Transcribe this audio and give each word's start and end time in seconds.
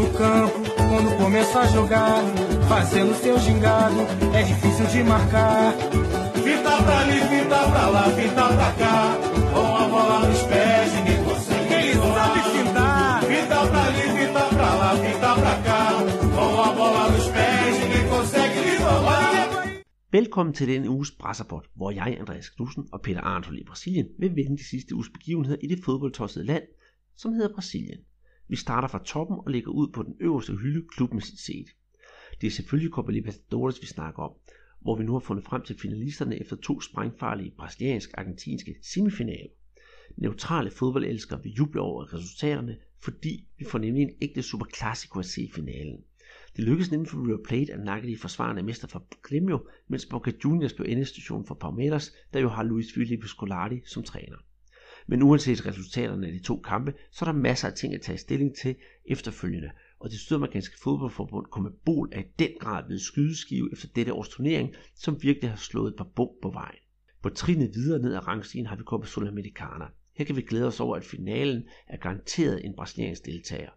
no 0.00 0.12
campo, 0.14 0.58
quando 0.76 1.16
começa 1.18 1.60
a 1.60 1.66
jogar, 1.66 2.22
fazendo 2.68 3.14
seu 3.14 3.38
gingado, 3.38 4.00
é 4.34 4.42
difícil 4.42 4.86
de 4.86 5.02
marcar. 5.04 5.74
Fita 6.44 6.82
pra 6.84 7.00
ali, 7.00 7.20
fita 7.30 7.60
pra 7.70 7.86
lá, 7.88 8.04
fita 8.18 8.46
pra 8.58 8.72
cá, 8.80 9.18
com 9.52 9.76
a 9.76 9.88
bola 9.88 10.26
nos 10.26 10.42
pés, 10.42 10.94
ninguém 10.94 11.24
consegue. 11.24 11.74
Ele 11.74 11.94
sabe 12.16 12.40
fintar. 12.54 13.22
Fita 13.30 13.58
pra 13.70 13.82
ali, 13.88 14.06
fita 14.18 14.44
pra 14.56 14.74
lá, 14.80 14.90
fita 15.04 15.30
pra 15.42 15.54
cá, 15.66 15.82
com 16.34 16.62
a 16.62 16.72
bola 16.72 17.10
nos 17.10 17.26
pés, 17.36 17.72
ninguém 17.82 18.08
consegue 18.08 18.60
lhe 18.66 18.76
roubar. 18.76 19.30
Velkommen 20.12 20.54
til 20.54 20.68
den 20.68 20.88
uges 20.88 21.10
Brasserpot, 21.10 21.64
hvor 21.76 21.90
jeg, 21.90 22.16
Andreas 22.20 22.48
Knudsen 22.48 22.84
og 22.92 23.00
Peter 23.02 23.20
Arnhold 23.20 23.58
i 23.58 23.64
Brasilien 23.64 24.06
vil 24.18 24.36
vende 24.36 24.56
de 24.56 24.68
sidste 24.68 24.94
uges 24.94 25.10
begivenheder 25.10 25.56
i 25.62 25.66
det 25.66 25.84
fodboldtossede 25.84 26.46
land, 26.46 26.62
som 27.16 27.32
hedder 27.32 27.48
Brasilien. 27.54 28.00
Vi 28.50 28.56
starter 28.56 28.88
fra 28.88 29.02
toppen 29.04 29.36
og 29.38 29.50
ligger 29.50 29.70
ud 29.70 29.88
på 29.88 30.02
den 30.02 30.16
øverste 30.20 30.56
hylde 30.56 30.86
klubmæssigt 30.88 31.40
set. 31.40 31.66
Det 32.40 32.46
er 32.46 32.50
selvfølgelig 32.50 32.92
Copa 32.92 33.12
Libertadores, 33.12 33.82
vi 33.82 33.86
snakker 33.86 34.22
om, 34.22 34.32
hvor 34.80 34.96
vi 34.96 35.04
nu 35.04 35.12
har 35.12 35.18
fundet 35.18 35.44
frem 35.44 35.62
til 35.62 35.78
finalisterne 35.78 36.40
efter 36.40 36.56
to 36.56 36.80
sprængfarlige 36.80 37.54
brasiliansk-argentinske 37.56 38.76
semifinaler. 38.82 39.50
Neutrale 40.16 40.70
fodboldelskere 40.70 41.42
vil 41.42 41.52
juble 41.52 41.80
over 41.80 42.14
resultaterne, 42.14 42.76
fordi 43.02 43.46
vi 43.58 43.64
får 43.64 43.78
nemlig 43.78 44.02
en 44.02 44.14
ægte 44.20 44.42
superklassiko 44.42 45.18
at 45.18 45.26
se 45.26 45.42
i 45.42 45.50
finalen. 45.50 46.04
Det 46.56 46.64
lykkedes 46.64 46.90
nemlig 46.90 47.10
for 47.10 47.26
River 47.26 47.42
Plate 47.44 47.72
at 47.72 47.80
nakke 47.80 48.08
de 48.08 48.18
forsvarende 48.18 48.62
mester 48.62 48.88
fra 48.88 49.02
Grêmio, 49.28 49.84
mens 49.88 50.06
Boca 50.06 50.32
Juniors 50.44 50.72
blev 50.72 50.86
endestation 50.88 51.46
for 51.46 51.54
Palmeiras, 51.54 52.12
der 52.32 52.40
jo 52.40 52.48
har 52.48 52.62
Luis 52.62 52.94
Felipe 52.94 53.28
Scolari 53.28 53.80
som 53.86 54.02
træner. 54.02 54.36
Men 55.10 55.22
uanset 55.22 55.66
resultaterne 55.66 56.26
af 56.26 56.32
de 56.32 56.38
to 56.38 56.60
kampe, 56.60 56.94
så 57.10 57.24
er 57.24 57.32
der 57.32 57.38
masser 57.38 57.68
af 57.68 57.74
ting 57.74 57.94
at 57.94 58.00
tage 58.00 58.18
stilling 58.18 58.56
til 58.56 58.76
efterfølgende, 59.04 59.70
og 60.00 60.10
det 60.10 60.18
sydamerikanske 60.18 60.76
fodboldforbund 60.82 61.46
Comebol 61.46 61.80
bol 61.84 62.12
i 62.18 62.22
den 62.38 62.50
grad 62.60 62.84
ved 62.88 62.98
skydeskive 62.98 63.72
efter 63.72 63.88
dette 63.96 64.12
års 64.12 64.28
turnering, 64.28 64.74
som 64.94 65.22
virkelig 65.22 65.50
har 65.50 65.56
slået 65.56 65.90
et 65.90 65.96
par 65.96 66.08
bump 66.16 66.30
på 66.42 66.50
vejen. 66.50 66.78
På 67.22 67.28
trinet 67.28 67.74
videre 67.74 68.02
ned 68.02 68.14
ad 68.14 68.26
rangstigen 68.26 68.66
har 68.66 68.76
vi 68.76 68.82
Copa 68.82 69.06
Sudamericana. 69.06 69.84
Her 70.16 70.24
kan 70.24 70.36
vi 70.36 70.42
glæde 70.42 70.66
os 70.66 70.80
over, 70.80 70.96
at 70.96 71.04
finalen 71.04 71.62
er 71.88 71.96
garanteret 71.96 72.64
en 72.64 72.74
brasiliansk 72.76 73.24
deltager. 73.24 73.70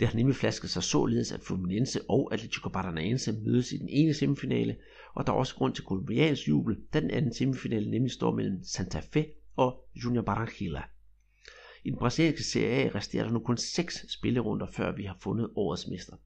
Det 0.00 0.08
har 0.08 0.16
nemlig 0.16 0.36
flasket 0.36 0.70
sig 0.70 0.82
således, 0.82 1.32
at 1.32 1.40
Fluminense 1.40 2.00
og 2.08 2.32
Atletico 2.32 2.68
Paranaense 2.68 3.32
mødes 3.32 3.72
i 3.72 3.76
den 3.76 3.88
ene 3.88 4.14
semifinale, 4.14 4.76
og 5.14 5.26
der 5.26 5.32
er 5.32 5.36
også 5.36 5.54
grund 5.54 5.74
til 5.74 5.84
kolumbiansk 5.84 6.48
jubel, 6.48 6.76
da 6.92 7.00
den 7.00 7.10
anden 7.10 7.34
semifinale 7.34 7.90
nemlig 7.90 8.12
står 8.12 8.34
mellem 8.36 8.62
Santa 8.62 9.00
Fe 9.12 9.26
og 9.56 9.88
Junior 9.94 10.22
Barranquilla. 10.22 10.82
I 11.84 11.90
den 11.90 11.98
brasilianske 11.98 12.44
Serie 12.44 12.90
A 12.90 12.90
resterer 12.94 13.24
der 13.24 13.32
nu 13.32 13.38
kun 13.38 13.56
6 13.56 14.06
spillerunder, 14.08 14.66
før 14.66 14.96
vi 14.96 15.04
har 15.04 15.16
fundet 15.20 15.50
årets 15.56 15.88
mester. 15.88 16.16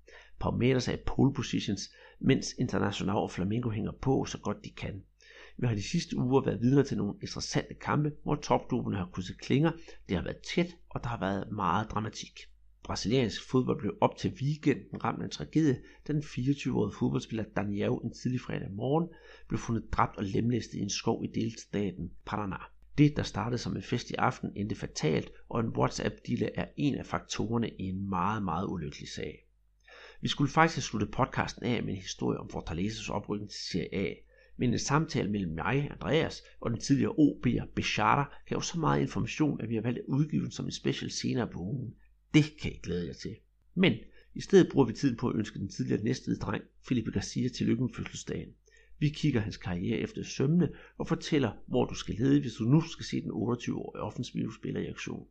Palmeiras 0.40 0.88
er 0.88 0.92
i 0.92 1.02
pole 1.06 1.34
positions, 1.34 1.90
mens 2.20 2.54
International 2.58 3.16
og 3.16 3.30
Flamengo 3.30 3.70
hænger 3.70 3.92
på 3.92 4.24
så 4.24 4.38
godt 4.38 4.64
de 4.64 4.70
kan. 4.70 5.02
Vi 5.56 5.66
har 5.66 5.74
de 5.74 5.82
sidste 5.82 6.16
uger 6.16 6.44
været 6.44 6.60
vidner 6.60 6.82
til 6.82 6.96
nogle 6.96 7.14
interessante 7.22 7.74
kampe, 7.74 8.12
hvor 8.22 8.34
topklubberne 8.34 8.96
har 8.96 9.10
krydset 9.12 9.40
klinger, 9.40 9.72
det 10.08 10.16
har 10.16 10.24
været 10.24 10.42
tæt, 10.54 10.76
og 10.88 11.02
der 11.02 11.08
har 11.08 11.20
været 11.20 11.52
meget 11.52 11.90
dramatik. 11.90 12.40
Brasiliansk 12.84 13.50
fodbold 13.50 13.78
blev 13.78 13.96
op 14.00 14.16
til 14.16 14.32
weekenden 14.42 15.04
ramt 15.04 15.20
af 15.20 15.24
en 15.24 15.30
tragedie, 15.30 15.82
da 16.08 16.12
den 16.12 16.22
24-årige 16.22 16.96
fodboldspiller 16.98 17.44
Daniel 17.56 17.90
en 18.04 18.14
tidlig 18.22 18.40
fredag 18.40 18.70
morgen 18.70 19.08
blev 19.48 19.58
fundet 19.58 19.92
dræbt 19.92 20.16
og 20.16 20.24
lemlæstet 20.24 20.74
i 20.74 20.80
en 20.80 20.90
skov 20.90 21.24
i 21.24 21.40
delstaten 21.40 22.10
Paraná. 22.30 22.77
Det, 22.98 23.16
der 23.16 23.22
startede 23.22 23.58
som 23.58 23.76
en 23.76 23.82
fest 23.82 24.10
i 24.10 24.14
aften, 24.14 24.52
endte 24.56 24.74
fatalt, 24.74 25.30
og 25.48 25.60
en 25.60 25.66
WhatsApp-dille 25.66 26.56
er 26.56 26.66
en 26.76 26.94
af 26.94 27.06
faktorerne 27.06 27.70
i 27.70 27.82
en 27.82 28.08
meget, 28.08 28.42
meget 28.42 28.66
ulykkelig 28.68 29.08
sag. 29.08 29.48
Vi 30.20 30.28
skulle 30.28 30.50
faktisk 30.50 30.76
have 30.76 30.82
sluttet 30.82 31.10
podcasten 31.10 31.64
af 31.64 31.82
med 31.82 31.92
en 31.92 32.00
historie 32.00 32.38
om 32.38 32.50
Fortalezas 32.50 33.08
oprykning 33.08 33.50
til 33.50 33.60
Serie 33.60 33.94
A, 33.94 34.14
men 34.56 34.72
en 34.72 34.78
samtale 34.78 35.30
mellem 35.30 35.52
mig, 35.52 35.90
Andreas, 35.90 36.42
og 36.60 36.70
den 36.70 36.80
tidligere 36.80 37.12
OB'er 37.12 37.66
Bechata 37.74 38.24
gav 38.48 38.62
så 38.62 38.78
meget 38.78 39.00
information, 39.00 39.60
at 39.60 39.68
vi 39.68 39.74
har 39.74 39.82
valgt 39.82 39.98
at 39.98 40.04
udgive 40.08 40.42
den 40.42 40.50
som 40.50 40.64
en 40.64 40.72
special 40.72 41.10
senere 41.10 41.48
på 41.52 41.58
ugen. 41.58 41.94
Det 42.34 42.44
kan 42.62 42.72
I 42.72 42.80
glæde 42.82 43.06
jer 43.06 43.12
til. 43.12 43.36
Men 43.74 43.92
i 44.34 44.40
stedet 44.40 44.68
bruger 44.72 44.86
vi 44.86 44.92
tiden 44.92 45.16
på 45.16 45.28
at 45.28 45.36
ønske 45.36 45.58
den 45.58 45.68
tidligere 45.68 46.02
næste 46.02 46.36
dreng, 46.36 46.64
Felipe 46.88 47.10
Garcia, 47.10 47.48
tillykke 47.48 47.82
med 47.82 47.94
fødselsdagen. 47.94 48.48
Vi 49.00 49.08
kigger 49.08 49.40
hans 49.40 49.56
karriere 49.56 49.98
efter 49.98 50.22
sømne 50.22 50.68
og 50.98 51.06
fortæller, 51.06 51.50
hvor 51.66 51.84
du 51.84 51.94
skal 51.94 52.14
lede, 52.14 52.40
hvis 52.40 52.52
du 52.52 52.64
nu 52.64 52.80
skal 52.80 53.04
se 53.04 53.20
den 53.20 53.30
28-årige 53.30 54.02
offensive 54.02 54.52
spiller 54.60 54.80
i 54.80 54.86
aktion. 54.86 55.26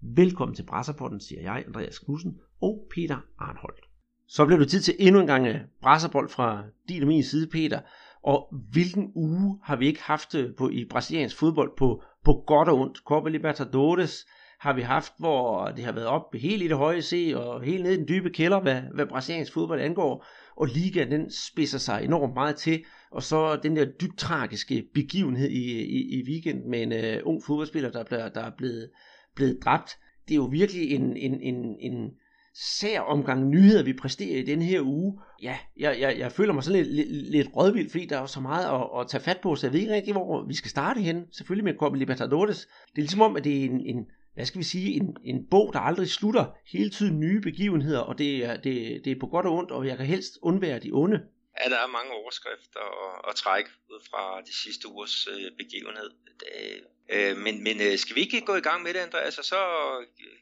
Velkommen 0.00 0.54
til 0.54 0.66
Brasserpotten, 0.66 1.20
siger 1.20 1.42
jeg, 1.42 1.64
Andreas 1.66 1.98
Knudsen 1.98 2.38
og 2.62 2.88
Peter 2.94 3.18
Arnholdt. 3.38 3.84
Så 4.28 4.46
blev 4.46 4.58
det 4.58 4.68
tid 4.68 4.80
til 4.80 4.94
endnu 4.98 5.20
en 5.20 5.26
gang 5.26 5.46
øh, 5.46 5.60
brasserbold 5.82 6.28
fra 6.28 6.64
din 6.88 7.02
og 7.02 7.08
min 7.08 7.22
side, 7.22 7.46
Peter. 7.46 7.80
Og 8.22 8.54
hvilken 8.72 9.12
uge 9.14 9.58
har 9.62 9.76
vi 9.76 9.86
ikke 9.86 10.02
haft 10.02 10.34
øh, 10.34 10.54
på, 10.54 10.68
i 10.68 10.84
brasiliansk 10.90 11.36
fodbold 11.36 11.70
på, 11.78 12.02
på 12.24 12.44
godt 12.46 12.68
og 12.68 12.78
ondt? 12.78 12.98
Copa 12.98 13.28
Libertadores 13.28 14.26
har 14.60 14.72
vi 14.72 14.82
haft, 14.82 15.12
hvor 15.18 15.66
det 15.66 15.84
har 15.84 15.92
været 15.92 16.06
op 16.06 16.34
helt 16.34 16.62
i 16.62 16.68
det 16.68 16.76
høje 16.76 17.02
C 17.02 17.32
og 17.36 17.62
helt 17.62 17.82
ned 17.82 17.92
i 17.92 17.96
den 17.96 18.08
dybe 18.08 18.30
kælder, 18.30 18.60
hvad, 18.60 18.82
hvad 18.94 19.06
brasiliansk 19.06 19.52
fodbold 19.52 19.80
angår. 19.80 20.26
Og 20.56 20.66
ligaen 20.66 21.10
den 21.10 21.30
spidser 21.30 21.78
sig 21.78 22.04
enormt 22.04 22.34
meget 22.34 22.56
til. 22.56 22.84
Og 23.12 23.22
så 23.22 23.56
den 23.56 23.76
der 23.76 23.84
dybt 23.84 24.18
tragiske 24.18 24.84
begivenhed 24.94 25.48
i, 25.48 25.80
i, 25.82 26.20
i 26.20 26.24
weekend 26.28 26.64
med 26.64 26.82
en 26.82 26.92
uh, 26.92 27.28
ung 27.28 27.42
fodboldspiller, 27.46 27.90
der, 27.90 28.04
bliver, 28.04 28.28
der 28.28 28.40
er 28.40 28.50
blevet, 28.56 28.90
blevet 29.34 29.58
dræbt. 29.64 29.90
Det 30.28 30.34
er 30.34 30.36
jo 30.36 30.44
virkelig 30.44 30.90
en, 30.90 31.16
en, 31.16 31.40
en, 31.40 31.76
en 31.80 32.10
sær 32.54 33.00
omgang 33.00 33.48
nyheder, 33.48 33.82
vi 33.82 33.92
præsterer 33.92 34.38
i 34.38 34.42
den 34.42 34.62
her 34.62 34.80
uge. 34.80 35.20
Ja, 35.42 35.56
jeg, 35.78 35.96
jeg, 36.00 36.18
jeg 36.18 36.32
føler 36.32 36.52
mig 36.52 36.62
sådan 36.64 36.82
lidt, 36.82 36.94
lidt, 36.94 37.30
lidt 37.30 37.48
rødvild, 37.56 37.90
fordi 37.90 38.06
der 38.06 38.18
er 38.18 38.26
så 38.26 38.40
meget 38.40 38.64
at, 38.64 39.00
at 39.00 39.08
tage 39.08 39.22
fat 39.22 39.40
på, 39.42 39.54
så 39.54 39.66
jeg 39.66 39.72
ved 39.72 39.80
ikke 39.80 39.94
rigtig, 39.94 40.12
hvor 40.12 40.46
vi 40.48 40.54
skal 40.54 40.70
starte 40.70 41.00
hen. 41.00 41.24
Selvfølgelig 41.32 41.64
med 41.64 41.74
Copa 41.74 41.96
Libertadores. 41.96 42.68
Det 42.90 42.98
er 42.98 43.02
ligesom 43.02 43.20
om, 43.20 43.36
at 43.36 43.44
det 43.44 43.60
er 43.60 43.64
en, 43.64 43.80
en 43.80 44.06
hvad 44.34 44.44
skal 44.44 44.58
vi 44.58 44.64
sige, 44.64 44.96
en, 44.96 45.16
en 45.24 45.46
bog, 45.50 45.70
der 45.72 45.78
aldrig 45.78 46.08
slutter. 46.08 46.44
Hele 46.72 46.90
tiden 46.90 47.20
nye 47.20 47.40
begivenheder, 47.40 47.98
og 47.98 48.18
det 48.18 48.44
er, 48.44 48.56
det, 48.56 49.00
det 49.04 49.10
er 49.10 49.20
på 49.20 49.26
godt 49.26 49.46
og 49.46 49.56
ondt, 49.56 49.70
og 49.70 49.86
jeg 49.86 49.96
kan 49.96 50.06
helst 50.06 50.38
undvære 50.42 50.78
de 50.78 50.90
onde. 50.92 51.20
Ja, 51.60 51.68
der 51.68 51.78
er 51.78 51.86
mange 51.86 52.12
overskrifter 52.12 52.80
at, 52.80 53.30
at 53.30 53.36
trække 53.36 53.70
ud 53.90 54.00
fra 54.10 54.40
de 54.40 54.54
sidste 54.54 54.88
ugers 54.88 55.26
øh, 55.26 55.52
begivenhed. 55.58 56.10
Det, 56.40 56.86
øh, 57.08 57.36
men 57.36 57.62
men 57.62 57.80
øh, 57.80 57.98
skal 57.98 58.16
vi 58.16 58.20
ikke 58.20 58.40
gå 58.40 58.54
i 58.56 58.60
gang 58.60 58.82
med 58.82 58.94
det, 58.94 59.00
Andreas? 59.00 59.24
Altså, 59.24 59.42
så, 59.42 59.60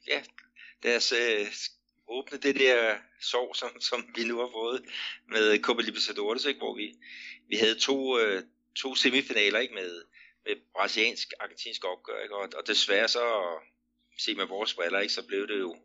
ja, 0.07 0.23
lad 0.83 0.97
os 0.97 1.13
øh, 1.13 1.47
åbne 2.09 2.39
det 2.39 2.55
der 2.57 2.97
sorg, 3.21 3.57
som, 3.57 3.81
som 3.81 4.07
vi 4.17 4.25
nu 4.25 4.39
har 4.39 4.51
fået 4.53 4.85
med 5.29 5.63
Copa 5.63 5.83
Libertadores, 5.83 6.45
ikke? 6.45 6.59
hvor 6.59 6.77
vi, 6.77 6.95
vi 7.49 7.57
havde 7.57 7.79
to, 7.79 8.19
øh, 8.19 8.43
to 8.77 8.95
semifinaler 8.95 9.59
ikke? 9.59 9.75
med, 9.75 10.03
med 10.47 10.57
brasiliansk-argentinsk 10.75 11.85
opgør. 11.85 12.23
Ikke? 12.23 12.37
Og, 12.37 12.49
og 12.57 12.67
desværre 12.67 13.09
så, 13.09 13.59
se 14.19 14.35
med 14.35 14.45
vores 14.45 14.75
briller, 14.75 15.01
ikke? 15.01 15.15
så 15.15 15.27
blev 15.27 15.49
det 15.49 15.59
jo 15.59 15.77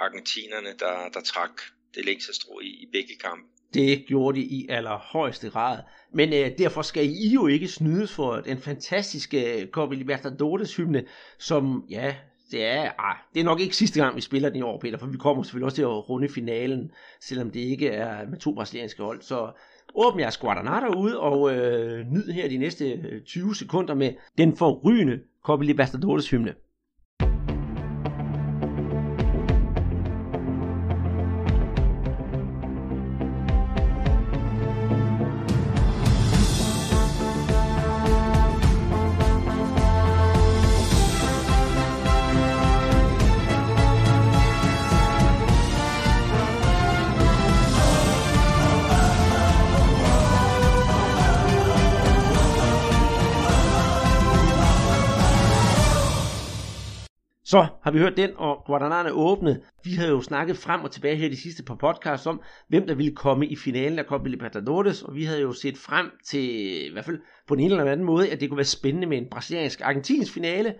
argentinerne, 0.00 0.72
der, 0.78 1.08
der 1.08 1.20
trak 1.20 1.62
det 1.94 2.04
længste 2.04 2.34
strå 2.34 2.60
i, 2.60 2.68
i 2.68 2.86
begge 2.92 3.16
kampe. 3.16 3.48
Det 3.74 4.04
gjorde 4.06 4.40
de 4.40 4.44
i 4.44 4.66
allerhøjeste 4.68 5.50
grad. 5.50 5.78
Men 6.12 6.32
øh, 6.32 6.58
derfor 6.58 6.82
skal 6.82 7.04
I 7.06 7.28
jo 7.34 7.46
ikke 7.46 7.68
snydes 7.68 8.12
for 8.12 8.36
den 8.36 8.58
fantastiske 8.58 9.60
øh, 9.62 9.68
Copa 9.68 9.94
Libertadores 9.94 10.76
hymne, 10.76 11.04
som, 11.38 11.84
ja, 11.90 12.14
det 12.50 12.66
er, 12.66 12.90
ah, 12.98 13.16
det 13.34 13.40
er 13.40 13.44
nok 13.44 13.60
ikke 13.60 13.76
sidste 13.76 14.00
gang, 14.02 14.16
vi 14.16 14.20
spiller 14.20 14.48
den 14.48 14.58
i 14.58 14.62
år, 14.62 14.78
Peter, 14.78 14.98
for 14.98 15.06
vi 15.06 15.16
kommer 15.16 15.42
selvfølgelig 15.42 15.64
også 15.64 15.74
til 15.74 15.82
at 15.82 16.08
runde 16.08 16.28
finalen, 16.28 16.90
selvom 17.20 17.50
det 17.50 17.60
ikke 17.60 17.88
er 17.88 18.28
med 18.28 18.38
to 18.38 18.54
brasilianske 18.54 19.02
hold. 19.02 19.22
Så 19.22 19.50
åbn 19.94 20.20
jeres 20.20 20.36
Guadalajara 20.36 20.96
ud 20.96 21.12
og 21.12 21.54
øh, 21.54 22.06
nyd 22.06 22.32
her 22.32 22.48
de 22.48 22.58
næste 22.58 22.92
øh, 22.92 23.22
20 23.22 23.54
sekunder 23.54 23.94
med 23.94 24.12
den 24.38 24.56
forrygende 24.56 25.20
Copa 25.44 25.64
Libertadores 25.64 26.30
hymne. 26.30 26.54
Så 57.48 57.66
har 57.82 57.90
vi 57.90 57.98
hørt 57.98 58.16
den, 58.16 58.30
og 58.36 58.62
Guadalajara 58.66 59.10
åbnet. 59.10 59.60
Vi 59.84 59.90
havde 59.90 60.10
jo 60.10 60.20
snakket 60.20 60.56
frem 60.56 60.80
og 60.84 60.90
tilbage 60.90 61.16
her 61.16 61.28
de 61.28 61.36
sidste 61.36 61.62
par 61.62 61.74
podcasts 61.74 62.26
om, 62.26 62.40
hvem 62.68 62.86
der 62.86 62.94
ville 62.94 63.14
komme 63.14 63.46
i 63.46 63.56
finalen 63.56 63.98
af 63.98 64.04
Copa 64.04 64.28
Libertadores, 64.28 65.02
og 65.02 65.14
vi 65.14 65.24
havde 65.24 65.40
jo 65.40 65.52
set 65.52 65.78
frem 65.78 66.10
til, 66.26 66.40
i 66.88 66.92
hvert 66.92 67.04
fald 67.04 67.18
på 67.46 67.54
en 67.54 67.70
eller 67.70 67.84
anden 67.84 68.06
måde, 68.06 68.30
at 68.30 68.40
det 68.40 68.48
kunne 68.48 68.56
være 68.56 68.64
spændende 68.64 69.06
med 69.06 69.18
en 69.18 69.26
brasiliansk-argentinsk 69.30 70.32
finale. 70.32 70.74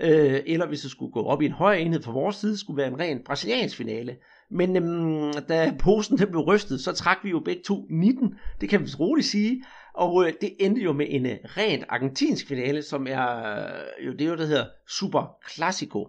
øh, 0.00 0.40
eller 0.46 0.66
hvis 0.68 0.80
det 0.80 0.90
skulle 0.90 1.12
gå 1.12 1.22
op 1.22 1.42
i 1.42 1.46
en 1.46 1.52
højere 1.52 1.80
enhed 1.80 2.02
fra 2.02 2.12
vores 2.12 2.36
side, 2.36 2.58
skulle 2.58 2.76
være 2.76 2.88
en 2.88 3.00
ren 3.00 3.20
brasiliansk 3.26 3.76
finale. 3.76 4.16
Men 4.50 4.76
øhm, 4.76 5.32
da 5.48 5.74
posen 5.78 6.18
den 6.18 6.28
blev 6.30 6.40
rystet, 6.42 6.80
så 6.80 6.92
trak 6.92 7.18
vi 7.22 7.30
jo 7.30 7.40
begge 7.40 7.62
to 7.66 7.86
19, 7.90 8.34
det 8.60 8.68
kan 8.68 8.80
vi 8.80 8.86
roligt 9.00 9.26
sige. 9.26 9.64
Og 9.94 10.26
øh, 10.26 10.32
det 10.40 10.56
endte 10.58 10.82
jo 10.82 10.92
med 10.92 11.06
en 11.08 11.26
øh, 11.26 11.38
rent 11.44 11.84
argentinsk 11.88 12.48
finale, 12.48 12.82
som 12.82 13.06
er 13.06 13.36
øh, 14.00 14.06
jo 14.06 14.12
det, 14.12 14.26
jo, 14.26 14.36
der 14.36 14.46
hedder 14.46 14.66
Super 14.88 15.36
Classico. 15.54 16.08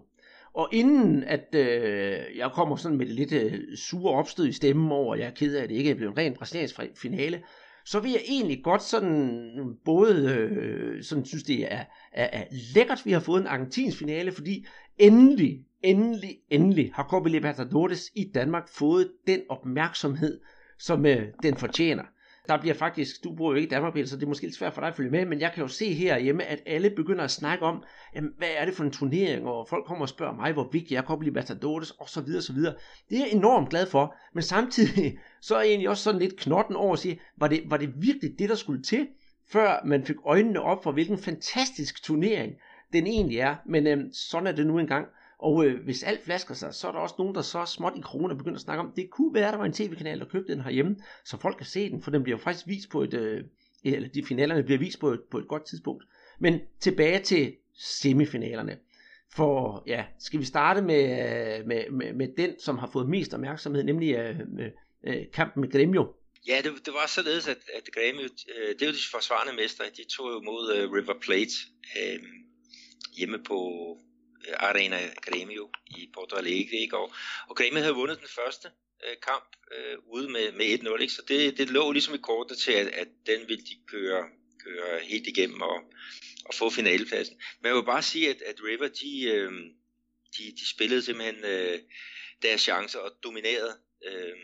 Og 0.54 0.68
inden 0.72 1.24
at 1.24 1.54
øh, 1.54 2.18
jeg 2.36 2.50
kommer 2.54 2.76
sådan 2.76 2.98
med 2.98 3.06
det 3.06 3.14
lidt 3.14 3.32
øh, 3.32 3.60
sure 3.76 4.14
opstød 4.14 4.48
i 4.48 4.52
stemmen 4.52 4.92
over, 4.92 5.14
at 5.14 5.20
jeg 5.20 5.26
er 5.26 5.34
ked 5.34 5.56
af, 5.56 5.62
at 5.62 5.68
det 5.68 5.74
ikke 5.74 5.90
er 5.90 5.94
blevet 5.94 6.12
en 6.12 6.18
ren 6.18 6.34
brasiliansk 6.34 6.80
finale, 6.96 7.42
så 7.84 8.00
vil 8.00 8.10
jeg 8.10 8.20
egentlig 8.28 8.64
godt 8.64 8.82
sådan 8.82 9.76
både 9.84 10.34
øh, 10.34 11.02
sådan 11.02 11.24
synes, 11.24 11.44
det 11.44 11.72
er, 11.72 11.84
er, 12.12 12.40
er 12.40 12.44
lækkert, 12.74 12.98
at 12.98 13.06
vi 13.06 13.12
har 13.12 13.20
fået 13.20 13.40
en 13.40 13.46
argentinsk 13.46 13.98
finale, 13.98 14.32
fordi 14.32 14.66
endelig, 14.98 15.64
endelig, 15.82 16.38
endelig 16.50 16.90
har 16.94 17.06
Copa 17.10 17.28
Libertadores 17.28 18.10
i 18.14 18.30
Danmark 18.34 18.68
fået 18.68 19.12
den 19.26 19.40
opmærksomhed, 19.48 20.40
som 20.78 21.06
øh, 21.06 21.26
den 21.42 21.56
fortjener 21.56 22.02
der 22.48 22.60
bliver 22.60 22.74
faktisk, 22.74 23.24
du 23.24 23.34
bor 23.34 23.50
jo 23.50 23.56
ikke 23.56 23.66
i 23.66 23.70
Danmark, 23.70 23.92
Peter, 23.92 24.06
så 24.06 24.16
det 24.16 24.22
er 24.22 24.28
måske 24.28 24.46
lidt 24.46 24.56
svært 24.56 24.72
for 24.72 24.80
dig 24.80 24.88
at 24.88 24.94
følge 24.94 25.10
med, 25.10 25.24
men 25.24 25.40
jeg 25.40 25.52
kan 25.52 25.62
jo 25.62 25.68
se 25.68 25.92
herhjemme, 25.92 26.44
at 26.44 26.62
alle 26.66 26.90
begynder 26.90 27.24
at 27.24 27.30
snakke 27.30 27.64
om, 27.64 27.82
jamen, 28.14 28.32
hvad 28.38 28.48
er 28.56 28.64
det 28.64 28.74
for 28.74 28.84
en 28.84 28.90
turnering, 28.90 29.46
og 29.46 29.68
folk 29.68 29.86
kommer 29.86 30.02
og 30.02 30.08
spørger 30.08 30.34
mig, 30.34 30.52
hvor 30.52 30.68
vigtig 30.72 30.94
jeg 30.94 31.04
kommer 31.04 31.32
Matadores, 31.32 31.90
og 31.90 32.08
så 32.08 32.20
videre, 32.20 32.42
så 32.42 32.52
videre. 32.52 32.74
Det 33.10 33.18
er 33.18 33.22
jeg 33.24 33.32
enormt 33.32 33.70
glad 33.70 33.86
for, 33.86 34.14
men 34.34 34.42
samtidig, 34.42 35.18
så 35.40 35.54
er 35.54 35.60
jeg 35.60 35.68
egentlig 35.68 35.88
også 35.88 36.02
sådan 36.02 36.20
lidt 36.20 36.36
knotten 36.36 36.76
over 36.76 36.92
at 36.92 36.98
sige, 36.98 37.20
var 37.36 37.48
det, 37.48 37.62
var 37.66 37.76
det 37.76 37.92
virkelig 37.96 38.38
det, 38.38 38.48
der 38.48 38.54
skulle 38.54 38.82
til, 38.82 39.08
før 39.52 39.84
man 39.84 40.04
fik 40.04 40.16
øjnene 40.24 40.60
op 40.60 40.82
for, 40.82 40.92
hvilken 40.92 41.18
fantastisk 41.18 42.02
turnering 42.02 42.52
den 42.92 43.06
egentlig 43.06 43.38
er, 43.38 43.56
men 43.66 43.86
øhm, 43.86 44.12
sådan 44.12 44.46
er 44.46 44.52
det 44.52 44.66
nu 44.66 44.78
engang. 44.78 45.06
Og 45.38 45.66
øh, 45.66 45.84
hvis 45.84 46.02
alt 46.02 46.24
flasker 46.24 46.54
sig, 46.54 46.74
så 46.74 46.88
er 46.88 46.92
der 46.92 46.98
også 46.98 47.14
nogen, 47.18 47.34
der 47.34 47.42
så 47.42 47.64
småt 47.64 47.92
i 47.96 48.00
kroner 48.00 48.34
begynder 48.34 48.56
at 48.56 48.62
snakke 48.62 48.80
om, 48.80 48.92
det 48.96 49.10
kunne 49.10 49.34
være, 49.34 49.46
at 49.46 49.52
der 49.52 49.58
var 49.58 49.64
en 49.64 49.72
tv-kanal, 49.72 50.20
der 50.20 50.26
købte 50.26 50.52
den 50.52 50.60
herhjemme, 50.60 50.96
så 51.24 51.36
folk 51.40 51.56
kan 51.56 51.66
se 51.66 51.90
den, 51.90 52.02
for 52.02 52.10
den 52.10 52.22
bliver 52.22 52.38
jo 52.38 52.42
faktisk 52.42 52.66
vist 52.66 52.90
på 52.90 53.02
et, 53.02 53.14
øh, 53.14 53.44
eller 53.84 54.08
de 54.08 54.24
finalerne 54.24 54.62
bliver 54.62 54.78
vist 54.78 55.00
på 55.00 55.08
et, 55.08 55.20
på 55.30 55.38
et 55.38 55.48
godt 55.48 55.66
tidspunkt. 55.66 56.04
Men 56.40 56.60
tilbage 56.80 57.18
til 57.18 57.54
semifinalerne. 57.78 58.78
For 59.34 59.82
ja, 59.86 60.04
skal 60.18 60.40
vi 60.40 60.44
starte 60.44 60.82
med, 60.82 61.64
med, 61.64 61.90
med, 61.90 62.12
med 62.12 62.28
den, 62.36 62.60
som 62.60 62.78
har 62.78 62.90
fået 62.92 63.08
mest 63.08 63.34
opmærksomhed, 63.34 63.84
nemlig 63.84 64.14
øh, 64.14 64.40
øh, 65.06 65.22
kampen 65.32 65.60
med 65.60 65.70
Gremio. 65.70 66.14
Ja, 66.48 66.60
det, 66.64 66.72
det 66.86 66.92
var 66.94 67.06
således, 67.06 67.48
at, 67.48 67.58
at 67.74 67.82
Gremio, 67.94 68.24
øh, 68.24 68.68
det 68.74 68.82
er 68.82 68.86
jo 68.86 68.92
de 68.92 69.10
forsvarende 69.10 69.62
mestre, 69.62 69.84
de 69.96 70.04
tog 70.16 70.26
jo 70.34 70.40
mod 70.40 70.74
øh, 70.76 70.92
River 70.92 71.18
Plate 71.20 71.56
øh, 71.98 72.18
hjemme 73.16 73.38
på 73.46 73.58
Arena 74.54 75.10
Gremio 75.22 75.70
i 75.86 76.10
Porto 76.14 76.36
Alegre 76.36 76.76
i 76.76 76.86
går. 76.86 77.16
Og 77.48 77.56
Gremio 77.56 77.80
havde 77.80 77.94
vundet 77.94 78.18
den 78.20 78.28
første 78.28 78.70
øh, 79.04 79.16
kamp 79.22 79.56
øh, 79.76 79.98
ude 80.06 80.28
med, 80.28 80.52
med 80.52 80.78
1-0, 80.78 81.00
ikke? 81.00 81.12
så 81.12 81.22
det, 81.28 81.58
det 81.58 81.70
lå 81.70 81.92
ligesom 81.92 82.14
i 82.14 82.18
kortet 82.18 82.58
til, 82.58 82.72
at, 82.72 82.86
at 82.86 83.08
den 83.26 83.48
ville 83.48 83.64
de 83.64 83.76
køre, 83.86 84.28
køre 84.64 85.00
helt 85.00 85.26
igennem 85.26 85.60
og, 85.62 85.82
og 86.44 86.54
få 86.54 86.70
finalepladsen. 86.70 87.40
Men 87.60 87.68
jeg 87.68 87.76
vil 87.76 87.84
bare 87.84 88.02
sige, 88.02 88.30
at, 88.30 88.42
at 88.42 88.56
River, 88.64 88.88
de, 88.88 89.24
øh, 89.24 89.52
de, 90.38 90.52
de 90.56 90.68
spillede 90.68 91.02
simpelthen 91.02 91.44
øh, 91.44 91.78
deres 92.42 92.60
chancer 92.60 92.98
og 92.98 93.12
dominerede 93.22 93.76
øh, 94.06 94.36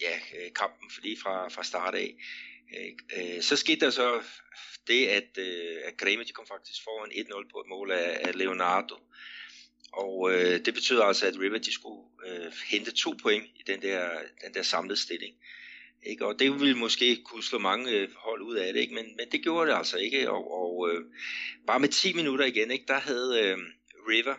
ja, 0.00 0.16
øh, 0.38 0.52
kampen 0.54 0.90
lige 1.02 1.20
fra, 1.22 1.48
fra 1.48 1.64
start 1.64 1.94
af. 1.94 2.14
Øh, 3.16 3.42
så 3.42 3.56
skete 3.56 3.80
der 3.80 3.90
så 3.90 4.22
det, 4.86 5.06
at, 5.06 5.38
øh, 5.38 5.76
at 5.84 6.02
Grêmio 6.02 6.22
de 6.22 6.32
kom 6.32 6.46
faktisk 6.46 6.84
foran 6.84 7.10
1-0 7.12 7.50
på 7.52 7.60
et 7.60 7.68
mål 7.68 7.90
af, 7.90 8.20
af 8.24 8.38
Leonardo. 8.38 8.94
Og 9.92 10.32
øh, 10.32 10.64
det 10.64 10.74
betyder 10.74 11.04
altså, 11.04 11.26
at 11.26 11.38
River 11.38 11.58
de 11.58 11.72
skulle 11.72 12.04
øh, 12.26 12.52
hente 12.70 12.90
to 12.90 13.14
point 13.22 13.44
i 13.44 13.62
den 13.66 13.82
der, 13.82 14.10
den 14.44 14.54
der 14.54 14.62
samlede 14.62 14.96
stilling. 14.96 15.34
Ikke? 16.02 16.26
Og 16.26 16.38
det 16.38 16.60
ville 16.60 16.78
måske 16.78 17.22
kunne 17.24 17.42
slå 17.42 17.58
mange 17.58 17.90
øh, 17.90 18.08
hold 18.16 18.42
ud 18.42 18.56
af 18.56 18.72
det, 18.72 18.80
ikke? 18.80 18.94
Men, 18.94 19.04
men 19.16 19.26
det 19.32 19.42
gjorde 19.42 19.70
det 19.70 19.76
altså 19.76 19.96
ikke. 19.96 20.30
Og, 20.30 20.52
og 20.52 20.90
øh, 20.90 21.04
bare 21.66 21.80
med 21.80 21.88
10 21.88 22.12
minutter 22.12 22.44
igen, 22.44 22.70
ikke? 22.70 22.84
der 22.88 22.98
havde 22.98 23.40
øh, 23.42 23.58
River 24.08 24.34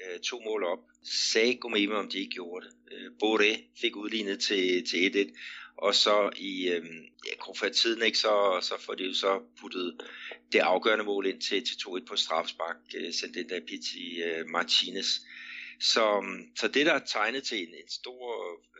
øh, 0.00 0.20
to 0.20 0.40
mål 0.40 0.64
op. 0.64 0.78
Sagde 1.04 1.54
Gomema, 1.56 1.94
om 1.94 2.08
de 2.08 2.18
ikke 2.18 2.30
gjorde 2.30 2.66
det. 2.66 2.74
Øh, 2.92 3.10
Boré 3.22 3.80
fik 3.80 3.96
udlignet 3.96 4.40
til, 4.40 4.86
til 4.86 5.30
1-1 5.30 5.38
og 5.78 5.94
så 5.94 6.30
i 6.36 6.68
øh, 6.68 6.84
ja, 7.26 7.36
kort 7.38 7.72
tiden, 7.72 8.02
ikke, 8.02 8.18
så, 8.18 8.58
så 8.62 8.74
får 8.80 8.94
de 8.94 9.04
jo 9.04 9.14
så 9.14 9.42
puttet 9.60 10.00
det 10.52 10.58
afgørende 10.58 11.04
mål 11.04 11.26
ind 11.26 11.40
til, 11.40 11.64
til 11.66 11.74
2-1 11.74 12.04
på 12.04 12.16
straffespark, 12.16 12.76
øh, 12.94 13.12
sendt 13.14 13.36
ind 13.36 13.52
af 13.52 13.62
Pitti 13.68 14.22
øh, 14.22 14.46
Martinez. 14.46 15.06
Så, 15.80 16.16
øhm, 16.16 16.56
så 16.56 16.68
det, 16.68 16.86
der 16.86 16.92
er 16.92 17.06
tegnet 17.06 17.44
til 17.44 17.58
en, 17.58 17.74
en 17.74 17.88
stor 17.88 18.22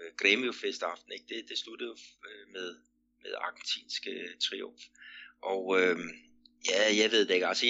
øh, 0.00 0.12
Grêmio-fest 0.22 0.82
aften, 0.82 1.12
ikke, 1.12 1.24
det, 1.28 1.48
det 1.48 1.58
sluttede 1.58 1.96
øh, 2.28 2.52
med, 2.52 2.76
med 3.22 3.32
argentinsk 3.40 4.06
øh, 4.06 4.28
triumf. 4.40 4.82
Og 5.42 5.80
øh, 5.80 5.98
ja, 6.68 6.96
jeg 7.02 7.10
ved 7.10 7.26
det 7.26 7.34
ikke. 7.34 7.46
Altså, 7.46 7.66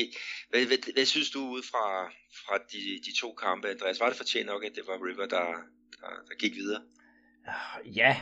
hvad, 0.50 0.66
hvad, 0.66 0.92
hvad 0.92 1.06
synes 1.06 1.31
du 1.31 1.40
ud 1.48 1.62
fra, 1.62 2.06
fra 2.46 2.58
de, 2.72 3.00
de 3.06 3.20
to 3.20 3.34
kampe, 3.34 3.69
Andreas? 3.69 4.00
Var 4.00 4.08
det 4.08 4.16
fortjent 4.16 4.46
nok, 4.46 4.64
at 4.64 4.74
det 4.74 4.86
var 4.86 5.06
River, 5.06 5.26
der, 5.26 5.46
der, 6.00 6.10
der 6.28 6.34
gik 6.34 6.54
videre? 6.54 6.82
Ja, 7.96 8.16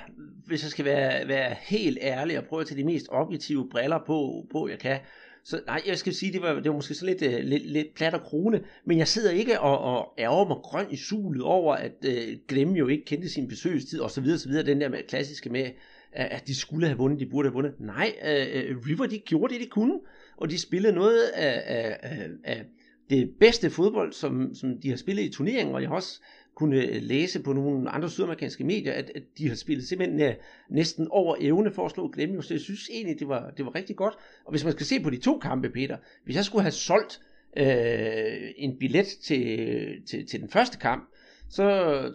hvis 0.46 0.62
jeg 0.62 0.70
skal 0.70 0.84
være, 0.84 1.28
være 1.28 1.56
helt 1.60 1.98
ærlig 2.00 2.38
og 2.38 2.44
prøve 2.44 2.60
at 2.60 2.66
tage 2.66 2.80
de 2.80 2.84
mest 2.84 3.06
objektive 3.10 3.68
briller 3.70 3.98
på, 4.06 4.46
på 4.52 4.68
jeg 4.68 4.78
kan, 4.78 4.98
så 5.44 5.60
nej, 5.66 5.82
jeg 5.86 5.98
skal 5.98 6.14
sige, 6.14 6.32
det 6.32 6.42
var, 6.42 6.54
det 6.54 6.68
var 6.68 6.72
måske 6.72 6.94
så 6.94 7.06
lidt, 7.06 7.22
øh, 7.22 7.38
lidt, 7.38 7.66
lidt 7.66 7.94
plat 7.94 8.14
og 8.14 8.22
krone, 8.22 8.60
men 8.84 8.98
jeg 8.98 9.08
sidder 9.08 9.30
ikke 9.30 9.60
og, 9.60 9.78
og 9.78 10.14
ærger 10.18 10.48
mig 10.48 10.56
grøn 10.56 10.86
i 10.90 10.96
sulet 10.96 11.42
over, 11.42 11.74
at 11.74 11.92
øh, 12.04 12.36
Glemme 12.48 12.78
jo 12.78 12.86
ikke 12.86 13.04
kendte 13.04 13.28
sin 13.28 13.48
besøgstid 13.48 14.00
og 14.00 14.10
så 14.10 14.20
videre, 14.20 14.38
så 14.38 14.48
videre, 14.48 14.66
den 14.66 14.80
der 14.80 14.88
med, 14.88 14.98
klassiske 15.08 15.50
med, 15.50 15.70
at 16.12 16.46
de 16.46 16.54
skulle 16.54 16.86
have 16.86 16.98
vundet, 16.98 17.20
de 17.20 17.26
burde 17.26 17.48
have 17.48 17.54
vundet. 17.54 17.80
Nej, 17.80 18.12
øh, 18.24 18.46
øh, 18.52 18.76
River, 18.88 19.06
de 19.06 19.18
gjorde 19.18 19.54
det, 19.54 19.62
de 19.62 19.66
kunne, 19.66 20.00
og 20.36 20.50
de 20.50 20.58
spillede 20.58 20.94
noget 20.94 21.22
af, 21.22 21.62
af, 21.66 21.98
af, 22.02 22.28
af 22.44 22.64
det 23.10 23.30
bedste 23.40 23.70
fodbold, 23.70 24.12
som, 24.12 24.54
som 24.54 24.80
de 24.80 24.88
har 24.90 24.96
spillet 24.96 25.22
i 25.22 25.32
turneringen, 25.32 25.74
og 25.74 25.82
jeg 25.82 25.90
har 25.90 25.96
også 25.96 26.20
kunne 26.56 26.76
øh, 26.76 27.02
læse 27.02 27.42
på 27.42 27.52
nogle 27.52 27.90
andre 27.90 28.10
sydamerikanske 28.10 28.64
medier, 28.64 28.92
at, 28.92 29.12
at 29.14 29.22
de 29.38 29.48
har 29.48 29.54
spillet 29.54 29.88
simpelthen 29.88 30.28
uh, 30.28 30.34
næsten 30.70 31.08
over 31.10 31.36
evne 31.40 31.70
for 31.70 31.86
at 31.86 31.90
slå 31.90 32.08
Glemme. 32.08 32.42
Så 32.42 32.54
jeg 32.54 32.60
synes 32.60 32.88
egentlig, 32.92 33.18
det 33.18 33.28
var, 33.28 33.50
det 33.56 33.64
var 33.64 33.74
rigtig 33.74 33.96
godt. 33.96 34.14
Og 34.44 34.50
hvis 34.50 34.64
man 34.64 34.72
skal 34.72 34.86
se 34.86 35.00
på 35.00 35.10
de 35.10 35.16
to 35.16 35.38
kampe, 35.38 35.70
Peter, 35.70 35.96
hvis 36.24 36.36
jeg 36.36 36.44
skulle 36.44 36.62
have 36.62 36.72
solgt 36.72 37.20
øh, 37.56 38.50
en 38.56 38.78
billet 38.78 39.06
til, 39.06 39.88
til, 40.06 40.26
til 40.26 40.40
den 40.40 40.48
første 40.48 40.78
kamp, 40.78 41.08
så 41.50 41.64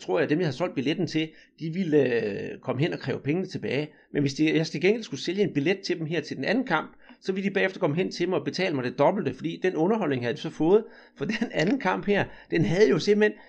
tror 0.02 0.20
jeg, 0.20 0.24
at 0.24 0.30
dem, 0.30 0.40
jeg 0.40 0.48
har 0.48 0.52
solgt 0.52 0.76
billetten 0.76 1.08
til, 1.08 1.30
de 1.60 1.74
ville 1.74 2.24
øh, 2.24 2.60
komme 2.60 2.82
hen 2.82 2.94
og 2.94 3.00
kræve 3.00 3.20
pengene 3.20 3.48
tilbage. 3.48 3.90
Men 4.14 4.22
hvis 4.22 4.34
de, 4.34 4.56
jeg 4.56 4.68
til 4.68 4.82
gengæld 4.82 5.04
skulle 5.04 5.22
sælge 5.22 5.44
en 5.44 5.54
billet 5.54 5.80
til 5.80 6.00
dem 6.00 6.06
her 6.06 6.22
til 6.22 6.38
den 6.38 6.46
anden 6.46 6.66
kamp, 6.66 6.96
så 7.22 7.34
ville 7.34 7.50
de 7.50 7.54
bagefter 7.54 7.80
komme 7.80 7.96
hen 7.96 8.12
til 8.12 8.30
mig 8.30 8.40
og 8.40 8.46
betale 8.46 8.76
mig 8.76 8.84
det 8.84 9.00
dobbelte, 9.00 9.34
fordi 9.34 9.60
den 9.64 9.76
underholdning 9.76 10.22
havde 10.24 10.36
de 10.36 10.42
så 10.42 10.50
fået. 10.50 10.84
For 11.16 11.26
den 11.26 11.36
anden 11.52 11.80
kamp 11.80 12.06
her, 12.06 12.26
den 12.52 12.66
havde 12.66 12.90
jo 12.90 13.00
simpelthen 13.00 13.40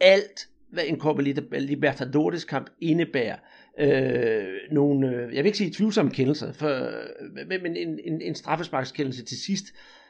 alt, 0.00 0.48
hvad 0.70 0.84
en 0.86 1.00
Copa 1.00 1.22
Libertadores 1.58 2.44
kamp 2.44 2.70
indebærer. 2.80 3.36
Øh, 3.80 4.72
nogle, 4.72 5.08
øh, 5.08 5.34
jeg 5.34 5.44
vil 5.44 5.46
ikke 5.46 5.58
sige 5.58 5.70
tvivlsomme 5.70 6.10
kendelser, 6.10 6.52
for, 6.52 6.68
øh, 6.68 7.60
men 7.62 7.76
en, 7.76 7.98
en, 8.04 8.20
en 8.20 8.34
straffesparkskendelse 8.34 9.24
til 9.24 9.38
sidst, 9.42 9.64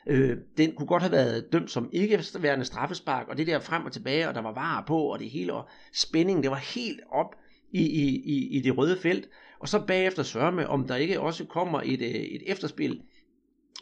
øh, 0.06 0.36
den 0.56 0.72
kunne 0.72 0.86
godt 0.86 1.02
have 1.02 1.12
været 1.12 1.52
dømt 1.52 1.70
som 1.70 1.88
ikke 1.92 2.24
værende 2.40 2.64
straffespark, 2.64 3.28
og 3.28 3.38
det 3.38 3.46
der 3.46 3.60
frem 3.60 3.84
og 3.84 3.92
tilbage, 3.92 4.28
og 4.28 4.34
der 4.34 4.42
var 4.42 4.54
varer 4.54 4.84
på, 4.86 4.98
og 4.98 5.18
det 5.18 5.30
hele, 5.30 5.52
og 5.52 5.68
spændingen, 5.92 6.42
det 6.42 6.50
var 6.50 6.74
helt 6.74 7.00
op 7.10 7.34
i, 7.72 7.82
i, 7.82 8.22
i, 8.24 8.56
i 8.56 8.60
det 8.60 8.78
røde 8.78 8.98
felt, 9.02 9.28
og 9.58 9.68
så 9.68 9.86
bagefter 9.86 10.22
sørge 10.22 10.52
med, 10.52 10.64
om 10.64 10.86
der 10.86 10.96
ikke 10.96 11.20
også 11.20 11.44
kommer 11.44 11.80
et, 11.84 12.00
øh, 12.00 12.08
et 12.08 12.42
efterspil, 12.46 13.00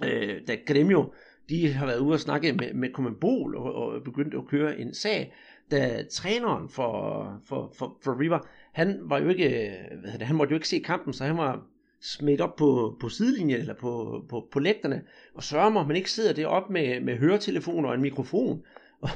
øh, 0.05 0.41
da 0.49 0.57
Gremio, 0.67 1.13
de 1.49 1.73
har 1.73 1.87
været 1.87 1.99
ude 1.99 2.15
og 2.15 2.21
snakke 2.21 2.53
med, 2.53 2.75
med 2.75 2.93
Comenbol 2.93 3.57
og, 3.57 3.75
og 3.75 4.03
begyndt 4.05 4.35
at 4.35 4.47
køre 4.49 4.79
en 4.79 4.95
sag, 4.95 5.33
da 5.71 5.99
øh, 5.99 6.05
træneren 6.11 6.69
for, 6.69 7.41
for, 7.45 7.73
for, 7.79 7.99
for 8.03 8.21
River, 8.21 8.39
han 8.73 8.99
var 9.03 9.19
jo 9.19 9.29
ikke, 9.29 9.69
øh, 9.69 10.01
hvad 10.01 10.13
det, 10.13 10.23
han 10.23 10.37
måtte 10.37 10.53
jo 10.53 10.57
ikke 10.57 10.69
se 10.69 10.79
kampen, 10.79 11.13
så 11.13 11.25
han 11.25 11.37
var 11.37 11.67
smidt 12.01 12.41
op 12.41 12.57
på, 12.57 12.97
på 13.01 13.09
sidelinjen 13.09 13.61
eller 13.61 13.75
på, 13.75 14.25
på, 14.29 14.49
på 14.53 14.59
lægterne, 14.59 15.03
og 15.35 15.43
sørger 15.43 15.71
mig, 15.71 15.81
at 15.81 15.87
man 15.87 15.97
ikke 15.97 16.11
sidder 16.11 16.33
deroppe 16.33 16.73
med, 16.73 17.01
med 17.01 17.17
høretelefoner 17.17 17.89
og 17.89 17.95
en 17.95 18.03
mikrofon, 18.03 18.63
og, 19.01 19.11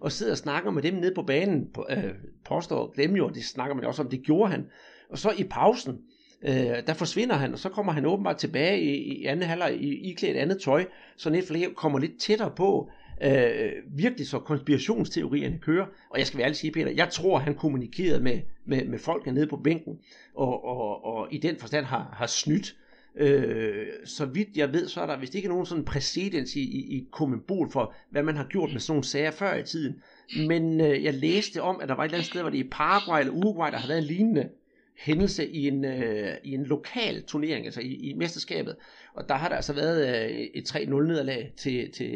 og 0.00 0.12
sidder 0.12 0.32
og 0.32 0.38
snakker 0.38 0.70
med 0.70 0.82
dem 0.82 0.94
nede 0.94 1.14
på 1.14 1.22
banen, 1.22 1.68
på, 1.74 1.86
øh, 1.90 2.14
påstår 2.44 2.94
dem 2.96 3.16
jo, 3.16 3.28
det 3.28 3.44
snakker 3.44 3.74
man 3.74 3.84
også 3.84 4.02
om, 4.02 4.08
det 4.08 4.22
gjorde 4.22 4.50
han. 4.50 4.66
Og 5.10 5.18
så 5.18 5.32
i 5.38 5.44
pausen, 5.44 5.98
øh, 6.42 6.86
der 6.86 6.94
forsvinder 6.94 7.34
han, 7.34 7.52
og 7.52 7.58
så 7.58 7.68
kommer 7.68 7.92
han 7.92 8.06
åbenbart 8.06 8.36
tilbage 8.36 8.80
i, 8.82 9.20
i 9.20 9.24
anden 9.24 9.48
halvleg 9.48 9.76
i, 9.80 10.10
i 10.10 10.14
klædt 10.14 10.36
andet 10.36 10.60
tøj, 10.60 10.84
så 11.16 11.30
Netflix 11.30 11.74
kommer 11.74 11.98
lidt 11.98 12.20
tættere 12.20 12.50
på, 12.56 12.90
øh, 13.22 13.72
virkelig 13.86 14.28
så 14.28 14.38
konspirationsteorierne 14.38 15.58
kører. 15.58 15.86
Og 16.10 16.18
jeg 16.18 16.26
skal 16.26 16.38
være 16.38 16.44
ærlig 16.44 16.56
sige, 16.56 16.72
Peter, 16.72 16.90
jeg 16.90 17.08
tror, 17.08 17.38
han 17.38 17.54
kommunikerede 17.54 18.22
med, 18.22 18.40
med, 18.64 18.84
med 18.84 18.98
folk 18.98 19.26
nede 19.26 19.46
på 19.46 19.56
bænken, 19.56 19.98
og, 20.34 20.64
og, 20.64 21.04
og 21.04 21.28
i 21.30 21.38
den 21.38 21.56
forstand 21.56 21.84
har, 21.84 22.10
har 22.12 22.26
snydt 22.26 22.76
Øh, 23.18 23.86
så 24.04 24.26
vidt 24.26 24.56
jeg 24.56 24.72
ved, 24.72 24.88
så 24.88 25.00
er 25.00 25.06
der 25.06 25.18
vist 25.18 25.34
ikke 25.34 25.48
nogen 25.48 25.66
sådan 25.66 25.84
præcedens 25.84 26.56
i, 26.56 26.60
i, 26.60 26.96
i 26.96 27.08
Komembol 27.12 27.70
for, 27.70 27.94
hvad 28.10 28.22
man 28.22 28.36
har 28.36 28.44
gjort 28.44 28.72
med 28.72 28.80
sådan 28.80 28.92
nogle 28.92 29.04
sager 29.04 29.30
før 29.30 29.54
i 29.54 29.62
tiden. 29.62 30.02
Men 30.48 30.80
øh, 30.80 31.04
jeg 31.04 31.14
læste 31.14 31.62
om, 31.62 31.80
at 31.80 31.88
der 31.88 31.94
var 31.94 32.02
et 32.02 32.08
eller 32.08 32.18
andet 32.18 32.30
sted, 32.30 32.40
hvor 32.40 32.50
det 32.50 32.58
i 32.58 32.68
Paraguay 32.70 33.20
eller 33.20 33.32
Uruguay, 33.32 33.70
der 33.70 33.78
har 33.78 33.88
været 33.88 33.98
en 33.98 34.04
lignende 34.04 34.48
hændelse 34.98 35.48
i 35.48 35.68
en, 35.68 35.84
øh, 35.84 36.34
i 36.44 36.52
en 36.52 36.64
lokal 36.64 37.22
turnering, 37.22 37.64
altså 37.64 37.80
i, 37.80 37.94
i 37.94 38.12
mesterskabet. 38.14 38.76
Og 39.14 39.28
der 39.28 39.34
har 39.34 39.48
der 39.48 39.56
altså 39.56 39.72
været 39.72 40.30
øh, 40.30 40.40
et 40.54 40.76
3-0 40.76 40.84
nederlag 40.88 41.52
til, 41.56 41.92
til, 41.92 42.10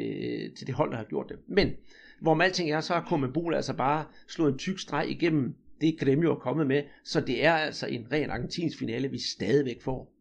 til 0.57 0.67
det 0.67 0.75
hold, 0.75 0.91
der 0.91 0.97
har 0.97 1.05
gjort 1.05 1.29
det. 1.29 1.37
Men 1.49 1.73
hvor 2.21 2.35
med 2.35 2.45
alting 2.45 2.71
er, 2.71 2.81
så 2.81 2.95
har 2.95 3.07
Komembol 3.09 3.55
altså 3.55 3.73
bare 3.73 4.05
slået 4.29 4.53
en 4.53 4.59
tyk 4.59 4.79
streg 4.79 5.11
igennem 5.11 5.55
det 5.81 5.99
Gremio 6.01 6.31
er 6.31 6.39
kommet 6.39 6.67
med. 6.67 6.83
Så 7.05 7.21
det 7.21 7.45
er 7.45 7.55
altså 7.55 7.87
en 7.87 8.07
ren 8.13 8.31
argentinsk 8.31 8.79
finale, 8.79 9.11
vi 9.11 9.19
stadigvæk 9.19 9.83
får. 9.83 10.13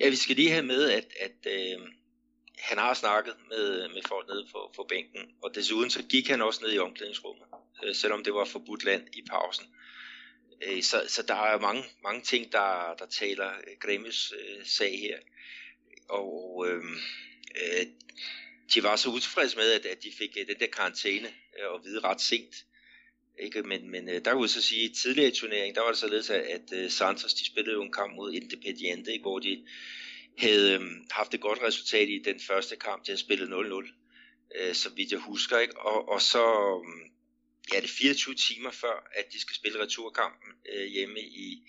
Ja, 0.00 0.08
vi 0.08 0.16
skal 0.16 0.36
lige 0.36 0.50
have 0.50 0.66
med, 0.66 0.90
at, 0.90 1.06
at 1.20 1.46
øh, 1.46 1.80
han 2.58 2.78
har 2.78 2.94
snakket 2.94 3.34
med, 3.48 3.88
med 3.88 4.02
folk 4.08 4.28
nede 4.28 4.46
på, 4.52 4.72
på 4.76 4.86
bænken, 4.88 5.20
og 5.42 5.50
desuden 5.54 5.90
så 5.90 6.02
gik 6.02 6.28
han 6.28 6.42
også 6.42 6.60
ned 6.64 6.74
i 6.74 6.78
omklædningsrummet, 6.78 7.44
øh, 7.84 7.94
selvom 7.94 8.24
det 8.24 8.34
var 8.34 8.44
forbudt 8.44 8.84
land 8.84 9.02
i 9.12 9.22
pausen. 9.30 9.66
Øh, 10.66 10.82
så, 10.82 11.04
så 11.08 11.22
der 11.22 11.34
er 11.34 11.60
mange, 11.60 11.84
mange 12.02 12.22
ting, 12.22 12.52
der, 12.52 12.94
der 12.98 13.06
taler 13.06 13.48
øh, 13.48 13.76
Grimmes 13.80 14.32
øh, 14.32 14.66
sag 14.66 14.98
her. 14.98 15.18
Og 16.08 16.66
øh, 16.68 16.84
øh, 17.62 17.86
de 18.74 18.82
var 18.82 18.96
så 18.96 19.08
utilfredse 19.08 19.56
med, 19.56 19.72
at, 19.72 19.86
at 19.86 20.02
de 20.02 20.12
fik 20.18 20.36
øh, 20.40 20.46
den 20.46 20.60
der 20.60 20.66
karantæne 20.66 21.28
øh, 21.28 21.74
at 21.74 21.84
vide 21.84 22.00
ret 22.00 22.20
sent. 22.20 22.54
Ikke? 23.38 23.62
Men, 23.62 23.90
men 23.90 24.08
øh, 24.08 24.24
der 24.24 24.32
kunne 24.32 24.42
jeg 24.42 24.50
så 24.50 24.62
sige, 24.62 24.84
at 24.84 24.96
tidligere 24.96 25.28
i 25.28 25.34
turneringen, 25.34 25.74
der 25.74 25.80
var 25.80 25.88
det 25.88 25.98
således, 25.98 26.30
at, 26.30 26.40
at 26.40 26.72
øh, 26.72 26.90
Santos 26.90 27.34
de 27.34 27.46
spillede 27.46 27.74
jo 27.74 27.82
en 27.82 27.92
kamp 27.92 28.14
mod 28.14 28.32
Independiente, 28.32 29.12
ikke? 29.12 29.22
hvor 29.22 29.38
de 29.38 29.66
havde 30.38 30.74
øh, 30.74 30.80
haft 31.10 31.34
et 31.34 31.40
godt 31.40 31.62
resultat 31.62 32.08
i 32.08 32.22
den 32.24 32.40
første 32.40 32.76
kamp, 32.76 33.06
de 33.06 33.10
havde 33.10 33.20
spillet 33.20 33.48
0-0, 33.48 34.60
øh, 34.60 34.74
så 34.74 34.90
vidt 34.90 35.12
jeg 35.12 35.20
husker. 35.20 35.58
Ikke? 35.58 35.80
Og, 35.80 36.08
og 36.08 36.22
så 36.22 36.44
øh, 36.44 37.11
ja, 37.72 37.80
det 37.80 37.84
er 37.84 37.94
24 37.98 38.34
timer 38.34 38.70
før, 38.70 39.10
at 39.14 39.32
de 39.32 39.40
skal 39.40 39.56
spille 39.56 39.82
returkampen 39.82 40.50
øh, 40.72 40.86
hjemme 40.86 41.20
i, 41.20 41.62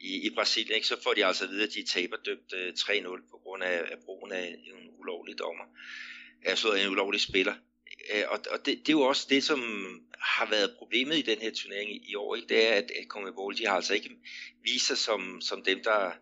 i, 0.00 0.26
i 0.26 0.30
Brasilien, 0.30 0.74
ikke? 0.74 0.86
så 0.86 1.02
får 1.02 1.14
de 1.14 1.26
altså 1.26 1.44
at 1.44 1.50
vide, 1.50 1.62
at 1.62 1.74
de 1.74 1.82
taber 1.82 2.16
dømt 2.16 2.52
øh, 2.54 2.72
3-0 2.78 3.30
på 3.30 3.38
grund 3.42 3.62
af, 3.62 3.78
af 3.92 3.98
brugen 4.04 4.32
af 4.32 4.46
en 4.46 4.90
ulovlig 4.98 5.38
dommer. 5.38 5.64
Altså 6.44 6.72
en 6.72 6.88
ulovlig 6.88 7.20
spiller. 7.20 7.54
Øh, 8.14 8.24
og, 8.28 8.38
og 8.50 8.66
det, 8.66 8.78
det 8.78 8.88
er 8.88 8.92
jo 8.92 9.00
også 9.00 9.26
det, 9.30 9.44
som 9.44 9.60
har 10.18 10.50
været 10.50 10.74
problemet 10.78 11.18
i 11.18 11.22
den 11.22 11.38
her 11.38 11.50
turnering 11.50 11.90
i, 11.90 12.10
i 12.10 12.14
år, 12.14 12.36
ikke? 12.36 12.48
det 12.48 12.68
er, 12.68 12.72
at, 12.72 12.90
at 12.90 13.06
Conmebol, 13.08 13.56
de 13.56 13.66
har 13.66 13.74
altså 13.74 13.94
ikke 13.94 14.10
vist 14.62 14.86
sig 14.86 14.98
som, 14.98 15.40
som 15.40 15.64
dem, 15.64 15.82
der, 15.82 16.12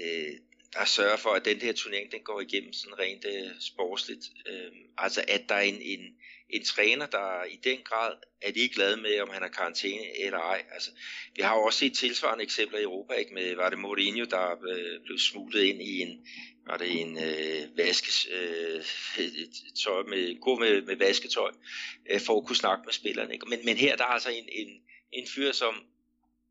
øh, 0.00 0.32
der 0.72 0.84
sørger 0.84 1.16
for, 1.16 1.30
at 1.30 1.44
den 1.44 1.60
her 1.60 1.72
turnering, 1.72 2.12
den 2.12 2.20
går 2.20 2.40
igennem 2.40 2.72
sådan 2.72 2.98
rent 2.98 3.24
øh, 3.24 3.50
sportsligt. 3.60 4.24
Øh, 4.46 4.72
altså 4.98 5.24
at 5.28 5.48
der 5.48 5.54
er 5.54 5.60
en, 5.60 5.82
en, 5.82 6.14
en 6.52 6.64
træner, 6.64 7.06
der 7.06 7.44
i 7.44 7.58
den 7.64 7.78
grad 7.84 8.12
er 8.42 8.52
ligeglad 8.52 8.96
med, 8.96 9.20
om 9.20 9.30
han 9.30 9.42
har 9.42 9.48
karantæne 9.48 10.20
eller 10.20 10.38
ej. 10.38 10.64
Altså, 10.72 10.90
vi 11.36 11.42
har 11.42 11.54
jo 11.54 11.62
også 11.62 11.78
set 11.78 11.96
tilsvarende 11.96 12.44
eksempler 12.44 12.78
i 12.78 12.82
Europa, 12.82 13.14
ikke? 13.14 13.34
med 13.34 13.56
var 13.56 13.70
det 13.70 13.78
Mourinho, 13.78 14.24
der 14.24 14.50
øh, 14.68 15.00
blev 15.04 15.18
smuglet 15.18 15.62
ind 15.62 15.82
i 15.82 16.00
en, 16.00 16.26
var 16.66 16.76
det 16.76 17.00
en 17.00 17.18
øh, 17.18 17.78
vaskes, 17.78 18.28
øh, 18.32 18.84
tøj 19.84 20.02
med, 20.02 20.40
gå 20.40 20.56
med, 20.58 20.82
med 20.82 20.96
vasketøj, 20.96 21.50
øh, 22.10 22.20
for 22.20 22.40
at 22.40 22.46
kunne 22.46 22.56
snakke 22.56 22.82
med 22.84 22.92
spillerne. 22.92 23.32
Ikke? 23.34 23.46
Men, 23.48 23.58
men 23.64 23.76
her 23.76 23.96
der 23.96 24.04
er 24.04 24.08
altså 24.08 24.30
en, 24.30 24.48
en, 24.52 24.68
en 25.12 25.26
fyr, 25.28 25.52
som 25.52 25.74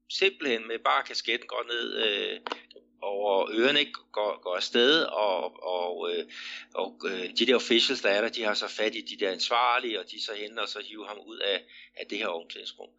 simpelthen 0.10 0.68
med 0.68 0.80
bare 0.80 1.04
kasketten 1.04 1.48
går 1.48 1.66
ned 1.68 1.86
øh, 2.06 2.40
over 3.02 3.50
ørerne 3.54 3.80
ikke 3.80 4.00
går, 4.12 4.42
går 4.42 4.56
afsted, 4.56 5.04
og, 5.04 5.64
og, 5.64 6.12
øh, 6.12 6.24
og 6.74 7.02
øh, 7.06 7.30
de 7.40 7.46
der 7.46 7.56
officials, 7.56 8.02
der 8.02 8.10
er 8.10 8.22
der, 8.22 8.30
de 8.30 8.44
har 8.44 8.54
så 8.54 8.68
fat 8.68 8.96
i 8.96 9.02
de 9.02 9.26
der 9.26 9.32
ansvarlige, 9.32 10.00
og 10.00 10.06
de 10.12 10.24
så 10.24 10.32
henter 10.34 10.62
og 10.62 10.70
så 10.70 10.80
hiver 10.90 11.08
ham 11.08 11.18
ud 11.28 11.38
af, 11.38 11.64
af 11.98 12.06
det 12.10 12.18
her 12.18 12.28
omklædningsrum. 12.28 12.90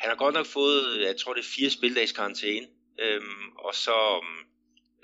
Han 0.00 0.08
har 0.10 0.16
godt 0.16 0.34
nok 0.34 0.46
fået, 0.46 1.06
jeg 1.06 1.16
tror 1.16 1.34
det 1.34 1.40
er 1.40 1.54
fire 1.56 1.70
spildags 1.70 2.12
karantæne, 2.12 2.66
øhm, 3.00 3.48
og 3.58 3.74
så 3.74 4.24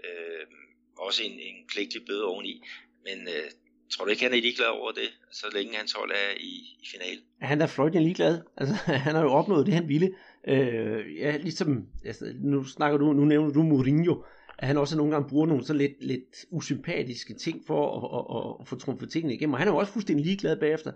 øhm, 0.05 0.65
også 0.99 1.23
en, 1.23 1.33
en 1.33 1.69
klægtig 1.69 2.01
bøde 2.07 2.25
oveni, 2.25 2.63
men 3.05 3.29
øh, 3.29 3.51
tror 3.93 4.05
du 4.05 4.11
ikke, 4.11 4.23
han 4.23 4.33
er 4.33 4.41
ligeglad 4.41 4.67
over 4.67 4.93
det, 4.93 5.09
så 5.33 5.47
længe 5.55 5.77
hans 5.77 5.93
hold 5.93 6.11
er 6.11 6.31
i, 6.41 6.53
i 6.83 6.87
finalen? 6.93 7.25
Han 7.41 7.61
er 7.61 7.67
fløjtende 7.67 8.03
ligeglad. 8.03 8.41
Altså, 8.57 8.75
han 9.07 9.15
har 9.15 9.23
jo 9.23 9.33
opnået 9.33 9.67
det, 9.67 9.75
han 9.75 9.89
ville. 9.89 10.11
Øh, 10.49 11.17
ja, 11.17 11.37
ligesom, 11.37 11.87
altså, 12.05 12.33
nu 12.41 12.65
snakker 12.65 12.99
du, 12.99 13.13
nu 13.13 13.25
nævner 13.25 13.53
du 13.53 13.63
Mourinho, 13.63 14.25
at 14.59 14.67
han 14.67 14.77
også 14.77 14.97
nogle 14.97 15.13
gange 15.13 15.29
bruger 15.29 15.47
nogle 15.47 15.65
så 15.65 15.73
lidt, 15.73 15.93
lidt 16.01 16.47
usympatiske 16.51 17.35
ting 17.35 17.63
for 17.67 17.97
at, 17.97 18.19
at, 18.19 18.51
at, 18.51 18.57
at 18.61 18.69
få 18.69 18.77
trumfet 18.77 19.11
tingene 19.11 19.35
igennem. 19.35 19.53
Og 19.53 19.59
han 19.59 19.69
er 19.69 19.73
jo 19.73 19.79
også 19.79 19.93
fuldstændig 19.93 20.27
ligeglad 20.27 20.57
bagefter. 20.57 20.93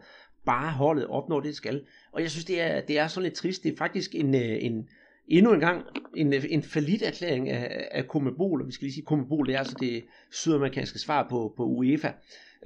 Bare 0.47 0.73
holdet 0.73 1.07
opnår 1.07 1.41
det, 1.41 1.49
det 1.49 1.57
skal. 1.57 1.85
Og 2.13 2.23
jeg 2.23 2.31
synes, 2.31 2.45
det 2.45 2.61
er, 2.61 2.81
det 2.81 2.99
er 2.99 3.09
sådan 3.09 3.23
lidt 3.23 3.35
trist. 3.35 3.63
Det 3.63 3.73
er 3.73 3.77
faktisk 3.77 4.15
en, 4.15 4.35
øh, 4.35 4.65
en, 4.65 4.89
endnu 5.29 5.53
en 5.53 5.61
gang 5.61 5.85
en, 6.17 6.33
øh, 6.33 6.45
en 6.49 6.63
falit 6.63 7.03
erklæring 7.03 7.51
af, 7.51 7.89
af 7.91 8.09
Komebol. 8.09 8.61
og 8.61 8.67
vi 8.67 8.73
skal 8.73 8.85
lige 8.85 8.95
sige, 8.95 9.05
Komebol 9.05 9.47
det 9.47 9.55
er 9.55 9.59
altså 9.59 9.77
det 9.81 10.05
sydamerikanske 10.31 10.99
svar 10.99 11.27
på, 11.31 11.55
på 11.57 11.65
UEFA. 11.65 12.13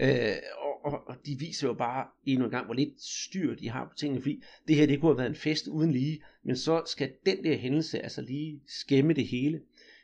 Øh, 0.01 0.35
og, 0.59 0.93
og, 0.93 1.09
og 1.09 1.17
de 1.27 1.39
viser 1.39 1.69
jo 1.69 1.75
bare 1.75 2.07
endnu 2.27 2.45
en 2.45 2.51
gang, 2.51 2.65
hvor 2.65 2.75
lidt 2.75 3.03
styr 3.03 3.55
de 3.55 3.71
har 3.71 3.85
på 3.85 3.95
tingene, 3.97 4.21
fordi 4.21 4.43
det 4.69 4.77
her, 4.77 4.87
det 4.87 5.01
kunne 5.01 5.11
have 5.11 5.19
været 5.19 5.31
en 5.31 5.37
fest 5.37 5.67
uden 5.67 5.93
lige, 5.93 6.23
men 6.45 6.57
så 6.57 6.83
skal 6.87 7.13
den 7.27 7.45
der 7.45 7.57
hændelse 7.57 8.03
altså 8.03 8.23
lige 8.23 8.61
skæmme 8.67 9.13
det 9.13 9.27
hele. 9.27 9.61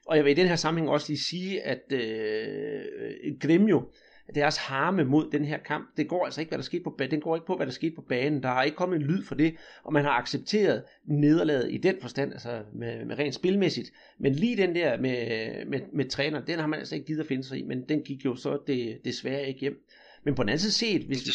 Og 0.09 0.17
jeg 0.17 0.25
vil 0.25 0.31
i 0.31 0.35
den 0.35 0.47
her 0.47 0.57
sammenhæng 0.57 0.91
også 0.91 1.07
lige 1.09 1.19
sige, 1.19 1.63
at 1.63 1.93
øh, 1.93 3.39
Gremio, 3.41 3.91
deres 4.35 4.57
harme 4.57 5.05
mod 5.05 5.31
den 5.31 5.45
her 5.45 5.59
kamp, 5.59 5.97
det 5.97 6.09
går 6.09 6.25
altså 6.25 6.41
ikke, 6.41 6.51
hvad 6.51 6.59
der 6.59 6.65
skete 6.65 6.83
på 6.85 6.91
banen. 6.99 7.11
Den 7.11 7.21
går 7.21 7.37
ikke 7.37 7.47
på, 7.47 7.57
hvad 7.57 7.67
der 7.67 7.73
skete 7.73 7.95
på 7.95 8.03
banen. 8.03 8.43
Der 8.43 8.49
er 8.49 8.63
ikke 8.63 8.77
kommet 8.77 8.97
en 8.97 9.03
lyd 9.03 9.25
for 9.25 9.35
det, 9.35 9.57
og 9.85 9.93
man 9.93 10.05
har 10.05 10.11
accepteret 10.11 10.85
nederlaget 11.05 11.73
i 11.73 11.77
den 11.77 12.01
forstand, 12.01 12.33
altså 12.33 12.63
med, 12.75 13.05
med 13.05 13.19
rent 13.19 13.35
spilmæssigt. 13.35 13.91
Men 14.19 14.33
lige 14.35 14.57
den 14.57 14.75
der 14.75 15.01
med, 15.01 15.67
med, 15.67 15.81
med 15.93 16.11
træner, 16.11 16.45
den 16.45 16.59
har 16.59 16.67
man 16.67 16.79
altså 16.79 16.95
ikke 16.95 17.07
givet 17.07 17.21
at 17.21 17.27
finde 17.27 17.45
sig 17.45 17.59
i, 17.59 17.63
men 17.63 17.89
den 17.89 18.03
gik 18.03 18.25
jo 18.25 18.37
så 18.37 18.59
det, 18.67 19.01
desværre 19.05 19.49
ikke 19.49 19.61
hjem. 19.61 19.85
Men 20.25 20.35
på 20.35 20.43
den 20.43 20.49
anden 20.49 20.61
side 20.61 20.73
set, 20.73 21.03
hvis... 21.03 21.23
Det, 21.23 21.35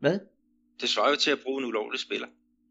hvad? 0.00 0.18
Det 0.80 0.88
svarer 0.88 1.10
jo 1.10 1.16
til 1.16 1.30
at 1.30 1.38
bruge 1.42 1.62
en 1.62 1.68
ulovlig 1.68 2.00
spiller. 2.00 2.26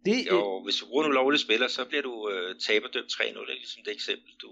Det, 0.05 0.31
og 0.31 0.63
hvis 0.63 0.75
du 0.75 0.85
bruger 0.87 1.03
en 1.03 1.11
ulovlig 1.11 1.39
spiller, 1.39 1.67
så 1.67 1.85
bliver 1.85 2.01
du 2.01 2.29
øh, 2.29 2.55
taberdømt 2.59 3.11
3-0, 3.11 3.53
ligesom 3.53 3.83
det 3.85 3.93
eksempel, 3.93 4.31
du, 4.41 4.49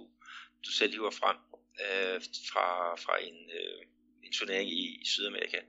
du 0.66 0.72
selv 0.72 0.92
hiver 0.92 1.12
frem 1.12 1.38
øh, 1.82 2.22
fra, 2.52 2.96
fra 2.96 3.24
en, 3.24 3.52
øh, 3.60 3.86
en 4.24 4.32
turnering 4.32 4.70
i, 4.70 5.00
i 5.02 5.06
Sydamerika. 5.06 5.60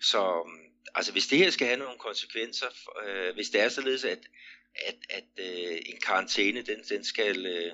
Så 0.00 0.42
mm, 0.46 0.74
altså 0.94 1.12
hvis 1.12 1.26
det 1.26 1.38
her 1.38 1.50
skal 1.50 1.66
have 1.66 1.78
nogle 1.78 1.98
konsekvenser, 1.98 2.66
øh, 3.06 3.34
hvis 3.34 3.50
det 3.50 3.60
er 3.60 3.68
således, 3.68 4.04
at, 4.04 4.18
at, 4.86 4.96
at 5.10 5.24
øh, 5.38 5.78
en 5.86 6.00
karantæne, 6.00 6.62
den, 6.62 6.82
den 6.88 7.04
skal, 7.04 7.46
øh, 7.46 7.72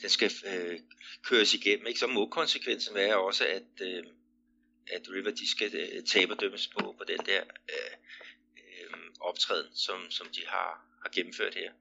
den 0.00 0.10
skal 0.10 0.30
øh, 0.46 0.80
køres 1.22 1.54
igennem, 1.54 1.86
ikke? 1.86 2.00
så 2.00 2.06
må 2.06 2.28
konsekvensen 2.28 2.94
være 2.94 3.16
også, 3.16 3.46
at, 3.46 3.86
øh, 3.86 4.04
at 4.92 5.08
River 5.10 5.30
de 5.30 5.50
skal 5.50 5.74
øh, 5.74 6.04
taberdømmes 6.04 6.68
på, 6.68 6.94
på 6.98 7.04
den 7.08 7.18
der 7.26 7.42
øh, 7.70 7.96
øh, 8.56 8.98
optræden, 9.20 9.76
som, 9.76 10.10
som 10.10 10.26
de 10.26 10.46
har, 10.46 10.86
har 11.02 11.10
gennemført 11.14 11.54
her. 11.54 11.72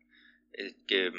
Øh, 0.59 0.71
øh 0.91 1.13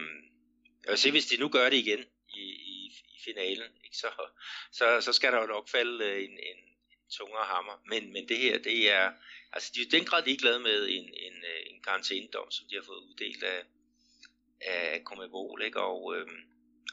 jeg 0.84 0.90
vil 0.90 0.98
se, 0.98 1.10
hvis 1.10 1.26
de 1.26 1.36
nu 1.36 1.48
gør 1.48 1.70
det 1.70 1.76
igen, 1.76 2.04
i, 2.34 2.48
i, 2.74 2.86
i 2.86 3.18
finalen, 3.24 3.70
ikke? 3.84 3.96
Så, 3.96 4.08
så, 4.72 5.00
så 5.00 5.12
skal 5.12 5.32
der 5.32 5.40
jo 5.40 5.46
nok 5.46 5.68
falde 5.68 6.04
øh, 6.04 6.24
en, 6.24 6.30
en, 6.30 6.58
en 6.92 7.10
tungere 7.18 7.44
hammer. 7.44 7.82
Men, 7.86 8.12
men 8.12 8.28
det 8.28 8.38
her, 8.38 8.58
det 8.58 8.90
er, 8.90 9.12
altså 9.52 9.72
de 9.74 9.80
er 9.80 9.90
den 9.90 10.04
grad 10.04 10.24
ligeglade 10.24 10.60
med 10.60 10.88
en, 10.88 11.04
en, 11.04 11.36
øh, 11.52 11.60
en 11.66 11.82
karantænedom, 11.82 12.50
som 12.50 12.66
de 12.70 12.74
har 12.74 12.82
fået 12.82 13.04
uddelt 13.08 13.42
af, 13.42 13.62
af 14.60 15.00
Comebol, 15.04 15.62
ikke? 15.62 15.80
Og, 15.80 16.16
øh, 16.16 16.26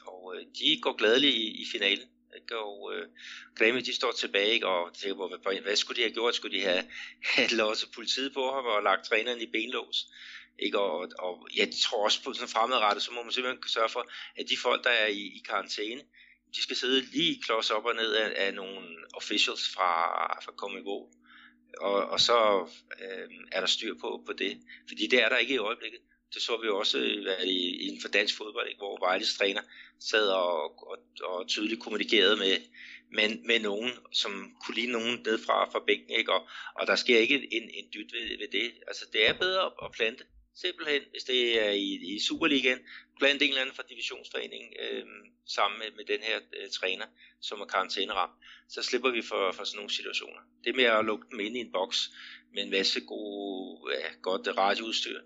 og 0.06 0.36
øh, 0.36 0.46
de 0.58 0.80
går 0.82 0.96
gladeligt 0.96 1.36
i, 1.36 1.62
i 1.62 1.66
finalen. 1.72 2.08
Ikke? 2.36 2.58
Og 2.58 2.94
øh, 2.94 3.08
Grammy, 3.54 3.80
de 3.80 3.94
står 3.94 4.12
tilbage, 4.12 4.52
ikke? 4.52 4.66
og 4.66 4.94
tænker, 4.94 5.28
hvad, 5.28 5.60
hvad 5.60 5.76
skulle 5.76 5.96
de 5.96 6.02
have 6.02 6.14
gjort? 6.14 6.34
Skulle 6.34 6.58
de 6.58 6.64
have, 6.64 6.84
have 7.36 7.48
låst 7.50 7.92
politiet 7.94 8.34
på 8.34 8.52
ham 8.52 8.64
og 8.64 8.82
lagt 8.82 9.04
træneren 9.04 9.40
i 9.40 9.46
benlås? 9.46 10.06
Ikke? 10.60 10.78
Og, 10.78 11.08
og 11.18 11.48
jeg 11.56 11.68
tror 11.82 12.04
også 12.04 12.22
på 12.24 12.32
sådan 12.32 12.48
fremadrettet, 12.48 13.02
så 13.02 13.12
må 13.12 13.22
man 13.22 13.32
simpelthen 13.32 13.68
sørge 13.68 13.88
for, 13.88 14.10
at 14.36 14.48
de 14.50 14.56
folk, 14.56 14.84
der 14.84 14.90
er 14.90 15.06
i, 15.06 15.22
i 15.38 15.42
karantæne, 15.48 16.02
de 16.54 16.62
skal 16.62 16.76
sidde 16.76 17.00
lige 17.00 17.42
klods 17.42 17.70
op 17.70 17.84
og 17.84 17.94
ned 17.94 18.12
af, 18.14 18.46
af 18.46 18.54
nogle 18.54 18.88
officials 19.14 19.68
fra, 19.74 19.92
fra 20.44 20.52
Commonwealth. 20.52 21.16
Og, 21.80 21.94
og 21.94 22.20
så 22.20 22.68
øh, 23.02 23.28
er 23.52 23.60
der 23.60 23.66
styr 23.66 23.94
på, 24.00 24.22
på 24.26 24.32
det. 24.32 24.60
Fordi 24.88 25.06
det 25.06 25.22
er 25.22 25.28
der 25.28 25.36
ikke 25.36 25.54
i 25.54 25.58
øjeblikket. 25.58 26.00
Det 26.34 26.42
så 26.42 26.56
vi 26.62 26.68
også 26.68 26.98
øh, 26.98 27.22
hvad, 27.22 27.44
i, 27.44 27.86
inden 27.86 28.00
for 28.00 28.08
dansk 28.08 28.36
fodbold, 28.36 28.68
ikke? 28.68 28.78
hvor 28.78 29.06
Vejles 29.06 29.34
træner 29.34 29.60
sad 30.00 30.28
og, 30.28 30.88
og, 30.90 30.98
og 31.22 31.48
tydeligt 31.48 31.82
kommunikerede 31.82 32.36
med, 32.36 32.56
med, 33.12 33.44
med 33.44 33.60
nogen, 33.60 33.90
som 34.12 34.56
kunne 34.64 34.74
lide 34.74 34.92
nogen 34.92 35.20
ned 35.26 35.38
fra, 35.46 35.70
fra 35.70 35.84
bænken. 35.86 36.10
Ikke? 36.10 36.32
Og, 36.32 36.48
og 36.74 36.86
der 36.86 36.96
sker 36.96 37.18
ikke 37.18 37.54
en, 37.56 37.62
en 37.62 37.84
dyt 37.94 38.12
ved, 38.12 38.38
ved 38.38 38.48
det. 38.52 38.72
Altså 38.86 39.06
det 39.12 39.28
er 39.28 39.32
bedre 39.32 39.70
at 39.84 39.92
plante 39.92 40.24
simpelthen, 40.54 41.02
hvis 41.10 41.24
det 41.24 41.66
er 41.66 41.70
i, 41.70 41.88
i 42.14 42.20
Superligaen, 42.20 42.78
blandt 43.18 43.42
en 43.42 43.48
eller 43.48 43.60
anden 43.60 43.74
fra 43.74 43.82
divisionsforeningen, 43.88 44.70
øh, 44.82 45.04
sammen 45.46 45.78
med, 45.78 45.86
med 45.96 46.04
den 46.04 46.20
her 46.28 46.36
øh, 46.56 46.70
træner, 46.70 47.06
som 47.40 47.60
er 47.60 47.64
karantæneramt, 47.64 48.32
så 48.68 48.82
slipper 48.82 49.10
vi 49.10 49.22
for, 49.22 49.52
for 49.52 49.64
sådan 49.64 49.76
nogle 49.76 49.90
situationer. 49.90 50.40
Det 50.64 50.76
med 50.76 50.84
at 50.84 51.04
lukke 51.04 51.26
dem 51.30 51.40
ind 51.40 51.56
i 51.56 51.60
en 51.60 51.72
boks 51.72 52.10
med 52.54 52.62
en 52.62 52.70
masse 52.70 53.00
gode, 53.00 53.80
ja, 53.94 54.08
godt 54.22 54.48
radioudstyr, 54.58 55.18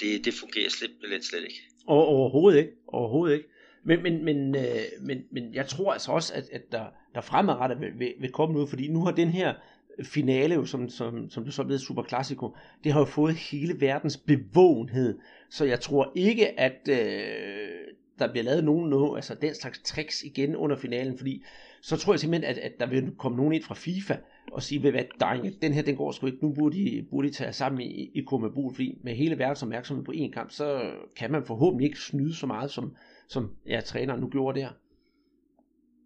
det, 0.00 0.24
det 0.24 0.34
fungerer 0.34 0.70
slet, 0.70 1.24
slet 1.24 1.42
ikke. 1.42 1.60
Og, 1.86 2.06
overhovedet 2.06 2.58
ikke. 2.58 2.72
Overhovedet 2.88 3.36
ikke. 3.36 3.48
Men, 3.84 4.02
men, 4.02 4.24
men, 4.24 4.56
øh, 4.56 4.84
men, 5.00 5.24
men 5.32 5.54
jeg 5.54 5.66
tror 5.68 5.92
altså 5.92 6.12
også, 6.12 6.34
at, 6.34 6.44
at 6.52 6.62
der, 6.72 6.86
der 7.14 7.20
fremadrettet 7.20 7.80
vil, 7.80 7.98
vil, 7.98 8.14
vil 8.20 8.32
komme 8.32 8.52
noget, 8.52 8.68
fordi 8.68 8.88
nu 8.88 9.04
har 9.04 9.12
den 9.12 9.28
her 9.28 9.54
finale, 10.02 10.54
jo, 10.54 10.64
som, 10.64 10.88
som, 10.88 11.30
som 11.30 11.44
du 11.44 11.50
så 11.50 11.62
ved 11.62 11.78
Super 11.78 12.02
Classico, 12.02 12.56
det 12.84 12.92
har 12.92 13.00
jo 13.00 13.04
fået 13.04 13.34
hele 13.34 13.80
verdens 13.80 14.16
bevågenhed. 14.16 15.18
Så 15.50 15.64
jeg 15.64 15.80
tror 15.80 16.12
ikke, 16.14 16.60
at 16.60 16.88
øh, 16.88 17.74
der 18.18 18.30
bliver 18.30 18.44
lavet 18.44 18.64
nogen, 18.64 18.90
noget, 18.90 19.16
altså 19.16 19.34
den 19.34 19.54
slags 19.54 19.80
tricks 19.84 20.22
igen 20.22 20.56
under 20.56 20.76
finalen, 20.76 21.18
fordi 21.18 21.44
så 21.82 21.96
tror 21.96 22.12
jeg 22.12 22.20
simpelthen, 22.20 22.50
at, 22.50 22.58
at 22.58 22.72
der 22.80 22.86
vil 22.86 23.10
komme 23.18 23.36
nogen 23.36 23.52
ind 23.52 23.62
fra 23.62 23.74
FIFA 23.74 24.16
og 24.52 24.62
sige, 24.62 24.82
ved 24.82 24.90
hvad, 24.90 25.04
drenge, 25.20 25.54
den 25.62 25.72
her, 25.72 25.82
den 25.82 25.96
går 25.96 26.12
sgu 26.12 26.26
ikke, 26.26 26.38
nu 26.42 26.52
burde 26.52 26.78
I, 26.78 27.02
burde 27.02 27.28
I 27.28 27.30
tage 27.30 27.52
sammen 27.52 27.80
i, 27.80 28.10
i 28.14 28.22
Kumabul, 28.22 28.74
fordi 28.74 28.98
med 29.02 29.14
hele 29.14 29.38
verdens 29.38 29.62
opmærksomhed 29.62 30.04
på 30.04 30.12
én 30.16 30.30
kamp, 30.30 30.50
så 30.50 30.92
kan 31.16 31.30
man 31.30 31.44
forhåbentlig 31.44 31.86
ikke 31.86 32.00
snyde 32.00 32.34
så 32.34 32.46
meget, 32.46 32.70
som, 32.70 32.96
som 33.28 33.50
ja, 33.66 33.80
træneren 33.80 34.20
nu 34.20 34.28
gjorde 34.28 34.60
der. 34.60 34.68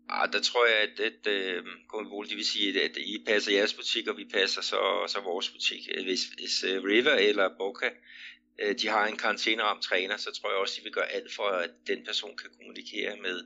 Ah, 0.09 0.33
der 0.33 0.41
tror 0.41 0.67
jeg, 0.67 0.77
at, 0.77 1.01
at 1.01 1.27
øh, 1.27 1.65
uh, 1.65 1.71
Kumabul, 1.89 2.29
de 2.29 2.35
vil 2.35 2.45
sige, 2.47 2.83
at 2.83 2.97
I 2.97 3.23
passer 3.27 3.53
jeres 3.53 3.75
butik, 3.75 4.09
og 4.09 4.17
vi 4.17 4.25
passer 4.25 4.63
så, 4.63 5.05
så 5.09 5.21
vores 5.21 5.51
butik. 5.51 5.89
Øh, 5.95 6.05
hvis, 6.05 6.25
hvis 6.25 6.65
uh, 6.65 6.85
River 6.85 7.15
eller 7.15 7.49
Boca 7.59 7.91
uh, 8.65 8.75
de 8.81 8.89
har 8.89 9.07
en 9.07 9.17
karantæne 9.17 9.63
om 9.63 9.81
træner, 9.81 10.17
så 10.17 10.31
tror 10.33 10.51
jeg 10.51 10.59
også, 10.59 10.75
at 10.75 10.79
de 10.79 10.85
vil 10.85 10.93
gøre 10.93 11.13
alt 11.13 11.35
for, 11.35 11.49
at 11.49 11.71
den 11.87 12.05
person 12.05 12.37
kan 12.37 12.51
kommunikere 12.57 13.17
med, 13.17 13.45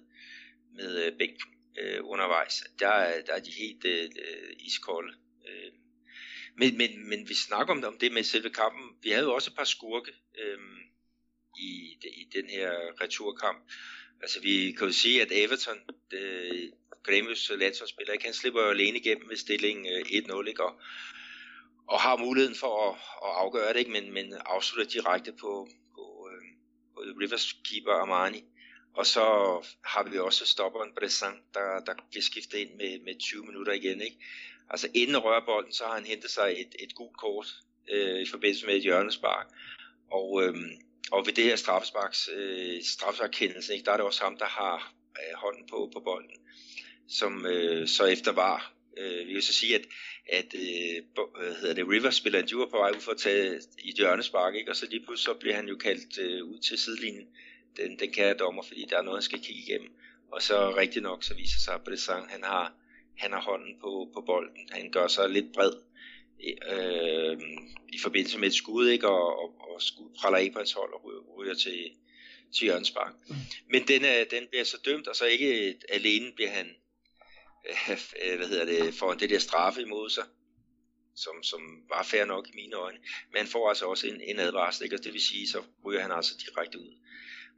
med 0.76 1.07
uh, 1.07 1.19
bænken 1.19 1.52
øh, 1.78 2.00
undervejs. 2.02 2.64
Der, 2.78 3.23
der 3.26 3.33
er 3.33 3.40
de 3.40 3.50
helt 3.50 3.85
øh, 3.85 4.11
iskolde. 4.59 5.14
Øh. 5.49 5.73
Men, 6.57 6.78
men, 6.78 7.09
men 7.09 7.28
vi 7.28 7.35
snakker 7.35 7.75
om, 7.75 7.85
om 7.85 7.99
det 7.99 8.12
med 8.12 8.23
selve 8.23 8.50
kampen. 8.50 8.97
Vi 9.02 9.11
havde 9.11 9.25
jo 9.25 9.35
også 9.35 9.50
et 9.50 9.57
par 9.57 9.64
skurke 9.64 10.12
øh, 10.38 10.59
i, 11.59 11.99
i 12.04 12.25
den 12.35 12.50
her 12.50 12.71
returkamp. 13.00 13.73
Altså 14.22 14.40
vi 14.40 14.72
kan 14.78 14.86
jo 14.86 14.92
sige, 14.92 15.22
at 15.22 15.28
Everton, 15.30 15.78
øh, 16.12 16.68
Gremius 17.02 17.52
landsholdsspiller, 17.58 18.14
han 18.24 18.32
slipper 18.32 18.62
jo 18.62 18.70
alene 18.70 18.98
igennem 18.98 19.28
med 19.28 19.36
stilling 19.36 19.86
øh, 19.86 20.00
1-0, 20.00 20.48
ikke? 20.48 20.64
Og, 20.64 20.80
og 21.86 22.00
har 22.00 22.16
muligheden 22.16 22.56
for 22.56 22.90
at, 22.90 22.94
at 22.96 23.32
afgøre 23.42 23.72
det, 23.72 23.78
ikke? 23.78 23.90
Men, 23.90 24.12
men 24.12 24.34
afslutter 24.46 24.92
direkte 24.92 25.32
på, 25.32 25.68
på, 25.94 26.28
øh, 26.32 26.42
på 26.94 27.00
Rivers 27.20 27.52
keeper 27.52 27.92
Armani. 27.92 28.44
Og 28.94 29.06
så 29.06 29.24
har 29.84 30.10
vi 30.10 30.18
også 30.18 30.46
stopperen 30.46 30.90
Bressan, 30.98 31.34
der, 31.54 31.80
der 31.86 31.94
bliver 32.10 32.22
skiftet 32.22 32.58
ind 32.58 32.74
med, 32.74 33.00
med 33.04 33.20
20 33.20 33.46
minutter 33.46 33.72
igen. 33.72 34.00
Ikke? 34.00 34.16
Altså 34.70 34.88
inden 34.94 35.16
rørbolden, 35.16 35.72
så 35.72 35.84
har 35.84 35.94
han 35.94 36.06
hentet 36.06 36.30
sig 36.30 36.50
et, 36.52 36.74
et 36.78 36.94
gult 36.94 37.16
kort 37.16 37.46
øh, 37.90 38.20
i 38.22 38.26
forbindelse 38.26 38.66
med 38.66 38.76
et 38.76 38.82
hjørnespark. 38.82 39.46
Og, 40.10 40.42
øh, 40.44 40.54
og 41.11 41.26
ved 41.26 41.32
det 41.32 41.44
her 41.44 41.56
straffesparks, 41.56 42.30
øh, 42.37 42.82
straffesparkkendelse, 42.85 43.73
ikke, 43.73 43.85
der 43.85 43.92
er 43.92 43.97
det 43.97 44.06
også 44.06 44.23
ham, 44.23 44.37
der 44.38 44.47
har 44.47 44.94
øh, 45.18 45.35
hånden 45.37 45.66
på, 45.71 45.90
på 45.92 46.00
bolden, 46.00 46.37
som 47.09 47.47
øh, 47.47 47.88
så 47.88 48.04
efter 48.04 48.32
var. 48.32 48.73
Øh, 48.97 49.26
vi 49.26 49.32
vil 49.32 49.42
så 49.42 49.52
sige, 49.52 49.75
at, 49.75 49.85
at 50.28 50.54
øh, 50.54 51.02
hvad 51.37 51.54
hedder 51.54 51.75
det, 51.75 51.88
Rivers 51.88 52.14
spiller 52.14 52.38
en 52.38 52.59
var 52.59 52.66
på 52.66 52.78
vej 52.78 52.90
ud 52.90 53.00
for 53.00 53.12
at 53.12 53.18
tage 53.18 53.61
i 53.78 53.92
hjørnespark, 53.97 54.54
ikke? 54.54 54.71
og 54.71 54.76
så 54.76 54.87
lige 54.90 55.04
pludselig 55.04 55.35
så 55.35 55.40
bliver 55.40 55.56
han 55.56 55.68
jo 55.68 55.76
kaldt 55.76 56.18
øh, 56.18 56.44
ud 56.44 56.59
til 56.59 56.78
sidelinjen 56.78 57.28
den, 57.76 57.99
den 57.99 58.12
kære 58.12 58.35
dommer, 58.35 58.62
fordi 58.62 58.87
der 58.90 58.99
er 58.99 59.02
noget, 59.02 59.18
han 59.18 59.23
skal 59.23 59.40
kigge 59.40 59.62
igennem. 59.62 59.90
Og 60.32 60.42
så 60.42 60.76
rigtig 60.76 61.02
nok, 61.02 61.25
så 61.25 61.35
viser 61.35 61.61
sig, 61.61 61.80
på 61.85 61.90
det 61.90 62.00
sang, 62.00 62.30
han 62.30 62.42
har, 62.44 62.73
han 63.18 63.32
har 63.32 63.40
hånden 63.40 63.80
på, 63.80 64.11
på 64.14 64.21
bolden. 64.21 64.68
Han 64.71 64.90
gør 64.90 65.06
sig 65.06 65.30
lidt 65.30 65.52
bred 65.54 65.73
øh, 66.72 67.40
i 67.92 67.99
forbindelse 67.99 68.38
med 68.38 68.49
et 68.49 68.54
skud, 68.54 68.88
ikke? 68.88 69.08
Og, 69.08 69.42
og, 69.42 69.54
og 69.61 69.82
skud 69.82 70.11
praller 70.20 70.38
af 70.38 70.50
på 70.52 70.58
hans 70.58 70.72
hold 70.72 70.94
og 70.94 71.04
ryger, 71.38 71.54
til, 71.54 71.90
til 72.54 72.66
Jørgensbak. 72.66 73.12
Mm. 73.28 73.34
Men 73.70 73.88
den, 73.88 74.04
er, 74.04 74.25
den 74.25 74.46
bliver 74.50 74.64
så 74.64 74.78
dømt, 74.84 75.08
og 75.08 75.16
så 75.16 75.25
ikke 75.25 75.78
alene 75.88 76.32
bliver 76.32 76.50
han, 76.50 76.70
øh, 78.22 78.37
hvad 78.37 78.48
hedder 78.48 78.64
det, 78.64 78.94
for 78.94 79.12
det 79.12 79.31
der 79.31 79.38
straffe 79.38 79.83
imod 79.83 80.11
sig, 80.11 80.24
som, 81.16 81.42
som 81.42 81.61
var 81.88 82.02
fair 82.02 82.24
nok 82.24 82.48
i 82.48 82.52
mine 82.55 82.76
øjne. 82.76 82.98
Men 83.31 83.38
han 83.38 83.46
får 83.46 83.68
altså 83.68 83.87
også 83.87 84.07
en, 84.07 84.20
en 84.20 84.38
advarsel, 84.38 84.85
ikke? 84.85 84.96
og 84.96 85.05
det 85.05 85.12
vil 85.12 85.20
sige, 85.20 85.48
så 85.48 85.62
ryger 85.85 86.00
han 86.00 86.12
altså 86.12 86.35
direkte 86.46 86.78
ud. 86.78 86.98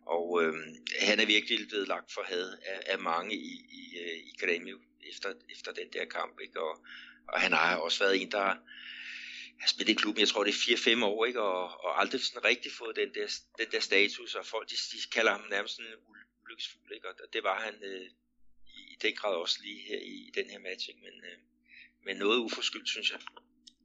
Og 0.07 0.43
øh, 0.43 0.55
han 1.01 1.21
er 1.21 1.27
virkelig 1.27 1.69
blevet 1.69 1.89
lagt 1.89 2.13
for 2.13 2.23
had 2.23 2.57
af, 2.67 2.81
af 2.87 2.99
mange 2.99 3.35
i, 3.35 3.67
i, 3.73 3.99
øh, 3.99 4.17
i 4.17 4.33
Grêmio 4.43 5.09
efter, 5.11 5.33
efter 5.51 5.73
den 5.73 5.89
der 5.93 6.05
kamp. 6.05 6.41
Ikke? 6.41 6.61
Og, 6.61 6.85
og 7.29 7.41
han 7.41 7.53
har 7.53 7.77
også 7.77 7.99
været 7.99 8.23
en, 8.23 8.31
der 8.31 8.45
har 9.61 9.69
spillet 9.69 9.93
i 9.93 10.01
klubben, 10.03 10.21
jeg 10.21 10.29
tror 10.29 10.45
det 10.45 10.55
er 10.55 10.99
4-5 10.99 11.05
år, 11.05 11.25
ikke? 11.25 11.43
Og, 11.43 11.85
og 11.85 12.01
aldrig 12.01 12.21
sådan 12.21 12.45
rigtig 12.45 12.73
fået 12.73 12.97
den 12.97 13.15
der, 13.15 13.27
den 13.59 13.67
der 13.73 13.81
status, 13.81 14.35
og 14.35 14.47
folk 14.47 14.71
de, 14.71 14.75
de 14.75 14.99
kalder 15.13 15.33
ham 15.33 15.45
nærmest 15.51 15.77
sådan 15.77 15.93
ulykkesfugl, 16.43 16.93
ikke? 16.95 17.09
og 17.09 17.15
det 17.33 17.43
var 17.43 17.61
han 17.61 17.75
øh, 17.83 18.07
i, 18.67 18.81
i 18.93 18.97
den 19.03 19.15
grad 19.17 19.35
også 19.35 19.59
lige 19.63 19.83
her 19.89 19.99
i, 19.99 20.15
i 20.29 20.31
den 20.35 20.51
her 20.51 20.59
match, 20.59 20.89
ikke? 20.89 21.01
Men, 21.01 21.25
øh, 21.25 21.39
men 22.05 22.17
noget 22.17 22.39
uforskyldt, 22.39 22.89
synes 22.89 23.11
jeg. 23.11 23.21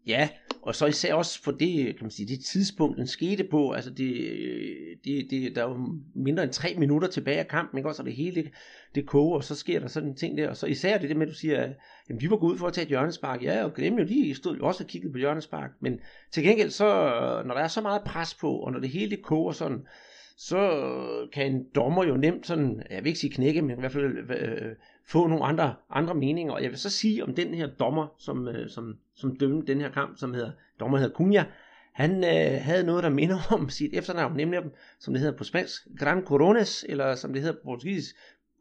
Ja, 0.09 0.29
og 0.61 0.75
så 0.75 0.85
især 0.85 1.13
også 1.13 1.43
på 1.43 1.51
det, 1.51 1.85
kan 1.85 2.03
man 2.03 2.11
sige, 2.11 2.27
det 2.27 2.45
tidspunkt, 2.45 2.97
den 2.97 3.07
skete 3.07 3.43
på, 3.43 3.71
altså 3.71 3.89
det, 3.89 4.29
det, 5.03 5.27
det, 5.29 5.55
der 5.55 5.63
er 5.63 5.69
jo 5.69 5.99
mindre 6.15 6.43
end 6.43 6.51
tre 6.51 6.75
minutter 6.77 7.07
tilbage 7.07 7.39
af 7.39 7.47
kampen, 7.47 7.77
ikke 7.77 7.89
også, 7.89 8.01
og 8.01 8.05
det 8.05 8.15
hele, 8.15 8.35
det, 8.35 8.51
det 8.95 9.05
koger, 9.05 9.35
og 9.35 9.43
så 9.43 9.55
sker 9.55 9.79
der 9.79 9.87
sådan 9.87 10.09
en 10.09 10.15
ting 10.15 10.37
der, 10.37 10.49
og 10.49 10.57
så 10.57 10.67
især 10.67 10.97
det 10.97 11.09
der 11.09 11.15
med, 11.15 11.27
at 11.27 11.33
du 11.33 11.37
siger, 11.37 11.61
at 11.61 11.75
jamen, 12.09 12.21
de 12.21 12.29
var 12.29 12.37
gået 12.37 12.53
ud 12.53 12.57
for 12.57 12.67
at 12.67 12.73
tage 12.73 12.83
et 12.83 12.89
hjørnespark, 12.89 13.43
ja, 13.43 13.63
og 13.63 13.73
glem 13.73 13.97
jo, 13.97 14.05
de 14.05 14.35
stod 14.35 14.57
jo 14.57 14.65
også 14.67 14.83
og 14.83 14.87
kiggede 14.87 15.13
på 15.13 15.17
hjørnespark, 15.17 15.69
men 15.81 15.99
til 16.31 16.43
gengæld 16.43 16.69
så, 16.69 16.85
når 17.45 17.53
der 17.53 17.61
er 17.61 17.67
så 17.67 17.81
meget 17.81 18.01
pres 18.05 18.33
på, 18.33 18.51
og 18.51 18.71
når 18.71 18.79
det 18.79 18.89
hele 18.89 19.11
det 19.11 19.23
koger 19.23 19.51
sådan, 19.51 19.79
så 20.41 20.58
øh, 20.58 21.32
kan 21.32 21.52
en 21.52 21.65
dommer 21.75 22.04
jo 22.04 22.17
nemt 22.17 22.47
sådan, 22.47 22.84
jeg 22.89 23.04
vil 23.04 23.08
ikke 23.08 23.19
sige 23.19 23.34
knække, 23.34 23.62
men 23.62 23.78
i 23.78 23.80
hvert 23.80 23.91
fald 23.91 24.32
øh, 24.32 24.75
få 25.06 25.28
nogle 25.28 25.45
andre, 25.45 25.75
andre 25.89 26.15
meninger. 26.15 26.54
Og 26.54 26.63
jeg 26.63 26.69
vil 26.69 26.80
så 26.80 26.89
sige 26.89 27.23
om 27.23 27.36
den 27.36 27.54
her 27.54 27.67
dommer, 27.67 28.08
som, 28.17 28.47
øh, 28.47 28.69
som, 28.69 28.97
som 29.15 29.38
dømte 29.38 29.73
den 29.73 29.82
her 29.82 29.91
kamp, 29.91 30.17
som 30.17 30.34
hedder, 30.34 30.52
dommer 30.80 30.97
hedder 30.97 31.13
Cunha, 31.15 31.43
han 31.93 32.23
øh, 32.23 32.62
havde 32.62 32.84
noget, 32.84 33.04
der 33.04 33.10
minder 33.10 33.38
om 33.52 33.69
sit 33.69 33.93
efternavn, 33.93 34.38
nemlig 34.38 34.62
som 34.99 35.13
det 35.13 35.21
hedder 35.21 35.38
på 35.38 35.43
spansk, 35.43 35.88
Gran 35.97 36.25
Corones, 36.25 36.86
eller 36.89 37.15
som 37.15 37.34
det 37.34 37.41
hedder 37.41 37.56
på 37.56 37.63
portugisisk, 37.65 38.15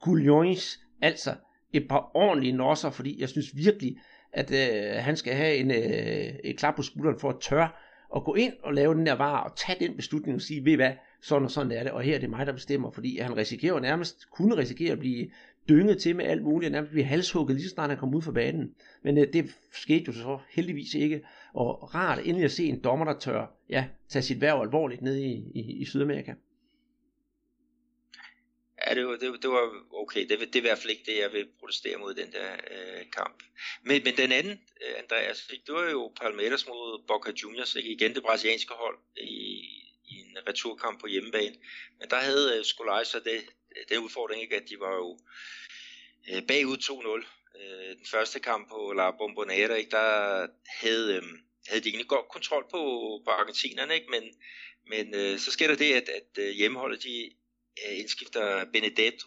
Culhões, 0.06 0.80
altså 1.02 1.34
et 1.72 1.86
par 1.88 2.10
ordentlige 2.14 2.52
nosser, 2.52 2.90
fordi 2.90 3.20
jeg 3.20 3.28
synes 3.28 3.56
virkelig, 3.56 3.96
at 4.32 4.50
øh, 4.50 5.02
han 5.02 5.16
skal 5.16 5.34
have 5.34 5.56
en, 5.56 5.70
øh, 5.70 6.34
et 6.44 6.58
klap 6.58 6.76
på 6.76 6.82
skulderen 6.82 7.20
for 7.20 7.28
at 7.28 7.40
tør 7.40 7.84
at 8.16 8.24
gå 8.24 8.34
ind 8.34 8.52
og 8.62 8.74
lave 8.74 8.94
den 8.94 9.06
der 9.06 9.12
var 9.12 9.40
og 9.40 9.56
tage 9.56 9.88
den 9.88 9.96
beslutning 9.96 10.34
og 10.34 10.42
sige, 10.42 10.64
ved 10.64 10.76
hvad, 10.76 10.92
sådan 11.20 11.44
og 11.44 11.50
sådan 11.50 11.72
er 11.72 11.82
det, 11.82 11.92
og 11.92 12.02
her 12.02 12.14
er 12.14 12.18
det 12.18 12.30
mig, 12.30 12.46
der 12.46 12.52
bestemmer, 12.52 12.90
fordi 12.90 13.18
han 13.18 13.36
risikerer 13.36 13.80
nærmest, 13.80 14.30
kunne 14.30 14.56
risikere 14.56 14.92
at 14.92 14.98
blive 14.98 15.30
dynget 15.68 15.98
til 15.98 16.16
med 16.16 16.24
alt 16.24 16.42
muligt, 16.42 16.68
og 16.68 16.72
nærmest 16.72 16.92
blive 16.92 17.04
halshugget 17.04 17.56
lige 17.56 17.68
så 17.68 17.74
snart 17.74 17.90
han 17.90 17.98
kom 17.98 18.14
ud 18.14 18.22
fra 18.22 18.32
banen. 18.32 18.74
Men 19.02 19.18
øh, 19.18 19.32
det 19.32 19.54
skete 19.72 20.04
jo 20.06 20.12
så 20.12 20.38
heldigvis 20.50 20.94
ikke, 20.94 21.26
og 21.54 21.94
rart 21.94 22.18
endelig 22.18 22.44
at 22.44 22.52
se 22.52 22.64
en 22.64 22.80
dommer, 22.84 23.04
der 23.04 23.18
tør 23.18 23.46
ja, 23.68 23.88
tage 24.08 24.22
sit 24.22 24.40
værv 24.40 24.60
alvorligt 24.62 25.02
ned 25.02 25.16
i, 25.16 25.32
i, 25.54 25.80
i 25.80 25.84
Sydamerika. 25.84 26.34
Ja, 28.86 28.94
det 28.94 29.06
var, 29.06 29.12
det, 29.12 29.42
det 29.42 29.50
var 29.50 29.64
okay. 30.02 30.20
Det, 30.28 30.38
det 30.40 30.56
er 30.56 30.60
i 30.64 30.68
hvert 30.68 30.78
fald 30.78 30.90
ikke 30.90 31.06
det, 31.06 31.18
jeg 31.22 31.32
vil 31.32 31.46
protestere 31.60 31.96
mod 31.98 32.14
den 32.14 32.32
der 32.32 32.52
øh, 32.52 33.10
kamp. 33.16 33.42
Men, 33.82 34.02
men 34.04 34.16
den 34.16 34.32
anden, 34.32 34.52
øh, 34.52 34.94
Andreas, 35.02 35.50
det 35.66 35.74
var 35.74 35.90
jo 35.90 36.12
Palmeiras 36.20 36.68
mod 36.68 37.02
Boca 37.08 37.32
Juniors, 37.42 37.74
ikke? 37.74 37.90
igen 37.90 38.14
det 38.14 38.22
brasilianske 38.22 38.74
hold 38.74 38.98
i, 39.16 39.34
i 40.08 40.14
en 40.14 40.38
returkamp 40.48 41.00
på 41.00 41.06
hjemmebane. 41.06 41.56
Men 41.98 42.10
der 42.10 42.16
havde 42.16 42.58
øh, 42.58 42.64
Skolaj 42.64 43.04
så 43.04 43.20
det, 43.20 43.40
den 43.88 43.98
udfordring, 43.98 44.42
ikke, 44.42 44.56
at 44.56 44.68
de 44.68 44.80
var 44.80 44.94
jo 44.94 45.18
øh, 46.30 46.42
bagud 46.46 46.76
2-0. 46.76 47.26
Øh, 47.60 47.96
den 47.96 48.06
første 48.06 48.40
kamp 48.40 48.68
på 48.68 48.92
La 48.96 49.10
Bombonera, 49.10 49.74
ikke, 49.74 49.90
der 49.90 50.46
havde, 50.66 51.16
øh, 51.16 51.22
havde 51.68 51.84
de 51.84 51.88
egentlig 51.88 52.08
godt 52.08 52.28
kontrol 52.28 52.64
på, 52.70 52.80
på 53.24 53.30
argentinerne, 53.30 53.94
ikke? 53.94 54.10
men, 54.10 54.24
men 54.86 55.14
øh, 55.14 55.38
så 55.38 55.50
sker 55.50 55.66
der 55.66 55.76
det, 55.76 55.92
at, 55.94 56.08
at 56.08 56.38
øh, 56.38 56.50
hjemmeholdet 56.50 57.02
de 57.02 57.30
øh, 57.86 57.98
indskifter 57.98 58.64
Benedetto. 58.72 59.26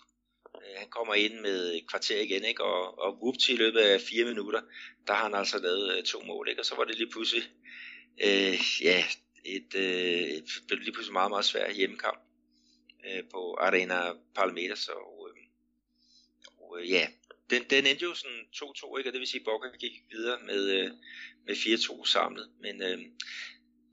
Øh, 0.56 0.78
han 0.78 0.90
kommer 0.90 1.14
ind 1.14 1.40
med 1.40 1.76
et 1.76 1.90
kvarter 1.90 2.22
igen, 2.22 2.44
ikke? 2.46 2.64
og, 2.64 3.00
og 3.00 3.14
whoops, 3.14 3.50
i 3.50 3.56
løbet 3.56 3.80
af 3.80 4.02
fire 4.02 4.26
minutter, 4.26 4.62
der 5.08 5.14
har 5.14 5.24
han 5.24 5.36
altså 5.36 5.58
lavet 5.58 5.98
øh, 5.98 6.04
to 6.04 6.22
mål, 6.22 6.50
ikke? 6.50 6.62
og 6.62 6.66
så 6.66 6.76
var 6.76 6.84
det 6.84 6.98
lige 6.98 7.12
pludselig 7.12 7.44
øh, 8.24 8.60
ja, 8.82 9.04
et, 9.46 9.76
øh, 9.76 10.22
et, 10.22 10.50
lige 10.70 10.92
pludselig 10.92 11.14
meget, 11.14 11.32
meget 11.32 11.46
svært 11.46 11.76
hjemmekamp 11.76 12.20
øh, 13.06 13.24
på 13.32 13.58
Arena 13.60 14.14
Palmeiras, 14.36 14.88
og, 14.88 15.30
øh, 15.30 15.36
og 16.58 16.80
øh, 16.80 16.92
ja, 16.92 17.08
den, 17.50 17.64
den 17.70 17.86
endte 17.88 18.06
jo 18.06 18.14
sådan 18.14 18.42
2-2, 18.56 18.98
ikke? 18.98 19.10
og 19.10 19.14
det 19.14 19.20
vil 19.20 19.28
sige, 19.28 19.42
at 19.42 19.46
Boca 19.46 19.78
gik 19.78 19.92
videre 20.12 20.38
med, 20.46 20.70
øh, 20.78 20.92
med 21.46 21.56
4-2 21.56 22.06
samlet, 22.06 22.50
men 22.62 22.82
øh, 22.82 23.00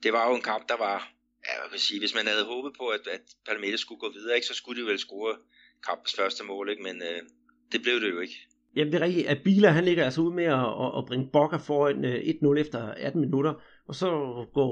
det 0.02 0.12
var 0.12 0.28
jo 0.28 0.34
en 0.34 0.42
kamp, 0.42 0.68
der 0.68 0.76
var 0.76 1.18
ja, 1.46 1.62
jeg 1.62 1.70
kan 1.70 1.78
sige, 1.78 2.00
hvis 2.00 2.14
man 2.14 2.26
havde 2.26 2.44
håbet 2.44 2.72
på, 2.80 2.86
at, 2.86 3.06
at 3.16 3.24
Palmeiras 3.46 3.80
skulle 3.80 4.00
gå 4.00 4.10
videre, 4.12 4.34
ikke, 4.34 4.46
så 4.46 4.54
skulle 4.54 4.82
de 4.82 4.86
vel 4.86 4.98
score 4.98 5.34
kampens 5.86 6.14
første 6.18 6.44
mål, 6.44 6.70
ikke? 6.70 6.82
men 6.82 6.96
øh, 7.02 7.20
det 7.72 7.82
blev 7.82 8.00
det 8.00 8.10
jo 8.10 8.20
ikke. 8.20 8.38
Jamen 8.76 8.92
det 8.92 9.00
er 9.00 9.06
rigtigt, 9.06 9.26
at 9.26 9.42
Biler 9.44 9.70
han 9.70 9.84
ligger 9.84 10.04
altså 10.04 10.20
ud 10.20 10.32
med 10.32 10.44
at, 10.44 10.68
at, 10.84 10.90
at 10.98 11.06
bringe 11.08 11.30
Boca 11.32 11.56
foran 11.56 12.04
øh, 12.04 12.14
1-0 12.14 12.58
efter 12.58 12.78
18 12.92 13.20
minutter, 13.20 13.54
og 13.88 13.94
så 13.94 14.08
går 14.54 14.70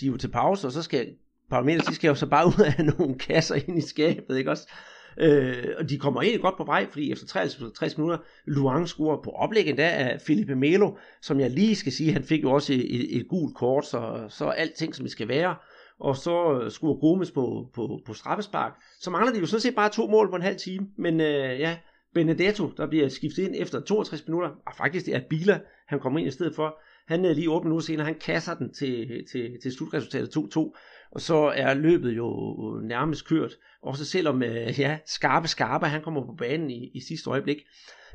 de 0.00 0.06
jo 0.06 0.16
til 0.16 0.28
pause, 0.28 0.66
og 0.66 0.72
så 0.72 0.82
skal 0.82 1.14
parametre, 1.50 1.84
de 1.88 1.94
skal 1.94 2.08
jo 2.08 2.14
så 2.14 2.26
bare 2.26 2.46
ud 2.56 2.64
af 2.78 2.84
nogle 2.98 3.18
kasser 3.18 3.54
ind 3.54 3.78
i 3.78 3.88
skabet, 3.88 4.38
ikke 4.38 4.50
også? 4.50 4.68
Øh, 5.20 5.74
og 5.78 5.90
de 5.90 5.98
kommer 5.98 6.22
egentlig 6.22 6.42
godt 6.42 6.56
på 6.56 6.64
vej, 6.64 6.86
fordi 6.90 7.12
efter 7.12 7.26
63 7.26 7.82
altså, 7.82 8.00
minutter, 8.00 8.18
Luang 8.44 8.88
scorer 8.88 9.22
på 9.22 9.30
oplæg 9.30 9.66
endda 9.66 9.88
af 9.88 10.20
Felipe 10.20 10.54
Melo, 10.54 10.96
som 11.22 11.40
jeg 11.40 11.50
lige 11.50 11.76
skal 11.76 11.92
sige, 11.92 12.12
han 12.12 12.24
fik 12.24 12.42
jo 12.42 12.50
også 12.52 12.72
et, 12.72 12.94
et, 12.94 13.16
et 13.16 13.28
gult 13.28 13.56
kort, 13.56 13.86
så, 13.86 14.26
så 14.28 14.48
alting 14.48 14.94
som 14.94 15.04
det 15.04 15.12
skal 15.12 15.28
være. 15.28 15.56
Og 16.00 16.16
så 16.16 16.60
øh, 16.60 16.70
scorer 16.70 17.00
Gomes 17.00 17.30
på, 17.30 17.70
på, 17.74 18.00
på 18.06 18.14
straffespark. 18.14 18.72
Så 19.00 19.10
mangler 19.10 19.32
de 19.32 19.38
jo 19.38 19.46
sådan 19.46 19.60
set 19.60 19.74
bare 19.74 19.90
to 19.90 20.06
mål 20.06 20.30
på 20.30 20.36
en 20.36 20.42
halv 20.42 20.56
time. 20.56 20.86
Men 20.98 21.20
øh, 21.20 21.60
ja, 21.60 21.76
Benedetto, 22.14 22.70
der 22.76 22.86
bliver 22.86 23.08
skiftet 23.08 23.42
ind 23.42 23.54
efter 23.58 23.80
62 23.80 24.28
minutter, 24.28 24.48
og 24.66 24.72
faktisk 24.76 25.06
det 25.06 25.14
er 25.14 25.20
Bila, 25.30 25.60
han 25.86 26.00
kommer 26.00 26.18
ind 26.18 26.28
i 26.28 26.30
stedet 26.30 26.54
for. 26.54 26.78
Han 27.08 27.24
er 27.24 27.32
lige 27.32 27.48
8 27.48 27.64
minutter 27.64 27.86
senere, 27.86 28.06
han 28.06 28.18
kasser 28.20 28.54
den 28.54 28.74
til, 28.74 29.24
til, 29.32 29.58
til 29.62 29.72
slutresultatet 29.72 30.36
2-2, 30.36 30.58
og 31.12 31.20
så 31.20 31.52
er 31.56 31.74
løbet 31.74 32.16
jo 32.16 32.28
øh, 32.76 32.88
nærmest 32.88 33.28
kørt. 33.28 33.52
Også 33.82 34.04
selvom, 34.04 34.42
øh, 34.42 34.80
ja, 34.80 34.98
skarpe 35.06 35.48
skarpe, 35.48 35.86
han 35.86 36.02
kommer 36.02 36.26
på 36.26 36.34
banen 36.38 36.70
i, 36.70 36.90
i 36.94 37.00
sidste 37.00 37.30
øjeblik. 37.30 37.58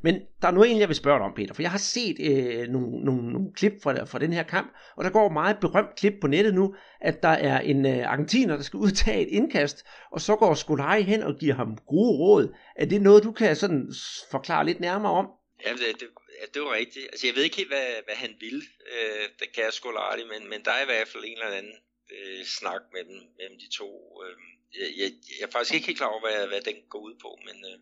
Men 0.04 0.16
der 0.42 0.48
er 0.48 0.52
noget 0.52 0.68
egentlig, 0.68 0.82
jeg 0.82 0.90
vil 0.90 0.96
spørge 0.96 1.20
dig 1.20 1.26
om, 1.26 1.34
Peter, 1.36 1.54
for 1.54 1.62
jeg 1.62 1.72
har 1.72 1.78
set 1.78 2.18
øh, 2.20 2.68
nogle, 2.68 3.04
nogle, 3.04 3.34
nogle 3.34 3.54
klip 3.56 3.74
fra, 3.84 4.04
fra 4.04 4.20
den 4.20 4.34
her 4.34 4.44
kamp, 4.44 4.74
og 4.98 5.04
der 5.04 5.10
går 5.10 5.30
meget 5.30 5.58
berømt 5.62 5.96
klip 5.96 6.14
på 6.22 6.28
nettet 6.28 6.54
nu, 6.54 6.76
at 7.02 7.24
der 7.24 7.30
er 7.30 7.60
en 7.60 7.86
øh, 7.86 8.12
argentiner, 8.12 8.56
der 8.56 8.64
skal 8.64 8.78
udtage 8.86 9.22
et 9.22 9.28
indkast, 9.32 9.86
og 10.12 10.22
så 10.22 10.36
går 10.36 10.54
Skolaj 10.54 11.02
hen 11.02 11.24
og 11.24 11.36
giver 11.40 11.56
ham 11.56 11.78
gode 11.88 12.18
råd. 12.18 12.56
Er 12.76 12.86
det 12.86 13.02
noget, 13.02 13.24
du 13.24 13.32
kan 13.32 13.56
sådan 13.56 13.94
forklare 14.32 14.66
lidt 14.66 14.80
nærmere 14.80 15.12
om? 15.12 15.28
Ja, 15.66 15.72
det, 15.72 16.00
det, 16.00 16.08
ja, 16.40 16.46
det 16.54 16.62
var 16.62 16.74
rigtigt. 16.82 17.06
Altså, 17.12 17.28
jeg 17.28 17.36
ved 17.36 17.44
ikke 17.44 17.58
helt, 17.62 17.74
hvad, 17.76 17.88
hvad 18.08 18.16
han 18.16 18.34
ville, 18.40 18.64
øh, 18.94 19.26
det 19.40 19.48
kan 19.54 19.64
jeg 19.64 19.74
sgu 19.74 19.90
aldrig, 19.98 20.28
men, 20.34 20.50
men 20.50 20.60
der 20.66 20.72
er 20.72 20.82
i 20.84 20.90
hvert 20.92 21.08
fald 21.08 21.24
en 21.26 21.38
eller 21.38 21.58
anden 21.62 21.78
øh, 22.16 22.46
snak 22.46 22.82
mellem, 22.96 23.20
mellem 23.38 23.58
de 23.64 23.70
to. 23.80 23.90
Øh, 24.24 24.36
jeg, 24.80 24.90
jeg, 25.02 25.10
jeg 25.40 25.46
er 25.48 25.52
faktisk 25.52 25.74
ikke 25.76 25.88
helt 25.88 25.98
klar 26.02 26.14
over, 26.14 26.24
hvad, 26.28 26.48
hvad 26.48 26.62
den 26.62 26.78
går 26.90 27.00
ud 27.00 27.16
på, 27.22 27.40
men... 27.48 27.58
Øh, 27.72 27.80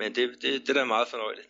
men 0.00 0.14
det, 0.14 0.30
det, 0.42 0.66
det 0.66 0.74
der 0.74 0.80
er 0.80 0.84
meget 0.84 1.08
fornøjeligt. 1.08 1.48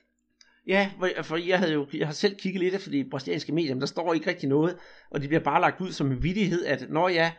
Ja, 0.67 0.91
for 1.23 1.37
jeg, 1.37 1.59
havde 1.59 1.73
jo, 1.73 1.87
jeg 1.95 2.07
har 2.07 2.15
selv 2.15 2.37
kigget 2.37 2.63
lidt 2.63 2.75
efter 2.75 2.91
de 2.91 3.05
brasilianske 3.11 3.53
medier, 3.53 3.75
men 3.75 3.81
der 3.81 3.87
står 3.87 4.15
ikke 4.15 4.31
rigtig 4.31 4.49
noget, 4.49 4.79
og 5.11 5.21
det 5.21 5.29
bliver 5.29 5.43
bare 5.43 5.61
lagt 5.61 5.81
ud 5.81 5.93
som 5.93 6.13
en 6.13 6.23
vidighed, 6.23 6.65
at 6.65 6.91
når 6.91 7.09
ja, 7.09 7.33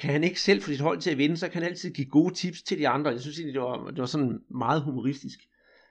kan 0.00 0.10
han 0.10 0.24
ikke 0.24 0.40
selv 0.40 0.62
få 0.62 0.70
sit 0.70 0.80
hold 0.80 1.00
til 1.00 1.10
at 1.10 1.18
vinde, 1.18 1.36
så 1.36 1.48
kan 1.48 1.62
han 1.62 1.70
altid 1.70 1.90
give 1.90 2.06
gode 2.06 2.34
tips 2.34 2.62
til 2.62 2.78
de 2.78 2.88
andre. 2.88 3.10
Jeg 3.10 3.20
synes 3.20 3.38
egentlig, 3.38 3.54
det 3.54 3.62
var, 3.62 3.90
det 3.90 3.98
var 3.98 4.06
sådan 4.06 4.40
meget 4.50 4.82
humoristisk. 4.82 5.38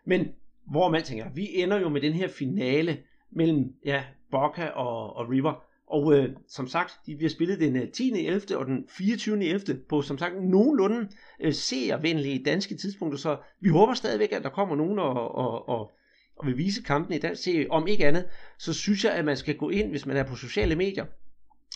Men 0.05 0.27
hvor 0.67 0.89
man 0.89 1.03
tænker, 1.03 1.29
vi 1.35 1.47
ender 1.53 1.79
jo 1.79 1.89
med 1.89 2.01
den 2.01 2.13
her 2.13 2.27
finale 2.27 2.97
mellem 3.31 3.73
ja, 3.85 4.03
Boca 4.31 4.67
og, 4.67 5.15
og 5.15 5.29
River, 5.29 5.63
og 5.87 6.17
øh, 6.17 6.29
som 6.47 6.67
sagt, 6.67 6.91
de 7.05 7.15
bliver 7.15 7.29
spillet 7.29 7.59
den 7.59 7.75
øh, 7.75 7.91
10. 7.91 8.25
11. 8.25 8.57
og 8.57 8.65
den 8.65 8.85
24. 8.89 9.45
11. 9.45 9.81
på 9.89 10.01
som 10.01 10.17
sagt 10.17 10.43
nogenlunde 10.43 11.09
øh, 11.39 11.53
seervenlige 11.53 12.43
danske 12.43 12.77
tidspunkter, 12.77 13.17
så 13.17 13.37
vi 13.59 13.69
håber 13.69 13.93
stadigvæk, 13.93 14.31
at 14.31 14.43
der 14.43 14.49
kommer 14.49 14.75
nogen 14.75 14.99
og, 14.99 15.35
og, 15.35 15.69
og, 15.69 15.91
og 16.35 16.47
vil 16.47 16.57
vise 16.57 16.83
kampen 16.83 17.13
i 17.13 17.19
dansk 17.19 17.43
serie. 17.43 17.71
Om 17.71 17.87
ikke 17.87 18.07
andet, 18.07 18.25
så 18.57 18.73
synes 18.73 19.05
jeg, 19.05 19.13
at 19.13 19.25
man 19.25 19.37
skal 19.37 19.57
gå 19.57 19.69
ind, 19.69 19.89
hvis 19.89 20.05
man 20.05 20.17
er 20.17 20.23
på 20.23 20.35
sociale 20.35 20.75
medier, 20.75 21.05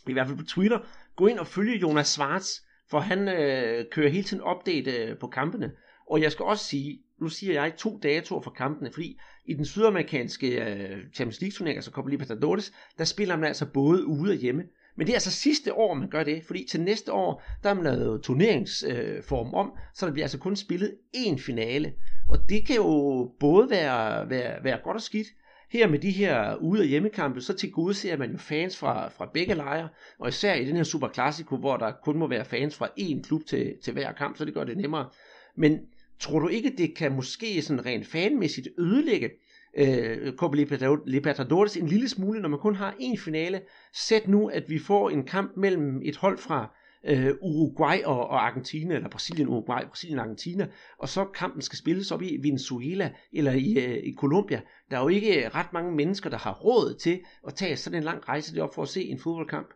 i 0.08 0.14
hvert 0.14 0.28
fald 0.28 0.38
på 0.38 0.46
Twitter, 0.46 0.80
gå 1.16 1.28
ind 1.28 1.40
og 1.40 1.48
følge 1.48 1.80
Jonas 1.80 2.08
Schwartz, 2.08 2.60
for 2.90 3.00
han 3.00 3.28
øh, 3.28 3.86
kører 3.92 4.10
hele 4.10 4.24
tiden 4.24 4.44
update 4.44 4.92
øh, 4.92 5.18
på 5.18 5.28
kampene. 5.28 5.72
Og 6.10 6.22
jeg 6.22 6.32
skal 6.32 6.46
også 6.46 6.66
sige, 6.66 7.00
nu 7.22 7.30
siger 7.30 7.54
jeg 7.54 7.76
to 7.78 8.00
datoer 8.04 8.42
for 8.42 8.52
kampene, 8.52 8.92
fordi 8.92 9.20
i 9.46 9.54
den 9.54 9.66
sydamerikanske 9.66 10.48
øh, 10.48 10.98
Champions 11.14 11.42
League 11.42 11.54
turnering, 11.54 11.78
altså 11.78 11.92
Copa 11.92 12.10
Libertadores, 12.10 12.74
der 12.98 13.04
spiller 13.04 13.36
man 13.36 13.48
altså 13.48 13.66
både 13.66 14.06
ude 14.06 14.32
og 14.32 14.38
hjemme. 14.38 14.64
Men 14.98 15.08
det 15.08 15.14
er 15.14 15.16
altså 15.16 15.32
sidste 15.32 15.74
år, 15.74 15.94
man 15.94 16.10
gør 16.10 16.24
det, 16.24 16.44
fordi 16.44 16.68
til 16.70 16.82
næste 16.82 17.14
år, 17.14 17.44
der 17.64 17.70
har 17.70 17.76
man 17.76 17.84
lavet 17.84 18.22
turneringsform 18.22 19.48
øh, 19.48 19.54
om, 19.54 19.74
så 19.94 20.06
der 20.06 20.12
bliver 20.12 20.26
altså 20.26 20.40
kun 20.40 20.56
spillet 20.56 20.96
én 21.16 21.38
finale. 21.38 21.94
Og 22.30 22.38
det 22.50 22.68
kan 22.68 22.76
jo 22.76 23.32
både 23.40 23.70
være, 23.70 24.30
være, 24.30 24.64
være 24.64 24.80
godt 24.84 24.96
og 24.96 25.02
skidt. 25.02 25.28
Her 25.70 25.88
med 25.88 26.00
de 26.00 26.12
her 26.12 26.56
ude- 26.56 26.82
og 26.82 26.86
hjemmekampe, 26.86 27.42
så 27.42 27.54
til 27.54 27.72
gode 27.72 27.94
ser 27.94 28.18
man 28.18 28.32
jo 28.32 28.38
fans 28.38 28.78
fra, 28.78 29.10
fra 29.10 29.30
begge 29.34 29.56
lejre, 29.56 29.90
og 30.20 30.30
især 30.30 30.54
i 30.54 30.66
den 30.66 30.76
her 30.76 30.84
Super 30.84 31.10
Classico, 31.10 31.58
hvor 31.58 31.78
der 31.78 31.92
kun 32.04 32.18
må 32.18 32.28
være 32.28 32.46
fans 32.46 32.76
fra 32.76 32.90
én 33.00 33.22
klub 33.22 33.42
til, 33.46 33.74
til 33.84 33.94
hver 33.94 34.12
kamp, 34.12 34.38
så 34.38 34.46
det 34.46 34.54
gør 34.54 34.64
det 34.64 34.78
nemmere. 34.78 35.10
Men 35.56 35.80
Tror 36.20 36.40
du 36.40 36.48
ikke, 36.48 36.74
det 36.78 36.96
kan 36.96 37.16
måske 37.16 37.62
sådan 37.62 37.86
rent 37.86 38.08
fanmæssigt 38.08 38.68
ødelægge 38.80 39.30
øh, 39.78 40.34
Copa 40.34 40.58
Libertadores 41.06 41.78
en 41.78 41.88
lille 41.88 42.10
smule, 42.10 42.42
når 42.42 42.50
man 42.50 42.60
kun 42.60 42.76
har 42.76 42.92
én 42.92 43.18
finale? 43.18 43.62
Sæt 43.94 44.28
nu, 44.28 44.48
at 44.48 44.64
vi 44.70 44.80
får 44.80 45.10
en 45.10 45.24
kamp 45.24 45.58
mellem 45.58 46.02
et 46.04 46.18
hold 46.18 46.38
fra 46.38 46.76
øh, 47.06 47.34
Uruguay 47.42 48.04
og, 48.04 48.28
og 48.28 48.46
Argentina, 48.46 48.96
eller 48.96 49.10
Brasilien, 49.10 49.48
Uruguay, 49.48 49.82
Brasilien 49.88 50.20
Argentina, 50.20 50.68
og 50.98 51.10
så 51.10 51.26
kampen 51.26 51.62
skal 51.62 51.78
spilles 51.78 52.12
op 52.12 52.22
i 52.22 52.38
Venezuela 52.42 53.12
eller 53.34 53.52
i, 53.52 53.78
øh, 53.86 53.98
i 54.04 54.14
Colombia. 54.18 54.62
Der 54.92 54.98
er 54.98 55.02
jo 55.02 55.08
ikke 55.08 55.50
ret 55.50 55.74
mange 55.74 55.92
mennesker, 55.92 56.30
der 56.30 56.38
har 56.38 56.54
råd 56.54 56.98
til 57.00 57.20
at 57.48 57.54
tage 57.54 57.78
sådan 57.78 57.98
en 57.98 58.04
lang 58.04 58.30
rejse 58.30 58.56
derop 58.56 58.76
for 58.76 58.82
at 58.82 58.90
se 58.90 59.04
en 59.04 59.20
fodboldkamp. 59.20 59.68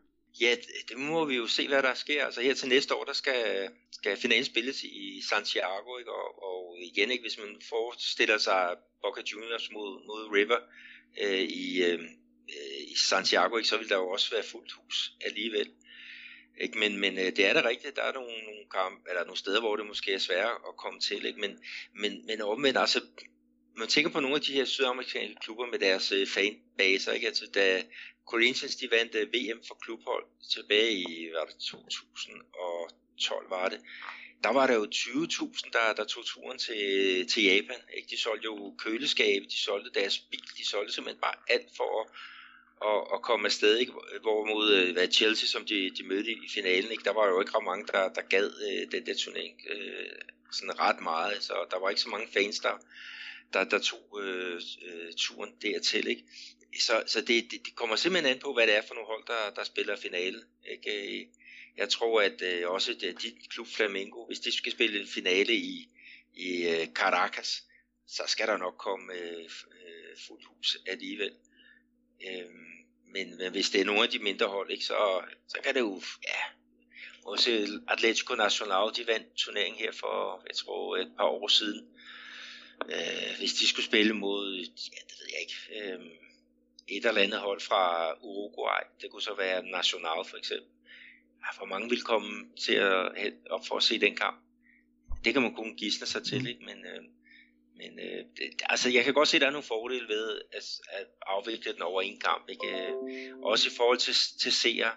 Ja, 0.42 0.56
det 0.90 0.98
må 0.98 1.26
vi 1.26 1.36
jo 1.36 1.48
se, 1.48 1.68
hvad 1.68 1.84
der 1.84 1.94
sker. 1.94 2.26
Altså 2.26 2.42
her 2.42 2.54
til 2.54 2.70
næste 2.70 2.96
år, 2.96 3.04
der 3.04 3.14
skal, 3.14 3.70
skal 3.92 4.18
finalen 4.18 4.46
spilles 4.46 4.84
i 4.84 5.22
Santiago, 5.30 5.98
ikke? 5.98 6.12
Og, 6.12 6.44
og 6.44 6.78
igen, 6.82 7.12
ikke, 7.12 7.22
hvis 7.22 7.38
man 7.38 7.62
forestiller 7.70 8.38
sig 8.38 8.76
Boca 9.02 9.22
Juniors 9.32 9.72
mod, 9.72 10.06
mod 10.08 10.36
River 10.36 10.60
øh, 11.22 11.42
i, 11.42 11.84
øh, 11.84 12.00
i 12.88 12.96
Santiago, 13.10 13.58
ikke, 13.58 13.70
så 13.70 13.78
vil 13.78 13.90
der 13.90 13.96
jo 13.96 14.10
også 14.10 14.32
være 14.32 14.44
fuldt 14.44 14.72
hus 14.72 15.12
alligevel. 15.22 15.72
Ikke? 16.62 16.80
Men, 16.80 17.00
men 17.00 17.18
øh, 17.18 17.26
det 17.26 17.46
er 17.46 17.54
da 17.54 17.70
rigtigt, 17.70 17.96
der 17.96 18.04
er 18.04 18.14
nogle, 18.14 18.44
nogle, 18.44 18.66
kamp, 18.72 19.08
eller 19.08 19.24
nogle 19.24 19.38
steder, 19.38 19.60
hvor 19.60 19.76
det 19.76 19.86
måske 19.86 20.14
er 20.14 20.18
sværere 20.18 20.56
at 20.68 20.78
komme 20.78 21.00
til. 21.00 21.26
Ikke? 21.26 21.40
Men, 21.40 21.64
men, 21.94 22.26
men 22.26 22.42
omvendt, 22.42 22.78
altså, 22.78 23.02
man 23.78 23.88
tænker 23.88 24.12
på 24.12 24.20
nogle 24.20 24.36
af 24.36 24.42
de 24.42 24.54
her 24.54 24.66
sydamerikanske 24.66 25.40
klubber 25.42 25.66
med 25.66 25.80
deres 25.80 26.12
øh, 26.12 26.28
fanbaser, 26.28 27.12
ikke? 27.12 27.28
Altså, 27.28 27.46
da 27.54 27.84
Corinthians 28.28 28.76
de 28.76 28.92
vandt 28.92 29.16
øh, 29.16 29.34
VM 29.34 29.62
for 29.68 29.78
klubhold 29.82 30.26
tilbage 30.54 30.94
i 30.94 31.30
var 31.34 31.46
det 31.46 31.56
2012 31.56 33.50
var 33.50 33.70
det. 33.70 33.80
Der 34.44 34.50
var 34.50 34.68
der 34.68 34.74
jo 34.74 34.88
20.000, 34.96 35.70
der, 35.74 35.94
der 35.94 36.04
tog 36.04 36.26
turen 36.26 36.58
til, 36.58 37.28
til 37.28 37.44
Japan. 37.44 37.82
Ikke? 37.98 38.08
De 38.10 38.18
solgte 38.18 38.46
jo 38.46 38.76
køleskabe, 38.78 39.46
de 39.46 39.58
solgte 39.58 40.00
deres 40.00 40.20
bil, 40.20 40.48
de 40.58 40.68
solgte 40.68 40.94
simpelthen 40.94 41.22
bare 41.22 41.36
alt 41.48 41.70
for 41.78 42.02
at, 42.02 42.08
at, 42.90 43.00
at 43.14 43.22
komme 43.22 43.46
afsted. 43.46 43.78
Ikke? 43.78 43.94
Hvorimod 44.22 44.74
øh, 44.74 44.94
hvad 44.94 45.12
Chelsea, 45.12 45.48
som 45.48 45.66
de, 45.66 45.90
de 45.98 46.04
mødte 46.04 46.32
i 46.32 46.50
finalen, 46.54 46.92
ikke? 46.92 47.04
der 47.04 47.14
var 47.14 47.28
jo 47.28 47.40
ikke 47.42 47.58
ret 47.58 47.64
mange, 47.64 47.86
der, 47.88 48.10
der 48.10 48.22
gad 48.22 48.52
øh, 48.68 48.92
den 48.92 49.06
der 49.06 49.16
turnering 49.16 49.56
øh, 49.70 50.12
sådan 50.52 50.80
ret 50.80 51.02
meget. 51.02 51.44
Så 51.44 51.54
der 51.72 51.80
var 51.80 51.90
ikke 51.90 52.02
så 52.02 52.10
mange 52.10 52.28
fans, 52.34 52.60
der, 52.60 52.74
der, 53.54 53.64
der 53.64 53.80
tog 53.80 54.22
øh, 54.24 54.62
øh, 54.82 55.14
turen 55.18 55.56
dertil. 55.62 56.08
Ikke? 56.08 56.24
Så, 56.80 57.04
så 57.08 57.22
det, 57.22 57.52
det, 57.52 57.66
det 57.66 57.76
kommer 57.76 57.96
simpelthen 57.96 58.36
an 58.36 58.40
på, 58.40 58.54
hvad 58.54 58.68
det 58.68 58.76
er 58.76 58.82
for 58.82 58.94
nogle 58.94 59.08
hold, 59.08 59.24
der, 59.28 59.54
der 59.56 59.64
spiller 59.64 59.96
finale. 59.96 60.44
Ikke? 60.72 61.30
Jeg 61.78 61.90
tror, 61.90 62.22
at 62.22 62.42
øh, 62.42 62.70
også 62.70 62.94
det, 62.94 63.22
dit 63.22 63.50
klub 63.50 63.68
Flamengo, 63.68 64.26
hvis 64.26 64.40
de 64.40 64.52
skal 64.52 64.72
spille 64.72 65.00
en 65.02 65.08
finale 65.08 65.54
i, 65.54 65.90
i 66.34 66.68
øh, 66.68 66.88
Caracas, 66.88 67.64
så 68.08 68.24
skal 68.28 68.48
der 68.48 68.58
nok 68.58 68.76
komme 68.78 69.14
øh, 69.14 69.44
øh, 69.44 70.18
fuldt 70.28 70.46
hus 70.46 70.78
alligevel. 70.88 71.34
Øh, 72.28 72.50
men, 73.14 73.38
men 73.38 73.52
hvis 73.52 73.70
det 73.70 73.82
er 73.82 73.86
nogle 73.86 74.04
af 74.04 74.10
de 74.10 74.20
mindre 74.20 74.48
hold, 74.48 74.72
ikke, 74.72 74.86
så, 74.86 75.22
så 75.48 75.58
kan 75.64 75.74
det 75.74 75.80
jo, 75.80 76.02
ja, 76.24 76.40
også 77.26 77.80
Atletico 77.88 78.36
Nacional, 78.36 78.96
de 78.96 79.08
vandt 79.08 79.36
turneringen 79.36 79.80
her 79.80 79.92
for, 79.92 80.44
jeg 80.48 80.56
tror, 80.56 80.98
et 80.98 81.12
par 81.18 81.26
år 81.26 81.48
siden. 81.48 81.88
Øh, 82.86 83.38
hvis 83.38 83.54
de 83.54 83.68
skulle 83.68 83.86
spille 83.86 84.14
mod, 84.14 84.58
ja, 84.58 85.02
det 85.08 85.16
ved 85.20 85.28
jeg 85.32 85.42
ikke, 85.42 85.56
øh, 85.80 86.06
et 86.88 87.06
eller 87.06 87.22
andet 87.22 87.40
hold 87.40 87.62
fra 87.62 88.14
Uruguay, 88.22 88.82
det 89.02 89.12
kunne 89.12 89.22
så 89.22 89.36
være 89.36 89.64
National 89.64 90.26
for 90.26 90.38
eksempel. 90.38 90.70
Ja, 91.44 91.58
hvor 91.58 91.66
mange 91.66 91.90
vil 91.90 92.02
komme 92.02 92.46
til 92.60 92.74
at 92.74 93.34
op 93.50 93.68
for 93.68 93.76
at 93.76 93.84
se 93.84 94.00
den 94.00 94.16
kamp? 94.16 94.38
Det 95.26 95.34
kan 95.34 95.42
man 95.42 95.56
kun 95.56 95.76
gisne 95.76 96.08
sig 96.08 96.24
til, 96.24 96.48
ikke? 96.48 96.66
men, 96.66 96.78
øh, 96.86 97.04
men 97.76 98.00
øh, 98.00 98.26
det, 98.38 98.62
altså 98.70 98.90
jeg 98.90 99.04
kan 99.04 99.14
godt 99.14 99.28
se, 99.28 99.38
at 99.38 99.42
der 99.42 99.48
er 99.48 99.52
nogle 99.52 99.68
fordele 99.68 100.08
ved 100.08 100.42
at, 100.54 100.64
at 100.92 101.08
afvikle 101.22 101.74
den 101.74 101.82
over 101.82 102.02
en 102.02 102.20
kamp. 102.20 102.50
Ikke? 102.50 102.94
Også 103.44 103.70
i 103.70 103.74
forhold 103.78 103.98
til, 103.98 104.14
til 104.40 104.52
seere 104.52 104.92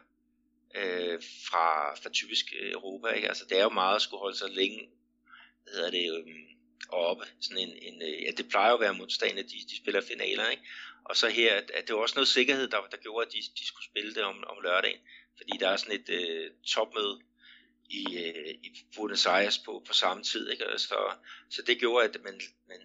øh, 0.77 1.23
fra, 1.49 1.95
fra 1.95 2.11
typisk 2.11 2.47
Europa. 2.73 3.09
Ikke? 3.09 3.29
Altså, 3.29 3.45
det 3.49 3.59
er 3.59 3.62
jo 3.62 3.71
meget 3.71 3.97
at 3.97 4.03
skulle 4.03 4.21
holde 4.21 4.38
sig 4.38 4.51
længe 4.51 4.88
hvad 5.62 5.75
hedder 5.75 5.90
det, 5.90 6.18
øh, 6.18 6.52
oppe. 6.88 7.25
Sådan 7.40 7.62
en, 7.68 7.75
en, 7.83 8.03
øh, 8.03 8.23
ja, 8.23 8.31
det 8.37 8.49
plejer 8.49 8.71
jo 8.71 8.75
at 8.75 8.81
være 8.81 8.95
modstanderne, 8.95 9.49
de, 9.49 9.59
de 9.71 9.77
spiller 9.77 10.01
finaler. 10.01 10.49
Ikke? 10.49 10.62
Og 11.05 11.16
så 11.16 11.29
her, 11.29 11.57
at 11.57 11.85
det 11.87 11.95
var 11.95 12.03
også 12.03 12.14
noget 12.16 12.29
sikkerhed, 12.29 12.68
der, 12.68 12.79
der 12.90 12.97
gjorde, 12.97 13.27
at 13.27 13.33
de, 13.33 13.38
de 13.59 13.66
skulle 13.66 13.85
spille 13.85 14.14
det 14.14 14.23
om, 14.23 14.45
om 14.47 14.57
lørdagen. 14.62 15.01
Fordi 15.37 15.53
der 15.61 15.68
er 15.68 15.77
sådan 15.77 16.01
et 16.01 16.09
øh, 16.09 16.51
topmøde 16.66 17.21
i, 17.90 18.05
øh, 18.25 18.55
i 18.62 18.68
Buenos 18.97 19.27
Aires 19.27 19.59
på, 19.59 19.83
på 19.87 19.92
samme 19.92 20.23
tid. 20.23 20.51
Ikke? 20.51 20.64
Så, 20.77 20.99
så 21.51 21.62
det 21.66 21.79
gjorde, 21.79 22.05
at 22.05 22.16
man, 22.25 22.40
man 22.68 22.81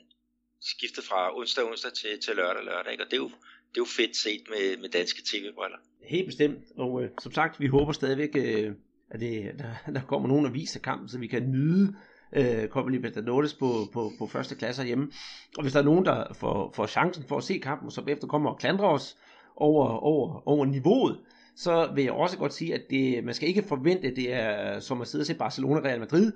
skiftede 0.62 1.06
fra 1.06 1.38
onsdag 1.38 1.64
onsdag 1.66 1.94
til, 1.94 2.20
til 2.20 2.36
lørdag 2.36 2.64
lørdag. 2.64 2.92
Ikke? 2.92 3.04
Og 3.04 3.12
det 3.12 3.18
er 3.18 3.22
jo, 3.22 3.32
det 3.70 3.78
er 3.78 3.86
jo 3.86 3.86
fedt 3.86 4.16
set 4.18 4.44
med, 4.50 4.78
med 4.78 4.90
danske 4.90 5.22
tv-briller. 5.32 5.78
Helt 6.04 6.26
bestemt, 6.26 6.64
og 6.78 7.04
øh, 7.04 7.10
som 7.22 7.32
sagt, 7.32 7.60
vi 7.60 7.68
håber 7.68 7.92
stadigvæk, 7.92 8.36
øh, 8.36 8.74
at 9.12 9.20
det, 9.20 9.56
der, 9.60 9.92
der 9.94 10.02
kommer 10.02 10.30
nogen 10.30 10.46
og 10.46 10.54
viser 10.54 10.80
kampen, 10.80 11.10
så 11.10 11.18
vi 11.20 11.28
kan 11.28 11.52
nyde 11.52 11.96
øh, 12.34 12.68
Copa 12.68 12.90
Libertadores 12.90 13.54
på, 13.54 13.90
på, 13.94 14.12
på 14.20 14.28
første 14.28 14.56
klasse 14.56 14.84
hjemme. 14.84 15.12
Og 15.58 15.62
hvis 15.62 15.74
der 15.74 15.80
er 15.80 15.84
nogen, 15.84 16.06
der 16.06 16.34
får, 16.34 16.72
får 16.76 16.88
chancen 16.88 17.24
for 17.28 17.38
at 17.38 17.44
se 17.44 17.58
kampen, 17.58 17.92
så 17.92 18.04
efter 18.08 18.28
kommer 18.28 18.50
og 18.50 18.58
klandrer 18.58 18.88
os 18.88 19.18
over, 19.56 19.88
over, 19.90 20.48
over 20.48 20.66
niveauet, 20.66 21.20
så 21.56 21.92
vil 21.96 22.04
jeg 22.04 22.14
også 22.14 22.38
godt 22.38 22.54
sige, 22.54 22.74
at 22.74 22.82
det, 22.90 23.24
man 23.24 23.34
skal 23.34 23.50
ikke 23.50 23.64
forvente, 23.64 24.08
at 24.08 24.16
det 24.16 24.34
er 24.34 24.80
som 24.80 25.02
at 25.02 25.08
sidde 25.08 25.22
og 25.22 25.26
se 25.26 25.34
Barcelona 25.34 25.80
Real 25.80 26.00
Madrid, 26.00 26.32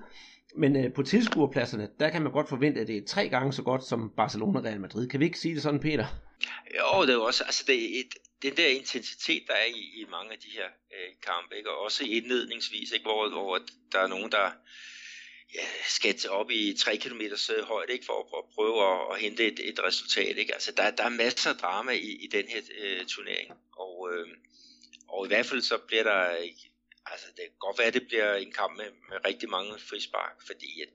men 0.56 0.76
øh, 0.76 0.94
på 0.94 1.04
tilskuerpladserne, 1.04 1.90
der 2.00 2.10
kan 2.10 2.22
man 2.22 2.32
godt 2.32 2.50
forvente, 2.50 2.82
at 2.82 2.88
det 2.88 2.98
er 2.98 3.06
tre 3.08 3.30
gange 3.30 3.54
så 3.54 3.64
godt 3.64 3.84
som 3.84 4.14
Barcelona 4.18 4.60
Real 4.60 4.80
Madrid. 4.80 5.08
Kan 5.08 5.20
vi 5.20 5.26
ikke 5.26 5.40
sige 5.40 5.56
det 5.56 5.64
sådan, 5.64 5.80
Peter? 5.80 6.06
Jo, 6.78 7.02
det 7.02 7.10
er 7.10 7.14
jo 7.14 7.24
også, 7.24 7.44
altså 7.44 7.64
det 7.68 7.76
er 7.76 8.00
et, 8.00 8.14
den 8.44 8.58
der 8.58 8.68
intensitet, 8.68 9.44
der 9.48 9.54
er 9.54 9.66
i, 9.66 10.02
i 10.02 10.06
mange 10.12 10.32
af 10.32 10.40
de 10.40 10.50
her 10.58 10.70
øh, 10.96 11.10
kampe, 11.28 11.58
ikke? 11.58 11.70
og 11.70 11.84
også 11.84 12.04
indledningsvis, 12.04 12.92
ikke? 12.92 13.06
Hvor, 13.06 13.30
hvor 13.30 13.60
der 13.92 14.00
er 14.00 14.08
nogen, 14.08 14.32
der 14.32 14.48
ja, 15.56 15.66
skal 15.88 16.30
op 16.30 16.52
i 16.52 16.74
3 16.74 16.98
km 16.98 17.22
øh, 17.22 17.64
højde 17.64 17.94
ikke? 17.94 18.06
for 18.06 18.20
at, 18.20 18.40
at 18.40 18.54
prøve 18.56 18.78
at, 18.92 19.16
at 19.16 19.22
hente 19.22 19.48
et, 19.48 19.70
et 19.70 19.80
resultat. 19.84 20.38
Ikke? 20.38 20.54
Altså, 20.54 20.72
der, 20.72 20.92
der 20.92 21.04
er 21.04 21.10
masser 21.10 21.50
af 21.50 21.58
drama 21.58 21.92
i, 21.92 22.12
i 22.26 22.28
den 22.28 22.48
her 22.48 22.62
øh, 22.80 23.06
turnering, 23.06 23.52
og, 23.78 24.10
øh, 24.14 24.28
og 25.08 25.26
i 25.26 25.28
hvert 25.28 25.46
fald 25.46 25.62
så 25.62 25.78
bliver 25.78 26.04
der, 26.04 26.22
altså 27.06 27.28
det 27.28 27.44
kan 27.44 27.60
godt 27.60 27.78
være, 27.78 27.88
at 27.88 27.94
det 27.94 28.08
bliver 28.08 28.36
en 28.36 28.52
kamp 28.52 28.78
med, 28.78 28.86
med 29.10 29.18
rigtig 29.26 29.50
mange 29.50 29.80
frispark, 29.80 30.36
fordi 30.48 30.82
at, 30.82 30.90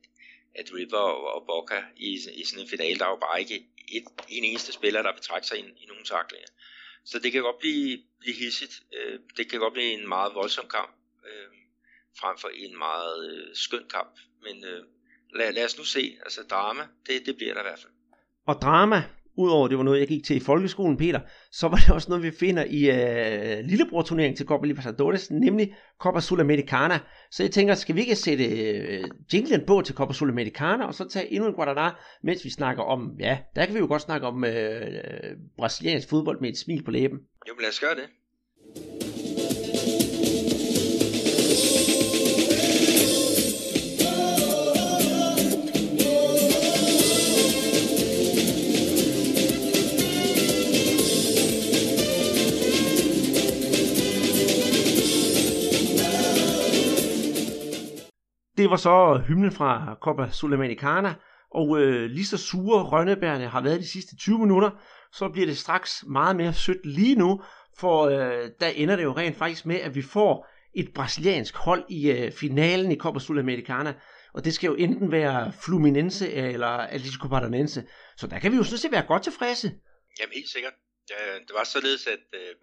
at 0.55 0.75
River 0.75 0.99
og, 0.99 1.35
og 1.35 1.47
Boca 1.47 1.85
i, 1.97 2.19
i 2.35 2.45
sådan 2.45 2.65
en 2.65 2.71
finale, 2.71 2.99
der 2.99 3.05
er 3.05 3.11
jo 3.11 3.17
bare 3.17 3.41
ikke 3.41 3.67
et, 3.93 4.05
en 4.29 4.45
eneste 4.45 4.73
spiller, 4.73 5.03
der 5.03 5.13
betragter 5.13 5.49
sig 5.49 5.59
i, 5.59 5.63
i 5.63 5.87
nogle 5.87 6.05
taklinger. 6.05 6.49
Så 7.05 7.19
det 7.19 7.33
kan 7.33 7.43
godt 7.43 7.59
blive, 7.59 8.03
blive 8.21 8.37
hissigt. 8.37 8.83
Øh, 8.93 9.21
det 9.37 9.51
kan 9.51 9.61
godt 9.61 9.73
blive 9.73 9.93
en 9.93 10.09
meget 10.09 10.35
voldsom 10.35 10.69
kamp, 10.69 10.91
øh, 11.27 11.49
frem 12.21 12.39
for 12.39 12.49
en 12.49 12.79
meget 12.79 13.31
øh, 13.31 13.57
skøn 13.57 13.89
kamp. 13.89 14.19
Men 14.47 14.65
øh, 14.65 14.81
lad, 15.39 15.53
lad 15.53 15.65
os 15.65 15.79
nu 15.79 15.85
se. 15.85 16.17
Altså 16.25 16.41
drama, 16.51 16.83
det, 17.07 17.27
det 17.27 17.37
bliver 17.37 17.55
der 17.55 17.61
i 17.61 17.69
hvert 17.69 17.79
fald. 17.79 17.93
Og 18.47 18.55
drama, 18.63 19.03
udover 19.37 19.69
det 19.69 19.79
var 19.79 19.85
noget, 19.85 20.01
jeg 20.01 20.09
gik 20.09 20.25
til 20.25 20.37
i 20.37 20.41
folkeskolen, 20.41 20.97
Peter, 20.97 21.21
så 21.53 21.69
var 21.69 21.77
det 21.77 21.95
også 21.95 22.09
noget, 22.09 22.25
vi 22.25 22.31
finder 22.31 22.65
i 22.65 22.91
øh, 22.91 23.65
lillebror-turneringen 23.65 24.37
til 24.37 24.47
Copa 24.47 24.67
Libertadores, 24.67 25.31
nemlig 25.31 25.75
Copa 25.99 26.21
Sudamericana. 26.21 26.99
Så 27.31 27.43
jeg 27.43 27.51
tænker, 27.51 27.75
skal 27.75 27.95
vi 27.95 28.01
ikke 28.01 28.17
sætte 28.17 28.45
øh, 28.45 29.05
jinglen 29.33 29.67
på 29.67 29.83
til 29.83 29.95
Copa 29.95 30.13
Sudamericana, 30.13 30.87
og 30.87 30.95
så 30.95 31.09
tage 31.09 31.33
endnu 31.33 31.49
en 31.49 31.55
Guadalajara, 31.55 32.01
mens 32.23 32.45
vi 32.45 32.51
snakker 32.51 32.83
om, 32.83 33.17
ja, 33.21 33.39
der 33.57 33.67
kan 33.67 33.75
vi 33.75 33.79
jo 33.79 33.87
godt 33.87 34.03
snakke 34.03 34.27
om 34.27 34.45
øh, 34.45 34.83
brasiliansk 35.59 36.09
fodbold 36.09 36.41
med 36.41 36.49
et 36.49 36.59
smil 36.59 36.85
på 36.85 36.91
læben. 36.91 37.19
Jo, 37.49 37.55
men 37.55 37.63
lad 37.63 37.69
os 37.69 37.81
gøre 37.81 37.95
det. 37.95 39.06
Det 58.57 58.71
var 58.71 58.77
så 58.77 59.23
hymnen 59.29 59.53
fra 59.53 59.97
Copa 60.01 60.31
Sudamericana, 60.31 61.15
og 61.51 61.81
øh, 61.81 62.11
lige 62.11 62.27
så 62.27 62.39
sure 62.39 62.83
rønnebærne 62.83 63.49
har 63.49 63.61
været 63.61 63.81
de 63.81 63.89
sidste 63.89 64.17
20 64.17 64.39
minutter, 64.39 64.71
så 65.13 65.29
bliver 65.29 65.47
det 65.47 65.59
straks 65.59 66.05
meget 66.07 66.37
mere 66.37 66.55
sødt 66.55 66.87
lige 66.87 67.15
nu, 67.15 67.43
for 67.79 68.05
øh, 68.05 68.51
der 68.61 68.69
ender 68.69 68.97
det 68.97 69.03
jo 69.03 69.13
rent 69.13 69.37
faktisk 69.37 69.67
med, 69.67 69.77
at 69.77 69.95
vi 69.95 70.03
får 70.03 70.49
et 70.75 70.93
brasiliansk 70.95 71.57
hold 71.57 71.85
i 71.89 72.11
øh, 72.11 72.33
finalen 72.33 72.93
i 72.93 72.97
Copa 72.97 73.19
Sudamericana, 73.19 73.95
og 74.35 74.45
det 74.45 74.55
skal 74.55 74.69
jo 74.69 74.75
enten 74.75 75.13
være 75.13 75.53
Fluminense 75.65 76.33
eller 76.33 76.67
Atletico 76.67 77.29
Paranaense, 77.29 77.87
så 78.17 78.27
der 78.27 78.39
kan 78.39 78.53
vi 78.53 78.57
jo 78.57 78.65
sådan 78.65 78.79
set 78.79 78.93
være 78.93 79.07
godt 79.07 79.23
tilfredse. 79.23 79.69
Jamen 80.21 80.35
helt 80.35 80.49
sikkert. 80.49 80.73
Det 81.47 81.55
var 81.55 81.65
således, 81.65 82.07
at 82.07 82.25
øh, 82.35 82.55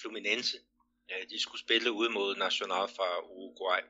Fluminense, 0.00 0.56
de 1.30 1.42
skulle 1.42 1.60
spille 1.60 1.92
ud 1.92 2.08
mod 2.08 2.36
National 2.36 2.88
fra 2.96 3.08
Uruguay, 3.30 3.80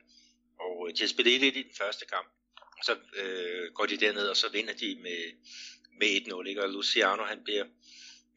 og 0.60 0.90
de 0.96 1.02
har 1.02 1.08
spillet 1.08 1.40
lidt 1.40 1.56
i 1.56 1.62
den 1.62 1.74
første 1.78 2.04
kamp. 2.06 2.28
Så 2.86 2.96
øh, 3.16 3.72
går 3.72 3.86
de 3.86 3.96
derned, 3.96 4.28
og 4.28 4.36
så 4.36 4.48
vinder 4.48 4.74
de 4.74 4.98
med, 5.02 5.20
med 6.00 6.08
1-0. 6.08 6.48
Ikke? 6.48 6.62
Og 6.62 6.68
Luciano, 6.68 7.24
han 7.24 7.44
bliver, 7.44 7.66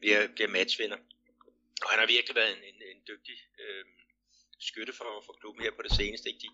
bliver, 0.00 0.28
bliver 0.34 0.48
matchvinder. 0.48 0.96
Og 1.82 1.90
han 1.90 1.98
har 1.98 2.06
virkelig 2.06 2.36
været 2.36 2.52
en, 2.56 2.62
en, 2.62 2.82
en 2.92 3.02
dygtig 3.08 3.36
øh, 3.60 3.84
skytte 4.60 4.92
for, 4.92 5.22
for 5.26 5.32
klubben 5.40 5.62
her 5.62 5.70
på 5.70 5.82
det 5.82 5.92
seneste. 5.92 6.28
Ikke? 6.28 6.40
De, 6.40 6.48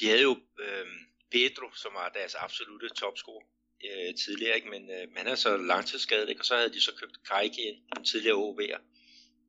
de 0.00 0.08
havde 0.08 0.22
jo 0.22 0.36
øh, 0.58 0.86
Pedro, 1.30 1.66
som 1.74 1.94
var 1.94 2.08
deres 2.08 2.34
absolute 2.34 2.88
topscorer 2.88 3.44
øh, 3.84 4.14
tidligere, 4.14 4.56
ikke? 4.56 4.68
men 4.68 4.90
øh, 4.90 5.16
han 5.16 5.26
er 5.26 5.34
så 5.34 5.56
langtidsskadet, 5.56 6.28
ikke? 6.28 6.40
og 6.40 6.44
så 6.44 6.56
havde 6.56 6.72
de 6.72 6.80
så 6.80 6.92
købt 7.00 7.24
Kajke 7.28 7.62
ind, 7.68 7.78
en 7.98 8.04
tidligere 8.04 8.36
OV'er. 8.36 8.80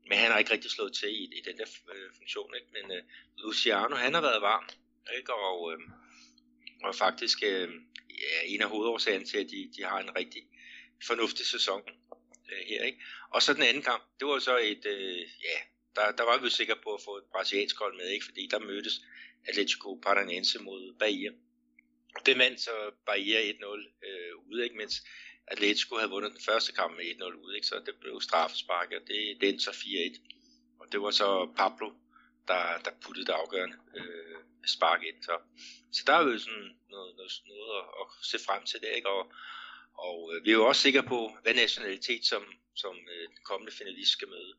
Men 0.07 0.17
han 0.17 0.31
har 0.31 0.39
ikke 0.39 0.53
rigtig 0.53 0.71
slået 0.71 0.93
til 0.93 1.09
i, 1.09 1.23
i 1.23 1.41
den 1.45 1.57
der 1.57 1.65
øh, 1.93 2.09
funktion. 2.17 2.55
Ikke? 2.55 2.67
Men 2.73 2.97
øh, 2.97 3.03
Luciano, 3.37 3.95
han 3.95 4.13
har 4.13 4.21
været 4.21 4.41
varm, 4.41 4.69
ikke? 5.17 5.33
Og, 5.33 5.73
øh, 5.73 5.79
og 6.83 6.95
faktisk 6.95 7.43
øh, 7.43 7.69
ja, 8.09 8.37
en 8.45 8.61
af 8.61 8.69
hovedårsagerne 8.69 9.25
til, 9.25 9.37
at 9.37 9.49
de, 9.49 9.71
de 9.77 9.83
har 9.83 9.99
en 9.99 10.15
rigtig 10.15 10.43
fornuftig 11.07 11.45
sæson 11.45 11.81
øh, 12.51 12.63
her. 12.67 12.83
Ikke? 12.83 13.01
Og 13.29 13.41
så 13.41 13.53
den 13.53 13.63
anden 13.63 13.83
kamp, 13.83 14.03
det 14.19 14.27
var 14.27 14.39
så 14.39 14.57
et, 14.57 14.85
øh, 14.85 15.19
ja, 15.19 15.57
der, 15.95 16.11
der 16.11 16.23
var 16.23 16.37
vi 16.37 16.49
sikre 16.49 16.75
på 16.83 16.93
at 16.93 17.01
få 17.05 17.17
et 17.17 17.23
brasiliansk 17.31 17.79
hold 17.79 17.97
med, 17.97 18.07
ikke? 18.09 18.25
fordi 18.25 18.47
der 18.51 18.59
mødtes 18.59 19.01
Atletico 19.47 19.99
Paranaense 20.03 20.59
mod 20.59 20.95
Bahia. 20.99 21.31
Det 22.25 22.37
vandt 22.37 22.61
så 22.61 22.91
Bahia 23.05 23.51
1-0 23.51 24.07
øh, 24.07 24.35
ude, 24.49 24.63
ikke? 24.63 24.77
mens 24.77 24.93
Atletico 25.47 25.95
havde 25.95 26.09
vundet 26.09 26.31
den 26.31 26.41
første 26.41 26.71
kamp 26.71 26.97
med 26.97 27.05
1-0 27.05 27.45
ude, 27.45 27.55
ikke? 27.55 27.67
så 27.67 27.81
det 27.85 27.95
blev 28.01 28.21
straffespark, 28.21 28.91
og 28.91 29.01
det, 29.07 29.37
det 29.41 29.49
endte 29.49 29.63
så 29.63 29.71
4-1. 29.71 30.77
Og 30.79 30.91
det 30.91 31.01
var 31.01 31.11
så 31.11 31.53
Pablo, 31.57 31.91
der, 32.47 32.61
der 32.85 32.91
puttede 33.03 33.25
det 33.25 33.35
afgørende 33.41 33.77
øh, 33.97 34.37
spark 34.75 35.01
ind. 35.09 35.17
Så, 35.27 35.35
så 35.91 36.01
der 36.07 36.13
er 36.13 36.23
jo 36.23 36.39
sådan 36.39 36.67
noget, 36.93 37.11
noget, 37.17 37.31
noget 37.51 37.69
at, 37.79 37.85
at 38.01 38.07
se 38.31 38.37
frem 38.47 38.61
til 38.71 38.79
det, 38.83 38.91
ikke? 38.95 39.09
Og, 39.09 39.23
og 40.07 40.17
øh, 40.31 40.45
vi 40.45 40.49
er 40.49 40.59
jo 40.61 40.67
også 40.67 40.81
sikre 40.81 41.03
på, 41.03 41.19
hvad 41.43 41.53
nationalitet 41.53 42.25
som, 42.25 42.43
som 42.75 42.95
øh, 43.13 43.23
den 43.33 43.43
kommende 43.49 43.73
finalist 43.79 44.11
skal 44.11 44.27
møde. 44.27 44.53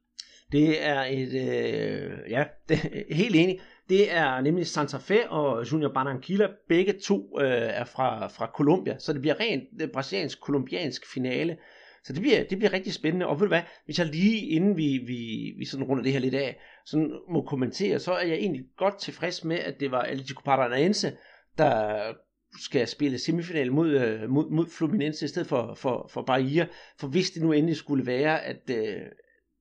Det 0.52 0.82
er 0.82 1.02
et, 1.02 1.32
øh, 1.46 2.30
ja, 2.30 2.44
det, 2.68 3.04
helt 3.10 3.36
enig. 3.36 3.60
Det 3.88 4.12
er 4.12 4.40
nemlig 4.40 4.66
Santa 4.66 4.96
Fe 4.96 5.30
og 5.30 5.72
Junior 5.72 5.92
Barranquilla. 5.92 6.48
Begge 6.68 7.00
to 7.00 7.40
øh, 7.40 7.68
er 7.80 7.84
fra, 7.84 8.26
fra 8.26 8.50
Colombia, 8.54 8.98
så 8.98 9.12
det 9.12 9.20
bliver 9.20 9.40
rent 9.40 9.92
brasiliansk-kolumbiansk 9.92 11.12
finale. 11.14 11.58
Så 12.06 12.12
det 12.12 12.22
bliver, 12.22 12.44
det 12.44 12.58
bliver 12.58 12.72
rigtig 12.72 12.92
spændende. 12.92 13.26
Og 13.26 13.40
ved 13.40 13.46
du 13.46 13.48
hvad, 13.48 13.62
hvis 13.84 13.98
jeg 13.98 14.06
lige 14.06 14.46
inden 14.46 14.76
vi, 14.76 14.98
vi, 15.06 15.52
vi 15.58 15.64
sådan 15.64 15.86
runder 15.86 16.02
det 16.02 16.12
her 16.12 16.20
lidt 16.20 16.34
af, 16.34 16.60
sådan 16.84 17.18
må 17.28 17.42
kommentere, 17.42 17.98
så 17.98 18.12
er 18.12 18.26
jeg 18.26 18.36
egentlig 18.36 18.64
godt 18.76 18.98
tilfreds 18.98 19.44
med, 19.44 19.56
at 19.56 19.80
det 19.80 19.90
var 19.90 20.00
Atletico 20.00 20.40
Paranaense, 20.44 21.16
der 21.58 22.12
skal 22.60 22.88
spille 22.88 23.18
semifinal 23.18 23.72
mod, 23.72 23.90
øh, 23.90 24.30
mod, 24.30 24.50
mod 24.50 24.66
Fluminense 24.66 25.24
i 25.24 25.28
stedet 25.28 25.48
for, 25.48 25.74
for, 25.74 26.10
for 26.12 26.22
Bahia. 26.22 26.66
For 26.98 27.08
hvis 27.08 27.30
det 27.30 27.42
nu 27.42 27.52
endelig 27.52 27.76
skulle 27.76 28.06
være, 28.06 28.44
at 28.44 28.70
øh, 28.70 29.02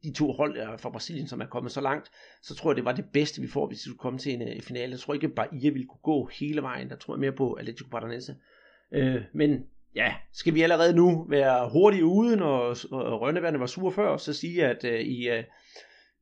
de 0.04 0.14
to 0.14 0.32
hold 0.32 0.80
fra 0.80 0.90
Brasilien, 0.90 1.28
som 1.28 1.42
er 1.42 1.46
kommet 1.46 1.72
så 1.72 1.82
langt, 1.82 2.12
så 2.42 2.56
tror 2.56 2.72
jeg, 2.72 2.76
det 2.76 2.86
var 2.86 2.92
det 2.92 3.06
bedste, 3.14 3.42
vi 3.42 3.48
får, 3.48 3.68
hvis 3.68 3.78
vi 3.78 3.90
skulle 3.90 4.00
komme 4.00 4.20
til 4.20 4.34
en, 4.34 4.42
øh, 4.42 4.62
finale. 4.62 4.92
Jeg 4.92 5.00
tror 5.00 5.14
ikke, 5.14 5.28
at 5.28 5.36
Bahia 5.36 5.70
ville 5.70 5.88
kunne 5.88 6.00
gå 6.04 6.26
hele 6.26 6.62
vejen. 6.62 6.90
Der 6.90 6.96
tror 6.96 7.16
jeg 7.16 7.20
mere 7.20 7.32
på 7.32 7.54
Atletico 7.54 7.90
Paranaense. 7.90 8.36
Øh, 8.92 9.22
men 9.34 9.66
ja, 9.96 10.16
skal 10.34 10.54
vi 10.54 10.62
allerede 10.62 10.96
nu 10.96 11.26
være 11.30 11.70
hurtigt 11.70 12.04
ude, 12.04 12.36
når 12.36 12.74
Rønnebærne 13.18 13.60
var 13.60 13.68
sur 13.68 13.92
før, 13.92 14.18
så 14.18 14.34
sige, 14.34 14.66
at 14.66 14.84
uh, 14.84 15.00
i, 15.00 15.30
uh, 15.30 15.44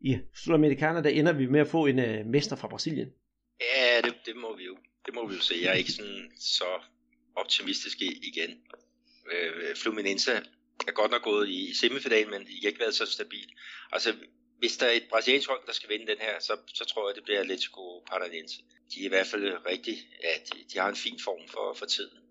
i 0.02 0.18
Sudamericana, 0.36 1.02
der 1.02 1.10
ender 1.10 1.34
vi 1.34 1.46
med 1.46 1.60
at 1.60 1.68
få 1.68 1.86
en 1.86 2.00
uh, 2.00 2.26
mester 2.26 2.56
fra 2.56 2.68
Brasilien. 2.68 3.10
Ja, 3.62 4.02
det, 4.02 4.16
det, 4.26 4.36
må 4.36 4.58
vi 4.58 4.64
jo. 4.64 4.78
Det 5.06 5.14
må 5.14 5.28
vi 5.28 5.36
jo 5.36 5.42
se. 5.42 5.56
Jeg 5.62 5.70
er 5.70 5.74
ikke 5.74 5.92
sådan 5.92 6.32
så 6.40 6.70
optimistisk 7.36 8.02
igen. 8.02 8.52
Uh, 9.26 9.76
Fluminense 9.76 10.32
er 10.88 10.92
godt 10.92 11.12
nok 11.12 11.24
gået 11.24 11.50
i 11.50 11.74
semifinalen, 11.74 12.32
men 12.32 12.42
de 12.42 12.60
har 12.62 12.68
ikke 12.68 12.80
været 12.80 12.96
så 12.96 13.06
stabil. 13.06 13.50
Altså, 13.92 14.14
hvis 14.60 14.78
der 14.78 14.86
er 14.86 14.92
et 14.92 15.08
brasiliansk 15.10 15.50
hold, 15.50 15.68
der 15.68 15.74
skal 15.74 15.90
vinde 15.90 16.08
den 16.08 16.18
her, 16.20 16.40
så, 16.40 16.58
så 16.68 16.86
tror 16.86 17.10
jeg, 17.10 17.16
det 17.16 17.24
bliver 17.24 17.40
Atletico 17.40 18.04
Paranaense. 18.10 18.58
De 18.94 19.02
er 19.02 19.06
i 19.06 19.08
hvert 19.08 19.28
fald 19.28 19.66
rigtig, 19.66 19.98
ja, 20.24 20.34
de, 20.48 20.64
de 20.74 20.80
har 20.80 20.90
en 20.90 20.96
fin 20.96 21.20
form 21.24 21.48
for, 21.48 21.74
for 21.80 21.86
tiden. 21.86 22.23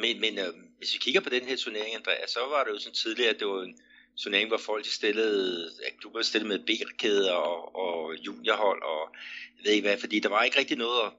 Men, 0.00 0.20
men 0.20 0.38
øh, 0.38 0.54
hvis 0.78 0.94
vi 0.94 0.98
kigger 0.98 1.20
på 1.20 1.28
den 1.28 1.44
her 1.44 1.56
turnering, 1.56 1.94
Andreas, 1.94 2.30
så 2.30 2.40
var 2.40 2.64
det 2.64 2.70
jo 2.70 2.78
sådan 2.78 2.94
tidligere, 2.94 3.30
at 3.30 3.40
det 3.40 3.46
var 3.46 3.62
en 3.62 3.78
turnering, 4.16 4.48
hvor 4.48 4.58
folk 4.58 4.86
stillede, 4.86 5.70
at 5.86 5.98
klubber 6.00 6.22
stillede 6.22 6.48
med 6.48 6.58
B-kæder 6.58 7.32
og, 7.32 7.76
og 7.76 8.16
juniorhold, 8.16 8.82
og 8.82 9.14
jeg 9.56 9.64
ved 9.64 9.72
ikke 9.72 9.88
hvad, 9.88 9.98
fordi 9.98 10.20
der 10.20 10.28
var 10.28 10.42
ikke 10.42 10.58
rigtig 10.58 10.76
noget 10.76 11.00
og 11.00 11.12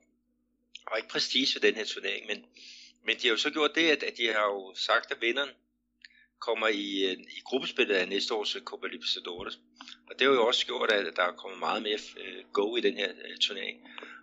der 0.76 0.90
var 0.92 0.98
ikke 0.98 1.10
prestige 1.10 1.56
ved 1.56 1.62
den 1.62 1.76
her 1.76 1.86
turnering, 1.86 2.28
men, 2.28 2.46
men 3.06 3.16
de 3.16 3.28
har 3.28 3.30
jo 3.30 3.38
så 3.38 3.50
gjort 3.50 3.76
det, 3.76 3.90
at, 3.90 4.04
at 4.04 4.18
de 4.18 4.28
har 4.28 4.46
jo 4.46 4.74
sagt, 4.76 5.12
at 5.12 5.22
vinderen 5.22 5.50
kommer 6.40 6.68
i, 6.68 7.04
øh, 7.04 7.18
i 7.38 7.40
gruppespillet 7.44 7.96
af 7.96 8.08
næste 8.08 8.34
års 8.34 8.56
øh, 8.56 8.62
Copa 8.62 8.88
Libertadores. 8.88 9.60
Og 10.10 10.20
det 10.20 10.28
har 10.28 10.34
jo 10.34 10.48
også 10.48 10.66
gjort, 10.66 10.92
at 10.92 11.16
der 11.16 11.24
er 11.24 11.32
kommet 11.32 11.60
meget 11.60 11.84
mere 11.84 12.00
øh, 12.18 12.44
go 12.54 12.76
i 12.76 12.82
den 12.82 12.98
her 12.98 13.12
turnering. 13.42 13.78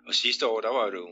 Og 0.07 0.15
sidste 0.15 0.47
år, 0.47 0.61
der 0.61 0.69
var 0.69 0.91
det 0.91 0.97
jo 0.97 1.11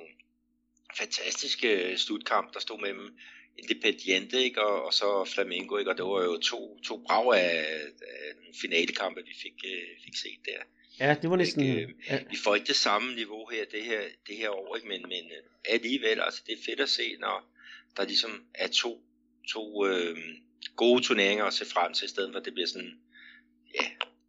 en 0.91 0.97
fantastisk 0.97 1.65
uh, 1.65 1.97
slutkamp, 1.97 2.55
der 2.55 2.61
stod 2.61 2.81
mellem 2.81 3.19
Independiente 3.59 4.43
ikke? 4.43 4.63
Og, 4.63 4.85
og 4.85 4.95
så 4.95 5.31
Flamengo, 5.35 5.77
ikke? 5.77 5.91
og 5.91 5.97
det 5.97 6.05
var 6.05 6.23
jo 6.25 6.39
to, 6.39 6.81
to 6.81 7.03
brag 7.07 7.41
af, 7.41 7.81
af 8.01 8.33
finalekampe, 8.61 9.21
vi 9.27 9.35
fik, 9.43 9.55
uh, 9.65 10.05
fik 10.05 10.17
set 10.17 10.41
der. 10.45 10.63
Ja, 11.01 11.17
det 11.23 11.31
var 11.31 11.37
næsten... 11.37 11.63
Ikke? 11.63 11.95
Ja. 12.11 12.19
Vi 12.31 12.37
får 12.45 12.55
ikke 12.55 12.67
det 12.67 12.77
samme 12.77 13.15
niveau 13.15 13.49
her, 13.49 13.65
det 13.65 13.85
her, 13.85 14.01
det 14.27 14.37
her 14.37 14.51
år, 14.51 14.77
ikke? 14.77 14.89
men, 14.89 15.03
men 15.03 15.25
alligevel, 15.65 16.21
altså 16.21 16.43
det 16.47 16.53
er 16.53 16.63
fedt 16.67 16.81
at 16.81 16.89
se, 16.89 17.17
når 17.17 17.55
der 17.97 18.05
ligesom 18.05 18.45
er 18.55 18.69
to, 18.69 19.03
to 19.49 19.87
øh, 19.87 20.19
gode 20.77 21.03
turneringer 21.03 21.45
at 21.45 21.55
se 21.55 21.67
frem 21.67 21.95
til, 21.95 22.05
i 22.05 22.09
stedet 22.09 22.33
for 22.33 22.39
at 22.39 22.45
det 22.45 22.53
bliver 22.53 22.67
sådan, 22.67 22.99
ja, 23.75 23.87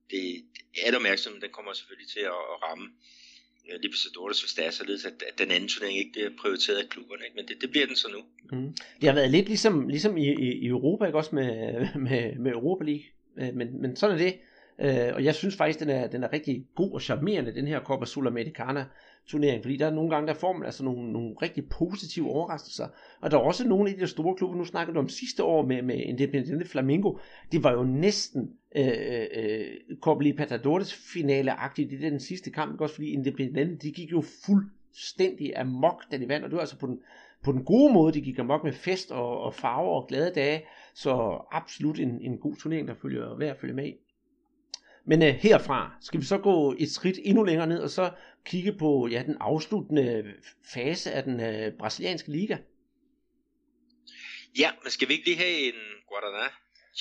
det, 0.09 0.45
det 0.75 0.87
er 0.87 0.95
opmærksom, 0.95 1.41
den 1.41 1.51
kommer 1.51 1.73
selvfølgelig 1.73 2.09
til 2.09 2.19
at, 2.19 2.41
at 2.53 2.63
ramme 2.63 2.89
Libertadores, 3.81 4.41
hvis 4.41 4.53
det 4.53 4.65
er 4.65 4.71
således, 4.71 5.05
at, 5.05 5.13
at 5.27 5.39
den 5.39 5.51
anden 5.51 5.69
turnering 5.69 5.97
ikke 5.97 6.11
bliver 6.11 6.29
prioriteret 6.41 6.77
af 6.77 6.89
klubberne, 6.89 7.23
ikke? 7.25 7.35
men 7.35 7.47
det, 7.47 7.61
det 7.61 7.69
bliver 7.71 7.85
den 7.85 7.95
så 7.95 8.07
nu. 8.07 8.21
Mm. 8.57 8.73
Det 9.01 9.09
har 9.09 9.15
været 9.15 9.31
lidt 9.31 9.47
ligesom, 9.47 9.87
ligesom 9.87 10.17
i, 10.17 10.27
i, 10.27 10.53
i 10.53 10.67
Europa, 10.67 11.05
ikke 11.05 11.17
også 11.17 11.35
med, 11.35 11.49
med, 12.07 12.35
med 12.35 12.51
Europa 12.51 12.83
League, 12.83 13.05
øh, 13.37 13.55
men, 13.55 13.81
men 13.81 13.95
sådan 13.95 14.15
er 14.15 14.23
det. 14.23 14.33
Øh, 14.81 15.13
og 15.13 15.23
jeg 15.23 15.35
synes 15.35 15.55
faktisk, 15.55 15.79
den 15.79 15.89
er, 15.89 16.07
den 16.07 16.23
er 16.23 16.33
rigtig 16.33 16.65
god 16.75 16.91
og 16.91 17.01
charmerende, 17.01 17.55
den 17.55 17.67
her 17.67 17.79
Copa 17.79 18.05
Sudamericana 18.05 18.85
turnering, 19.27 19.63
fordi 19.63 19.77
der 19.77 19.85
er 19.85 19.93
nogle 19.93 20.09
gange, 20.09 20.27
der 20.27 20.33
får 20.33 20.53
man 20.53 20.65
altså 20.65 20.83
nogle, 20.83 21.11
nogle 21.11 21.35
rigtig 21.41 21.69
positive 21.69 22.29
overraskelser. 22.29 22.87
Og 23.21 23.31
der 23.31 23.37
er 23.37 23.41
også 23.41 23.67
nogle 23.67 23.89
af 23.89 23.97
de 23.97 24.07
store 24.07 24.35
klubber, 24.35 24.57
nu 24.57 24.65
snakkede 24.65 24.95
du 24.95 24.99
om 24.99 25.09
sidste 25.09 25.43
år 25.43 25.65
med, 25.65 25.81
med 25.81 25.95
Independiente 25.95 26.67
Flamengo, 26.67 27.17
det 27.51 27.63
var 27.63 27.71
jo 27.71 27.83
næsten 27.83 28.51
øh, 28.75 29.25
øh, 29.35 29.67
Copa 30.01 30.23
Libertadores 30.23 30.93
finale-agtigt 30.93 31.93
i 31.93 31.97
den 31.97 32.19
sidste 32.19 32.51
kamp, 32.51 32.81
også 32.81 32.95
fordi 32.95 33.09
Independiente, 33.09 33.75
de 33.75 33.91
gik 33.91 34.11
jo 34.11 34.23
fuldstændig 34.45 35.57
amok, 35.57 36.03
da 36.11 36.17
de 36.17 36.27
vandt, 36.27 36.43
og 36.43 36.49
det 36.49 36.55
var 36.55 36.61
altså 36.61 36.79
på 36.79 36.87
den, 36.87 36.99
på 37.43 37.51
den 37.51 37.63
gode 37.63 37.93
måde, 37.93 38.13
de 38.13 38.21
gik 38.21 38.39
amok 38.39 38.63
med 38.63 38.73
fest 38.73 39.11
og, 39.11 39.41
og 39.41 39.53
farver 39.53 40.01
og 40.01 40.07
glade 40.07 40.31
dage, 40.35 40.61
så 40.93 41.41
absolut 41.51 41.99
en, 41.99 42.21
en 42.21 42.37
god 42.37 42.55
turnering, 42.55 42.87
der 42.87 42.93
følger 43.01 43.37
værd 43.37 43.49
at 43.49 43.57
følge 43.57 43.73
med 43.73 43.85
i. 43.85 43.93
Men 45.05 45.23
øh, 45.23 45.35
herfra 45.35 45.91
skal 46.01 46.19
vi 46.19 46.25
så 46.25 46.37
gå 46.37 46.75
et 46.79 46.91
skridt 46.91 47.19
endnu 47.23 47.43
længere 47.43 47.67
ned, 47.67 47.79
og 47.79 47.89
så 47.89 48.11
kigge 48.45 48.73
på 48.73 49.07
ja, 49.07 49.23
den 49.25 49.37
afsluttende 49.39 50.23
fase 50.73 51.11
af 51.11 51.23
den 51.23 51.39
øh, 51.39 51.73
brasilianske 51.79 52.31
liga. 52.31 52.57
Ja, 54.59 54.69
men 54.83 54.91
skal 54.91 55.07
vi 55.07 55.13
ikke 55.13 55.25
lige 55.25 55.37
have 55.37 55.67
en 55.67 55.79
Guaraná 56.11 56.51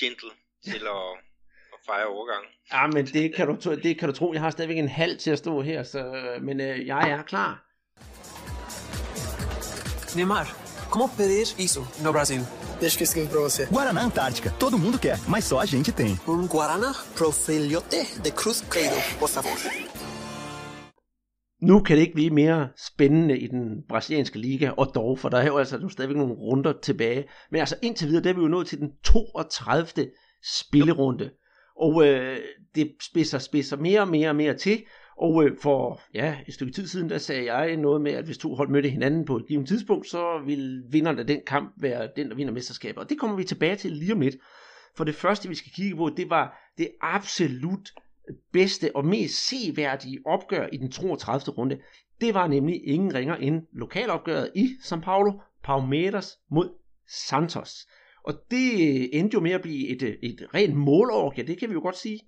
gentle 0.00 0.30
til 0.64 0.86
at, 0.86 1.18
at 1.74 1.78
fejre 1.86 2.06
overgangen? 2.06 2.50
Ja, 2.72 2.86
men 2.86 3.06
det 3.06 3.34
kan, 3.34 3.46
du, 3.46 3.74
det 3.74 3.98
kan 3.98 4.08
du 4.08 4.14
tro. 4.14 4.32
Jeg 4.32 4.42
har 4.42 4.50
stadigvæk 4.50 4.78
en 4.78 4.88
halv 4.88 5.18
til 5.18 5.30
at 5.30 5.38
stå 5.38 5.62
her, 5.62 5.82
så, 5.82 6.34
men 6.42 6.60
øh, 6.60 6.86
jeg 6.86 7.10
er 7.10 7.22
klar. 7.22 7.64
Neymar, 10.16 10.46
como 10.90 11.06
pedir 11.06 11.54
isso 11.58 11.80
no 12.02 12.12
Brasil? 12.12 12.67
Deixa 12.80 12.96
que 12.96 13.02
eu 13.02 13.06
escrevo 13.06 13.28
pra 13.28 13.40
você. 13.40 13.66
Guaraná 13.66 14.02
Antártica. 14.02 14.50
Todo 14.52 14.78
mundo 14.78 15.00
quer, 15.00 15.18
mas 15.26 15.44
só 15.44 15.58
a 15.58 15.66
gente 15.66 15.90
tem. 15.90 16.16
Un 16.28 16.46
Guaraná 16.46 16.94
Profilhote 17.16 18.20
de 18.22 18.30
Cruz 18.30 18.60
Credo, 18.60 18.94
por 19.18 19.28
favor. 19.28 19.50
Nu 21.60 21.80
kan 21.82 21.96
det 21.96 22.02
ikke 22.02 22.14
blive 22.14 22.30
mere 22.30 22.68
spændende 22.76 23.38
i 23.38 23.46
den 23.46 23.82
brasilianske 23.88 24.38
liga, 24.38 24.70
og 24.70 24.92
dog, 24.94 25.18
for 25.18 25.28
der 25.28 25.38
er 25.38 25.46
jo 25.46 25.58
altså 25.58 25.78
nu 25.78 25.88
stadigvæk 25.88 26.16
nogle 26.16 26.34
runder 26.34 26.72
tilbage. 26.82 27.24
Men 27.50 27.60
altså 27.60 27.76
indtil 27.82 28.08
videre, 28.08 28.22
der 28.22 28.30
er 28.30 28.34
vi 28.34 28.40
jo 28.40 28.48
nået 28.48 28.66
til 28.66 28.78
den 28.78 28.90
32. 29.04 30.10
spillerunde. 30.60 31.30
Og 31.76 32.06
øh, 32.06 32.38
det 32.74 32.92
spidser, 33.02 33.38
spidser 33.38 33.76
mere 33.76 34.00
og 34.00 34.08
mere 34.08 34.28
og 34.28 34.36
mere 34.36 34.54
til, 34.54 34.82
og 35.18 35.44
øh, 35.44 35.58
for 35.58 36.00
ja, 36.14 36.38
et 36.48 36.54
stykke 36.54 36.72
tid 36.72 36.86
siden, 36.86 37.10
der 37.10 37.18
sagde 37.18 37.54
jeg 37.54 37.76
noget 37.76 38.00
med, 38.00 38.12
at 38.12 38.24
hvis 38.24 38.38
to 38.38 38.54
hold 38.54 38.68
mødte 38.68 38.88
hinanden 38.88 39.24
på 39.24 39.36
et 39.36 39.46
givet 39.46 39.68
tidspunkt, 39.68 40.08
så 40.08 40.42
vil 40.46 40.82
vinderen 40.90 41.18
af 41.18 41.26
den 41.26 41.40
kamp 41.46 41.72
være 41.76 42.08
den, 42.16 42.28
der 42.30 42.36
vinder 42.36 42.52
mesterskabet. 42.52 42.98
Og 42.98 43.10
det 43.10 43.18
kommer 43.18 43.36
vi 43.36 43.44
tilbage 43.44 43.76
til 43.76 43.92
lige 43.92 44.12
om 44.12 44.20
lidt. 44.20 44.36
For 44.96 45.04
det 45.04 45.14
første, 45.14 45.48
vi 45.48 45.54
skal 45.54 45.72
kigge 45.72 45.96
på, 45.96 46.10
det 46.16 46.30
var 46.30 46.72
det 46.78 46.90
absolut 47.00 47.90
bedste 48.52 48.96
og 48.96 49.04
mest 49.04 49.48
seværdige 49.48 50.18
opgør 50.26 50.68
i 50.72 50.76
den 50.76 50.90
32. 50.90 51.54
runde. 51.56 51.80
Det 52.20 52.34
var 52.34 52.46
nemlig 52.46 52.86
ingen 52.86 53.14
ringer 53.14 53.36
end 53.36 53.62
lokalopgøret 53.72 54.50
i 54.54 54.66
São 54.82 55.00
Paulo, 55.00 55.32
Palmeiras 55.64 56.38
mod 56.50 56.74
Santos. 57.06 57.88
Og 58.22 58.34
det 58.50 58.72
øh, 58.72 59.08
endte 59.12 59.34
jo 59.34 59.40
med 59.40 59.50
at 59.50 59.62
blive 59.62 59.88
et, 59.88 60.02
øh, 60.02 60.14
et 60.22 60.48
rent 60.54 60.76
målorgie, 60.76 61.46
det 61.46 61.58
kan 61.58 61.68
vi 61.68 61.74
jo 61.74 61.80
godt 61.80 61.96
sige. 61.96 62.20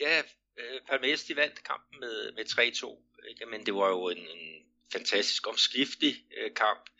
Ja, 0.00 0.22
øh, 0.60 0.80
Palmeiras 0.88 1.24
de 1.24 1.36
vandt 1.36 1.64
kampen 1.64 2.00
med, 2.00 2.32
med 2.32 2.44
3-2, 2.44 3.28
ikke? 3.28 3.46
men 3.46 3.66
det 3.66 3.74
var 3.74 3.88
jo 3.88 4.08
en, 4.08 4.18
en 4.18 4.64
fantastisk 4.92 5.48
omskiftelig 5.48 6.24
øh, 6.36 6.54
kamp, 6.54 6.90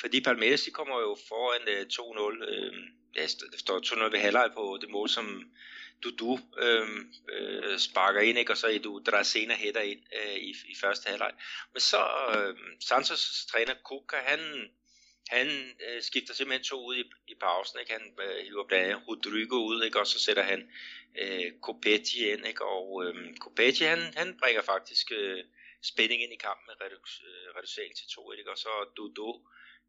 fordi 0.00 0.20
Palmeiras 0.20 0.62
de 0.62 0.70
kommer 0.70 1.00
jo 1.00 1.16
foran 1.28 1.68
øh, 1.68 1.86
2-0, 1.92 2.44
øh, 2.48 2.72
ja, 3.16 3.22
der 3.22 3.58
står 3.58 3.80
2-0 3.80 4.12
ved 4.12 4.18
halvleg 4.18 4.50
på 4.54 4.78
det 4.80 4.90
mål, 4.90 5.08
som 5.08 5.52
Dudu 6.02 6.38
øh, 6.58 6.88
øh, 7.32 7.78
sparker 7.78 8.20
ind, 8.20 8.38
ikke? 8.38 8.52
og 8.52 8.56
så 8.56 8.68
Edu 8.68 9.02
Dracena 9.06 9.54
hætter 9.54 9.80
ind 9.80 10.00
øh, 10.12 10.36
i, 10.36 10.50
i 10.50 10.74
første 10.80 11.08
halvleg. 11.08 11.32
Men 11.72 11.80
så 11.80 12.06
øh, 12.36 12.56
Santos 12.80 13.46
træner 13.50 13.74
Kuka, 13.84 14.16
han 14.16 14.40
han 15.28 15.48
øh, 15.86 16.02
skifter 16.02 16.34
simpelthen 16.34 16.64
to 16.64 16.86
ud 16.86 16.96
i, 16.96 17.04
i 17.28 17.34
pausen. 17.34 17.80
Ikke? 17.80 17.92
Han 17.92 18.14
øh, 18.22 18.44
hiver 18.44 18.66
blandt 18.66 18.86
andet 18.86 19.08
Rodrigo 19.08 19.56
ud, 19.56 19.82
ikke? 19.84 20.00
og 20.00 20.06
så 20.06 20.18
sætter 20.18 20.42
han 20.42 20.70
øh, 21.18 21.52
Copetti 21.62 22.30
ind. 22.30 22.46
Ikke? 22.46 22.64
Og 22.64 23.04
øh, 23.04 23.36
Copetti, 23.36 23.84
han, 23.84 23.98
han 24.16 24.38
bringer 24.38 24.62
faktisk 24.62 25.12
øh, 25.12 25.44
spænding 25.82 26.22
ind 26.22 26.32
i 26.32 26.36
kampen 26.36 26.64
med 26.66 26.86
redu- 26.86 27.26
øh, 27.26 27.56
reducering 27.56 27.96
til 27.96 28.04
2-1. 28.04 28.38
ikke? 28.38 28.50
og 28.50 28.58
så 28.58 28.68
Dodo, 28.96 29.46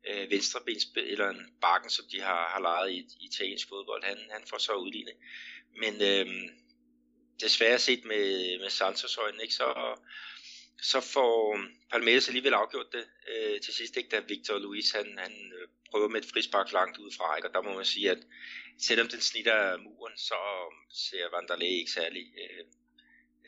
øh, 0.08 0.32
venstrebenspilleren 0.32 1.54
Bakken, 1.62 1.90
som 1.90 2.06
de 2.12 2.22
har, 2.22 2.50
har 2.50 2.60
lejet 2.60 2.92
i, 2.92 2.98
i 2.98 3.26
italiensk 3.26 3.70
fodbold, 3.70 4.04
han, 4.04 4.18
han 4.32 4.44
får 4.50 4.58
så 4.58 4.74
udlignet. 4.74 5.14
Men 5.76 5.94
øh, 6.02 6.50
desværre 7.42 7.80
set 7.80 8.06
med, 8.06 8.60
med 8.60 8.70
Santos 8.70 9.18
øjne, 9.18 9.42
ikke? 9.42 9.54
så 9.54 10.00
så 10.82 11.00
får 11.14 11.56
øhm, 11.56 11.68
Palmeiras 11.92 12.28
alligevel 12.28 12.54
afgjort 12.54 12.92
det 12.92 13.06
øh, 13.32 13.62
til 13.62 13.74
sidst, 13.74 13.98
ikke, 13.98 14.10
da 14.10 14.20
Victor 14.28 14.60
Luis 14.60 14.92
han, 14.92 15.18
han 15.18 15.32
øh, 15.58 15.68
prøver 15.92 16.08
med 16.08 16.22
et 16.22 16.32
frispark 16.34 16.72
langt 16.72 16.98
ud 16.98 17.12
fra, 17.18 17.36
ikke? 17.36 17.48
og 17.48 17.54
der 17.54 17.62
må 17.62 17.74
man 17.74 17.86
sige, 17.86 18.12
at 18.12 18.22
selvom 18.78 19.08
den 19.08 19.22
snitter 19.22 19.78
muren, 19.78 20.18
så 20.18 20.36
øhm, 20.36 20.82
ser 20.90 21.26
Vanderlei 21.36 21.68
ikke 21.80 21.92
særlig 21.92 22.26
øh, 22.44 22.64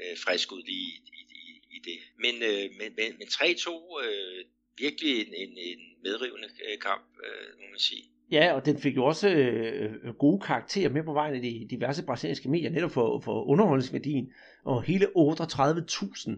øh, 0.01 0.17
frisk 0.25 0.51
ud 0.51 0.63
lige 0.63 0.89
i, 1.19 1.21
i, 1.43 1.45
i 1.75 1.79
det. 1.87 1.99
Men, 2.23 2.35
øh, 2.49 2.65
men, 2.79 2.89
men, 2.97 3.09
men 3.19 3.27
3-2, 3.27 4.03
øh, 4.05 4.45
virkelig 4.77 5.27
en, 5.27 5.33
en, 5.33 5.57
en 5.57 5.79
medrivende 6.03 6.49
øh, 6.67 6.79
kamp, 6.79 7.05
øh, 7.25 7.59
må 7.59 7.65
man 7.71 7.79
sige. 7.79 8.03
Ja, 8.31 8.53
og 8.53 8.65
den 8.65 8.79
fik 8.81 8.95
jo 8.95 9.05
også 9.05 9.29
øh, 9.29 10.13
gode 10.13 10.41
karakterer 10.41 10.89
med 10.89 11.03
på 11.03 11.13
vejen 11.13 11.43
i 11.43 11.49
de 11.49 11.67
diverse 11.69 12.05
brasilianske 12.05 12.49
medier, 12.49 12.69
netop 12.69 12.91
for, 12.91 13.19
for 13.19 13.43
underholdningsværdien, 13.43 14.33
og 14.63 14.83
hele 14.83 15.05
38.000 15.05 16.31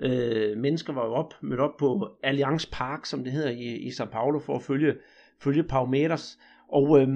øh, 0.00 0.58
mennesker 0.58 0.92
var 0.92 1.06
jo 1.06 1.12
op, 1.12 1.34
mødt 1.42 1.60
op 1.60 1.76
på 1.76 2.16
Allianz 2.22 2.66
Park, 2.72 3.06
som 3.06 3.24
det 3.24 3.32
hedder 3.32 3.50
i, 3.50 3.76
i 3.76 3.88
São 3.88 4.10
Paulo, 4.10 4.38
for 4.38 4.56
at 4.56 4.62
følge, 4.62 4.94
følge 5.40 5.62
Palmeiras. 5.62 6.38
Og 6.68 7.00
øh, 7.00 7.08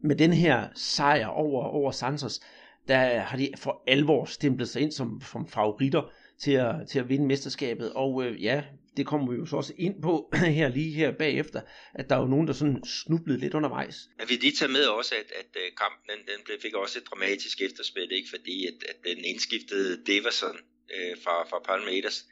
med 0.00 0.16
den 0.16 0.32
her 0.32 0.68
sejr 0.74 1.26
over, 1.26 1.64
over 1.64 1.90
Santos, 1.90 2.40
der 2.88 3.18
har 3.18 3.36
de 3.36 3.50
for 3.56 3.82
alvor 3.86 4.24
stemplet 4.24 4.68
sig 4.68 4.82
ind 4.82 4.92
som, 4.92 5.20
som 5.32 5.48
favoritter 5.48 6.12
til 6.38 6.52
at, 6.52 6.74
til 6.88 6.98
at 6.98 7.08
vinde 7.08 7.26
mesterskabet. 7.26 7.92
Og 7.92 8.24
øh, 8.24 8.42
ja, 8.42 8.64
det 8.96 9.06
kommer 9.06 9.30
vi 9.30 9.36
jo 9.36 9.46
så 9.46 9.56
også 9.56 9.74
ind 9.78 10.02
på 10.02 10.30
her 10.58 10.68
lige 10.68 10.92
her 10.92 11.12
bagefter, 11.12 11.60
at 11.94 12.08
der 12.08 12.16
er 12.16 12.20
jo 12.20 12.26
nogen, 12.26 12.46
der 12.46 12.52
sådan 12.52 12.84
snublede 12.84 13.38
lidt 13.38 13.54
undervejs. 13.54 13.96
Jeg 14.18 14.28
vil 14.28 14.38
lige 14.38 14.52
tage 14.52 14.72
med 14.72 14.84
også, 14.84 15.14
at, 15.14 15.32
at 15.40 15.50
øh, 15.62 15.68
kampen 15.82 16.04
den, 16.10 16.38
den 16.46 16.56
fik 16.62 16.74
også 16.74 16.98
et 16.98 17.06
dramatisk 17.10 17.62
efterspil, 17.62 18.08
ikke? 18.12 18.28
fordi 18.30 18.66
at, 18.66 18.78
at 18.90 18.96
den 19.04 19.24
indskiftede 19.24 20.04
Deverson 20.06 20.56
øh, 20.94 21.16
fra, 21.24 21.44
fra 21.44 21.58
Palmeiras. 21.58 22.24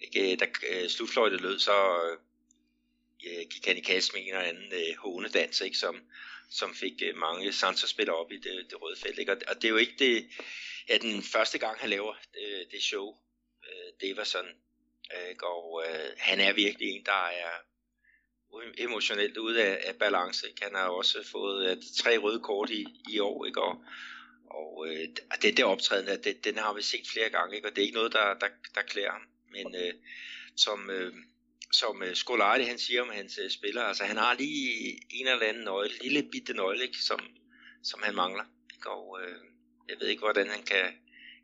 Ikke? 0.00 0.32
Øh, 0.32 0.38
da 0.40 0.46
øh, 0.70 0.88
slutfløjtet 0.88 1.40
lød, 1.40 1.58
så 1.58 2.02
øh, 2.02 2.18
øh 3.26 3.46
gik 3.50 3.66
han 3.66 3.76
i 3.76 3.80
kasse 3.80 4.12
med 4.12 4.22
en 4.22 4.28
eller 4.28 4.40
anden 4.40 4.72
øh, 4.72 4.96
hånedans, 4.98 5.60
ikke? 5.60 5.78
Som, 5.78 6.00
som 6.50 6.74
fik 6.74 7.02
øh, 7.02 7.16
mange 7.16 7.52
Santos-spillere 7.52 8.16
op 8.16 8.32
i 8.32 8.36
det, 8.36 8.66
det 8.70 8.82
røde 8.82 9.00
felt. 9.00 9.18
Ikke? 9.18 9.32
Og, 9.32 9.38
og 9.48 9.54
det 9.56 9.64
er 9.64 9.68
jo 9.68 9.76
ikke 9.76 9.96
det, 9.98 10.30
ja, 10.88 10.98
den 10.98 11.22
første 11.22 11.58
gang, 11.58 11.78
han 11.78 11.90
laver 11.90 12.14
øh, 12.40 12.66
det 12.70 12.82
show. 12.82 13.16
Øh, 13.64 13.92
det 14.00 14.16
var 14.16 14.24
sådan. 14.24 14.54
ikke? 15.30 15.46
og 15.46 15.84
øh, 15.88 16.10
han 16.18 16.40
er 16.40 16.52
virkelig 16.52 16.88
en, 16.88 17.04
der 17.04 17.26
er 17.26 17.50
emotionelt 18.78 19.36
ude 19.36 19.62
af, 19.62 19.82
af 19.88 19.96
balance. 19.96 20.48
Ikke? 20.48 20.64
Han 20.64 20.74
har 20.74 20.88
også 20.88 21.28
fået 21.32 21.70
øh, 21.70 21.76
tre 21.96 22.18
røde 22.18 22.40
kort 22.40 22.70
i, 22.70 22.86
i 23.08 23.18
år, 23.18 23.46
ikke? 23.46 23.62
Og, 23.62 23.84
og 24.50 24.86
øh, 24.88 25.08
det 25.42 25.56
der 25.56 25.64
optræden, 25.64 26.22
det, 26.24 26.44
den 26.44 26.58
har 26.58 26.72
vi 26.74 26.82
set 26.82 27.08
flere 27.12 27.30
gange, 27.30 27.56
ikke? 27.56 27.68
og 27.68 27.76
det 27.76 27.82
er 27.82 27.86
ikke 27.86 27.96
noget, 27.96 28.12
der, 28.12 28.34
der, 28.34 28.48
der 28.74 28.82
klæder 28.82 29.10
ham. 29.10 29.22
Men 29.50 29.74
øh, 29.74 29.94
som, 30.56 30.90
øh, 30.90 31.12
som 31.72 32.02
øh, 32.02 32.14
Scolari 32.14 32.64
han 32.64 32.78
siger 32.78 33.02
om 33.02 33.10
hans 33.10 33.38
øh, 33.44 33.50
spillere, 33.50 33.88
altså 33.88 34.04
han 34.04 34.16
har 34.16 34.34
lige 34.34 35.00
en 35.10 35.28
eller 35.28 35.46
anden 35.46 35.64
nøgle, 35.64 35.90
lille 36.02 36.22
bitte 36.32 36.52
nøgle, 36.52 36.82
ikke, 36.82 36.98
som, 36.98 37.20
som 37.82 38.02
han 38.02 38.14
mangler. 38.14 38.44
Ikke? 38.74 38.90
Og 38.90 39.20
øh, 39.22 39.38
jeg 39.88 39.96
ved 40.00 40.08
ikke, 40.08 40.20
hvordan 40.20 40.48
han 40.48 40.62
kan, 40.62 40.92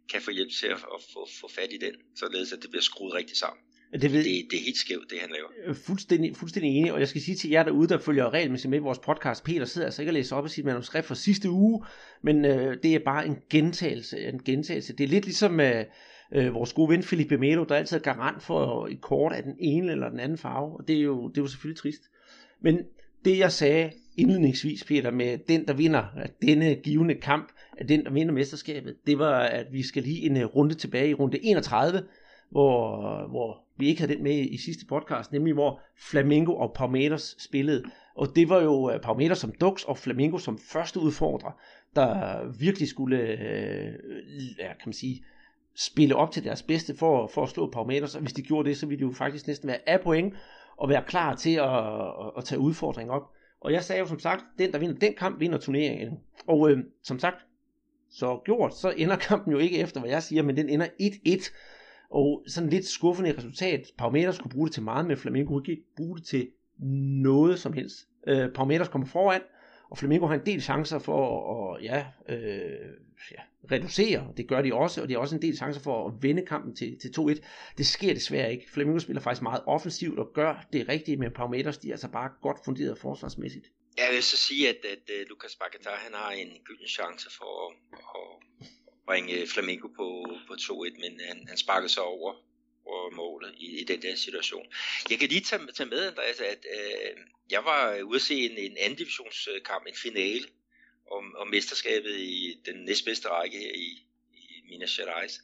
kan 0.09 0.23
få 0.23 0.31
hjælp 0.31 0.53
til 0.61 0.67
at, 0.67 0.77
at 0.95 1.01
få, 1.13 1.29
få 1.41 1.49
fat 1.49 1.73
i 1.73 1.79
den, 1.79 1.95
således 2.17 2.53
at 2.53 2.63
det 2.63 2.71
bliver 2.71 2.83
skruet 2.83 3.15
rigtigt 3.15 3.39
sammen. 3.39 3.65
Det, 3.93 4.12
ved, 4.12 4.18
det, 4.18 4.47
det 4.51 4.59
er 4.59 4.64
helt 4.64 4.76
skævt, 4.76 5.11
det 5.11 5.18
han 5.20 5.30
laver. 5.30 5.49
Øh, 5.66 5.74
fuldstændig, 5.74 6.37
fuldstændig 6.37 6.78
enig, 6.78 6.93
og 6.93 7.01
jeg 7.01 7.09
skal 7.09 7.20
sige 7.20 7.37
til 7.37 7.51
jer 7.51 7.62
derude, 7.62 7.89
der 7.89 7.99
følger 7.99 8.35
regelmæssigt 8.35 8.70
med 8.70 8.78
i 8.78 8.82
vores 8.82 8.99
podcast, 8.99 9.45
Peter 9.45 9.64
sidder 9.64 9.87
altså 9.87 10.03
ikke 10.03 10.11
og 10.11 10.14
læser 10.14 10.37
op 10.37 10.45
af 10.45 10.51
sit 10.51 10.64
manuskript 10.64 11.07
fra 11.07 11.14
sidste 11.14 11.51
uge, 11.51 11.85
men 12.22 12.45
øh, 12.45 12.76
det 12.82 12.95
er 12.95 12.99
bare 12.99 13.26
en 13.26 13.37
gentagelse, 13.51 14.20
en 14.20 14.43
gentagelse. 14.45 14.97
Det 14.97 15.05
er 15.05 15.09
lidt 15.09 15.24
ligesom 15.24 15.61
øh, 15.61 15.85
øh, 16.32 16.55
vores 16.55 16.72
gode 16.72 16.89
ven 16.89 17.03
Felipe 17.03 17.39
Melo, 17.39 17.64
der 17.64 17.74
altid 17.74 17.97
er 17.97 18.03
garant 18.03 18.43
for 18.43 18.87
et 18.87 19.01
kort 19.01 19.32
af 19.32 19.43
den 19.43 19.57
ene 19.61 19.93
eller 19.93 20.09
den 20.09 20.20
anden 20.20 20.39
farve, 20.39 20.76
og 20.76 20.89
det 20.89 20.97
er 20.97 21.03
jo, 21.03 21.28
det 21.28 21.39
er 21.39 21.43
jo 21.43 21.49
selvfølgelig 21.49 21.80
trist. 21.80 22.03
Men 22.61 22.78
det 23.24 23.39
jeg 23.39 23.53
sagde 23.53 23.91
indledningsvis, 24.16 24.85
Peter, 24.85 25.11
med 25.11 25.39
den, 25.39 25.66
der 25.66 25.72
vinder 25.72 26.05
denne 26.43 26.74
givende 26.74 27.14
kamp, 27.14 27.53
at 27.78 27.89
den, 27.89 28.05
der 28.05 28.11
vinder 28.11 28.35
mesterskabet, 28.35 28.97
det 29.07 29.18
var, 29.18 29.39
at 29.41 29.66
vi 29.72 29.82
skal 29.82 30.03
lige 30.03 30.22
en 30.22 30.47
runde 30.47 30.74
tilbage 30.74 31.11
i 31.11 31.14
runde 31.14 31.45
31, 31.45 32.03
hvor, 32.51 33.28
hvor 33.28 33.64
vi 33.77 33.87
ikke 33.87 34.01
havde 34.01 34.14
den 34.14 34.22
med 34.22 34.39
i 34.51 34.57
sidste 34.57 34.87
podcast, 34.87 35.33
nemlig 35.33 35.55
hvor 35.55 35.81
Flamingo 36.11 36.57
og 36.57 36.72
Palmeiras 36.75 37.37
spillede. 37.39 37.85
Og 38.14 38.29
det 38.37 38.49
var 38.49 38.62
jo 38.62 38.91
øh, 38.91 39.01
Palmeiras 39.01 39.39
som 39.39 39.53
duks 39.61 39.85
og 39.85 39.99
Flamingo 39.99 40.39
som 40.39 40.59
første 40.59 41.01
udfordrer, 41.01 41.61
der 41.97 42.41
virkelig 42.59 42.89
skulle, 42.89 43.18
øh, 43.18 43.93
ja, 44.59 44.68
kan 44.68 44.87
man 44.87 44.93
sige, 44.93 45.25
spille 45.77 46.16
op 46.16 46.31
til 46.31 46.45
deres 46.45 46.62
bedste 46.62 46.97
for, 46.97 47.27
for 47.27 47.43
at 47.43 47.49
slå 47.49 47.70
Palmeiras. 47.70 48.14
Og 48.14 48.20
hvis 48.20 48.33
de 48.33 48.43
gjorde 48.43 48.68
det, 48.68 48.77
så 48.77 48.87
ville 48.87 48.99
de 48.99 49.09
jo 49.09 49.14
faktisk 49.14 49.47
næsten 49.47 49.68
være 49.68 49.89
af 49.89 50.01
point 50.01 50.35
og 50.77 50.89
være 50.89 51.03
klar 51.07 51.35
til 51.35 51.55
at, 51.55 51.79
at, 51.79 52.33
at 52.37 52.45
tage 52.45 52.59
udfordringen 52.59 53.14
op. 53.14 53.22
Og 53.61 53.72
jeg 53.72 53.85
sagde 53.85 54.01
jo 54.01 54.07
som 54.07 54.18
sagt, 54.18 54.45
den 54.59 54.72
der 54.72 54.79
vinder 54.79 54.99
den 54.99 55.14
kamp, 55.14 55.41
vinder 55.41 55.59
turneringen. 55.59 56.18
Og 56.47 56.70
øh, 56.70 56.79
som 57.03 57.18
sagt, 57.18 57.37
så 58.11 58.41
gjort, 58.45 58.77
så 58.77 58.95
ender 58.97 59.16
kampen 59.16 59.53
jo 59.53 59.59
ikke 59.59 59.79
efter, 59.79 60.01
hvad 60.01 60.11
jeg 60.11 60.22
siger, 60.22 60.43
men 60.43 60.57
den 60.57 60.68
ender 60.68 60.87
1-1. 60.87 61.53
Og 62.15 62.45
sådan 62.47 62.71
lidt 62.71 62.87
skuffende 62.87 63.37
resultat. 63.37 63.93
Palmeiras 63.99 64.39
kunne 64.39 64.51
bruge 64.51 64.67
det 64.67 64.75
til 64.75 64.83
meget, 64.83 65.07
men 65.07 65.17
Flamengo 65.17 65.49
kunne 65.49 65.65
ikke 65.69 65.83
bruge 65.97 66.19
det 66.19 66.27
til 66.27 66.51
noget 67.23 67.61
som 67.61 67.73
helst. 67.73 68.09
Øh, 68.27 68.53
Parameters 68.53 68.89
kommer 68.89 69.07
foran, 69.07 69.41
og 69.91 69.99
Flamengo 69.99 70.27
har 70.27 70.35
en 70.35 70.47
del 70.47 70.62
chancer 70.62 70.99
for 70.99 71.21
at 71.75 71.85
ja, 71.85 72.07
øh, 72.29 72.91
ja, 73.31 73.43
reducere. 73.71 74.33
Det 74.37 74.49
gør 74.49 74.62
de 74.62 74.75
også, 74.75 75.03
og 75.03 75.09
de 75.09 75.12
har 75.12 75.21
også 75.21 75.37
en 75.37 75.43
del 75.43 75.57
chancer 75.57 75.81
for 75.81 76.09
at 76.09 76.15
vende 76.23 76.47
kampen 76.47 76.77
til, 76.77 76.99
til 77.01 77.09
2-1. 77.19 77.75
Det 77.79 77.87
sker 77.87 78.15
desværre 78.15 78.53
ikke. 78.53 78.71
Flamengo 78.71 78.99
spiller 78.99 79.23
faktisk 79.23 79.43
meget 79.43 79.62
offensivt 79.67 80.19
og 80.19 80.31
gør 80.35 80.67
det 80.73 80.89
rigtige, 80.89 81.17
men 81.17 81.31
Parameters 81.31 81.79
de 81.79 81.89
er 81.89 81.93
altså 81.93 82.09
bare 82.09 82.31
godt 82.43 82.59
funderet 82.65 82.99
forsvarsmæssigt. 82.99 83.67
Jeg 83.97 84.09
vil 84.12 84.23
så 84.23 84.37
sige, 84.37 84.69
at, 84.69 84.77
at, 84.85 85.11
at 85.21 85.29
Lucas 85.29 85.59
Paquetá 85.62 85.91
han 85.91 86.15
har 86.15 86.31
en 86.31 86.49
gylden 86.65 86.89
chance 86.89 87.31
for 87.39 87.53
at, 87.67 87.75
at 88.15 88.84
bringe 89.07 89.47
Flamengo 89.47 89.89
på, 89.89 90.39
på 90.47 90.55
2-1, 90.55 91.01
men 91.01 91.21
han, 91.29 91.47
han 91.49 91.57
sparkede 91.57 91.93
sig 91.93 92.03
over, 92.03 92.35
over 92.87 93.11
målet 93.11 93.55
i, 93.57 93.81
i 93.81 93.85
den 93.85 94.03
der 94.03 94.15
situation. 94.17 94.67
Jeg 95.11 95.19
kan 95.19 95.29
lige 95.29 95.41
tage, 95.41 95.73
tage 95.73 95.89
med, 95.89 96.07
Andreas, 96.07 96.41
at 96.41 96.67
øh, 96.77 97.17
jeg 97.51 97.65
var 97.65 98.03
ude 98.03 98.17
at 98.17 98.23
se 98.23 98.35
en, 98.35 98.59
en 98.59 98.77
anden 98.79 98.99
divisionskamp, 98.99 99.87
en 99.87 99.95
finale 99.95 100.45
om, 101.11 101.35
om 101.37 101.49
mesterskabet 101.49 102.17
i 102.19 102.61
den 102.67 102.85
næstbedste 102.85 103.29
række 103.29 103.59
her 103.59 103.73
i, 103.75 104.07
i 104.33 104.63
Minas 104.69 104.97
Gerais. 104.97 105.41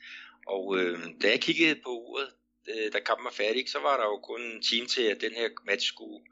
Og 0.47 0.79
øh, 0.79 0.99
da 1.23 1.31
jeg 1.31 1.41
kiggede 1.41 1.81
på 1.85 1.91
uret, 1.91 2.31
øh, 2.69 2.93
da 2.93 3.01
kampen 3.01 3.25
var 3.25 3.31
færdig, 3.31 3.69
så 3.69 3.79
var 3.79 3.97
der 3.97 4.05
jo 4.05 4.19
kun 4.19 4.43
en 4.43 4.63
time 4.63 4.87
til, 4.87 5.03
at 5.03 5.21
den 5.21 5.33
her 5.33 5.49
match 5.67 5.87
skulle, 5.87 6.25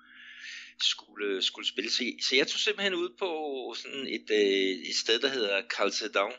skulle, 0.81 1.43
skulle 1.43 1.69
spilles. 1.69 1.93
Så 2.29 2.37
jeg 2.37 2.47
tog 2.47 2.61
simpelthen 2.61 2.95
ud 2.95 3.09
på 3.19 3.31
sådan 3.77 4.07
et, 4.07 4.31
øh, 4.31 4.89
et 4.91 4.97
sted, 4.97 5.21
der 5.21 5.29
hedder 5.29 5.63
Calcedon, 5.69 6.33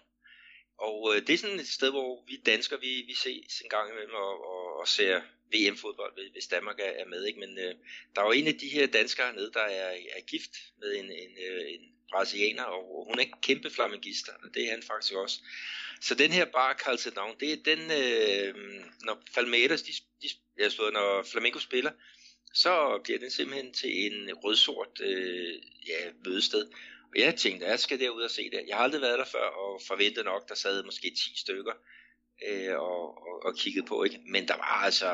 og 0.88 1.16
øh, 1.16 1.28
det 1.28 1.34
er 1.34 1.38
sådan 1.38 1.60
et 1.60 1.68
sted, 1.68 1.90
hvor 1.92 2.24
vi 2.28 2.36
danskere, 2.46 2.80
vi, 2.80 3.04
vi 3.08 3.16
ses 3.16 3.62
en 3.62 3.70
gang 3.70 3.92
imellem 3.92 4.14
og, 4.14 4.34
og, 4.52 4.80
og 4.80 4.88
ser 4.88 5.22
VM-fodbold, 5.54 6.32
hvis 6.32 6.48
Danmark 6.48 6.80
er, 6.80 6.92
er 7.02 7.06
med. 7.06 7.26
Ikke? 7.26 7.40
Men 7.40 7.58
øh, 7.58 7.76
der 8.16 8.22
er 8.22 8.26
jo 8.26 8.32
en 8.32 8.48
af 8.48 8.56
de 8.56 8.68
her 8.68 8.88
danskere 8.88 9.26
hernede, 9.26 9.52
der 9.54 9.62
er, 9.62 9.90
er 10.18 10.22
gift 10.28 10.52
med 10.80 10.96
en, 10.96 11.06
en, 11.06 11.38
øh, 11.48 11.62
en 11.74 11.82
brasilianer, 12.12 12.64
og 12.64 13.06
hun 13.08 13.20
er 13.20 13.24
en 13.24 13.34
kæmpe 13.42 13.70
flamengister, 13.70 14.32
og 14.44 14.50
det 14.54 14.64
er 14.64 14.72
han 14.72 14.84
faktisk 14.84 15.14
også. 15.14 15.40
Så 16.02 16.16
den 16.16 16.32
her 16.32 16.46
bar 16.46 16.74
Calcedon, 16.74 17.40
det 17.40 17.52
er 17.54 17.64
den, 17.66 17.80
øh, 17.92 18.56
når 19.02 19.22
Falmeras, 19.34 19.82
de, 19.82 19.92
de, 20.22 20.28
jeg 20.58 20.72
slået, 20.72 20.94
når 20.94 21.24
Flamengo 21.32 21.60
spiller, 21.60 21.92
så 22.54 23.00
bliver 23.04 23.20
den 23.20 23.32
simpelthen 23.32 23.74
til 23.74 24.06
en 24.06 24.34
rødsort 24.34 25.02
øh, 25.02 25.54
ja, 25.88 26.12
mødested. 26.26 26.68
Og 27.12 27.20
jeg 27.20 27.36
tænkte, 27.36 27.68
jeg 27.68 27.80
skal 27.80 28.00
derud 28.00 28.22
og 28.22 28.32
se 28.32 28.50
det. 28.50 28.64
Jeg 28.68 28.76
har 28.76 28.84
aldrig 28.84 29.02
været 29.02 29.20
der 29.20 29.26
før, 29.26 29.46
og 29.46 29.82
forventede 29.88 30.26
nok, 30.26 30.50
der 30.50 30.56
sad 30.56 30.84
måske 30.84 31.10
10 31.10 31.40
stykker 31.40 31.74
øh, 32.48 32.80
og, 32.80 33.18
og, 33.28 33.44
og 33.46 33.56
kiggede 33.56 33.86
på. 33.86 34.04
Ikke? 34.04 34.20
Men 34.26 34.48
der 34.48 34.56
var 34.56 34.82
altså 34.86 35.06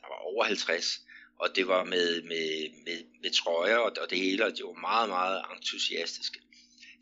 der 0.00 0.08
var 0.08 0.20
over 0.30 0.44
50, 0.44 1.00
og 1.38 1.56
det 1.56 1.68
var 1.68 1.84
med, 1.84 2.22
med, 2.22 2.70
med, 2.84 2.98
med 3.22 3.30
trøjer 3.30 3.76
og, 3.76 3.92
og 4.02 4.10
det 4.10 4.18
hele, 4.18 4.44
og 4.46 4.50
det 4.50 4.64
var 4.64 4.80
meget, 4.80 5.08
meget 5.08 5.44
entusiastiske. 5.56 6.40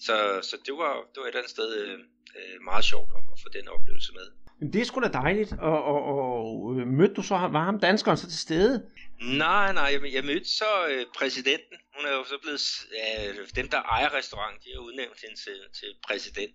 Så, 0.01 0.41
så 0.43 0.57
det, 0.67 0.75
var, 0.75 0.93
det 1.13 1.17
var 1.17 1.23
et 1.23 1.29
eller 1.29 1.41
andet 1.41 1.51
sted 1.51 1.71
øh, 1.83 1.99
øh 2.37 2.63
meget 2.63 2.85
sjovt 2.85 3.11
at, 3.17 3.23
at 3.33 3.39
få 3.43 3.49
den 3.49 3.69
oplevelse 3.69 4.13
med. 4.13 4.27
Men 4.61 4.73
det 4.73 4.81
er 4.81 4.85
sgu 4.85 5.01
da 5.01 5.09
dejligt. 5.09 5.53
Og, 5.53 5.85
og, 5.85 6.01
og 6.03 6.77
øh, 6.81 6.87
mødte 6.87 7.15
du 7.15 7.23
så, 7.23 7.35
var 7.35 7.65
ham 7.65 7.81
danskeren 7.81 8.17
så 8.17 8.27
til 8.29 8.39
stede? 8.39 8.91
Nej, 9.21 9.73
nej, 9.73 9.89
jeg, 9.93 10.13
jeg 10.13 10.25
mødte 10.25 10.49
så 10.49 10.73
øh, 10.91 11.07
præsidenten. 11.17 11.77
Hun 11.97 12.07
er 12.07 12.13
jo 12.13 12.25
så 12.25 12.39
blevet, 12.43 12.61
øh, 13.01 13.49
dem 13.57 13.69
der 13.69 13.83
ejer 13.83 14.15
restauranten, 14.15 14.63
de 14.65 14.71
har 14.75 14.81
udnævnt 14.81 15.21
hende 15.21 15.37
til, 15.45 15.59
til 15.79 15.91
præsident. 16.07 16.55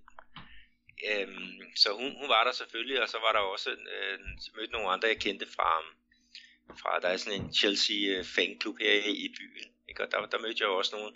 Øhm, 1.09 1.61
så 1.75 1.89
hun, 1.99 2.09
hun 2.19 2.29
var 2.29 2.43
der 2.43 2.51
selvfølgelig, 2.51 3.01
og 3.01 3.09
så 3.09 3.17
var 3.25 3.31
der 3.31 3.39
også, 3.39 3.69
øh, 3.69 4.19
mødte 4.57 4.73
nogle 4.73 4.89
andre, 4.89 5.07
jeg 5.07 5.19
kendte 5.19 5.45
fra, 5.55 5.71
øh, 6.69 6.77
fra 6.81 6.99
der 6.99 7.07
er 7.07 7.17
sådan 7.17 7.41
en 7.41 7.53
Chelsea 7.53 7.99
øh, 8.13 8.25
fanklub 8.35 8.77
her 8.79 8.91
i 9.25 9.27
byen. 9.37 9.67
Ikke? 9.89 10.03
Og 10.03 10.11
der, 10.11 10.25
der 10.25 10.39
mødte 10.39 10.61
jeg 10.61 10.69
også 10.69 10.95
nogle 10.95 11.15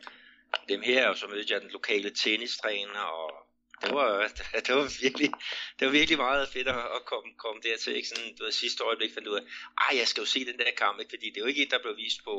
dem 0.69 0.81
her, 0.81 1.07
og 1.07 1.17
så 1.17 1.27
mødte 1.27 1.53
jeg 1.53 1.61
den 1.61 1.71
lokale 1.71 2.09
tennistræner, 2.09 2.99
og 2.99 3.46
det 3.81 3.91
var, 3.99 4.09
det 4.65 4.75
var 4.75 5.01
virkelig, 5.01 5.29
det 5.77 5.83
var 5.87 5.91
virkelig 5.99 6.17
meget 6.17 6.49
fedt 6.49 6.67
at, 6.67 6.75
at 6.97 7.01
komme, 7.11 7.29
komme 7.43 7.61
dertil. 7.67 7.95
Ikke? 7.95 8.07
Sådan, 8.07 8.35
du 8.35 8.43
ved, 8.43 8.51
sidste 8.51 8.83
øjeblik 8.83 9.13
fandt 9.13 9.25
du 9.25 9.31
ud 9.31 9.41
af, 9.41 9.45
ah, 9.83 9.97
jeg 9.99 10.07
skal 10.07 10.21
jo 10.21 10.25
se 10.25 10.39
den 10.45 10.57
der 10.57 10.71
kamp, 10.77 10.99
ikke? 10.99 11.11
fordi 11.13 11.25
det 11.29 11.37
er 11.37 11.45
jo 11.45 11.51
ikke 11.51 11.63
en, 11.63 11.71
der 11.71 11.81
blev 11.85 11.97
vist 11.97 12.23
på, 12.23 12.35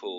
på, 0.00 0.10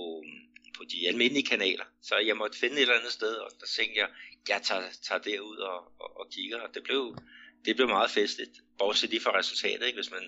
på 0.77 0.81
de 0.91 1.07
almindelige 1.07 1.47
kanaler. 1.53 1.85
Så 2.01 2.15
jeg 2.17 2.37
måtte 2.37 2.59
finde 2.59 2.75
et 2.75 2.81
eller 2.81 2.99
andet 2.99 3.11
sted, 3.11 3.33
og 3.35 3.49
der 3.59 3.67
tænkte 3.77 3.99
jeg, 3.99 4.09
jeg 4.49 4.61
tager, 4.67 4.81
tager 5.07 5.21
derud 5.21 5.57
og, 5.57 5.79
og, 6.03 6.09
og 6.19 6.25
kigger, 6.35 6.59
og 6.65 6.69
det 6.75 6.83
blev, 6.83 7.17
det 7.65 7.75
blev 7.75 7.87
meget 7.87 8.11
festligt. 8.11 8.55
Bortset 8.79 9.09
lige 9.09 9.21
for 9.21 9.37
resultatet, 9.39 9.85
ikke? 9.85 9.97
hvis 9.97 10.11
man 10.11 10.25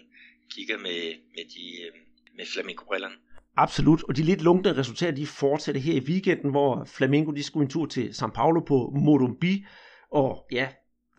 kigger 0.55 0.77
med, 0.77 1.01
med, 1.35 1.45
de, 1.55 1.65
øh, 1.85 1.91
med 2.37 2.45
flamingobrillerne. 2.45 3.15
Absolut, 3.57 4.03
og 4.03 4.15
de 4.15 4.23
lidt 4.23 4.41
lunkne 4.41 4.77
resultater, 4.77 5.15
de 5.15 5.27
fortsatte 5.27 5.79
her 5.79 5.93
i 5.93 5.99
weekenden, 5.99 6.51
hvor 6.51 6.85
Flamengo 6.85 7.31
de 7.31 7.43
skulle 7.43 7.63
en 7.63 7.69
tur 7.69 7.85
til 7.85 8.07
São 8.09 8.31
Paulo 8.31 8.59
på 8.59 8.91
Morumbi, 8.95 9.65
og 10.11 10.45
ja, 10.51 10.67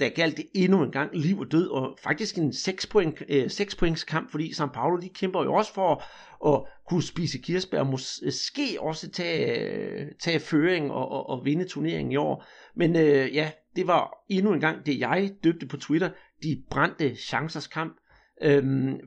der 0.01 0.09
galt 0.09 0.37
det 0.37 0.47
endnu 0.55 0.83
en 0.83 0.91
gang 0.91 1.11
liv 1.17 1.39
og 1.39 1.53
død, 1.53 1.69
og 1.69 1.99
faktisk 2.03 2.39
en 2.39 2.53
6, 2.53 2.87
point, 2.87 3.23
øh, 3.29 3.51
6 3.51 3.75
points 3.77 4.05
kamp, 4.05 4.31
fordi 4.31 4.51
São 4.51 4.73
Paulo 4.73 4.97
de 4.97 5.09
kæmper 5.09 5.45
jo 5.45 5.55
også 5.55 5.75
for 5.75 6.05
at 6.49 6.63
kunne 6.89 7.03
spise 7.03 7.39
kirsebær, 7.39 7.79
og 7.79 7.87
øh, 7.87 7.91
måske 7.91 8.77
også 8.81 9.11
tage, 9.11 10.15
tage 10.21 10.41
føring 10.41 10.91
og, 10.91 11.09
og, 11.09 11.29
og 11.29 11.45
vinde 11.45 11.65
turneringen 11.65 12.13
i 12.13 12.17
år. 12.17 12.45
Men 12.77 12.97
øh, 12.97 13.35
ja, 13.35 13.51
det 13.77 13.87
var 13.87 14.25
endnu 14.29 14.53
en 14.53 14.61
gang 14.61 14.87
det, 14.87 14.99
jeg 14.99 15.33
døbte 15.45 15.67
på 15.67 15.77
Twitter, 15.77 16.11
de 16.43 16.63
brændte 16.71 17.17
chancers 17.17 17.67
kamp. 17.67 17.97
Øhm, 18.43 19.01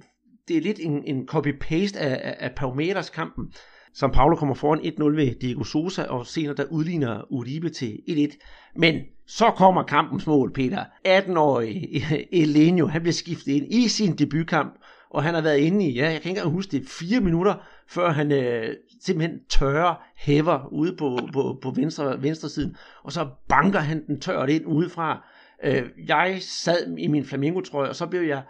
det 0.48 0.58
er 0.58 0.62
lidt 0.62 0.80
en, 0.80 1.04
en 1.06 1.28
copy-paste 1.32 2.00
af, 2.00 2.22
af, 2.24 2.36
af 2.40 2.56
Palmeiras 2.56 3.10
kampen. 3.10 3.54
Som 3.94 4.12
Paulo 4.12 4.36
kommer 4.36 4.56
foran 4.56 4.80
1-0 4.80 5.04
ved 5.04 5.36
Diego 5.36 5.64
Sosa, 5.64 6.04
og 6.04 6.28
senere 6.28 6.56
der 6.56 6.64
udligner 6.64 7.32
Uribe 7.32 7.70
til 7.70 8.00
1-1. 8.10 8.38
Men 8.76 9.02
så 9.28 9.52
kommer 9.52 9.84
kampens 9.84 10.28
mål, 10.28 10.54
Peter. 10.54 10.84
18-årige 11.08 12.28
Elenio, 12.42 12.88
han 12.88 13.02
bliver 13.02 13.14
skiftet 13.14 13.52
ind 13.52 13.74
i 13.74 13.88
sin 13.88 14.16
debutkamp, 14.16 14.74
og 15.10 15.24
han 15.24 15.34
har 15.34 15.42
været 15.42 15.58
inde 15.58 15.86
i, 15.86 15.94
ja, 15.94 16.04
jeg 16.04 16.22
kan 16.22 16.30
ikke 16.30 16.40
engang 16.40 16.56
huske 16.56 16.72
det, 16.72 16.90
fire 16.90 17.20
minutter, 17.20 17.56
før 17.88 18.12
han 18.12 18.32
øh, 18.32 18.76
simpelthen 19.02 19.40
tørrer 19.50 19.96
hæver 20.18 20.68
ude 20.72 20.96
på, 20.96 21.20
på, 21.34 21.60
på 21.62 21.72
venstre, 21.72 22.24
venstre 22.24 22.50
siden, 22.50 22.76
og 23.04 23.12
så 23.12 23.28
banker 23.50 23.80
han 23.80 24.08
den 24.08 24.20
tørt 24.20 24.50
ind 24.50 24.66
udefra. 24.66 25.28
Øh, 25.64 25.84
jeg 26.08 26.38
sad 26.42 26.98
i 26.98 27.08
min 27.08 27.26
flamingotrøje, 27.26 27.90
og 27.90 27.96
så 27.96 28.08
blev 28.08 28.22
jeg 28.22 28.42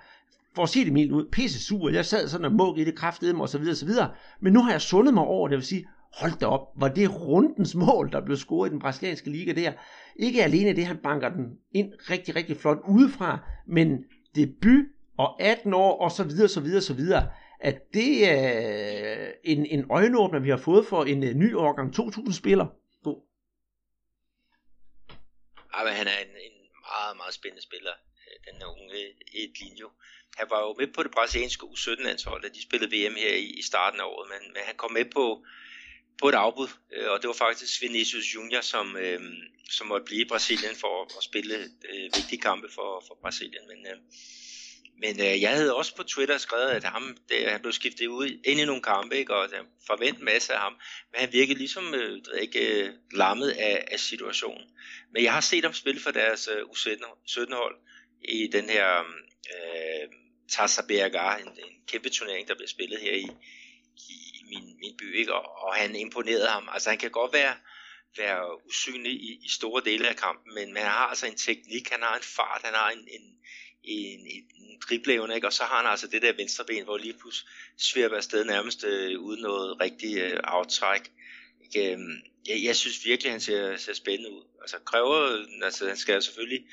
for 0.55 0.63
at 0.63 0.69
sige 0.69 0.85
det 0.85 0.93
mildt 0.93 1.11
ud, 1.11 1.29
pisse 1.31 1.63
sur. 1.63 1.89
Jeg 1.89 2.05
sad 2.05 2.27
sådan 2.27 2.45
og 2.45 2.51
mug 2.51 2.77
i 2.79 2.83
det 2.83 2.95
kraftedeme 2.95 3.41
og 3.41 3.49
så 3.49 3.57
videre, 3.57 3.73
og 3.73 3.77
så 3.77 3.85
videre. 3.85 4.11
Men 4.41 4.53
nu 4.53 4.61
har 4.61 4.71
jeg 4.71 4.81
sundet 4.81 5.13
mig 5.13 5.23
over 5.23 5.47
det, 5.47 5.55
vil 5.55 5.65
sige, 5.65 5.87
hold 6.13 6.39
da 6.39 6.45
op, 6.45 6.67
var 6.75 6.87
det 6.87 7.21
rundens 7.21 7.75
mål, 7.75 8.11
der 8.11 8.25
blev 8.25 8.37
scoret 8.37 8.69
i 8.69 8.71
den 8.71 8.79
brasilianske 8.79 9.29
liga 9.29 9.51
der. 9.51 9.73
Ikke 10.15 10.43
alene 10.43 10.75
det, 10.75 10.85
han 10.85 10.97
banker 10.97 11.29
den 11.29 11.45
ind 11.71 11.93
rigtig, 12.09 12.35
rigtig 12.35 12.57
flot 12.57 12.77
udefra, 12.87 13.39
men 13.67 14.03
debut 14.35 14.85
og 15.17 15.41
18 15.41 15.73
år, 15.73 16.01
og 16.01 16.11
så 16.11 16.23
videre, 16.23 16.47
så 16.47 16.61
videre, 16.61 16.81
så 16.81 16.93
videre. 16.93 17.29
At 17.59 17.93
det 17.93 18.31
er 18.31 19.31
en, 19.43 19.65
en 19.65 19.85
øjenåbner, 19.91 20.39
vi 20.39 20.49
har 20.49 20.57
fået 20.57 20.85
for 20.87 21.03
en 21.03 21.23
øh, 21.23 21.33
ny 21.33 21.55
årgang 21.55 21.93
2000 21.93 22.33
spiller. 22.33 22.67
Bo. 23.03 23.27
Ja, 25.73 25.83
men 25.83 25.93
han 25.93 26.07
er 26.07 26.17
en, 26.25 26.33
en 26.47 26.57
meget, 26.89 27.17
meget 27.17 27.33
spændende 27.33 27.63
spiller, 27.63 27.95
øh, 28.23 28.35
den 28.47 28.55
her 28.61 28.67
unge 28.81 28.99
Edlinho. 29.41 29.89
Han 30.37 30.47
var 30.49 30.59
jo 30.61 30.75
med 30.79 30.87
på 30.87 31.03
det 31.03 31.11
brasilianske 31.11 31.65
U17-landshold, 31.65 32.41
da 32.41 32.47
de 32.47 32.61
spillede 32.61 32.91
VM 32.95 33.15
her 33.15 33.33
i, 33.35 33.45
i 33.45 33.61
starten 33.61 33.99
af 33.99 34.05
året, 34.05 34.29
men, 34.29 34.53
men 34.53 34.61
han 34.65 34.75
kom 34.75 34.91
med 34.91 35.05
på, 35.05 35.45
på 36.21 36.29
et 36.29 36.35
afbud, 36.35 36.67
øh, 36.93 37.11
og 37.11 37.21
det 37.21 37.27
var 37.27 37.33
faktisk 37.33 37.81
Vinicius 37.81 38.35
Junior, 38.35 38.61
som, 38.61 38.97
øh, 38.97 39.21
som 39.69 39.87
måtte 39.87 40.05
blive 40.05 40.21
i 40.21 40.27
Brasilien 40.27 40.75
for 40.75 41.17
at 41.17 41.23
spille 41.23 41.55
øh, 41.89 42.03
vigtige 42.17 42.41
kampe 42.41 42.67
for, 42.75 43.03
for 43.07 43.17
Brasilien. 43.21 43.67
Men, 43.67 43.87
øh, 43.91 43.97
men 44.97 45.19
øh, 45.19 45.41
jeg 45.41 45.49
havde 45.49 45.75
også 45.75 45.95
på 45.95 46.03
Twitter 46.03 46.37
skrevet, 46.37 46.69
at 46.69 46.83
ham, 46.83 47.17
det, 47.29 47.51
han 47.51 47.61
blev 47.61 47.73
skiftet 47.73 48.07
ud 48.07 48.27
ind 48.45 48.59
i 48.59 48.65
nogle 48.65 48.81
kampe, 48.81 49.17
ikke, 49.17 49.35
og 49.35 49.45
øh, 49.45 49.51
jeg 49.51 49.65
forventede 49.87 50.19
en 50.19 50.25
masse 50.25 50.53
af 50.53 50.59
ham. 50.59 50.73
Men 51.11 51.19
han 51.19 51.33
virkede 51.33 51.57
ligesom 51.57 51.93
øh, 51.93 52.21
ikke 52.41 52.83
øh, 52.83 52.93
lammet 53.11 53.49
af, 53.49 53.87
af 53.91 53.99
situationen. 53.99 54.67
Men 55.13 55.23
jeg 55.23 55.33
har 55.33 55.41
set 55.41 55.63
ham 55.63 55.73
spille 55.73 56.01
for 56.01 56.11
deres 56.11 56.47
øh, 56.47 56.61
U17-hold 56.61 57.75
i 58.21 58.47
den 58.47 58.69
her 58.69 58.99
øh, 59.55 60.22
Tassa 60.49 60.81
Bergar, 60.87 61.37
en, 61.37 61.47
en 61.47 61.73
kæmpe 61.87 62.09
turnering, 62.09 62.47
der 62.47 62.55
bliver 62.55 62.67
spillet 62.67 62.99
her 62.99 63.13
i, 63.13 63.27
i 63.97 64.43
min, 64.49 64.77
min 64.79 64.97
by, 64.97 65.15
ikke? 65.15 65.33
Og, 65.33 65.63
og 65.67 65.75
han 65.75 65.95
imponerede 65.95 66.47
ham. 66.47 66.69
Altså 66.71 66.89
han 66.89 66.99
kan 66.99 67.11
godt 67.11 67.33
være, 67.33 67.55
være 68.17 68.67
usynlig 68.67 69.11
i, 69.11 69.39
i 69.45 69.49
store 69.49 69.81
dele 69.85 70.09
af 70.09 70.15
kampen, 70.15 70.53
men, 70.53 70.73
men 70.73 70.83
han 70.83 70.91
har 70.91 71.07
altså 71.07 71.27
en 71.27 71.37
teknik, 71.37 71.89
han 71.89 72.01
har 72.01 72.15
en 72.15 72.23
fart, 72.23 72.61
han 72.63 72.73
har 72.73 72.89
en, 72.89 72.99
en, 72.99 73.37
en, 73.83 74.19
en 74.55 74.79
dribleevne, 74.89 75.35
ikke? 75.35 75.47
og 75.47 75.53
så 75.53 75.63
har 75.63 75.77
han 75.77 75.91
altså 75.91 76.07
det 76.07 76.21
der 76.21 76.33
venstre 76.33 76.65
ben, 76.65 76.83
hvor 76.83 76.97
lige 76.97 77.13
pludselig 77.13 77.49
svirper 77.77 78.15
afsted 78.15 78.45
nærmest 78.45 78.83
øh, 78.83 79.19
uden 79.19 79.41
noget 79.41 79.79
rigtig 79.81 80.17
øh, 80.17 80.39
aftræk. 80.43 81.11
Ikke? 81.63 81.91
Øhm, 81.91 82.21
jeg, 82.47 82.63
jeg 82.63 82.75
synes 82.75 83.05
virkelig, 83.05 83.31
han 83.31 83.41
ser, 83.41 83.77
ser 83.77 83.93
spændende 83.93 84.31
ud. 84.31 84.43
Altså 84.61 84.77
kræver, 84.85 85.45
altså 85.63 85.87
han 85.87 85.97
skal 85.97 86.23
selvfølgelig 86.23 86.65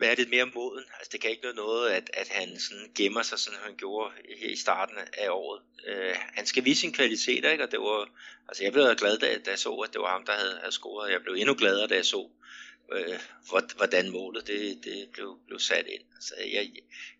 være 0.00 0.14
lidt 0.14 0.30
mere 0.30 0.50
moden. 0.54 0.84
Altså 0.98 1.10
det 1.12 1.20
kan 1.20 1.30
ikke 1.30 1.52
noget, 1.56 1.90
at, 1.90 2.10
at 2.14 2.28
han 2.38 2.58
sådan 2.58 2.88
gemmer 2.94 3.22
sig, 3.22 3.38
som 3.38 3.54
han 3.64 3.74
gjorde 3.76 4.10
her 4.40 4.50
i 4.50 4.56
starten 4.56 4.96
af 5.18 5.28
året. 5.30 5.60
Øh, 5.88 6.14
han 6.36 6.46
skal 6.46 6.64
vise 6.64 6.80
sin 6.80 6.92
kvaliteter, 6.92 7.50
ikke? 7.50 7.64
og 7.64 7.70
det 7.70 7.80
var, 7.80 8.08
altså 8.48 8.64
jeg 8.64 8.72
blev 8.72 8.84
glad, 9.02 9.18
da, 9.18 9.26
da 9.46 9.50
jeg 9.50 9.58
så, 9.58 9.72
at 9.74 9.92
det 9.92 10.00
var 10.00 10.12
ham, 10.16 10.24
der 10.26 10.32
havde, 10.32 10.56
havde 10.60 10.72
scoret. 10.72 11.12
Jeg 11.12 11.20
blev 11.22 11.34
endnu 11.34 11.54
gladere, 11.54 11.86
da 11.86 11.94
jeg 11.94 12.04
så, 12.04 12.28
øh, 12.92 13.18
hvordan 13.76 14.10
målet 14.10 14.46
det, 14.46 14.84
det 14.84 15.08
blev, 15.12 15.38
blev 15.46 15.58
sat 15.58 15.86
ind. 15.94 16.04
Altså 16.14 16.34
jeg, 16.54 16.64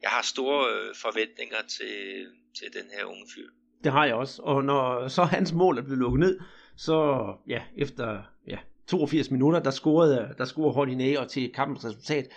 jeg 0.02 0.10
har 0.10 0.22
store 0.22 0.72
øh, 0.72 0.94
forventninger 0.94 1.62
til, 1.76 2.26
til 2.58 2.68
den 2.72 2.90
her 2.96 3.04
unge 3.04 3.26
fyr. 3.34 3.48
Det 3.84 3.92
har 3.92 4.06
jeg 4.06 4.14
også, 4.14 4.42
og 4.42 4.64
når 4.64 5.08
så 5.08 5.24
hans 5.24 5.52
mål 5.52 5.78
er 5.78 5.82
blevet 5.82 5.98
lukket 5.98 6.20
ned, 6.20 6.40
så 6.76 7.26
ja, 7.48 7.62
efter 7.76 8.22
ja, 8.48 8.58
82 8.86 9.30
minutter, 9.30 9.60
der 9.60 9.70
scorede, 9.70 10.34
der 10.38 10.44
scorede 10.44 10.74
Hordinager 10.74 11.24
til 11.24 11.52
kampens 11.52 11.84
resultat. 11.84 12.28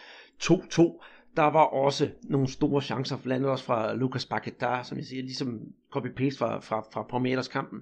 2-2. 0.46 1.04
Der 1.36 1.44
var 1.44 1.64
også 1.64 2.10
nogle 2.24 2.48
store 2.48 2.82
chancer, 2.82 3.18
blandt 3.18 3.36
andet 3.40 3.52
også 3.52 3.66
fra 3.66 3.94
Lucas 3.94 4.30
Paquetá, 4.34 4.84
som 4.84 4.98
jeg 4.98 5.06
siger, 5.06 5.24
ligesom 5.24 5.62
copy-paste 5.96 6.38
fra, 6.38 6.60
fra, 6.60 6.86
fra 6.94 7.04
Palmeiras 7.04 7.48
kampen. 7.48 7.82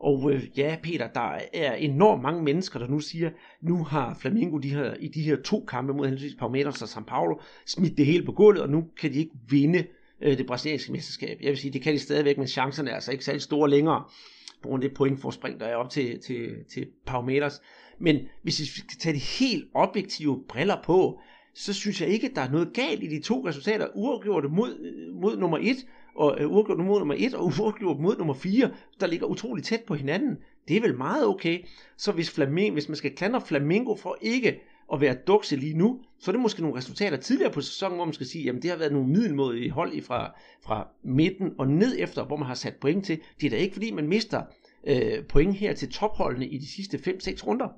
Og 0.00 0.32
øh, 0.32 0.58
ja, 0.58 0.76
Peter, 0.82 1.08
der 1.08 1.38
er 1.54 1.74
enormt 1.74 2.22
mange 2.22 2.42
mennesker, 2.42 2.78
der 2.78 2.88
nu 2.88 3.00
siger, 3.00 3.30
nu 3.60 3.84
har 3.84 4.14
Flamengo 4.20 4.58
de 4.58 4.68
her, 4.68 4.94
i 5.00 5.08
de 5.08 5.22
her 5.22 5.36
to 5.36 5.64
kampe 5.68 5.92
mod 5.92 6.06
henholdsvis 6.06 6.34
Palmeiras 6.34 6.82
og 6.82 6.88
São 6.88 7.04
Paulo 7.04 7.40
smidt 7.66 7.96
det 7.96 8.06
hele 8.06 8.24
på 8.24 8.32
gulvet, 8.32 8.62
og 8.62 8.70
nu 8.70 8.84
kan 9.00 9.12
de 9.12 9.18
ikke 9.18 9.34
vinde 9.48 9.84
øh, 10.20 10.38
det 10.38 10.46
brasilianske 10.46 10.92
mesterskab. 10.92 11.38
Jeg 11.40 11.50
vil 11.50 11.58
sige, 11.58 11.72
det 11.72 11.82
kan 11.82 11.94
de 11.94 11.98
stadigvæk, 11.98 12.38
men 12.38 12.46
chancerne 12.46 12.90
er 12.90 12.94
altså 12.94 13.12
ikke 13.12 13.24
særlig 13.24 13.42
store 13.42 13.70
længere, 13.70 14.04
på 14.62 14.68
grund 14.68 14.84
af 14.84 14.90
det 14.90 14.96
pointforspring, 14.96 15.60
der 15.60 15.66
er 15.66 15.76
op 15.76 15.90
til, 15.90 16.20
til, 16.20 16.50
til 16.72 16.86
Palmeiras. 17.06 17.62
Men 17.98 18.16
hvis 18.42 18.60
vi 18.60 18.64
skal 18.64 18.98
tage 18.98 19.14
de 19.14 19.18
helt 19.18 19.64
objektive 19.74 20.44
briller 20.48 20.76
på, 20.84 21.20
så 21.58 21.72
synes 21.72 22.00
jeg 22.00 22.08
ikke, 22.08 22.26
at 22.28 22.36
der 22.36 22.42
er 22.42 22.50
noget 22.50 22.72
galt 22.72 23.02
i 23.02 23.06
de 23.06 23.20
to 23.20 23.46
resultater. 23.46 23.86
Uafgjort 23.94 24.52
mod, 24.52 24.78
øh, 24.80 25.14
mod 25.14 25.36
nummer 25.36 25.58
1, 25.60 25.76
og 26.14 26.36
øh, 26.40 26.46
uh, 26.46 26.56
uafgjort 26.56 26.78
mod 26.78 26.98
nummer 26.98 27.14
1, 27.18 27.34
og 27.34 27.44
uafgjort 27.60 28.00
mod 28.00 28.16
nummer 28.16 28.34
4, 28.34 28.70
der 29.00 29.06
ligger 29.06 29.26
utroligt 29.26 29.66
tæt 29.66 29.80
på 29.86 29.94
hinanden. 29.94 30.36
Det 30.68 30.76
er 30.76 30.80
vel 30.80 30.96
meget 30.96 31.26
okay. 31.26 31.58
Så 31.96 32.12
hvis, 32.12 32.30
Flamingo, 32.30 32.72
hvis 32.72 32.88
man 32.88 32.96
skal 32.96 33.16
klandre 33.16 33.40
Flamingo 33.40 33.96
for 33.96 34.18
ikke 34.20 34.60
at 34.92 35.00
være 35.00 35.16
dukse 35.26 35.56
lige 35.56 35.78
nu, 35.78 36.00
så 36.18 36.30
er 36.30 36.32
det 36.32 36.42
måske 36.42 36.62
nogle 36.62 36.76
resultater 36.76 37.16
tidligere 37.16 37.52
på 37.52 37.60
sæsonen, 37.60 37.96
hvor 37.96 38.04
man 38.04 38.14
skal 38.14 38.26
sige, 38.26 38.44
jamen 38.44 38.62
det 38.62 38.70
har 38.70 38.78
været 38.78 38.92
nogle 38.92 39.08
middelmådige 39.08 39.70
hold 39.70 40.02
fra, 40.02 40.34
fra 40.64 40.88
midten 41.02 41.52
og 41.58 41.68
ned 41.68 41.96
efter, 41.98 42.24
hvor 42.24 42.36
man 42.36 42.46
har 42.46 42.54
sat 42.54 42.76
point 42.76 43.04
til. 43.04 43.20
Det 43.40 43.46
er 43.46 43.50
da 43.50 43.56
ikke 43.56 43.72
fordi, 43.74 43.90
man 43.90 44.08
mister 44.08 44.42
øh, 44.86 45.24
point 45.28 45.54
her 45.54 45.74
til 45.74 45.92
topholdene 45.92 46.46
i 46.46 46.58
de 46.58 46.66
sidste 46.66 46.96
5-6 46.96 47.46
runder. 47.46 47.68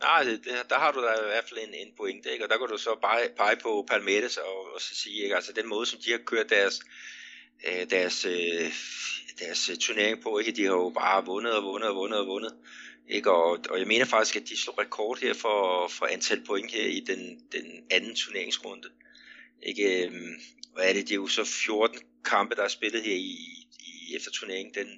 Nej, 0.00 0.22
det, 0.24 0.44
der 0.70 0.78
har 0.78 0.92
du 0.92 1.02
da 1.02 1.12
i 1.12 1.26
hvert 1.26 1.48
fald 1.48 1.60
en, 1.60 1.74
en 1.74 1.92
pointe, 1.96 2.32
ikke? 2.32 2.44
og 2.44 2.50
der 2.50 2.58
kan 2.58 2.68
du 2.68 2.78
så 2.78 2.98
bare 3.02 3.28
pege 3.36 3.56
på 3.56 3.86
Palmettes 3.88 4.36
og, 4.36 4.74
og 4.74 4.80
så 4.80 4.94
sige, 4.94 5.22
ikke? 5.22 5.36
altså 5.36 5.52
den 5.52 5.68
måde, 5.68 5.86
som 5.86 6.00
de 6.04 6.10
har 6.10 6.18
kørt 6.18 6.50
deres, 6.50 6.80
øh, 7.68 7.90
deres, 7.90 8.24
øh, 8.24 8.72
deres 9.38 9.68
øh, 9.68 9.76
turnering 9.76 10.22
på, 10.22 10.38
ikke? 10.38 10.52
de 10.52 10.64
har 10.64 10.72
jo 10.72 10.90
bare 10.90 11.24
vundet 11.24 11.52
og 11.52 11.64
vundet 11.64 11.88
og 11.88 11.96
vundet 11.96 12.20
og 12.20 12.26
vundet. 12.26 12.54
Ikke? 13.08 13.30
Og, 13.30 13.58
og 13.70 13.78
jeg 13.78 13.86
mener 13.86 14.04
faktisk, 14.04 14.36
at 14.36 14.48
de 14.48 14.56
slog 14.56 14.78
rekord 14.78 15.18
her 15.20 15.34
for, 15.34 15.88
for 15.88 16.06
antal 16.06 16.44
point 16.46 16.72
her 16.72 16.84
i 16.84 17.00
den, 17.00 17.40
den 17.52 17.84
anden 17.90 18.14
turneringsrunde. 18.14 18.88
Ikke? 19.62 20.04
Øhm, 20.04 20.40
hvad 20.74 20.88
er 20.88 20.92
det? 20.92 21.02
Det 21.02 21.10
er 21.10 21.16
jo 21.16 21.26
så 21.26 21.44
14 21.44 21.98
kampe, 22.24 22.54
der 22.54 22.62
er 22.62 22.68
spillet 22.68 23.02
her 23.02 23.14
i, 23.14 23.66
i 23.80 24.16
efter 24.16 24.30
turneringen. 24.30 24.74
Den, 24.74 24.88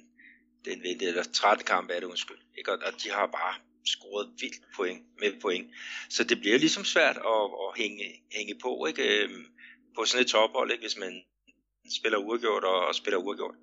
den 0.65 1.01
eller 1.01 1.23
13 1.23 1.65
kampe 1.65 1.93
er 1.93 1.99
det 1.99 2.07
undskyld. 2.07 2.37
Ikke? 2.57 2.71
Og, 2.71 2.77
og 2.85 3.03
de 3.03 3.09
har 3.09 3.27
bare 3.27 3.55
scoret 3.85 4.29
vildt 4.39 4.61
point, 4.75 5.01
med 5.19 5.41
point. 5.41 5.71
Så 6.09 6.23
det 6.23 6.39
bliver 6.39 6.57
ligesom 6.57 6.85
svært 6.85 7.17
at, 7.17 7.43
at 7.63 7.77
hænge, 7.77 8.21
hænge 8.31 8.55
på, 8.61 8.85
ikke? 8.85 9.23
Øhm, 9.23 9.45
på 9.95 10.05
sådan 10.05 10.25
et 10.25 10.31
tophold, 10.31 10.71
ikke? 10.71 10.81
hvis 10.81 10.97
man 10.97 11.23
spiller 11.97 12.17
uafgjort 12.17 12.63
og, 12.63 12.87
og 12.87 12.95
spiller 12.95 13.17
uafgjort. 13.17 13.55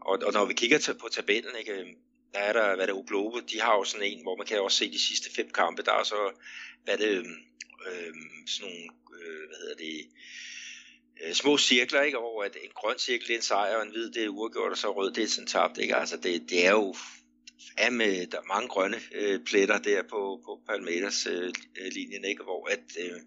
Og, 0.00 0.18
og 0.22 0.32
når 0.32 0.44
vi 0.44 0.54
kigger 0.54 0.94
på 1.00 1.08
tabellen, 1.08 1.56
ikke? 1.58 1.72
Øhm, 1.72 1.94
der 2.32 2.38
er 2.38 2.52
der, 2.52 2.76
hvad 2.76 2.86
det 2.86 2.92
er, 2.92 3.02
Globe, 3.02 3.40
de 3.40 3.60
har 3.60 3.74
jo 3.74 3.84
sådan 3.84 4.06
en, 4.06 4.22
hvor 4.22 4.36
man 4.36 4.46
kan 4.46 4.60
også 4.60 4.78
se 4.78 4.92
de 4.92 4.98
sidste 4.98 5.30
fem 5.36 5.50
kampe, 5.50 5.82
der 5.82 5.92
er 5.92 6.02
så, 6.02 6.32
hvad 6.84 6.98
det, 6.98 7.18
øh, 7.86 8.14
sådan 8.46 8.72
nogle, 8.72 8.88
øh, 9.18 9.48
hvad 9.48 9.58
hedder 9.60 9.76
det, 9.76 10.06
øh, 11.24 11.34
små 11.34 11.58
cirkler, 11.58 12.02
ikke? 12.02 12.18
hvor 12.18 12.44
at 12.44 12.56
en 12.62 12.70
grøn 12.74 12.98
cirkel 12.98 13.26
det 13.26 13.32
er 13.32 13.38
en 13.38 13.42
sejr, 13.42 13.76
og 13.76 13.82
en 13.82 13.90
hvid 13.90 14.10
det 14.10 14.24
er 14.24 14.28
uafgjort, 14.28 14.72
og 14.72 14.78
så 14.78 14.96
rød 14.96 15.12
det 15.12 15.24
er 15.24 15.28
sådan 15.28 15.46
tabt, 15.46 15.78
ikke? 15.78 15.96
Altså 15.96 16.16
det, 16.16 16.50
det 16.50 16.66
er 16.66 16.70
jo 16.70 16.94
er 17.78 17.90
med, 17.90 18.26
der 18.26 18.38
er 18.38 18.54
mange 18.54 18.68
grønne 18.68 18.96
øh, 19.14 19.40
pletter 19.46 19.78
der 19.78 20.02
på, 20.02 20.40
på 20.44 20.60
Palmeiras 20.68 21.26
øh, 21.26 21.52
øh, 21.80 21.92
linjen, 21.92 22.24
ikke? 22.24 22.42
hvor 22.42 22.68
at, 22.70 22.86
øh, 23.04 23.20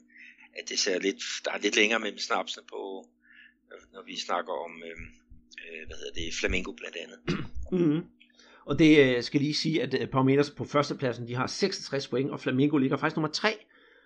at 0.53 0.69
det 0.69 0.79
ser 0.79 0.99
lidt, 0.99 1.23
der 1.45 1.51
er 1.51 1.59
lidt 1.59 1.75
længere 1.75 1.99
mellem 1.99 2.17
snapsene 2.17 2.63
på, 2.69 3.07
når 3.93 4.03
vi 4.05 4.19
snakker 4.19 4.53
om, 4.53 4.83
øh, 4.83 4.99
øh 5.63 5.87
hvad 5.87 5.97
hedder 5.97 6.13
det, 6.13 6.33
Flamingo 6.39 6.71
blandt 6.71 6.97
andet. 7.03 7.19
Mm-hmm. 7.71 8.01
Og 8.65 8.79
det 8.79 9.15
øh, 9.17 9.23
skal 9.23 9.41
lige 9.41 9.53
sige, 9.53 9.81
at 9.81 10.09
Palmeiras 10.09 10.49
på 10.49 10.65
førstepladsen, 10.65 11.27
de 11.27 11.35
har 11.35 11.47
66 11.47 12.07
point, 12.07 12.31
og 12.31 12.39
Flamingo 12.39 12.77
ligger 12.77 12.97
faktisk 12.97 13.15
nummer 13.15 13.31
3 13.31 13.57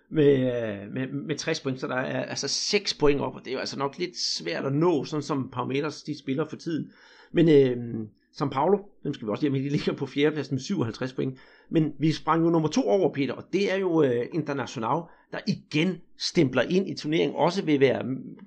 med, 0.10 0.90
med, 0.90 1.08
med 1.08 1.38
60 1.38 1.60
point, 1.60 1.80
så 1.80 1.88
der 1.88 1.96
er 1.96 2.26
altså 2.26 2.48
6 2.48 2.94
point 2.94 3.22
op, 3.22 3.36
og 3.36 3.42
det 3.46 3.48
er 3.48 3.54
jo 3.54 3.60
altså 3.60 3.80
nok 3.80 3.98
lidt 3.98 4.18
svært 4.18 4.66
at 4.66 4.74
nå, 4.74 5.06
sådan 5.06 5.24
som 5.24 5.52
Palmeiras 5.52 6.04
de 6.04 6.20
spiller 6.20 6.50
for 6.50 6.56
tiden. 6.56 6.92
Men 7.32 7.50
øh, 7.50 8.08
São 8.34 8.50
Paulo, 8.50 8.78
dem 9.04 9.14
skal 9.14 9.28
vi 9.28 9.32
også 9.32 9.44
lige 9.44 9.52
med, 9.52 9.64
de 9.64 9.70
ligger 9.70 9.94
på 9.94 10.06
fjerdepladsen 10.06 10.56
med 10.56 10.62
57 10.62 11.14
point. 11.14 11.40
Men 11.70 11.94
vi 12.00 12.12
sprang 12.12 12.44
jo 12.44 12.50
nummer 12.50 12.70
to 12.70 12.82
over, 12.82 13.14
Peter, 13.14 13.34
og 13.34 13.44
det 13.54 13.72
er 13.72 13.76
jo 13.76 14.04
øh, 14.04 14.26
International, 14.34 15.02
der 15.32 15.40
igen 15.48 16.02
stempler 16.18 16.62
ind 16.62 16.90
i 16.90 16.94
turneringen, 16.94 17.36
også 17.38 17.66
vil 17.66 17.80
være 17.80 18.04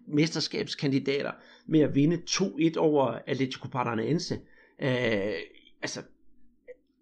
mesterskabskandidater 0.08 1.32
med 1.66 1.80
at 1.80 1.94
vinde 1.94 2.22
2-1 2.30 2.78
over 2.78 3.18
Atletico 3.26 3.68
Paranaense. 3.68 4.34
Øh, 4.82 5.32
altså, 5.82 6.02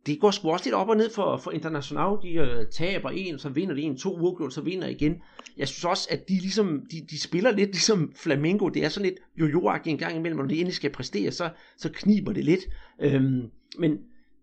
det 0.07 0.21
går 0.21 0.31
sgu 0.31 0.51
også 0.51 0.65
lidt 0.65 0.75
op 0.75 0.89
og 0.89 0.97
ned 0.97 1.11
for, 1.11 1.37
for 1.37 1.51
International. 1.51 2.17
De 2.23 2.33
øh, 2.33 2.67
taber 2.71 3.11
en, 3.11 3.39
så 3.39 3.49
vinder 3.49 3.75
de 3.75 3.83
en, 3.83 3.97
to 3.97 4.19
uger, 4.21 4.49
så 4.49 4.61
vinder 4.61 4.89
igen. 4.89 5.23
Jeg 5.57 5.69
synes 5.69 5.85
også, 5.85 6.09
at 6.11 6.29
de, 6.29 6.35
ligesom, 6.35 6.87
de, 6.91 7.07
de 7.11 7.21
spiller 7.21 7.51
lidt 7.51 7.71
ligesom 7.71 8.13
Flamengo. 8.17 8.69
Det 8.69 8.85
er 8.85 8.89
sådan 8.89 9.11
lidt 9.11 9.21
jojo 9.37 9.79
en 9.87 9.99
gang 9.99 10.17
imellem, 10.17 10.39
når 10.39 10.47
de 10.47 10.55
endelig 10.55 10.75
skal 10.75 10.91
præstere, 10.93 11.33
så, 11.33 11.51
så 11.77 11.91
kniber 11.93 12.33
det 12.33 12.45
lidt. 12.45 12.61
Øhm, 13.01 13.51
men 13.79 13.99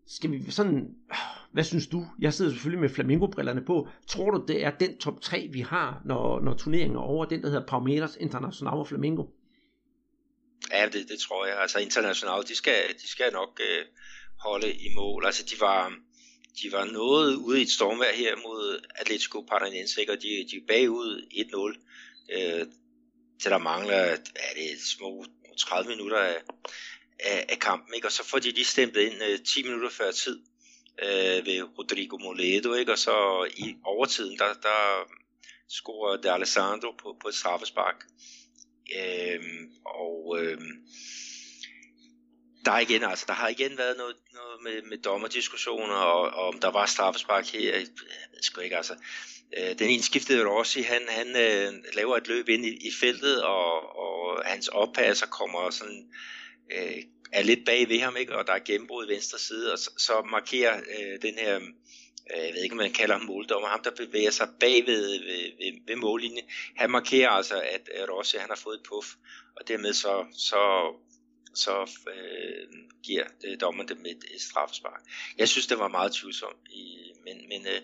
skal 0.08 0.32
vi 0.32 0.52
sådan... 0.52 0.76
Øh, 1.12 1.18
hvad 1.52 1.64
synes 1.64 1.88
du? 1.88 2.06
Jeg 2.20 2.34
sidder 2.34 2.52
selvfølgelig 2.52 2.82
med 2.82 2.90
Flamingo-brillerne 2.90 3.62
på. 3.62 3.88
Tror 4.08 4.32
du, 4.32 4.46
det 4.48 4.66
er 4.66 4.72
den 4.72 4.98
top 4.98 5.22
3, 5.22 5.50
vi 5.54 5.60
har, 5.60 6.02
når, 6.06 6.40
når 6.40 6.54
turneringen 6.54 6.96
er 6.96 7.02
over? 7.02 7.26
Den, 7.26 7.42
der 7.42 7.50
hedder 7.50 7.66
Parmeters 7.66 8.18
International 8.20 8.74
og 8.74 8.88
Flamingo? 8.88 9.26
Ja, 10.72 10.86
det, 10.86 11.10
det 11.10 11.20
tror 11.20 11.46
jeg. 11.46 11.62
Altså 11.62 11.80
International, 11.80 12.42
de 12.48 12.56
skal, 12.56 12.74
de 13.02 13.08
skal 13.10 13.26
nok... 13.34 13.60
Øh 13.60 13.86
holde 14.44 14.74
i 14.74 14.90
mål. 14.96 15.26
Altså 15.26 15.44
de 15.44 15.60
var, 15.60 15.94
de 16.62 16.72
var 16.72 16.86
noget 16.86 17.36
ude 17.36 17.60
i 17.60 17.64
et 17.64 17.72
stormvær 17.72 18.14
her 18.14 18.36
mod 18.36 18.86
Atletico 18.96 19.42
Paranaense, 19.42 20.06
og 20.10 20.22
de, 20.22 20.48
de 20.52 20.56
er 20.56 20.68
bagud 20.68 21.28
1-0. 21.32 22.36
Øh, 22.36 22.68
til 23.42 23.52
der 23.52 23.58
mangler, 23.58 23.96
er 23.96 24.54
det 24.56 24.82
små 24.82 25.26
30 25.58 25.90
minutter 25.90 26.18
af, 26.18 26.42
af, 27.20 27.46
af 27.50 27.60
kampen, 27.60 27.94
ikke? 27.94 28.08
og 28.08 28.12
så 28.12 28.26
får 28.26 28.40
de 28.40 28.52
lige 28.52 28.66
stemplet 28.66 29.02
ind 29.02 29.24
øh, 29.24 29.40
10 29.40 29.64
minutter 29.64 29.90
før 29.90 30.12
tid 30.12 30.40
øh, 31.04 31.46
ved 31.46 31.78
Rodrigo 31.78 32.18
Moledo, 32.18 32.74
ikke? 32.74 32.92
og 32.92 32.98
så 32.98 33.48
i 33.58 33.76
overtiden, 33.84 34.38
der, 34.38 34.54
der 34.54 35.10
scorer 35.70 36.18
De 36.18 36.32
Alessandro 36.32 36.92
på, 36.92 37.18
på 37.22 37.28
et 37.28 37.36
straffespark. 37.36 38.06
Øh, 39.00 39.44
og 39.86 40.38
øh, 40.40 40.58
der, 42.66 42.72
er 42.72 42.80
igen, 42.80 43.04
altså, 43.04 43.26
der 43.28 43.34
har 43.34 43.48
igen 43.48 43.78
været 43.78 43.98
noget, 43.98 44.16
noget 44.34 44.64
med, 44.64 44.90
med 44.90 44.98
dommerdiskussioner, 44.98 45.96
og, 45.96 46.22
og 46.22 46.48
om 46.48 46.60
der 46.60 46.72
var 46.72 46.86
straffespark 46.86 47.46
her, 47.46 47.72
jeg 47.72 47.80
ved 48.34 48.44
sgu 48.44 48.62
ikke, 48.62 48.78
altså. 48.78 48.96
Øh, 49.58 49.80
den 49.80 49.90
indskiftede 49.90 50.46
Rossi, 50.46 50.82
han, 50.82 51.02
han 51.10 51.28
øh, 51.28 51.74
laver 51.94 52.18
et 52.18 52.28
løb 52.28 52.50
ind 52.50 52.66
i, 52.66 52.88
i 52.88 52.92
feltet, 53.00 53.44
og, 53.44 53.96
og 53.98 54.46
hans 54.46 54.68
oppasser 54.68 55.28
kommer 55.28 55.70
sådan, 55.70 56.10
øh, 56.72 57.04
er 57.32 57.44
lidt 57.44 57.66
bag 57.66 57.90
ved 57.90 58.00
ham, 58.00 58.18
ikke? 58.18 58.38
og 58.38 58.48
der 58.48 58.54
er 58.54 58.60
gennembrud 58.60 59.06
i 59.06 59.14
venstre 59.14 59.40
side, 59.40 59.74
og 59.74 59.80
så, 59.80 59.92
så 59.98 60.22
markerer 60.32 60.78
øh, 60.78 61.22
den 61.22 61.34
her, 61.38 61.56
øh, 61.56 62.46
jeg 62.46 62.54
ved 62.54 62.64
ikke, 62.64 62.74
om 62.74 62.78
man 62.78 62.94
kalder 62.94 63.18
ham 63.18 63.26
måldommer, 63.26 63.68
ham 63.68 63.84
der 63.84 63.92
bevæger 63.92 64.32
sig 64.32 64.50
bag 64.60 64.86
ved, 64.86 65.12
ved, 65.12 65.52
ved, 65.58 65.88
ved 65.88 65.96
mållinjen, 65.96 66.46
han 66.76 66.92
markerer 66.92 67.30
altså, 67.30 67.62
at 67.62 68.10
Rossi 68.10 68.38
han 68.38 68.50
har 68.50 68.62
fået 68.64 68.76
et 68.76 68.86
puff, 68.90 69.08
og 69.56 69.68
dermed 69.68 69.94
så, 69.94 70.26
så 70.34 70.94
så 71.54 71.90
øh, 72.08 72.68
giver 73.04 73.24
øh, 73.24 73.52
det, 73.52 73.62
dommeren 73.62 73.90
dem 73.90 74.06
et, 74.06 74.24
et 74.34 74.42
straffespark. 74.42 75.02
Jeg 75.38 75.50
synes, 75.50 75.68
det 75.68 75.80
var 75.80 75.88
meget 75.88 76.14
tvivlsomt, 76.14 76.68
i, 76.70 77.12
men, 77.26 77.48
men 77.48 77.68
øh, 77.68 77.82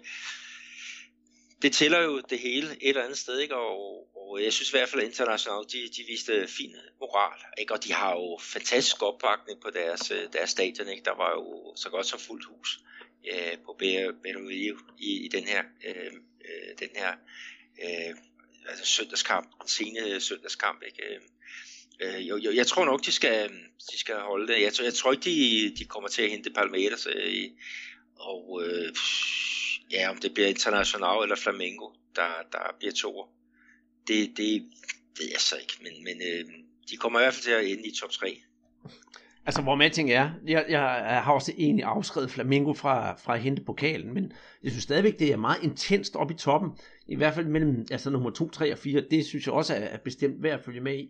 det 1.61 1.73
tæller 1.73 2.01
jo 2.01 2.19
det 2.19 2.39
hele 2.39 2.67
et 2.71 2.77
eller 2.89 3.03
andet 3.03 3.17
sted, 3.17 3.39
ikke? 3.39 3.55
Og, 3.55 4.07
og 4.17 4.43
jeg 4.43 4.53
synes 4.53 4.69
i 4.69 4.77
hvert 4.77 4.89
fald, 4.89 5.01
at 5.01 5.07
International, 5.07 5.63
de, 5.71 5.89
de 5.97 6.03
viste 6.07 6.47
fin 6.47 6.75
moral, 6.99 7.39
ikke? 7.57 7.73
og 7.73 7.83
de 7.83 7.93
har 7.93 8.11
jo 8.11 8.39
fantastisk 8.41 9.01
opbakning 9.01 9.61
på 9.61 9.69
deres, 9.69 10.11
øh, 10.11 10.33
deres 10.33 10.49
stadion, 10.49 10.87
ikke? 10.87 11.03
der 11.05 11.15
var 11.15 11.31
jo 11.31 11.73
så 11.75 11.89
godt 11.89 12.05
som 12.05 12.19
fuldt 12.19 12.45
hus 12.45 12.79
øh, 13.33 13.57
på 13.65 13.75
Bellevue 14.23 14.53
i, 14.99 15.25
i 15.25 15.27
den 15.27 15.43
her, 15.43 15.63
øh, 15.87 16.13
øh, 16.45 16.79
den 16.79 16.89
her 16.95 17.11
øh, 17.83 18.15
altså 18.67 18.85
søndagskamp, 18.85 19.47
den 19.61 19.67
sene 19.67 20.21
søndagskamp, 20.21 20.83
ikke? 20.83 21.03
Øh, 21.03 21.21
Øh, 22.01 22.29
jo, 22.29 22.37
jo, 22.37 22.51
jeg 22.51 22.67
tror 22.67 22.85
nok, 22.85 23.05
de 23.05 23.11
skal, 23.11 23.49
øh, 23.49 23.57
de 23.91 23.99
skal 23.99 24.15
holde 24.15 24.47
det. 24.47 24.61
Jeg, 24.61 24.73
tror, 24.73 24.83
jeg 24.83 24.93
tror 24.93 25.11
ikke, 25.11 25.23
de, 25.23 25.75
de 25.79 25.85
kommer 25.85 26.09
til 26.09 26.21
at 26.21 26.29
hente 26.29 26.49
Palmeiras. 26.49 27.07
Øh, 27.15 27.49
og 28.15 28.61
øh, 28.65 28.93
ja, 29.91 30.09
om 30.09 30.17
det 30.17 30.33
bliver 30.33 30.47
International 30.47 31.23
eller 31.23 31.35
Flamengo, 31.35 31.89
der, 32.15 32.29
der 32.51 32.75
bliver 32.79 32.93
to. 32.93 33.25
Det, 34.07 34.37
det 34.37 34.63
ved 35.17 35.27
jeg 35.31 35.39
så 35.39 35.55
ikke, 35.61 35.73
men, 35.81 36.03
men 36.03 36.21
øh, 36.31 36.45
de 36.89 36.97
kommer 36.97 37.19
i 37.19 37.23
hvert 37.23 37.33
fald 37.33 37.43
til 37.43 37.51
at 37.51 37.71
ende 37.71 37.87
i 37.87 37.95
top 38.01 38.11
3. 38.11 38.41
Altså, 39.45 39.61
hvor 39.61 39.75
man 39.75 39.91
tænker 39.91 40.19
er, 40.19 40.29
jeg, 40.47 40.65
jeg 40.69 40.81
har 41.23 41.33
også 41.33 41.53
egentlig 41.57 41.85
afskrevet 41.85 42.31
Flamengo 42.31 42.73
fra, 42.73 43.13
fra 43.13 43.35
at 43.35 43.41
hente 43.41 43.63
pokalen, 43.63 44.13
men 44.13 44.31
jeg 44.63 44.71
synes 44.71 44.83
stadigvæk, 44.83 45.19
det 45.19 45.31
er 45.31 45.37
meget 45.37 45.63
intenst 45.63 46.15
oppe 46.15 46.33
i 46.33 46.37
toppen. 46.37 46.71
I 47.07 47.15
hvert 47.15 47.33
fald 47.33 47.45
mellem 47.45 47.85
altså 47.91 48.09
nummer 48.09 48.29
2, 48.29 48.49
3 48.49 48.71
og 48.71 48.77
4. 48.77 49.03
Det 49.11 49.25
synes 49.25 49.45
jeg 49.45 49.53
også 49.53 49.75
er 49.75 49.97
bestemt 49.97 50.43
værd 50.43 50.59
at 50.59 50.65
følge 50.65 50.81
med 50.81 50.97
i. 50.97 51.09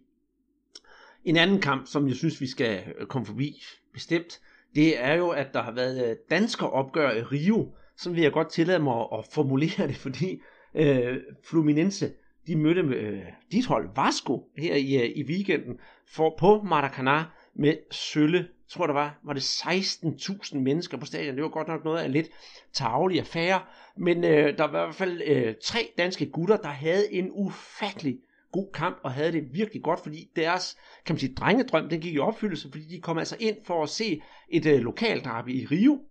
En 1.27 1.37
anden 1.37 1.61
kamp, 1.61 1.87
som 1.87 2.07
jeg 2.07 2.15
synes, 2.15 2.41
vi 2.41 2.47
skal 2.47 2.83
øh, 2.99 3.05
komme 3.05 3.25
forbi 3.25 3.63
bestemt, 3.93 4.39
det 4.75 5.03
er 5.03 5.13
jo, 5.13 5.29
at 5.29 5.47
der 5.53 5.61
har 5.61 5.71
været 5.71 6.09
øh, 6.09 6.15
dansker 6.29 6.65
opgør 6.65 7.11
i 7.11 7.21
Rio. 7.21 7.75
som 7.97 8.15
vil 8.15 8.21
jeg 8.21 8.31
godt 8.31 8.49
tillade 8.49 8.79
mig 8.79 9.05
at 9.13 9.27
formulere 9.31 9.87
det, 9.87 9.97
fordi 10.05 10.41
øh, 10.75 11.17
Fluminense, 11.43 12.11
de 12.47 12.55
mødte 12.55 12.81
øh, 12.81 13.21
dit 13.51 13.65
hold 13.65 13.89
Vasco 13.95 14.49
her 14.57 14.75
i, 14.75 14.95
øh, 14.95 15.11
i 15.15 15.23
weekenden 15.23 15.79
for, 16.07 16.35
på 16.39 16.55
Maracanã 16.57 17.23
med 17.55 17.75
Sølle, 17.91 18.47
tror 18.69 18.85
der 18.87 18.93
var, 18.93 19.19
var 19.23 19.33
det 19.33 19.41
16.000 19.41 20.57
mennesker 20.57 20.97
på 20.97 21.05
stadion. 21.05 21.35
Det 21.35 21.43
var 21.43 21.49
godt 21.49 21.67
nok 21.67 21.83
noget 21.83 21.99
af 21.99 22.05
en 22.05 22.11
lidt 22.11 22.29
tavlig 22.73 23.19
affære, 23.19 23.61
men 23.97 24.23
øh, 24.23 24.57
der 24.57 24.63
var 24.63 24.67
i 24.67 24.85
hvert 24.85 24.95
fald 24.95 25.21
øh, 25.25 25.55
tre 25.63 25.79
danske 25.97 26.25
gutter, 26.25 26.57
der 26.57 26.69
havde 26.69 27.13
en 27.13 27.29
ufattelig 27.31 28.19
god 28.51 28.71
kamp 28.73 28.97
og 29.03 29.11
havde 29.11 29.31
det 29.31 29.53
virkelig 29.53 29.83
godt, 29.83 29.99
fordi 29.99 30.29
deres, 30.35 30.77
kan 31.05 31.13
man 31.13 31.19
sige, 31.19 31.35
drengedrøm, 31.35 31.89
den 31.89 32.01
gik 32.01 32.13
i 32.13 32.19
opfyldelse, 32.19 32.69
fordi 32.71 32.83
de 32.83 33.01
kom 33.01 33.17
altså 33.17 33.37
ind 33.39 33.57
for 33.65 33.83
at 33.83 33.89
se 33.89 34.21
et 34.49 34.65
øh, 34.65 34.79
lokalderby 34.79 35.61
i 35.61 35.65
Rio. 35.65 36.01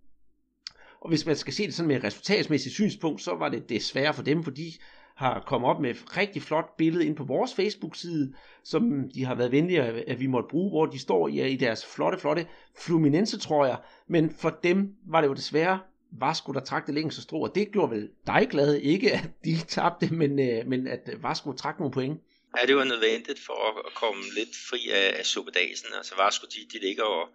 Og 1.01 1.09
hvis 1.09 1.25
man 1.25 1.35
skal 1.35 1.53
se 1.53 1.65
det 1.65 1.73
sådan 1.73 1.87
med 1.87 1.95
et 1.95 2.03
resultatsmæssigt 2.03 2.75
synspunkt, 2.75 3.21
så 3.21 3.35
var 3.35 3.49
det 3.49 3.69
desværre 3.69 4.13
for 4.13 4.23
dem, 4.23 4.43
fordi 4.43 4.77
har 5.15 5.43
kommet 5.47 5.69
op 5.69 5.81
med 5.81 5.89
et 5.89 6.17
rigtig 6.17 6.41
flot 6.41 6.77
billede 6.77 7.05
ind 7.05 7.15
på 7.15 7.23
vores 7.23 7.53
Facebook-side, 7.53 8.33
som 8.63 9.09
de 9.15 9.25
har 9.25 9.35
været 9.35 9.51
venlige, 9.51 9.91
øh, 9.91 10.03
at 10.07 10.19
vi 10.19 10.27
måtte 10.27 10.49
bruge, 10.49 10.69
hvor 10.69 10.85
de 10.85 10.99
står 10.99 11.27
i, 11.27 11.39
øh, 11.41 11.51
i 11.51 11.55
deres 11.55 11.85
flotte, 11.85 12.17
flotte 12.17 12.45
Fluminense, 12.75 13.39
tror 13.39 13.65
jeg. 13.65 13.77
Men 14.07 14.29
for 14.29 14.49
dem 14.49 14.95
var 15.05 15.21
det 15.21 15.27
jo 15.27 15.33
desværre 15.33 15.79
Vasco, 16.11 16.51
der 16.51 16.59
trak 16.59 16.87
det 16.87 17.13
så 17.13 17.21
strå, 17.21 17.39
og 17.39 17.55
det 17.55 17.71
gjorde 17.71 17.91
vel 17.91 18.09
dig 18.27 18.47
glad, 18.49 18.75
ikke 18.75 19.13
at 19.13 19.29
de 19.45 19.57
tabte, 19.67 20.13
men, 20.13 20.39
øh, 20.39 20.67
men 20.67 20.87
at 20.87 21.09
øh, 21.13 21.23
Vasco 21.23 21.51
trak 21.51 21.79
nogle 21.79 21.91
point. 21.91 22.19
Ja, 22.57 22.65
det 22.65 22.75
var 22.75 22.83
nødvendigt 22.83 23.39
for 23.39 23.87
at 23.87 23.93
komme 23.93 24.23
lidt 24.33 24.55
fri 24.69 24.89
af, 24.89 25.15
af 25.19 25.25
suppedasen. 25.25 25.87
Altså 25.93 26.15
Vasco, 26.15 26.45
de, 26.47 26.67
de 26.73 26.79
ligger 26.79 27.03
og, 27.03 27.29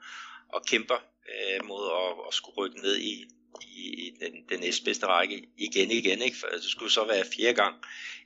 og 0.48 0.66
kæmper 0.66 0.94
øh, 1.28 1.66
mod 1.66 1.84
at, 1.86 2.26
at 2.28 2.34
skulle 2.34 2.56
rykke 2.56 2.80
ned 2.80 2.96
i, 2.96 3.26
i 3.60 4.12
den, 4.20 4.32
den 4.48 4.60
næstbedste 4.60 5.06
række 5.06 5.48
igen 5.58 5.90
igen. 5.90 6.22
Ikke? 6.22 6.36
For 6.36 6.46
det 6.46 6.64
skulle 6.64 6.92
så 6.92 7.04
være 7.04 7.24
fjerde 7.36 7.54
gang 7.54 7.74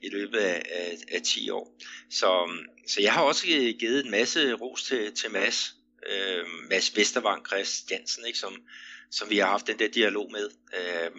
i 0.02 0.08
løbet 0.08 0.38
af, 0.38 0.62
af, 0.70 0.96
af 1.12 1.22
10 1.22 1.50
år. 1.50 1.76
Så, 2.10 2.50
så 2.86 3.02
jeg 3.02 3.12
har 3.12 3.22
også 3.22 3.46
givet 3.78 4.04
en 4.04 4.10
masse 4.10 4.52
ros 4.52 4.82
til, 4.82 5.14
til 5.14 5.30
Mads. 5.30 5.74
Øh, 6.10 6.46
Mads 6.70 6.96
Vestervang 6.96 7.46
Christiansen, 7.46 8.26
ikke? 8.26 8.38
Som, 8.38 8.62
som 9.10 9.30
vi 9.30 9.38
har 9.38 9.46
haft 9.46 9.66
den 9.66 9.78
der 9.78 9.88
dialog 9.88 10.32
med. 10.32 10.50
Øh, 10.74 11.10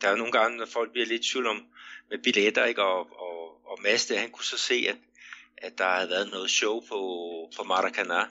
der 0.00 0.08
er 0.08 0.16
nogle 0.16 0.32
gange, 0.32 0.58
når 0.58 0.66
folk 0.66 0.92
bliver 0.92 1.06
lidt 1.06 1.22
tvivl 1.22 1.46
om 1.46 1.66
med 2.10 2.18
billetter, 2.18 2.64
ikke? 2.64 2.82
Og, 2.82 3.19
og 3.70 3.78
Mads 3.82 4.06
der, 4.06 4.18
han 4.18 4.30
kunne 4.30 4.44
så 4.54 4.58
se, 4.58 4.74
at, 4.88 4.98
at 5.58 5.72
der 5.78 5.88
havde 5.96 6.10
været 6.10 6.30
noget 6.30 6.50
show 6.50 6.80
på, 6.90 7.00
på 7.56 7.62
Maracanã, 7.62 8.22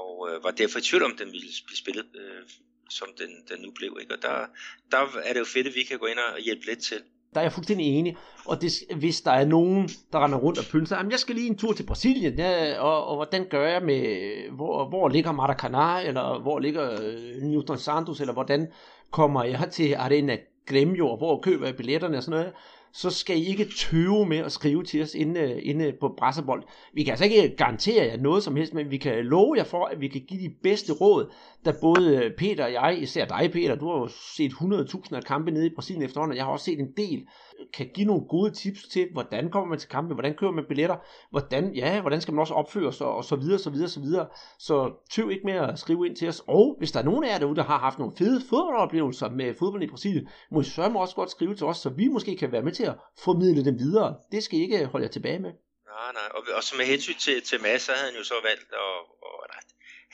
og 0.00 0.28
øh, 0.30 0.44
var 0.44 0.50
derfor 0.50 0.78
i 0.78 0.82
tvivl 0.82 1.04
om, 1.04 1.16
den 1.18 1.32
ville 1.32 1.48
blive 1.66 1.76
spillet, 1.82 2.06
øh, 2.22 2.42
som 2.90 3.08
den, 3.18 3.30
den 3.48 3.64
nu 3.64 3.70
blev. 3.78 3.96
Ikke? 4.00 4.14
Og 4.14 4.22
der, 4.22 4.46
der 4.90 4.98
er 5.24 5.32
det 5.32 5.40
jo 5.40 5.44
fedt, 5.44 5.66
at 5.66 5.74
vi 5.74 5.82
kan 5.82 5.98
gå 5.98 6.06
ind 6.06 6.18
og 6.18 6.40
hjælpe 6.40 6.66
lidt 6.66 6.82
til. 6.82 7.00
Der 7.34 7.40
er 7.40 7.44
jeg 7.44 7.52
fuldstændig 7.52 7.86
enig. 7.86 8.16
Og 8.44 8.60
det, 8.62 8.72
hvis 8.96 9.20
der 9.20 9.30
er 9.30 9.44
nogen, 9.44 9.88
der 10.12 10.24
render 10.24 10.38
rundt 10.38 10.58
og 10.58 10.64
pynser, 10.72 10.96
jamen 10.96 11.12
jeg 11.12 11.18
skal 11.18 11.34
lige 11.34 11.46
en 11.46 11.58
tur 11.58 11.72
til 11.72 11.86
Brasilien, 11.86 12.38
ja, 12.38 12.80
og, 12.80 13.06
og 13.06 13.16
hvordan 13.16 13.48
gør 13.48 13.68
jeg 13.68 13.82
med, 13.82 14.02
hvor, 14.50 14.88
hvor 14.88 15.08
ligger 15.08 15.32
Maracanã, 15.32 16.06
eller 16.08 16.42
hvor 16.42 16.58
ligger 16.58 16.92
øh, 17.02 17.42
Newton 17.42 17.78
Santos, 17.78 18.20
eller 18.20 18.32
hvordan 18.32 18.72
kommer 19.10 19.44
jeg 19.44 19.68
til 19.72 19.94
Arena 19.94 20.36
Gremio, 20.66 21.08
og 21.08 21.16
hvor 21.16 21.40
køber 21.40 21.66
jeg 21.66 21.76
billetterne 21.76 22.16
og 22.16 22.22
sådan 22.22 22.40
noget 22.40 22.54
så 22.96 23.10
skal 23.10 23.38
I 23.38 23.44
ikke 23.44 23.66
tøve 23.78 24.26
med 24.26 24.38
at 24.38 24.52
skrive 24.52 24.84
til 24.84 25.02
os 25.02 25.14
inde, 25.14 25.62
inde 25.62 25.92
på 26.00 26.14
Brasserbold. 26.18 26.62
Vi 26.92 27.02
kan 27.02 27.10
altså 27.10 27.24
ikke 27.24 27.56
garantere 27.56 28.04
jer 28.04 28.16
noget 28.16 28.42
som 28.42 28.56
helst, 28.56 28.74
men 28.74 28.90
vi 28.90 28.96
kan 28.96 29.24
love 29.24 29.54
jer 29.56 29.64
for, 29.64 29.84
at 29.84 30.00
vi 30.00 30.08
kan 30.08 30.20
give 30.28 30.40
de 30.40 30.54
bedste 30.62 30.92
råd, 30.92 31.32
da 31.64 31.72
både 31.80 32.32
Peter 32.38 32.64
og 32.64 32.72
jeg, 32.72 32.98
især 33.02 33.24
dig 33.24 33.50
Peter, 33.52 33.74
du 33.74 33.90
har 33.90 33.98
jo 33.98 34.08
set 34.36 34.52
100.000 34.52 35.16
af 35.16 35.24
kampe 35.24 35.50
nede 35.50 35.66
i 35.66 35.74
Brasilien 35.74 36.04
efterhånden, 36.04 36.32
og 36.32 36.36
jeg 36.36 36.44
har 36.44 36.52
også 36.52 36.64
set 36.64 36.78
en 36.78 36.92
del 36.96 37.26
kan 37.74 37.90
give 37.94 38.06
nogle 38.06 38.28
gode 38.28 38.50
tips 38.50 38.82
til, 38.82 39.08
hvordan 39.12 39.50
kommer 39.50 39.68
man 39.68 39.78
til 39.78 39.88
kampen, 39.88 40.14
hvordan 40.14 40.34
kører 40.34 40.50
man 40.50 40.64
billetter, 40.68 40.96
hvordan, 41.30 41.74
ja, 41.74 42.00
hvordan 42.00 42.20
skal 42.20 42.34
man 42.34 42.40
også 42.40 42.54
opføre 42.54 42.92
sig, 42.92 43.06
og 43.06 43.24
så 43.24 43.36
videre, 43.36 43.58
så 43.58 43.70
videre, 43.70 43.88
så 43.88 44.00
videre. 44.00 44.26
Så 44.58 44.92
tøv 45.10 45.30
ikke 45.30 45.44
med 45.44 45.52
at 45.52 45.78
skrive 45.78 46.06
ind 46.06 46.16
til 46.16 46.28
os. 46.28 46.42
Og 46.46 46.76
hvis 46.78 46.92
der 46.92 47.00
er 47.00 47.04
nogen 47.04 47.24
af 47.24 47.32
jer 47.32 47.38
derude, 47.38 47.56
der 47.56 47.62
har 47.62 47.78
haft 47.78 47.98
nogle 47.98 48.16
fede 48.18 48.40
fodboldoplevelser 48.50 49.30
med 49.30 49.54
fodbold 49.58 49.82
i 49.82 49.86
Brasilien, 49.86 50.28
må 50.50 50.60
I 50.60 50.64
sørge 50.64 51.00
også 51.00 51.14
godt 51.14 51.30
skrive 51.30 51.54
til 51.54 51.66
os, 51.66 51.76
så 51.76 51.88
vi 51.88 52.08
måske 52.08 52.36
kan 52.36 52.52
være 52.52 52.62
med 52.62 52.72
til 52.72 52.84
at 52.84 52.94
formidle 53.18 53.64
dem 53.64 53.78
videre. 53.78 54.16
Det 54.32 54.42
skal 54.42 54.58
I 54.58 54.62
ikke 54.62 54.86
holde 54.86 55.04
jer 55.04 55.10
tilbage 55.10 55.38
med. 55.38 55.52
Nej, 55.94 56.12
nej. 56.20 56.28
Og, 56.36 56.42
og 56.56 56.62
så 56.62 56.72
med 56.80 56.86
hensyn 56.92 57.18
til, 57.26 57.36
til 57.48 57.58
Mads, 57.62 57.82
så 57.82 57.92
havde 57.96 58.06
han 58.10 58.18
jo 58.20 58.24
så 58.32 58.38
valgt 58.50 58.70
at, 58.84 58.94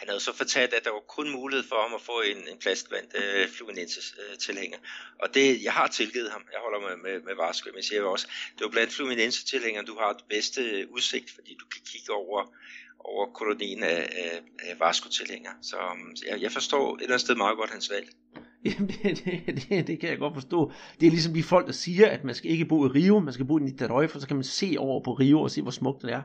han 0.01 0.09
havde 0.09 0.21
så 0.21 0.33
fortalt, 0.43 0.73
at 0.75 0.85
der 0.85 0.93
var 0.99 1.05
kun 1.17 1.29
mulighed 1.39 1.65
for 1.71 1.79
ham 1.85 1.95
at 1.95 2.01
få 2.11 2.17
en, 2.33 2.41
en 2.53 2.59
plastvand 2.65 3.07
øh, 3.21 3.49
Fluminenses 3.57 4.15
øh, 4.21 4.39
tilhænger. 4.39 4.79
Og 5.23 5.35
det, 5.35 5.47
jeg 5.67 5.73
har 5.73 5.87
tilgivet 5.87 6.31
ham. 6.31 6.43
Jeg 6.55 6.61
holder 6.65 6.81
med, 6.87 6.97
med, 7.07 7.17
med 7.27 7.35
Vasco, 7.43 7.65
men 7.69 7.77
jeg 7.77 7.85
siger 7.85 8.03
også, 8.03 8.27
det 8.57 8.63
var 8.65 8.73
blandt 8.77 8.93
Fluminense 8.93 9.47
tilhængere, 9.53 9.85
du 9.85 9.97
har 10.03 10.13
det 10.13 10.25
bedste 10.35 10.61
øh, 10.63 10.87
udsigt, 10.97 11.29
fordi 11.37 11.53
du 11.61 11.67
kan 11.73 11.83
kigge 11.91 12.13
over, 12.13 12.41
over 13.11 13.27
kolonien 13.39 13.83
af, 13.83 14.01
af, 14.25 14.35
af 14.69 14.81
Vasco 14.81 15.09
tilhængere. 15.09 15.55
Så 15.63 15.77
um, 15.93 16.15
jeg, 16.29 16.43
jeg 16.43 16.53
forstår 16.53 16.85
et 16.95 17.03
eller 17.03 17.15
andet 17.15 17.27
sted 17.27 17.35
meget 17.35 17.57
godt 17.57 17.71
hans 17.71 17.91
valg. 17.91 18.09
Jamen, 18.67 18.89
det, 18.89 19.25
det, 19.25 19.69
det, 19.69 19.87
det 19.87 20.01
kan 20.01 20.11
jeg 20.11 20.19
godt 20.19 20.35
forstå. 20.35 20.73
Det 21.01 21.07
er 21.07 21.11
ligesom 21.11 21.35
de 21.35 21.43
folk, 21.43 21.67
der 21.67 21.73
siger, 21.73 22.07
at 22.07 22.25
man 22.25 22.35
skal 22.35 22.51
ikke 22.51 22.65
bo 22.65 22.87
i 22.87 22.89
Rio, 22.89 23.19
man 23.19 23.35
skal 23.35 23.47
bo 23.47 23.59
i 23.59 23.63
Niterói, 23.63 24.07
for 24.07 24.19
så 24.19 24.27
kan 24.27 24.37
man 24.37 24.45
se 24.45 24.75
over 24.79 25.05
på 25.05 25.13
Rio 25.13 25.41
og 25.41 25.51
se, 25.51 25.63
hvor 25.63 25.71
smukt 25.71 26.03
det 26.03 26.13
er. 26.13 26.23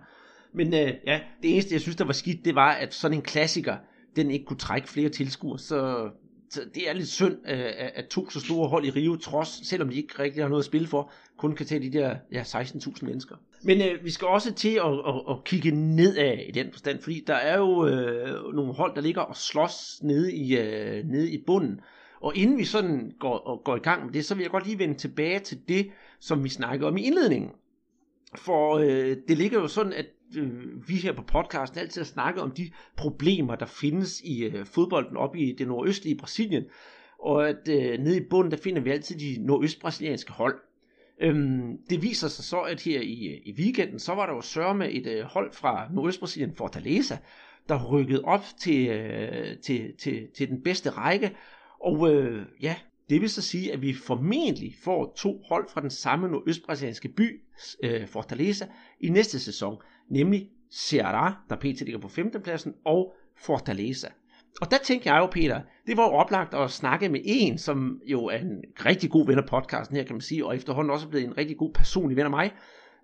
Men 0.55 0.73
øh, 0.73 0.93
ja, 1.07 1.19
det 1.43 1.53
eneste, 1.53 1.73
jeg 1.73 1.81
synes, 1.81 1.95
der 1.95 2.05
var 2.05 2.13
skidt, 2.13 2.45
det 2.45 2.55
var, 2.55 2.71
at 2.71 2.93
sådan 2.93 3.17
en 3.17 3.23
klassiker, 3.23 3.77
den 4.15 4.31
ikke 4.31 4.45
kunne 4.45 4.57
trække 4.57 4.89
flere 4.89 5.09
tilskuere. 5.09 5.59
Så, 5.59 6.09
så 6.49 6.61
det 6.75 6.89
er 6.89 6.93
lidt 6.93 7.07
synd, 7.07 7.37
øh, 7.47 7.71
at 7.95 8.05
to 8.07 8.29
så 8.29 8.39
store 8.39 8.69
hold 8.69 8.85
i 8.85 8.89
Rio, 8.89 9.15
trods, 9.15 9.67
selvom 9.67 9.89
de 9.89 9.95
ikke 9.95 10.19
rigtig 10.19 10.43
har 10.43 10.49
noget 10.49 10.61
at 10.61 10.65
spille 10.65 10.87
for, 10.87 11.11
kun 11.37 11.55
kan 11.55 11.65
tage 11.65 11.81
de 11.81 11.97
der 11.97 12.15
ja, 12.31 12.41
16.000 12.41 13.05
mennesker. 13.05 13.35
Men 13.63 13.81
øh, 13.81 14.05
vi 14.05 14.11
skal 14.11 14.27
også 14.27 14.53
til 14.53 14.79
at, 14.85 14.93
at, 15.07 15.21
at 15.29 15.43
kigge 15.43 15.71
nedad 15.71 16.37
i 16.47 16.51
den 16.51 16.71
forstand, 16.71 17.01
fordi 17.01 17.23
der 17.27 17.35
er 17.35 17.57
jo 17.57 17.87
øh, 17.87 18.53
nogle 18.53 18.73
hold, 18.73 18.95
der 18.95 19.01
ligger 19.01 19.21
og 19.21 19.35
slås 19.35 19.99
nede 20.03 20.33
i, 20.33 20.57
øh, 20.57 21.05
nede 21.05 21.31
i 21.31 21.43
bunden. 21.47 21.79
Og 22.21 22.35
inden 22.35 22.57
vi 22.57 22.65
sådan 22.65 23.11
går, 23.19 23.63
går 23.63 23.75
i 23.75 23.79
gang 23.79 24.05
med 24.05 24.13
det, 24.13 24.25
så 24.25 24.35
vil 24.35 24.41
jeg 24.41 24.51
godt 24.51 24.65
lige 24.65 24.79
vende 24.79 24.95
tilbage 24.95 25.39
til 25.39 25.57
det, 25.67 25.87
som 26.19 26.43
vi 26.43 26.49
snakkede 26.49 26.87
om 26.87 26.97
i 26.97 27.01
indledningen. 27.01 27.51
For 28.37 28.77
øh, 28.77 29.17
det 29.27 29.37
ligger 29.37 29.59
jo 29.59 29.67
sådan, 29.67 29.93
at 29.93 30.05
øh, 30.37 30.89
vi 30.89 30.95
her 30.95 31.13
på 31.13 31.21
podcasten 31.21 31.79
altid 31.79 32.01
har 32.01 32.05
snakket 32.05 32.43
om 32.43 32.51
de 32.51 32.71
problemer, 32.97 33.55
der 33.55 33.65
findes 33.65 34.21
i 34.21 34.43
øh, 34.43 34.65
fodbolden 34.65 35.17
op 35.17 35.35
i 35.35 35.55
det 35.57 35.67
nordøstlige 35.67 36.17
Brasilien. 36.17 36.63
Og 37.19 37.49
at 37.49 37.67
øh, 37.69 37.99
nede 37.99 38.17
i 38.17 38.27
bunden, 38.29 38.51
der 38.51 38.57
finder 38.57 38.81
vi 38.81 38.89
altid 38.89 39.19
de 39.19 39.45
nordøstbrasilianske 39.45 40.31
hold. 40.31 40.59
Øhm, 41.21 41.77
det 41.89 42.01
viser 42.01 42.27
sig 42.27 42.45
så, 42.45 42.59
at 42.59 42.81
her 42.81 43.01
i, 43.01 43.27
øh, 43.27 43.41
i 43.45 43.53
weekenden, 43.57 43.99
så 43.99 44.15
var 44.15 44.25
der 44.25 44.33
jo 44.33 44.41
sørme 44.41 44.79
med 44.79 44.89
et 44.91 45.07
øh, 45.07 45.23
hold 45.23 45.53
fra 45.53 45.87
Nordøstbrasilien, 45.93 46.55
Fortaleza, 46.55 47.17
der 47.69 47.85
rykkede 47.91 48.21
op 48.23 48.45
til, 48.59 48.87
øh, 48.87 49.57
til, 49.57 49.93
til, 49.97 50.27
til 50.35 50.49
den 50.49 50.61
bedste 50.61 50.89
række. 50.89 51.35
Og 51.79 52.13
øh, 52.13 52.45
ja, 52.61 52.75
det 53.09 53.21
vil 53.21 53.29
så 53.29 53.41
sige, 53.41 53.73
at 53.73 53.81
vi 53.81 53.93
formentlig 53.93 54.75
får 54.83 55.13
to 55.17 55.41
hold 55.49 55.69
fra 55.69 55.81
den 55.81 55.89
samme 55.89 56.27
nordøstbrasilianske 56.27 57.09
by, 57.09 57.41
øh, 57.83 58.07
Fortaleza, 58.07 58.65
i 58.99 59.09
næste 59.09 59.39
sæson, 59.39 59.77
nemlig 60.09 60.49
Ceará, 60.73 61.33
der 61.49 61.55
pt. 61.55 61.81
ligger 61.81 61.99
på 61.99 62.07
5. 62.07 62.31
pladsen, 62.43 62.73
og 62.85 63.15
Fortaleza. 63.37 64.07
Og 64.61 64.71
der 64.71 64.77
tænkte 64.77 65.13
jeg 65.13 65.19
jo, 65.19 65.25
Peter, 65.25 65.61
det 65.87 65.97
var 65.97 66.03
jo 66.03 66.11
oplagt 66.11 66.53
at 66.53 66.71
snakke 66.71 67.09
med 67.09 67.19
en, 67.23 67.57
som 67.57 68.01
jo 68.05 68.25
er 68.25 68.37
en 68.37 68.63
rigtig 68.85 69.09
god 69.09 69.27
ven 69.27 69.37
af 69.37 69.45
podcasten 69.45 69.97
her, 69.97 70.03
kan 70.03 70.15
man 70.15 70.21
sige, 70.21 70.45
og 70.45 70.55
efterhånden 70.55 70.91
også 70.91 71.05
er 71.05 71.09
blevet 71.09 71.25
en 71.25 71.37
rigtig 71.37 71.57
god 71.57 71.73
personlig 71.73 72.17
ven 72.17 72.25
af 72.25 72.29
mig, 72.29 72.51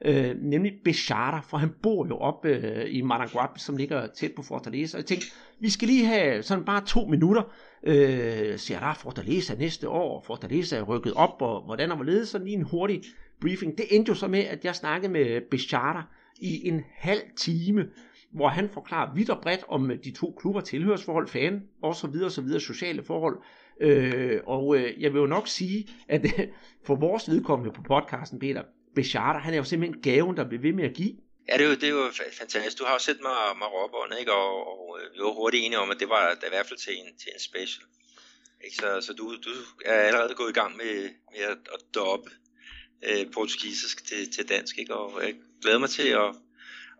øh, 0.05 0.35
nemlig 0.41 0.73
Bechara, 0.83 1.41
for 1.41 1.57
han 1.57 1.69
bor 1.83 2.07
jo 2.07 2.17
op 2.17 2.45
øh, 2.45 2.85
i 2.89 3.01
Maranguape, 3.01 3.59
som 3.59 3.77
ligger 3.77 4.07
tæt 4.07 4.31
på 4.35 4.41
Fortaleza, 4.41 4.97
og 4.97 4.99
jeg 4.99 5.05
tænkte, 5.05 5.27
vi 5.59 5.69
skal 5.69 5.87
lige 5.87 6.05
have 6.05 6.43
sådan 6.43 6.65
bare 6.65 6.85
to 6.85 7.05
minutter, 7.05 7.43
øh, 7.83 8.53
Ceará 8.53 8.93
Fortaleza 8.93 9.55
næste 9.55 9.89
år, 9.89 10.23
Fortaleza 10.27 10.77
er 10.77 10.83
rykket 10.83 11.13
op, 11.13 11.41
og 11.41 11.65
hvordan 11.65 11.91
og 11.91 11.95
hvorledes, 11.95 12.29
sådan 12.29 12.47
lige 12.47 12.57
en 12.57 12.63
hurtig 12.71 13.01
briefing. 13.41 13.77
Det 13.77 13.85
endte 13.91 14.09
jo 14.09 14.15
så 14.15 14.27
med, 14.27 14.39
at 14.39 14.65
jeg 14.65 14.75
snakkede 14.75 15.11
med 15.11 15.41
Bechara 15.51 16.07
i 16.41 16.67
en 16.67 16.83
halv 16.95 17.21
time, 17.37 17.85
hvor 18.33 18.47
han 18.47 18.69
forklarer 18.69 19.13
vidt 19.13 19.29
og 19.29 19.41
bredt 19.41 19.63
om 19.67 19.91
øh, 19.91 20.03
de 20.03 20.11
to 20.11 20.35
klubber, 20.39 20.61
tilhørsforhold, 20.61 21.27
fan, 21.27 21.61
og 21.83 21.95
så 21.95 22.07
videre, 22.07 22.31
så 22.31 22.41
videre, 22.41 22.59
sociale 22.59 23.03
forhold. 23.03 23.37
Øh, 23.81 24.39
og 24.45 24.77
øh, 24.77 25.01
jeg 25.01 25.13
vil 25.13 25.19
jo 25.19 25.25
nok 25.25 25.47
sige, 25.47 25.89
at 26.07 26.25
øh, 26.25 26.47
for 26.85 26.95
vores 26.95 27.29
vedkommende 27.29 27.73
på 27.73 27.81
podcasten, 27.81 28.39
Peter, 28.39 28.63
Bechata, 28.95 29.39
han 29.39 29.53
er 29.53 29.57
jo 29.57 29.63
simpelthen 29.63 30.01
gaven, 30.01 30.37
der 30.37 30.47
bliver 30.47 30.61
ved 30.61 30.73
med 30.73 30.83
at 30.83 30.93
give. 30.93 31.13
Ja, 31.49 31.57
det 31.57 31.65
er 31.65 31.69
jo, 31.69 31.75
det 31.75 31.83
er 31.83 31.89
jo 31.89 32.03
fantastisk. 32.39 32.79
Du 32.79 32.85
har 32.85 32.93
jo 32.93 32.99
set 32.99 33.19
mig, 33.21 33.37
mig 33.61 33.67
råbe 33.75 34.19
ikke? 34.19 34.33
Og, 34.33 34.51
og, 34.71 34.99
øh, 34.99 35.05
vi 35.13 35.19
var 35.19 35.33
hurtigt 35.41 35.63
enige 35.65 35.79
om, 35.79 35.89
at 35.91 35.99
det 35.99 36.09
var 36.09 36.37
da 36.41 36.45
i 36.45 36.53
hvert 36.55 36.67
fald 36.67 36.79
til 36.79 36.93
en, 36.99 37.09
til 37.21 37.29
en 37.35 37.41
special. 37.49 37.85
Ikke? 38.63 38.75
Så, 38.75 38.87
så 39.07 39.13
du, 39.13 39.25
du 39.45 39.51
er 39.85 39.93
allerede 39.93 40.33
gået 40.41 40.49
i 40.49 40.59
gang 40.59 40.71
med, 40.77 40.93
med 41.31 41.43
at, 41.53 41.61
at 41.75 41.81
doppe 41.95 42.29
øh, 43.09 43.31
portugisisk 43.33 44.05
til, 44.05 44.31
til 44.31 44.49
dansk, 44.49 44.79
ikke? 44.79 44.95
og 44.95 45.21
jeg 45.23 45.33
glæder 45.61 45.79
mig 45.79 45.89
til 45.89 46.07
at, 46.07 46.35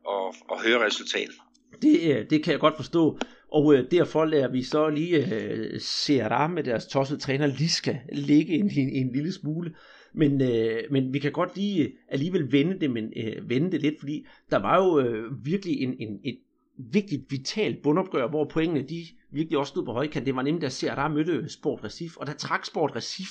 at, 0.10 0.36
at 0.52 0.62
høre 0.66 0.86
resultatet. 0.86 1.36
Det, 1.82 2.16
øh, 2.16 2.30
det 2.30 2.44
kan 2.44 2.52
jeg 2.52 2.60
godt 2.60 2.76
forstå. 2.76 3.20
Og 3.52 3.76
øh, 3.76 3.92
derfor 3.92 4.26
lader 4.26 4.52
vi 4.52 4.64
så 4.64 4.90
lige 4.90 5.36
øh, 5.36 5.80
Serra 5.80 6.48
med 6.48 6.64
deres 6.64 6.88
tossede 6.88 7.20
træner 7.20 7.48
Liska 7.48 7.98
ligge 8.14 8.54
en, 8.54 8.72
en, 8.78 8.90
en 8.90 9.14
lille 9.14 9.34
smule. 9.34 9.76
Men, 10.14 10.42
øh, 10.42 10.84
men 10.92 11.14
vi 11.14 11.20
kan 11.20 11.32
godt 11.32 11.56
lige 11.56 11.84
øh, 11.84 11.92
alligevel 12.10 12.52
vende 12.52 12.80
det, 12.80 12.92
men, 12.92 13.14
øh, 13.18 13.50
vende 13.50 13.72
det 13.72 13.82
lidt, 13.82 14.00
fordi 14.00 14.26
der 14.52 14.58
var 14.58 14.84
jo 14.84 15.00
øh, 15.00 15.46
virkelig 15.46 15.82
en, 15.82 15.96
en, 16.00 16.20
et 16.24 16.38
vigtigt, 16.78 17.32
vitalt 17.32 17.82
bundopgør, 17.84 18.30
hvor 18.30 18.46
pointene 18.46 18.88
de 18.88 19.06
virkelig 19.32 19.58
også 19.58 19.72
stod 19.72 19.86
på 19.86 19.92
højkant. 19.92 20.26
Det 20.26 20.36
var 20.36 20.42
nemlig, 20.42 20.62
der 20.62 20.70
ser, 20.70 20.96
der 20.96 21.08
mødte 21.08 21.50
Sport 21.50 21.84
Recif, 21.84 22.18
og 22.18 22.28
der 22.28 22.34
trak 22.34 22.66
Sport 22.66 22.96
Recif, 22.96 23.30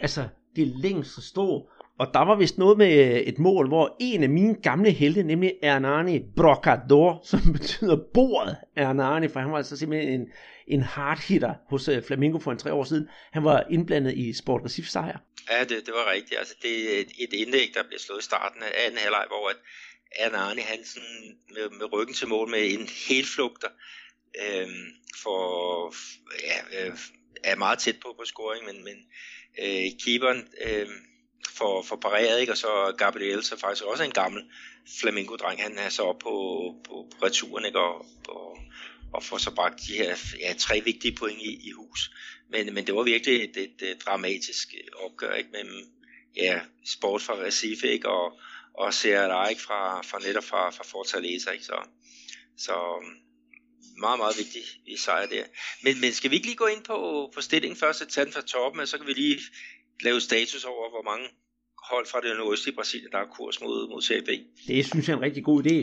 altså 0.00 0.28
det 0.56 0.68
længste 0.68 1.22
stå, 1.22 1.70
og 2.00 2.06
der 2.14 2.24
var 2.24 2.36
vist 2.36 2.58
noget 2.58 2.78
med 2.78 2.92
øh, 3.06 3.20
et 3.20 3.38
mål, 3.38 3.68
hvor 3.68 3.96
en 4.00 4.22
af 4.22 4.28
mine 4.28 4.54
gamle 4.62 4.90
helte, 4.90 5.22
nemlig 5.22 5.54
Hernani 5.62 6.20
Brocador, 6.36 7.20
som 7.30 7.40
betyder 7.52 7.96
bordet 8.14 8.56
Hernani, 8.76 9.28
for 9.28 9.40
han 9.40 9.50
var 9.50 9.56
altså 9.56 9.76
simpelthen 9.76 10.20
en, 10.20 10.26
en 10.66 10.82
hard 10.82 11.18
hitter 11.28 11.54
hos 11.68 11.88
øh, 11.88 12.02
Flamingo 12.02 12.38
for 12.38 12.52
en 12.52 12.58
tre 12.58 12.72
år 12.72 12.84
siden. 12.84 13.08
Han 13.32 13.44
var 13.44 13.66
indblandet 13.70 14.14
i 14.14 14.32
Sport 14.32 14.60
Recife 14.64 14.90
sejr. 14.90 15.18
Ja, 15.50 15.60
det, 15.60 15.86
det 15.86 15.94
var 15.94 16.12
rigtigt. 16.12 16.38
Altså, 16.38 16.54
det 16.62 16.96
er 16.96 17.00
et, 17.00 17.10
et 17.18 17.32
indlæg, 17.32 17.70
der 17.74 17.82
blev 17.88 17.98
slået 17.98 18.20
i 18.20 18.24
starten 18.24 18.62
af 18.62 18.72
anden 18.86 18.98
halvleg, 18.98 19.24
hvor 19.28 19.48
at 19.48 19.56
Hernani 20.18 20.60
Hansen 20.60 21.02
med, 21.54 21.70
med 21.78 21.92
ryggen 21.92 22.14
til 22.14 22.28
mål 22.28 22.50
med 22.50 22.72
en 22.74 22.88
helt 23.08 23.28
flugter 23.34 23.68
øh, 24.42 24.68
for, 25.22 25.40
ja, 26.48 26.86
øh, 26.86 26.92
er 27.44 27.56
meget 27.56 27.78
tæt 27.78 27.96
på 28.02 28.14
på 28.18 28.24
scoring, 28.24 28.64
men, 28.66 28.84
men 28.84 28.96
øh, 29.62 29.90
keeperen 30.04 30.48
øh, 30.66 30.88
for, 31.60 31.82
for 31.82 31.96
pareret, 31.96 32.40
ikke? 32.40 32.52
og 32.52 32.56
så 32.56 32.94
Gabriel, 32.98 33.44
så 33.44 33.56
faktisk 33.58 33.84
også 33.84 34.04
en 34.04 34.10
gammel 34.10 34.42
flamingo-dreng, 35.00 35.62
han 35.62 35.78
er 35.78 35.88
så 35.88 36.02
op 36.02 36.18
på, 36.18 36.30
på, 36.84 37.06
på 37.10 37.26
returen, 37.26 37.64
ikke? 37.64 37.78
Og, 37.78 38.06
og, 38.28 38.58
og 39.12 39.24
får 39.24 39.38
så 39.38 39.54
bragt 39.54 39.80
de 39.86 39.94
her 39.94 40.16
ja, 40.40 40.54
tre 40.58 40.80
vigtige 40.84 41.16
point 41.16 41.42
i, 41.42 41.68
i 41.68 41.70
hus. 41.70 42.10
Men, 42.50 42.74
men 42.74 42.86
det 42.86 42.94
var 42.94 43.02
virkelig 43.02 43.44
et, 43.44 43.56
et, 43.56 43.82
et 43.82 44.06
dramatisk 44.06 44.74
opgør 44.94 45.34
ikke? 45.34 45.50
mellem 45.52 45.76
ja, 46.36 46.60
sport 46.86 47.22
fra 47.22 47.34
Recife 47.34 47.88
ikke? 47.88 48.08
og, 48.08 48.40
og 48.74 48.94
CRA 48.94 49.48
ikke? 49.48 49.62
Fra, 49.62 50.02
fra 50.02 50.18
netop 50.18 50.44
fra, 50.44 50.70
fra 50.70 50.84
Fortaleza. 50.84 51.50
Ikke? 51.50 51.64
Så, 51.64 51.78
så 52.56 53.04
meget, 53.98 54.18
meget 54.18 54.38
vigtig 54.38 54.62
i 54.86 54.96
sejr 54.96 55.26
der. 55.26 55.44
Men, 55.82 56.00
men 56.00 56.12
skal 56.12 56.30
vi 56.30 56.36
ikke 56.36 56.46
lige 56.46 56.56
gå 56.56 56.66
ind 56.66 56.84
på, 56.84 57.30
på 57.34 57.40
stillingen 57.40 57.78
først 57.78 58.02
og 58.02 58.08
tage 58.08 58.24
den 58.24 58.32
fra 58.32 58.40
toppen, 58.40 58.80
og 58.80 58.88
så 58.88 58.98
kan 58.98 59.06
vi 59.06 59.12
lige 59.12 59.40
lave 60.00 60.20
status 60.20 60.64
over, 60.64 60.90
hvor 60.90 61.02
mange 61.02 61.28
hold 61.90 62.06
fra 62.06 62.20
det 62.20 62.38
nordøstlige 62.38 62.76
Brasilien, 62.76 63.10
der 63.12 63.18
er 63.18 63.26
kurs 63.36 63.60
mod, 63.60 63.88
mod 63.88 64.02
CFB. 64.02 64.30
Det 64.66 64.86
synes 64.86 65.08
jeg 65.08 65.14
er 65.14 65.18
en 65.18 65.22
rigtig 65.22 65.44
god 65.44 65.66
idé. 65.66 65.76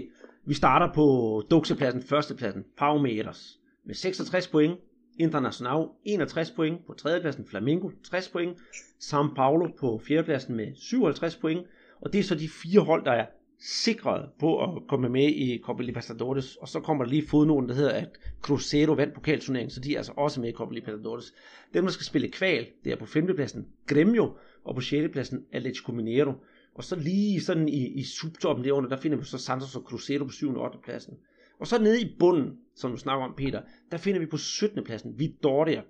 Vi 0.46 0.54
starter 0.54 0.94
på 0.94 1.44
duksepladsen, 1.52 2.04
førstepladsen, 2.04 2.66
Paumeters, 2.78 3.60
med 3.86 3.96
66 3.96 4.48
point. 4.48 4.80
International 5.20 5.86
61 6.06 6.52
point 6.52 6.86
på 6.88 6.94
tredjepladsen, 6.94 7.46
Flamengo 7.46 7.90
60 8.04 8.30
point, 8.30 8.58
São 9.04 9.34
Paulo 9.36 9.68
på 9.80 10.02
fjerdepladsen 10.08 10.56
med 10.56 10.68
57 10.76 11.36
point, 11.36 11.68
og 12.02 12.14
det 12.14 12.20
er 12.20 12.24
så 12.24 12.36
de 12.36 12.50
fire 12.50 12.82
hold, 12.82 13.06
der 13.06 13.12
er 13.12 13.26
sikret 13.60 14.30
på 14.40 14.64
at 14.64 14.70
komme 14.88 15.10
med 15.10 15.28
i 15.28 15.62
Copa 15.64 15.84
Libertadores, 15.84 16.56
og 16.56 16.68
så 16.68 16.80
kommer 16.80 17.04
der 17.04 17.12
lige 17.12 17.28
fodnoten, 17.28 17.70
der 17.70 17.76
hedder, 17.76 17.92
at 17.92 18.10
Cruzeiro 18.42 18.94
vandt 18.94 19.14
pokalturneringen, 19.14 19.72
så 19.72 19.80
de 19.80 19.94
er 19.94 19.98
altså 19.98 20.14
også 20.16 20.42
med 20.42 20.50
i 20.50 20.52
Copa 20.52 20.74
Libertadores. 20.74 21.34
Dem, 21.74 21.84
der 21.84 21.92
skal 21.92 22.06
spille 22.06 22.32
kval, 22.32 22.68
det 22.84 22.92
er 22.92 22.96
på 22.96 23.06
femtepladsen 23.06 23.68
Gremio, 23.88 24.38
og 24.68 24.76
på 24.76 24.82
sjettepladsen 24.82 25.46
Atletico 25.52 25.92
Mineiro. 25.92 26.34
Og 26.76 26.84
så 26.84 26.96
lige 26.96 27.42
sådan 27.42 27.70
i, 27.70 27.88
i 27.88 28.04
subtoppen 28.04 28.66
derunder, 28.66 28.90
der 28.90 28.98
finder 28.98 29.18
vi 29.18 29.24
så 29.24 29.38
Santos 29.38 29.76
og 29.76 29.82
Cruzeiro 29.82 30.26
på 30.26 30.32
7. 30.32 30.56
og 30.56 30.64
8. 30.66 30.78
pladsen. 30.84 31.18
Og 31.60 31.68
så 31.68 31.82
nede 31.82 32.02
i 32.02 32.16
bunden, 32.20 32.58
som 32.76 32.92
du 32.92 32.98
snakker 32.98 33.26
om, 33.26 33.34
Peter, 33.38 33.62
der 33.92 33.98
finder 33.98 34.20
vi 34.20 34.26
på 34.26 34.38
17. 34.38 34.84
pladsen 34.84 35.20
Vidoria. 35.20 35.82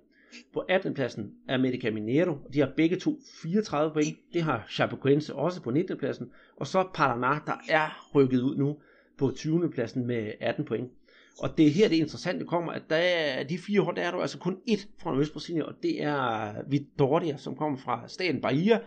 På 0.52 0.60
18. 0.60 0.94
pladsen 0.94 1.32
er 1.48 1.54
America 1.54 1.90
Mineiro, 1.90 2.32
og 2.32 2.54
de 2.54 2.60
har 2.60 2.72
begge 2.76 2.96
to 2.96 3.18
34 3.42 3.92
point. 3.92 4.18
Det 4.32 4.42
har 4.42 4.66
Chapecoense 4.70 5.34
også 5.34 5.62
på 5.62 5.70
19. 5.70 5.98
pladsen. 5.98 6.30
Og 6.56 6.66
så 6.66 6.82
Paraná, 6.82 7.46
der 7.46 7.60
er 7.68 8.10
rykket 8.14 8.40
ud 8.40 8.56
nu 8.56 8.76
på 9.18 9.30
20. 9.36 9.70
pladsen 9.70 10.06
med 10.06 10.32
18 10.40 10.64
point. 10.64 10.90
Og 11.38 11.58
det 11.58 11.66
er 11.66 11.70
her 11.70 11.88
det 11.88 11.96
interessante 11.96 12.44
kommer, 12.44 12.72
at 12.72 12.82
der 12.90 12.96
er, 12.96 13.42
de 13.42 13.58
fire 13.58 13.80
hold, 13.80 13.96
der 13.96 14.02
er 14.02 14.10
der 14.10 14.18
altså 14.18 14.38
kun 14.38 14.56
ét 14.70 14.86
fra 15.02 15.18
Østbrasilien, 15.18 15.62
og 15.62 15.74
det 15.82 16.02
er 16.02 16.52
Vidoria, 16.70 17.36
som 17.36 17.56
kommer 17.56 17.78
fra 17.78 18.08
staten 18.08 18.40
Bahia, 18.40 18.80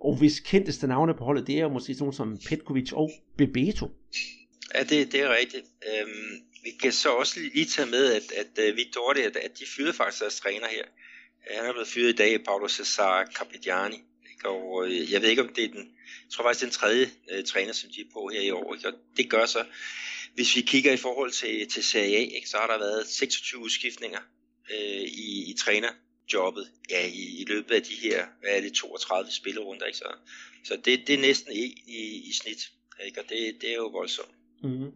og 0.00 0.18
hvis 0.18 0.40
kendteste 0.40 0.86
navne 0.86 1.14
på 1.14 1.24
holdet, 1.24 1.46
det 1.46 1.58
er 1.58 1.68
måske 1.68 1.94
sådan 1.94 2.12
som 2.12 2.38
Petkovic 2.48 2.92
og 2.92 3.10
Bebeto. 3.36 3.90
Ja, 4.74 4.82
det, 4.82 5.12
det 5.12 5.20
er 5.20 5.36
rigtigt. 5.36 5.66
Øhm, 5.88 6.42
vi 6.64 6.70
kan 6.82 6.92
så 6.92 7.08
også 7.08 7.40
lige 7.54 7.64
tage 7.64 7.90
med, 7.90 8.12
at, 8.12 8.32
at 8.32 8.64
øh, 8.64 8.70
uh, 8.70 8.76
Vidoria, 8.76 9.22
at, 9.26 9.36
at 9.36 9.58
de 9.58 9.64
fyrede 9.76 9.92
faktisk 9.92 10.20
deres 10.20 10.40
træner 10.40 10.66
her. 10.66 10.84
Øh, 11.50 11.56
han 11.56 11.66
er 11.66 11.72
blevet 11.72 11.88
fyret 11.88 12.08
i 12.08 12.16
dag, 12.16 12.44
Paulo 12.44 12.68
Cesar 12.68 13.26
Capitiani. 13.36 13.96
Og 14.44 14.86
øh, 14.86 15.12
jeg 15.12 15.22
ved 15.22 15.28
ikke, 15.28 15.42
om 15.42 15.52
det 15.56 15.64
er 15.64 15.68
den, 15.68 15.84
jeg 16.24 16.30
tror 16.32 16.44
faktisk, 16.44 16.60
det 16.60 16.66
er 16.66 16.70
den 16.70 16.78
tredje 16.80 17.06
uh, 17.32 17.44
træner, 17.44 17.72
som 17.72 17.90
de 17.94 18.00
er 18.00 18.12
på 18.12 18.30
her 18.32 18.40
i 18.40 18.50
år. 18.50 18.74
Ikke? 18.74 18.88
Og 18.88 18.94
det 19.16 19.30
gør 19.30 19.46
så, 19.46 19.64
hvis 20.34 20.56
vi 20.56 20.60
kigger 20.60 20.92
i 20.92 20.96
forhold 20.96 21.30
til, 21.30 21.68
til 21.68 21.84
Serie 21.84 22.16
A, 22.16 22.20
ikke, 22.20 22.48
så 22.48 22.56
har 22.56 22.66
der 22.66 22.78
været 22.78 23.06
26 23.06 23.60
udskiftninger 23.60 24.20
øh, 24.70 25.02
i, 25.02 25.50
i 25.50 25.54
trænerjobbet 25.58 26.66
ja, 26.90 27.06
i, 27.06 27.40
i 27.40 27.44
løbet 27.48 27.74
af 27.74 27.82
de 27.82 27.94
her 28.02 28.26
hvad 28.40 28.50
er 28.56 28.60
det, 28.60 28.72
32 28.72 29.30
spillerunder. 29.30 29.86
Ikke? 29.86 29.98
Så, 29.98 30.08
så 30.64 30.74
det, 30.84 31.00
det 31.06 31.14
er 31.14 31.20
næsten 31.20 31.52
en 31.52 31.72
i, 31.86 32.28
i 32.28 32.32
snit, 32.32 32.70
ikke? 33.06 33.20
og 33.20 33.24
det, 33.28 33.38
det 33.60 33.70
er 33.70 33.76
jo 33.76 33.86
voldsomt. 33.86 34.34
Mm-hmm. 34.62 34.92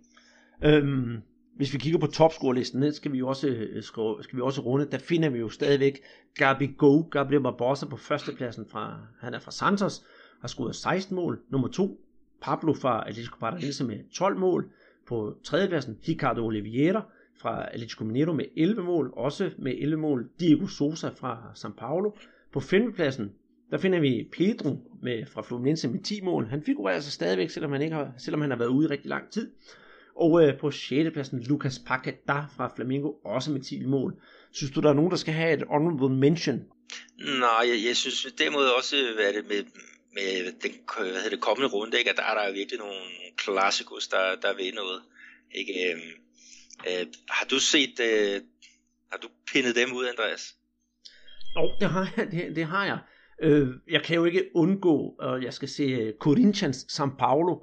Øhm, 0.64 1.22
hvis 1.56 1.72
vi 1.72 1.78
kigger 1.78 1.98
på 1.98 2.06
topscorelisten, 2.06 2.92
så 2.92 2.96
skal 2.96 3.12
vi 3.12 3.18
jo 3.18 3.28
også, 3.28 3.48
øh, 3.48 3.82
skal 4.22 4.36
vi 4.36 4.40
også 4.40 4.60
runde, 4.60 4.90
der 4.90 4.98
finder 4.98 5.28
vi 5.28 5.38
jo 5.38 5.48
stadigvæk 5.48 6.00
Gabi 6.34 6.68
Go, 6.78 7.00
Gabriel 7.00 7.42
Barbosa 7.42 7.86
på 7.86 7.96
førstepladsen 7.96 8.66
fra, 8.70 8.98
han 9.20 9.34
er 9.34 9.40
fra 9.40 9.50
Santos, 9.50 10.02
har 10.40 10.48
scoret 10.48 10.76
16 10.76 11.16
mål. 11.16 11.40
Nummer 11.50 11.68
to, 11.68 12.00
Pablo 12.42 12.74
fra 12.74 13.08
Atletico 13.08 13.36
Paranaense 13.40 13.84
med 13.84 14.10
12 14.12 14.38
mål. 14.38 14.72
På 15.06 15.36
tredjepladsen 15.44 15.98
Ricardo 16.08 16.46
Oliveira 16.46 17.02
fra 17.40 17.68
Atletico 17.72 18.04
Mineiro 18.04 18.32
med 18.32 18.44
11 18.56 18.82
mål, 18.82 19.12
også 19.16 19.50
med 19.58 19.74
11 19.78 20.00
mål. 20.00 20.28
Diego 20.40 20.66
Sosa 20.66 21.08
fra 21.08 21.52
São 21.54 21.72
Paulo. 21.78 22.10
På 22.52 22.60
femtepladsen, 22.60 23.32
der 23.70 23.78
finder 23.78 24.00
vi 24.00 24.28
Pedro 24.32 24.78
med, 25.02 25.26
fra 25.26 25.42
Fluminense 25.42 25.88
med 25.88 26.00
10 26.00 26.20
mål. 26.20 26.46
Han 26.46 26.62
figurerer 26.62 26.94
altså 26.94 27.10
stadigvæk, 27.10 27.50
selvom 27.50 27.72
han, 27.72 27.82
ikke 27.82 27.94
har, 27.94 28.12
selvom 28.18 28.40
han 28.40 28.50
har 28.50 28.58
været 28.58 28.68
ude 28.68 28.88
i 28.88 28.90
rigtig 28.90 29.08
lang 29.08 29.30
tid. 29.30 29.50
Og 30.16 30.42
øh, 30.42 30.58
på 30.58 30.70
6. 30.70 31.12
pladsen 31.12 31.42
Lucas 31.42 31.78
Paquetá 31.78 32.38
fra 32.56 32.72
Flamengo, 32.76 33.12
også 33.24 33.52
med 33.52 33.60
10 33.60 33.84
mål. 33.86 34.14
Synes 34.52 34.72
du, 34.72 34.80
der 34.80 34.90
er 34.90 34.94
nogen, 34.94 35.10
der 35.10 35.16
skal 35.16 35.34
have 35.34 35.56
et 35.56 35.64
honorable 35.68 36.16
mention? 36.16 36.56
Nej, 37.18 37.62
jeg, 37.62 37.78
jeg 37.88 37.96
synes 37.96 38.26
derimod 38.38 38.64
også, 38.78 38.96
hvad 39.16 39.32
det 39.32 39.48
med, 39.48 39.64
med 40.18 40.52
den 40.62 40.72
hvad 40.98 41.22
hedder 41.22 41.36
det, 41.36 41.40
kommende 41.40 41.68
runde, 41.74 41.98
ikke, 41.98 42.10
at 42.10 42.16
der 42.16 42.22
er 42.30 42.34
der 42.38 42.52
virkelig 42.52 42.78
nogle 42.78 43.00
klassikos, 43.36 44.08
der, 44.08 44.24
der 44.42 44.52
vil 44.56 44.74
noget. 44.74 45.00
Ikke? 45.60 45.72
Øh, 45.84 45.98
øh, 46.88 47.06
har 47.28 47.46
du 47.50 47.58
set, 47.58 47.96
øh, 48.10 48.40
har 49.10 49.18
du 49.22 49.28
pinnet 49.52 49.76
dem 49.76 49.88
ud, 49.96 50.04
Andreas? 50.06 50.56
Jo, 51.56 51.72
det 51.80 51.88
har 51.90 52.12
jeg. 52.16 52.30
Det, 52.32 52.56
det 52.56 52.64
har 52.64 52.84
jeg. 52.86 52.98
Øh, 53.42 53.68
jeg 53.90 54.02
kan 54.02 54.16
jo 54.16 54.24
ikke 54.24 54.50
undgå, 54.54 55.14
og 55.18 55.42
jeg 55.42 55.52
skal 55.54 55.68
se 55.68 55.82
øh, 55.82 56.14
Corinthians 56.20 56.86
São 56.92 57.16
Paulo. 57.18 57.54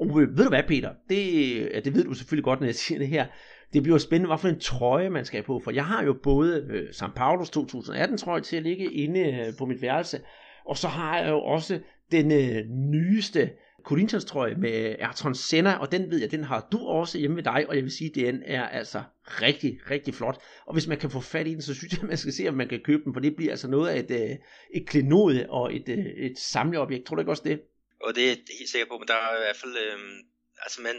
Og 0.00 0.20
øh, 0.20 0.38
ved 0.38 0.44
du 0.44 0.48
hvad, 0.48 0.62
Peter? 0.68 0.94
Det, 1.08 1.84
det 1.84 1.94
ved 1.94 2.04
du 2.04 2.14
selvfølgelig 2.14 2.44
godt, 2.44 2.60
når 2.60 2.66
jeg 2.66 2.74
siger 2.74 2.98
det 2.98 3.08
her. 3.08 3.26
Det 3.72 3.82
bliver 3.82 3.98
spændende, 3.98 4.28
hvad 4.28 4.38
for 4.38 4.48
en 4.48 4.60
trøje 4.60 5.10
man 5.10 5.24
skal 5.24 5.36
have 5.36 5.44
på. 5.44 5.60
For 5.64 5.70
jeg 5.70 5.86
har 5.86 6.04
jo 6.04 6.12
både 6.22 6.66
øh, 6.70 6.88
São 6.88 7.12
Paulos 7.16 7.50
2018 7.50 8.18
trøje 8.18 8.40
til 8.40 8.56
at 8.56 8.62
ligge 8.62 8.92
inde 8.92 9.20
øh, 9.20 9.52
på 9.58 9.66
mit 9.66 9.82
værelse. 9.82 10.20
Og 10.64 10.76
så 10.76 10.88
har 10.88 11.18
jeg 11.18 11.30
jo 11.30 11.40
også 11.42 11.80
den 12.10 12.32
øh, 12.32 12.64
nyeste 12.68 13.50
Corinthians 13.84 14.24
trøje 14.24 14.54
med 14.54 14.96
Ayrton 14.98 15.34
Senna, 15.34 15.78
og 15.78 15.92
den 15.92 16.10
ved 16.10 16.20
jeg, 16.20 16.30
den 16.30 16.44
har 16.44 16.68
du 16.72 16.78
også 16.78 17.18
hjemme 17.18 17.36
ved 17.36 17.42
dig, 17.42 17.64
og 17.68 17.76
jeg 17.76 17.84
vil 17.84 17.92
sige, 17.92 18.10
den 18.14 18.42
er 18.46 18.68
altså 18.68 19.02
rigtig, 19.26 19.80
rigtig 19.90 20.14
flot. 20.14 20.42
Og 20.66 20.72
hvis 20.72 20.86
man 20.86 20.98
kan 20.98 21.10
få 21.10 21.20
fat 21.20 21.46
i 21.46 21.54
den, 21.54 21.62
så 21.62 21.74
synes 21.74 21.92
jeg, 21.92 22.08
man 22.12 22.16
skal 22.16 22.32
se, 22.32 22.48
om 22.48 22.54
man 22.54 22.68
kan 22.68 22.80
købe 22.84 23.04
den, 23.04 23.14
for 23.14 23.20
det 23.20 23.36
bliver 23.36 23.52
altså 23.52 23.68
noget 23.68 23.88
af 23.90 23.98
et, 23.98 24.10
øh, 24.10 24.36
et 24.74 24.88
klenode 24.88 25.46
og 25.50 25.76
et, 25.76 25.88
øh, 25.88 26.06
et 26.26 26.38
samleobjekt. 26.38 27.06
Tror 27.06 27.16
du 27.16 27.20
ikke 27.20 27.32
også 27.32 27.42
det? 27.46 27.60
Og 28.00 28.14
det 28.14 28.24
er 28.24 28.28
jeg 28.28 28.38
helt 28.58 28.70
sikker 28.70 28.88
på, 28.88 28.98
men 28.98 29.08
der 29.08 29.14
er 29.14 29.36
i 29.36 29.40
hvert 29.40 29.56
fald, 29.56 29.76
øhm, 29.76 30.18
altså 30.62 30.82
man, 30.82 30.96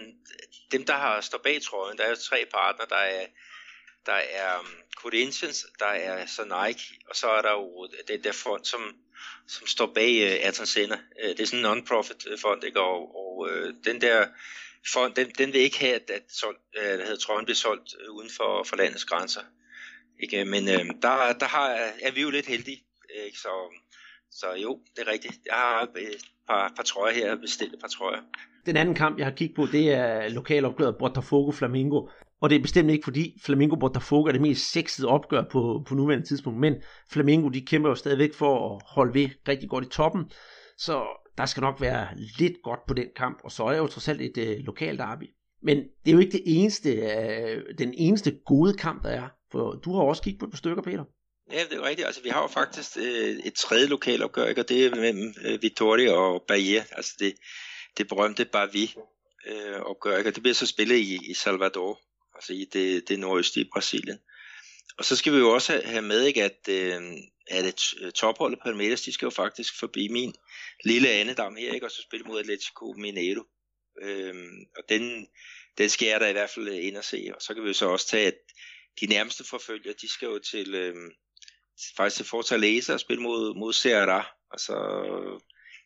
dem 0.72 0.86
der 0.86 0.94
har 0.94 1.22
står 1.22 1.42
bag 1.44 1.62
trøjen, 1.62 1.98
der 1.98 2.04
er 2.04 2.10
jo 2.10 2.16
tre 2.16 2.46
partner, 2.54 2.86
der 2.86 3.04
er, 3.18 3.26
der 4.06 4.20
er 4.40 4.60
um, 4.60 4.66
Corinthians, 4.98 5.66
der 5.80 5.86
er 5.86 6.26
så 6.26 6.44
Nike, 6.44 6.84
og 7.10 7.16
så 7.16 7.28
er 7.28 7.42
der 7.42 7.52
jo 7.52 7.88
det 8.08 8.24
der 8.24 8.32
fond, 8.32 8.66
som, 8.66 8.82
som 9.48 9.68
står 9.68 9.92
bag 9.96 10.14
øh, 10.22 10.46
Ayrton 10.48 10.66
Senna. 10.66 11.00
Øh, 11.24 11.30
det 11.30 11.40
er 11.40 11.46
sådan 11.46 11.60
en 11.60 11.66
non-profit 11.66 12.28
øh, 12.32 12.38
fond, 12.40 12.64
ikke? 12.64 12.80
og, 12.80 13.16
og 13.16 13.50
øh, 13.50 13.74
den 13.86 14.02
der 14.02 14.28
fond, 14.94 15.14
den, 15.14 15.30
den 15.38 15.54
vil 15.54 15.62
ikke 15.62 15.80
have, 15.80 15.94
at, 15.94 16.10
at 16.10 16.44
øh, 16.78 16.84
at, 16.84 16.90
at 16.90 17.00
hedder, 17.00 17.18
trøjen 17.18 17.46
bliver 17.46 17.56
solgt 17.56 17.96
uden 18.10 18.30
for, 18.38 18.64
for 18.64 18.76
landets 18.76 19.06
grænser. 19.06 19.42
Ikke? 20.20 20.46
Men 20.46 20.70
øh, 20.70 20.86
der, 21.02 21.34
der 21.40 21.46
har, 21.46 21.68
er 22.02 22.12
vi 22.12 22.22
jo 22.22 22.30
lidt 22.30 22.46
heldige, 22.46 22.84
ikke? 23.26 23.38
Så, 23.38 23.50
så 24.32 24.48
jo, 24.54 24.80
det 24.96 25.08
er 25.08 25.12
rigtigt. 25.12 25.40
Jeg 25.46 25.56
har 25.56 25.82
et 25.82 26.26
par, 26.48 26.74
par 26.76 26.84
trøjer 26.84 27.14
her, 27.14 27.36
bestilt 27.36 27.74
et 27.74 27.80
par 27.80 27.88
trøjer. 27.88 28.22
Den 28.66 28.78
anden 28.78 28.96
kamp, 28.96 29.18
jeg 29.18 29.26
har 29.26 29.34
kigget 29.34 29.56
på, 29.56 29.66
det 29.72 29.94
er 29.94 30.30
lokalopgøret 30.30 30.98
Botafogo 30.98 31.52
Flamingo. 31.52 32.08
Og 32.42 32.50
det 32.50 32.56
er 32.56 32.62
bestemt 32.62 32.92
ikke 32.92 33.04
fordi 33.04 33.40
Flamengo 33.46 33.76
Botafogo 33.76 34.28
er 34.28 34.32
det 34.32 34.42
mest 34.42 34.72
sexede 34.72 35.08
opgør 35.08 35.44
på, 35.52 35.84
på 35.88 35.96
nuværende 35.96 36.28
tidspunkt, 36.28 36.60
men 36.60 36.76
Flamengo 37.12 37.50
de 37.50 37.66
kæmper 37.66 37.90
jo 37.90 37.96
stadigvæk 37.96 38.34
for 38.34 38.76
at 38.76 38.82
holde 38.86 39.14
ved 39.14 39.30
rigtig 39.48 39.70
godt 39.70 39.86
i 39.86 39.90
toppen, 39.90 40.32
så 40.78 41.04
der 41.38 41.46
skal 41.46 41.62
nok 41.62 41.82
være 41.82 42.08
lidt 42.38 42.54
godt 42.64 42.80
på 42.88 42.94
den 42.94 43.08
kamp, 43.16 43.40
og 43.44 43.52
så 43.52 43.64
er 43.64 43.78
jo 43.78 43.88
trods 43.88 44.08
alt 44.08 44.22
et 44.22 44.38
øh, 44.38 44.58
lokalt 44.60 45.00
derby. 45.00 45.24
Men 45.64 45.78
det 45.78 46.12
er 46.12 46.12
jo 46.12 46.20
ikke 46.20 46.32
det 46.32 46.44
eneste, 46.46 46.90
øh, 46.90 47.64
den 47.78 47.94
eneste 47.94 48.32
gode 48.46 48.74
kamp, 48.74 49.04
der 49.04 49.10
er, 49.10 49.28
for 49.52 49.72
du 49.72 49.96
har 49.96 50.02
også 50.02 50.24
kigget 50.24 50.40
på 50.40 50.46
et 50.46 50.52
par 50.52 50.58
stykker, 50.58 50.82
Peter. 50.82 51.04
Ja, 51.52 51.64
det 51.70 51.78
er 51.78 51.88
rigtigt. 51.88 52.06
Altså, 52.06 52.22
vi 52.24 52.30
har 52.30 52.42
jo 52.42 52.48
faktisk 52.48 52.98
øh, 52.98 53.30
et 53.46 53.54
tredje 53.54 53.88
lokalopgør, 53.88 54.46
ikke? 54.46 54.62
og 54.62 54.70
det 54.70 54.86
er 54.86 54.96
mellem 54.96 55.34
øh, 55.46 55.62
Vittoria 55.62 56.12
og 56.12 56.44
Bahia, 56.48 56.84
altså 56.92 57.14
det, 57.20 57.34
det 57.98 58.08
berømte 58.08 58.46
Bavi 58.46 58.94
øh, 59.48 59.80
opgør, 59.82 60.18
ikke? 60.18 60.30
og 60.30 60.36
det 60.36 60.44
bliver 60.44 60.56
så 60.56 60.68
spillet 60.68 60.96
i, 60.96 61.20
i 61.30 61.34
Salvador 61.34 62.00
altså 62.42 62.54
i 62.54 62.66
det, 62.74 63.10
det 63.10 63.20
nordøstlige 63.20 63.70
Brasilien. 63.74 64.20
Og 64.98 65.06
så 65.06 65.16
skal 65.16 65.34
vi 65.34 65.38
jo 65.38 65.50
også 65.54 65.82
have 65.86 66.02
med, 66.02 66.24
ikke, 66.26 66.44
at, 66.44 66.68
øh, 66.70 67.02
at 67.48 67.66
et 67.66 67.82
øh, 68.02 68.12
topholdet 68.12 68.60
Palmeiras, 68.64 69.02
de 69.02 69.14
skal 69.14 69.26
jo 69.26 69.30
faktisk 69.30 69.80
forbi 69.80 70.08
min 70.08 70.34
lille 70.86 71.10
andedam 71.10 71.56
her, 71.56 71.74
ikke, 71.74 71.86
og 71.86 71.92
så 71.92 72.02
spille 72.02 72.26
mod 72.26 72.40
Atletico 72.40 72.94
Mineiro. 72.98 73.44
Øh, 74.02 74.36
og 74.78 74.84
den, 74.90 75.28
den 75.78 75.90
skal 75.90 76.08
jeg 76.08 76.20
da 76.20 76.30
i 76.30 76.32
hvert 76.32 76.50
fald 76.50 76.68
øh, 76.68 76.86
ind 76.86 76.98
og 76.98 77.04
se. 77.04 77.32
Og 77.36 77.42
så 77.42 77.54
kan 77.54 77.64
vi 77.64 77.68
jo 77.68 77.74
så 77.74 77.90
også 77.90 78.08
tage, 78.08 78.28
at 78.28 78.38
de 79.02 79.06
nærmeste 79.06 79.44
forfølger, 79.44 79.94
de 79.94 80.10
skal 80.10 80.26
jo 80.26 80.40
til, 80.40 80.76
øh, 80.76 80.96
faktisk 81.98 82.16
til 82.16 82.26
Fortaleza 82.26 82.94
og 82.94 83.00
spille 83.00 83.24
mod, 83.24 83.56
mod 83.56 83.74
Serra, 83.74 84.28
altså 84.52 84.76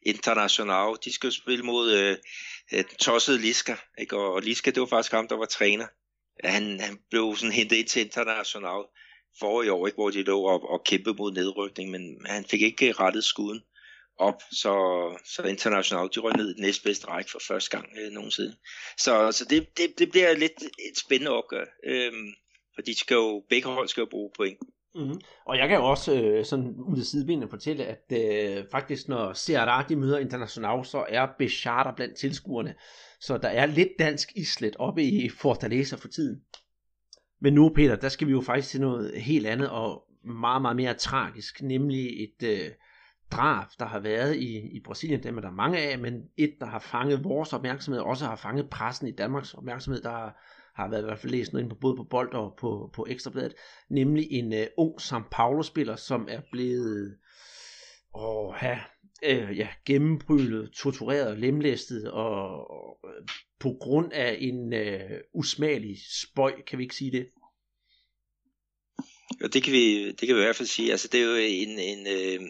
International. 0.01 0.95
De 1.06 1.14
skal 1.14 1.28
jo 1.28 1.32
spille 1.32 1.66
mod 1.66 1.93
øh, 1.93 2.18
øh 2.74 2.84
den 2.84 2.97
tossede 3.01 3.41
Liska, 3.41 3.76
ikke? 3.97 4.18
Og, 4.18 4.34
og 4.34 4.41
Liska, 4.41 4.72
det 4.72 4.82
var 4.82 4.88
faktisk 4.88 5.12
ham, 5.12 5.28
der 5.28 5.36
var 5.36 5.45
træner 5.45 5.88
han, 6.44 6.80
han 6.80 7.00
blev 7.10 7.36
sådan 7.36 7.52
hentet 7.52 7.76
ind 7.76 7.88
til 7.88 8.02
international 8.02 8.84
i 9.66 9.70
år, 9.70 9.88
ikke, 9.88 9.96
hvor 9.96 10.10
de 10.10 10.24
lå 10.24 10.42
og, 10.42 10.70
og 10.70 10.84
kæmpede 10.84 11.16
mod 11.16 11.32
nedrykning, 11.32 11.92
men 11.92 12.26
han 12.26 12.46
fik 12.46 12.62
ikke 12.62 12.92
rettet 12.92 13.24
skuden 13.24 13.62
op, 14.18 14.42
så, 14.52 14.74
så 15.26 15.44
international 15.44 16.10
de 16.16 16.20
røg 16.20 16.38
ned 16.38 16.50
i 16.50 16.54
den 16.54 16.62
næstbedste 16.62 17.08
række 17.08 17.32
for 17.32 17.40
første 17.48 17.78
gang 17.78 17.90
øh, 18.02 18.12
nogensinde. 18.12 18.56
Så, 18.98 19.32
så 19.32 19.46
det, 19.46 19.78
det, 19.78 20.00
det 20.00 20.12
bliver 20.12 20.34
lidt 20.34 20.64
et 20.64 20.98
spændende 20.98 21.32
opgør, 21.32 21.66
øh, 21.84 22.14
for 22.76 22.82
de 22.82 23.00
skal 23.00 23.16
jo, 23.16 23.44
begge 23.50 23.70
hold 23.70 23.88
skal 23.88 24.02
jo 24.02 24.08
bruge 24.12 24.32
point. 24.38 24.60
Mm-hmm. 24.96 25.22
Og 25.46 25.58
jeg 25.58 25.68
kan 25.68 25.78
jo 25.78 25.86
også 25.86 26.14
øh, 26.14 26.46
sådan 26.46 26.76
ud 26.88 27.00
af 27.00 27.06
sidebenene 27.06 27.50
fortælle, 27.50 27.86
at 27.86 28.04
øh, 28.12 28.66
faktisk 28.72 29.08
når 29.08 29.34
Serra 29.34 29.86
de 29.90 29.96
møder 29.96 30.20
International, 30.20 30.86
så 30.86 31.06
er 31.10 31.28
Bechata 31.38 31.92
blandt 31.96 32.18
tilskuerne. 32.18 32.76
Så 33.26 33.38
der 33.38 33.49
er 33.49 33.65
lidt 33.65 33.89
dansk 33.99 34.32
islet 34.36 34.76
oppe 34.80 35.03
i 35.03 35.30
Fortaleza 35.30 35.95
for 35.95 36.07
tiden. 36.07 36.41
Men 37.41 37.53
nu, 37.53 37.69
Peter, 37.69 37.95
der 37.95 38.09
skal 38.09 38.28
vi 38.28 38.32
jo 38.32 38.41
faktisk 38.41 38.69
til 38.69 38.82
noget 38.82 39.21
helt 39.21 39.47
andet 39.47 39.69
og 39.69 40.03
meget, 40.23 40.61
meget 40.61 40.76
mere 40.76 40.93
tragisk, 40.93 41.61
nemlig 41.61 42.23
et 42.23 42.43
øh, 42.43 42.71
drab, 43.32 43.67
der 43.80 43.86
har 43.86 43.99
været 43.99 44.36
i, 44.36 44.76
i 44.76 44.80
Brasilien. 44.86 45.23
Dem 45.23 45.38
er 45.38 45.41
der 45.41 45.51
mange 45.51 45.78
af, 45.78 45.99
men 45.99 46.13
et, 46.38 46.55
der 46.59 46.65
har 46.65 46.80
fanget 46.80 47.23
vores 47.23 47.53
opmærksomhed, 47.53 48.01
også 48.01 48.26
har 48.26 48.36
fanget 48.36 48.69
pressen 48.69 49.07
i 49.07 49.11
Danmarks 49.11 49.53
opmærksomhed, 49.53 50.01
der 50.01 50.11
har, 50.11 50.41
har 50.76 50.89
været 50.89 51.01
i 51.01 51.05
hvert 51.05 51.19
fald 51.19 51.32
læst 51.32 51.53
noget 51.53 51.63
ind 51.63 51.69
på, 51.69 51.78
både 51.82 51.95
på 51.95 52.03
Bold 52.03 52.34
og 52.34 52.55
på, 52.59 52.89
på 52.93 53.05
Ekstrabladet, 53.09 53.53
nemlig 53.89 54.28
en 54.32 54.53
øh, 54.53 54.67
ung 54.78 55.01
São 55.01 55.23
Paulo-spiller, 55.32 55.95
som 55.95 56.28
er 56.32 56.41
blevet 56.51 57.17
åh, 58.15 58.55
ja, 58.61 58.80
øh, 59.24 59.57
ja, 59.57 59.68
gennembrylet, 59.86 60.72
tortureret, 60.72 61.39
lemlæstet 61.39 62.11
og, 62.11 62.70
og 62.72 62.99
øh, 63.07 63.28
på 63.59 63.78
grund 63.82 64.13
af 64.13 64.38
en 64.39 64.74
øh, 64.74 65.22
usmagelig 65.34 65.97
spøj, 66.22 66.61
kan 66.61 66.78
vi 66.78 66.84
ikke 66.84 66.95
sige 66.95 67.11
det? 67.11 67.30
Jo, 69.41 69.47
det 69.47 69.63
kan 69.63 69.74
vi, 69.74 70.11
det 70.11 70.28
kan 70.28 70.36
vi 70.36 70.41
i 70.41 70.43
hvert 70.43 70.55
fald 70.55 70.68
sige. 70.68 70.91
Altså, 70.91 71.07
det 71.07 71.20
er 71.20 71.26
jo 71.26 71.36
en, 71.36 71.80
en 71.80 72.07
øh, 72.07 72.49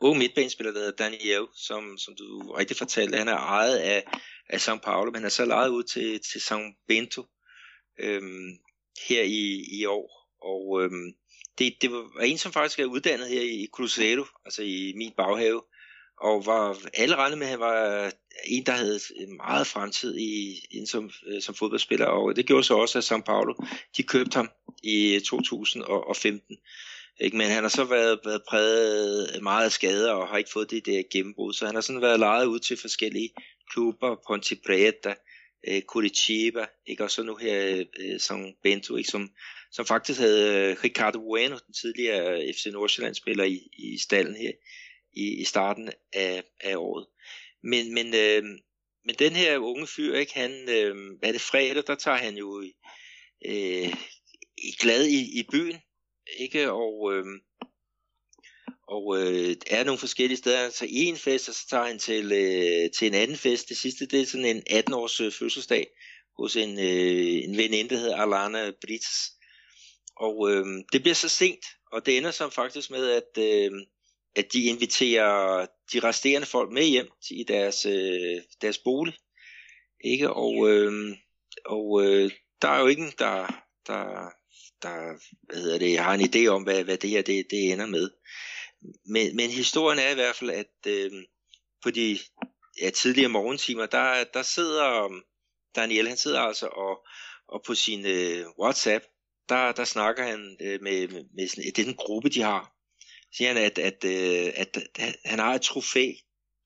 ung 0.00 0.18
midtbanespiller, 0.18 0.72
der 0.72 0.80
hedder 0.80 1.04
Daniel, 1.04 1.46
som, 1.54 1.98
som 1.98 2.14
du 2.16 2.52
rigtig 2.58 2.76
fortalte, 2.76 3.18
han 3.18 3.28
er 3.28 3.36
ejet 3.36 3.76
af, 3.76 4.04
af 4.48 4.68
São 4.68 4.78
Paulo, 4.78 5.10
men 5.10 5.14
han 5.14 5.24
er 5.24 5.28
så 5.28 5.44
lejet 5.44 5.68
ud 5.68 5.82
til, 5.82 6.20
til 6.32 6.38
São 6.38 6.84
Bento 6.88 7.26
øh, 8.00 8.22
her 9.08 9.22
i, 9.22 9.64
i 9.80 9.84
år. 9.84 10.10
Og 10.42 10.82
øh, 10.82 10.90
det, 11.58 11.74
det 11.80 11.92
var 11.92 12.22
en, 12.22 12.38
som 12.38 12.52
faktisk 12.52 12.78
er 12.78 12.84
uddannet 12.84 13.28
her 13.28 13.42
i 13.42 13.68
Cruzeiro, 13.72 14.24
altså 14.44 14.62
i 14.62 14.92
min 14.96 15.12
baghave, 15.16 15.62
og 16.24 16.46
var 16.46 16.78
alle 16.94 17.16
regnede 17.16 17.38
med, 17.38 17.46
at 17.46 17.50
han 17.50 17.60
var 17.60 18.12
en, 18.44 18.66
der 18.66 18.72
havde 18.72 19.00
meget 19.36 19.66
fremtid 19.66 20.16
i, 20.18 20.66
inden 20.70 20.86
som, 20.86 21.10
øh, 21.26 21.42
som 21.42 21.54
fodboldspiller, 21.54 22.06
og 22.06 22.36
det 22.36 22.46
gjorde 22.46 22.64
så 22.64 22.74
også, 22.74 22.98
at 22.98 23.12
São 23.12 23.22
Paulo, 23.22 23.54
de 23.96 24.02
købte 24.02 24.36
ham 24.36 24.50
i 24.82 25.20
2015. 25.26 26.56
Ikke? 27.20 27.36
Men 27.36 27.46
han 27.46 27.62
har 27.62 27.68
så 27.68 27.84
været, 27.84 28.20
været 28.24 28.42
præget 28.48 29.42
meget 29.42 29.64
af 29.64 29.72
skader 29.72 30.12
og 30.12 30.28
har 30.28 30.36
ikke 30.36 30.50
fået 30.52 30.70
det 30.70 30.86
der 30.86 31.02
gennembrud, 31.12 31.52
så 31.52 31.66
han 31.66 31.74
har 31.74 31.82
sådan 31.82 32.02
været 32.02 32.20
lejet 32.20 32.46
ud 32.46 32.58
til 32.58 32.76
forskellige 32.76 33.30
klubber, 33.70 34.16
Ponte 34.28 34.56
Preta, 34.66 35.14
øh, 35.68 35.82
Curitiba, 35.82 36.66
ikke? 36.86 37.04
og 37.04 37.10
så 37.10 37.22
nu 37.22 37.36
her 37.36 37.84
øh, 38.00 38.20
som 38.20 38.46
Bento, 38.62 38.96
ikke? 38.96 39.10
Som, 39.10 39.30
som 39.72 39.86
faktisk 39.86 40.20
havde 40.20 40.70
øh, 40.70 40.76
Ricardo 40.84 41.18
Bueno, 41.18 41.56
den 41.66 41.74
tidligere 41.74 42.42
øh, 42.42 42.54
FC 42.54 42.66
Nordsjælland-spiller 42.72 43.44
i, 43.44 43.68
i 43.72 43.98
stallen 43.98 44.36
her 44.36 44.52
i, 45.16 45.40
i 45.40 45.44
starten 45.44 45.90
af, 46.12 46.44
af 46.60 46.76
året. 46.76 47.06
Men, 47.62 47.94
men, 47.94 48.14
øh, 48.14 48.42
men 49.04 49.14
den 49.18 49.32
her 49.32 49.58
unge 49.58 49.86
fyr, 49.86 50.16
ikke, 50.16 50.34
han, 50.34 50.68
øh, 50.68 50.96
er 51.22 51.32
det 51.32 51.40
fredag, 51.40 51.82
der 51.86 51.94
tager 51.94 52.16
han 52.16 52.36
jo 52.36 52.64
øh, 53.46 53.94
glad 54.80 55.06
i, 55.06 55.40
i 55.40 55.42
byen, 55.50 55.76
ikke? 56.38 56.72
Og, 56.72 57.12
øh, 57.14 57.24
og 58.88 59.18
øh, 59.18 59.56
er 59.66 59.84
nogle 59.84 59.98
forskellige 59.98 60.38
steder. 60.38 60.62
Han 60.62 60.72
tager 60.72 60.92
en 60.94 61.16
fest, 61.16 61.48
og 61.48 61.54
så 61.54 61.68
tager 61.68 61.84
han 61.84 61.98
til, 61.98 62.32
øh, 62.32 62.90
til 62.90 63.06
en 63.06 63.14
anden 63.14 63.36
fest. 63.36 63.68
Det 63.68 63.76
sidste, 63.76 64.06
det 64.06 64.20
er 64.20 64.26
sådan 64.26 64.46
en 64.46 64.62
18-års 64.70 65.20
øh, 65.20 65.32
fødselsdag 65.32 65.86
hos 66.38 66.56
en, 66.56 66.78
øh, 66.78 67.44
en 67.44 67.56
veninde, 67.56 67.90
der 67.90 68.00
hedder 68.00 68.16
Alana 68.16 68.70
Brits. 68.86 69.30
Og 70.16 70.50
øh, 70.50 70.66
det 70.92 71.02
bliver 71.02 71.14
så 71.14 71.28
sent, 71.28 71.64
og 71.92 72.06
det 72.06 72.16
ender 72.16 72.30
som 72.30 72.50
faktisk 72.50 72.90
med, 72.90 73.10
at, 73.10 73.38
øh, 73.38 73.72
at 74.36 74.52
de 74.52 74.64
inviterer 74.64 75.66
de 75.92 76.00
resterende 76.00 76.46
folk 76.46 76.72
med 76.72 76.84
hjem 76.84 77.08
i 77.30 77.44
deres, 77.44 77.86
øh, 77.86 78.42
deres 78.60 78.78
bolig. 78.78 79.14
Ikke? 80.04 80.32
Og, 80.32 80.70
øh, 80.70 81.16
og 81.66 82.04
øh, 82.04 82.30
der 82.62 82.68
er 82.68 82.80
jo 82.80 82.86
ingen, 82.86 83.12
der, 83.18 83.64
der, 83.86 84.30
der 84.82 85.18
hvad 85.46 85.62
hedder 85.62 85.78
det, 85.78 85.98
har 85.98 86.14
en 86.14 86.20
idé 86.20 86.46
om, 86.46 86.62
hvad, 86.62 86.84
hvad 86.84 86.98
det 86.98 87.10
her 87.10 87.22
det, 87.22 87.46
det 87.50 87.72
ender 87.72 87.86
med. 87.86 88.10
Men, 89.06 89.36
men 89.36 89.50
historien 89.50 89.98
er 89.98 90.10
i 90.10 90.14
hvert 90.14 90.36
fald, 90.36 90.50
at 90.50 90.86
øh, 90.86 91.10
på 91.82 91.90
de 91.90 92.18
ja, 92.82 92.90
tidligere 92.90 93.28
morgentimer, 93.28 93.86
der, 93.86 94.24
der 94.24 94.42
sidder 94.42 95.08
Daniel, 95.76 96.08
han 96.08 96.16
sidder 96.16 96.40
altså 96.40 96.66
og, 96.66 97.06
og 97.48 97.62
på 97.66 97.74
sin 97.74 98.06
øh, 98.06 98.46
WhatsApp, 98.60 99.04
der, 99.48 99.72
der 99.72 99.84
snakker 99.84 100.24
han 100.24 100.56
øh, 100.60 100.82
med, 100.82 101.08
med, 101.08 101.48
sådan, 101.48 101.72
den 101.76 101.94
gruppe, 101.94 102.28
de 102.28 102.42
har. 102.42 102.73
Siger 103.36 103.48
han, 103.52 103.56
at, 103.56 103.78
at, 103.78 104.04
øh, 104.04 104.52
at, 104.56 104.78
at 104.98 105.16
han 105.24 105.38
har 105.38 105.54
et 105.54 105.62
trofæ, 105.62 106.12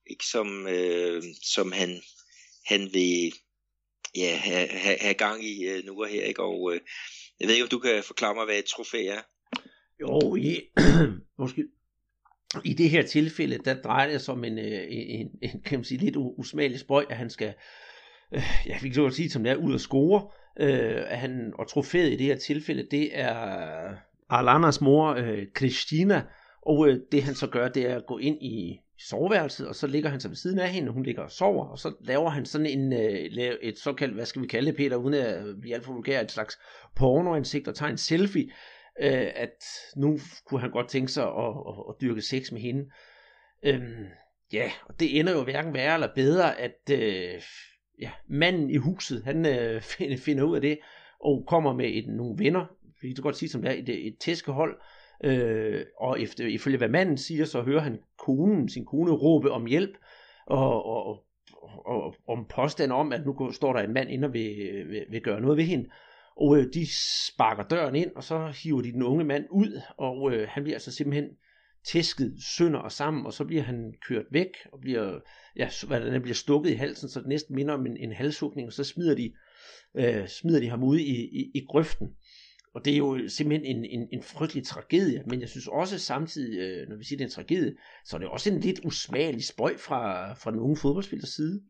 ikke, 0.07 0.25
som, 0.25 0.67
øh, 0.67 1.23
som 1.43 1.73
han, 1.73 2.01
han 2.67 2.81
vil 2.93 3.33
ja, 4.17 4.37
have, 4.37 4.69
have, 4.69 4.99
have 5.01 5.15
gang 5.15 5.45
i 5.45 5.69
øh, 5.69 5.85
nu 5.85 6.03
og 6.03 6.09
her. 6.09 6.25
Ikke? 6.25 6.43
Og 6.43 6.75
øh, 6.75 6.81
jeg 7.41 7.49
ved 7.49 7.55
ikke, 7.55 7.65
om 7.65 7.69
du 7.69 7.79
kan 7.79 8.03
forklare 8.03 8.35
mig, 8.35 8.45
hvad 8.45 8.59
et 8.59 8.65
trofæ 8.65 9.07
er? 9.07 9.21
Jo, 10.01 10.37
i, 10.37 10.61
måske, 11.43 11.65
i 12.65 12.75
det 12.75 12.91
her 12.91 13.03
tilfælde, 13.03 13.59
der 13.59 13.83
drejer 13.83 14.11
det 14.11 14.21
sig 14.21 14.35
om 14.35 14.45
en, 14.45 14.59
øh, 14.59 14.87
en, 14.91 15.29
en 15.43 15.63
kan 15.63 15.79
man 15.79 15.85
sige, 15.85 15.99
lidt 15.99 16.17
usmagelig 16.17 16.81
spøj, 16.81 17.07
at 17.11 17.17
han 17.17 17.31
skal, 17.31 17.55
øh, 18.35 18.43
jeg 18.67 18.79
fik 18.81 18.95
så 18.95 19.11
sige, 19.11 19.31
som 19.31 19.45
det 19.45 19.53
er, 19.53 19.57
ud 19.57 19.75
og 19.75 19.81
score. 19.81 20.31
Øh, 20.61 21.13
at 21.13 21.19
han, 21.19 21.53
og 21.59 21.69
trofæet 21.69 22.13
i 22.13 22.17
det 22.17 22.27
her 22.27 22.37
tilfælde, 22.37 22.89
det 22.91 23.19
er 23.19 23.95
Alanas 24.31 24.81
mor, 24.81 25.15
øh, 25.15 25.47
Christina, 25.57 26.25
og 26.69 26.89
øh, 26.89 27.01
det 27.13 27.23
han 27.23 27.35
så 27.35 27.47
gør, 27.47 27.69
det 27.69 27.91
er 27.91 27.97
at 27.97 28.07
gå 28.07 28.19
ind 28.19 28.43
i 28.43 28.81
soveværelset, 28.99 29.69
og 29.69 29.75
så 29.75 29.87
ligger 29.87 30.11
han 30.11 30.21
så 30.21 30.29
ved 30.29 30.37
siden 30.37 30.59
af 30.59 30.69
hende, 30.69 30.89
og 30.89 30.95
hun 30.95 31.03
ligger 31.03 31.23
og 31.23 31.31
sover, 31.31 31.67
og 31.67 31.79
så 31.79 31.95
laver 32.01 32.31
han 32.31 32.47
sådan 32.47 32.67
en, 32.67 32.93
øh, 32.93 33.57
et 33.63 33.79
såkaldt, 33.79 34.15
hvad 34.15 34.27
skal 34.27 34.43
vi 34.43 34.47
kalde 34.47 34.67
det, 34.67 34.77
Peter, 34.77 34.97
uden 34.97 35.15
at 35.15 35.61
blive 35.61 35.75
alt 35.75 35.85
for 35.85 35.93
vulgær, 35.93 36.21
et 36.21 36.31
slags 36.31 36.59
pornoansigt, 36.97 37.69
og 37.69 37.75
tager 37.75 37.91
en 37.91 37.99
selfie, 37.99 38.51
øh, 39.01 39.31
at 39.35 39.65
nu 39.97 40.19
kunne 40.47 40.61
han 40.61 40.71
godt 40.71 40.89
tænke 40.89 41.13
sig 41.13 41.25
at, 41.25 41.55
at, 41.69 41.75
at 41.89 41.95
dyrke 42.01 42.23
sex 42.23 42.53
med 42.53 42.61
hende. 42.61 42.91
Øhm, 43.63 44.07
ja, 44.53 44.71
og 44.87 45.01
det 45.01 45.19
ender 45.19 45.33
jo 45.33 45.45
hverken 45.45 45.75
værre 45.75 45.95
eller 45.95 46.15
bedre, 46.15 46.61
at 46.61 46.91
øh, 46.91 47.43
ja, 48.01 48.11
manden 48.29 48.71
i 48.71 48.77
huset, 48.77 49.25
han 49.25 49.47
øh, 49.47 49.83
finder 50.27 50.45
ud 50.45 50.55
af 50.55 50.61
det, 50.61 50.79
og 51.21 51.45
kommer 51.47 51.73
med 51.73 51.91
et, 51.95 52.07
nogle 52.09 52.45
venner, 52.45 52.67
vi 53.03 53.13
kan 53.13 53.23
godt 53.23 53.37
sige 53.37 53.49
som 53.49 53.63
det 53.63 53.71
er, 53.71 53.75
et, 53.75 54.07
et 54.07 54.17
tæskehold, 54.21 54.79
øh, 55.25 55.85
og 56.01 56.21
efter, 56.21 56.47
ifølge 56.47 56.79
hvad 56.79 56.89
manden 56.89 57.17
siger, 57.17 57.45
så 57.45 57.63
hører 57.63 57.81
han 57.81 57.99
konen, 58.19 58.69
sin 58.69 58.85
kone 58.85 59.13
råbe 59.13 59.51
om 59.51 59.67
hjælp, 59.67 59.97
og, 60.47 60.87
og, 60.87 61.07
og, 61.53 61.87
og 61.87 62.15
om 62.29 62.47
påstand 62.57 62.93
om, 62.93 63.13
at 63.13 63.27
nu 63.27 63.53
står 63.53 63.73
der 63.73 63.81
en 63.81 63.93
mand 63.93 64.11
inde 64.11 64.29
og 64.29 64.33
vil, 64.33 64.57
vil, 64.89 65.05
vil 65.11 65.23
gøre 65.23 65.41
noget 65.41 65.57
ved 65.57 65.65
hende. 65.65 65.89
Og 66.37 66.59
øh, 66.59 66.67
de 66.75 66.87
sparker 67.27 67.63
døren 67.63 67.95
ind, 67.95 68.11
og 68.17 68.25
så 68.25 68.53
hiver 68.63 68.81
de 68.83 68.93
den 68.93 69.03
unge 69.03 69.25
mand 69.25 69.45
ud, 69.51 69.81
og 69.97 70.33
øh, 70.33 70.49
han 70.51 70.63
bliver 70.63 70.77
altså 70.77 70.93
simpelthen 70.93 71.29
tæsket 71.87 72.35
sønder 72.57 72.79
og 72.79 72.93
sammen, 72.93 73.27
og 73.27 73.33
så 73.33 73.45
bliver 73.45 73.63
han 73.63 73.95
kørt 74.09 74.27
væk, 74.31 74.49
og 74.73 74.81
bliver, 74.81 75.21
ja, 75.57 75.69
hvad 75.87 76.01
der 76.01 76.19
bliver 76.19 76.35
stukket 76.35 76.71
i 76.71 76.75
halsen, 76.75 77.09
så 77.09 77.21
det 77.21 77.29
næsten 77.29 77.55
minder 77.55 77.75
om 77.75 77.87
en, 77.87 77.97
en 77.97 78.13
halshugning, 78.13 78.67
og 78.67 78.73
så 78.73 78.85
smider 78.85 79.15
de, 79.15 79.33
øh, 79.95 80.29
smider 80.29 80.61
de 80.61 80.69
ham 80.69 80.83
ud 80.83 80.99
i, 80.99 81.25
i, 81.25 81.51
i 81.55 81.67
grøften. 81.69 82.09
Og 82.75 82.85
det 82.85 82.93
er 82.93 82.97
jo 82.97 83.29
simpelthen 83.29 83.77
en, 83.77 83.85
en, 83.85 84.09
en 84.13 84.23
frygtelig 84.23 84.67
tragedie, 84.67 85.23
men 85.27 85.41
jeg 85.41 85.49
synes 85.49 85.67
også 85.67 85.99
samtidig, 85.99 86.59
øh, 86.59 86.89
når 86.89 86.97
vi 86.97 87.05
siger, 87.05 87.17
det 87.17 87.25
er 87.25 87.29
en 87.29 87.35
tragedie, 87.35 87.77
så 88.05 88.17
er 88.17 88.21
det 88.21 88.29
også 88.29 88.51
en 88.51 88.61
lidt 88.61 88.81
usmagelig 88.85 89.45
spøj 89.45 89.77
fra, 89.77 90.33
fra 90.35 90.51
den 90.51 90.61
unge 90.61 90.77
fodboldspillers 90.77 91.31
side. 91.31 91.63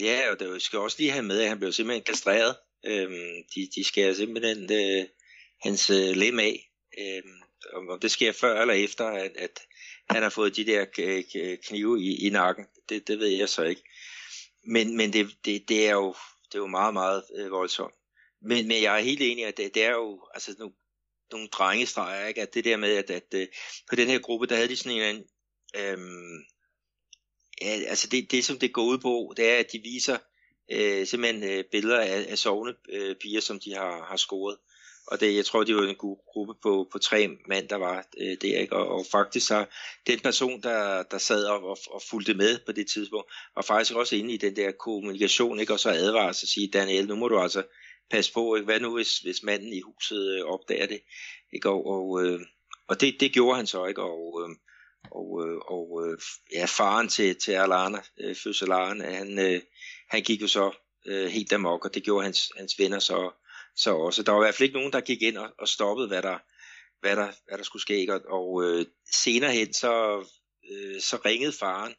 Ja, 0.00 0.20
og 0.32 0.40
det 0.40 0.62
skal 0.62 0.78
også 0.78 0.96
lige 1.00 1.10
have 1.10 1.24
med, 1.24 1.40
at 1.40 1.48
han 1.48 1.58
blev 1.58 1.72
simpelthen 1.72 2.04
kastreret. 2.04 2.56
Øhm, 2.86 3.44
de, 3.54 3.68
de 3.76 3.84
skærer 3.84 4.14
simpelthen 4.14 4.72
øh, 4.72 5.06
hans 5.62 5.90
øh, 5.90 6.16
lem 6.16 6.38
af. 6.38 6.70
Øhm, 6.98 7.40
om 7.72 8.00
det 8.00 8.10
sker 8.10 8.32
før 8.32 8.60
eller 8.60 8.74
efter, 8.74 9.04
at, 9.04 9.32
at 9.36 9.60
han 10.10 10.22
har 10.22 10.30
fået 10.30 10.56
de 10.56 10.66
der 10.66 10.86
øh, 10.98 11.22
øh, 11.36 11.58
knive 11.68 12.02
i, 12.02 12.26
i 12.26 12.30
nakken, 12.30 12.66
det, 12.88 13.08
det 13.08 13.18
ved 13.18 13.28
jeg 13.28 13.48
så 13.48 13.62
ikke. 13.62 13.82
Men, 14.66 14.96
men 14.96 15.12
det, 15.12 15.26
det, 15.44 15.68
det, 15.68 15.88
er 15.88 15.92
jo, 15.92 16.14
det 16.46 16.54
er 16.54 16.58
jo 16.58 16.66
meget, 16.66 16.94
meget 16.94 17.22
øh, 17.36 17.50
voldsomt. 17.50 17.94
Men, 18.44 18.68
men 18.68 18.82
jeg 18.82 18.98
er 18.98 19.04
helt 19.04 19.20
enig, 19.22 19.46
at 19.46 19.56
det, 19.56 19.74
det 19.74 19.84
er 19.84 19.90
jo 19.90 20.28
altså, 20.34 20.54
nogle, 20.58 20.74
nogle 21.32 21.48
drengestreger, 21.48 22.26
ikke? 22.26 22.42
at 22.42 22.54
det 22.54 22.64
der 22.64 22.76
med, 22.76 22.96
at, 22.96 23.10
at, 23.10 23.34
at 23.34 23.48
på 23.90 23.96
den 23.96 24.08
her 24.08 24.18
gruppe, 24.18 24.46
der 24.46 24.54
havde 24.54 24.68
de 24.68 24.76
sådan 24.76 25.16
en 25.16 25.24
øhm, 25.76 26.44
ja, 27.62 27.80
altså 27.88 28.08
det, 28.08 28.30
det, 28.30 28.44
som 28.44 28.58
det 28.58 28.72
går 28.72 28.84
ud 28.84 28.98
på, 28.98 29.34
det 29.36 29.50
er, 29.50 29.58
at 29.58 29.72
de 29.72 29.78
viser 29.78 30.18
øh, 30.70 31.06
simpelthen 31.06 31.42
øh, 31.42 31.64
billeder 31.72 32.00
af, 32.00 32.26
af 32.28 32.38
sovende 32.38 32.74
øh, 32.88 33.16
piger, 33.16 33.40
som 33.40 33.60
de 33.60 33.74
har, 33.74 34.04
har 34.08 34.16
scoret. 34.16 34.56
Og 35.06 35.20
det, 35.20 35.36
jeg 35.36 35.44
tror, 35.44 35.64
det 35.64 35.76
var 35.76 35.82
en 35.82 35.94
god 35.96 36.16
gruppe 36.32 36.54
på, 36.62 36.88
på 36.92 36.98
tre 36.98 37.28
mand, 37.48 37.68
der 37.68 37.76
var 37.76 38.06
øh, 38.20 38.36
der. 38.42 38.60
Ikke? 38.60 38.76
Og, 38.76 38.88
og 38.88 39.06
faktisk 39.12 39.46
så 39.46 39.66
den 40.06 40.20
person, 40.20 40.62
der, 40.62 41.02
der 41.02 41.18
sad 41.18 41.44
og, 41.44 41.62
og, 41.62 41.78
og 41.90 42.02
fulgte 42.10 42.34
med 42.34 42.58
på 42.66 42.72
det 42.72 42.86
tidspunkt, 42.94 43.32
var 43.56 43.62
faktisk 43.62 43.94
også 43.94 44.16
inde 44.16 44.34
i 44.34 44.36
den 44.36 44.56
der 44.56 44.72
kommunikation, 44.72 45.60
ikke? 45.60 45.72
og 45.72 45.80
så 45.80 45.90
advarer 45.90 46.32
sig 46.32 46.46
og 46.46 46.48
sige, 46.48 46.70
Daniel, 46.70 47.08
nu 47.08 47.16
må 47.16 47.28
du 47.28 47.38
altså 47.38 47.62
passe 48.10 48.32
på, 48.32 48.54
ikke? 48.54 48.64
hvad 48.64 48.80
nu 48.80 48.94
hvis, 48.94 49.18
hvis 49.18 49.42
manden 49.42 49.72
i 49.72 49.80
huset 49.80 50.38
øh, 50.38 50.44
opdager 50.44 50.86
det. 50.86 51.00
Ikke? 51.52 51.68
Og, 51.68 51.86
og, 51.86 52.24
øh, 52.24 52.40
og 52.88 53.00
det, 53.00 53.16
det 53.20 53.32
gjorde 53.32 53.56
han 53.56 53.66
så, 53.66 53.86
ikke? 53.86 54.02
og, 54.02 54.42
øh, 54.42 54.56
og, 55.10 55.46
øh, 55.46 55.58
og 55.58 56.06
øh, 56.06 56.18
ja, 56.52 56.64
faren 56.64 57.08
til, 57.08 57.36
til 57.36 57.52
Alana, 57.52 57.98
øh, 58.20 58.36
fødselaren, 58.36 59.00
han, 59.00 59.38
øh, 59.38 59.60
han 60.08 60.22
gik 60.22 60.42
jo 60.42 60.48
så 60.48 60.72
øh, 61.06 61.26
helt 61.26 61.52
amok, 61.52 61.84
og 61.84 61.94
det 61.94 62.02
gjorde 62.02 62.24
hans, 62.24 62.52
hans 62.56 62.78
venner 62.78 62.98
så, 62.98 63.30
så 63.76 63.94
også. 63.94 64.22
Der 64.22 64.32
var 64.32 64.40
i 64.40 64.44
hvert 64.44 64.54
fald 64.54 64.68
ikke 64.68 64.78
nogen, 64.78 64.92
der 64.92 65.00
gik 65.00 65.22
ind 65.22 65.36
og, 65.36 65.50
og 65.58 65.68
stoppede, 65.68 66.08
hvad 66.08 66.22
der, 66.22 66.38
hvad 67.00 67.16
der, 67.16 67.32
hvad 67.48 67.58
der 67.58 67.64
skulle 67.64 67.82
ske. 67.82 68.06
Og, 68.10 68.20
og 68.28 68.64
øh, 68.64 68.86
senere 69.12 69.52
hen, 69.52 69.72
så, 69.72 70.24
øh, 70.70 71.00
så 71.00 71.18
ringede 71.24 71.52
faren 71.52 71.94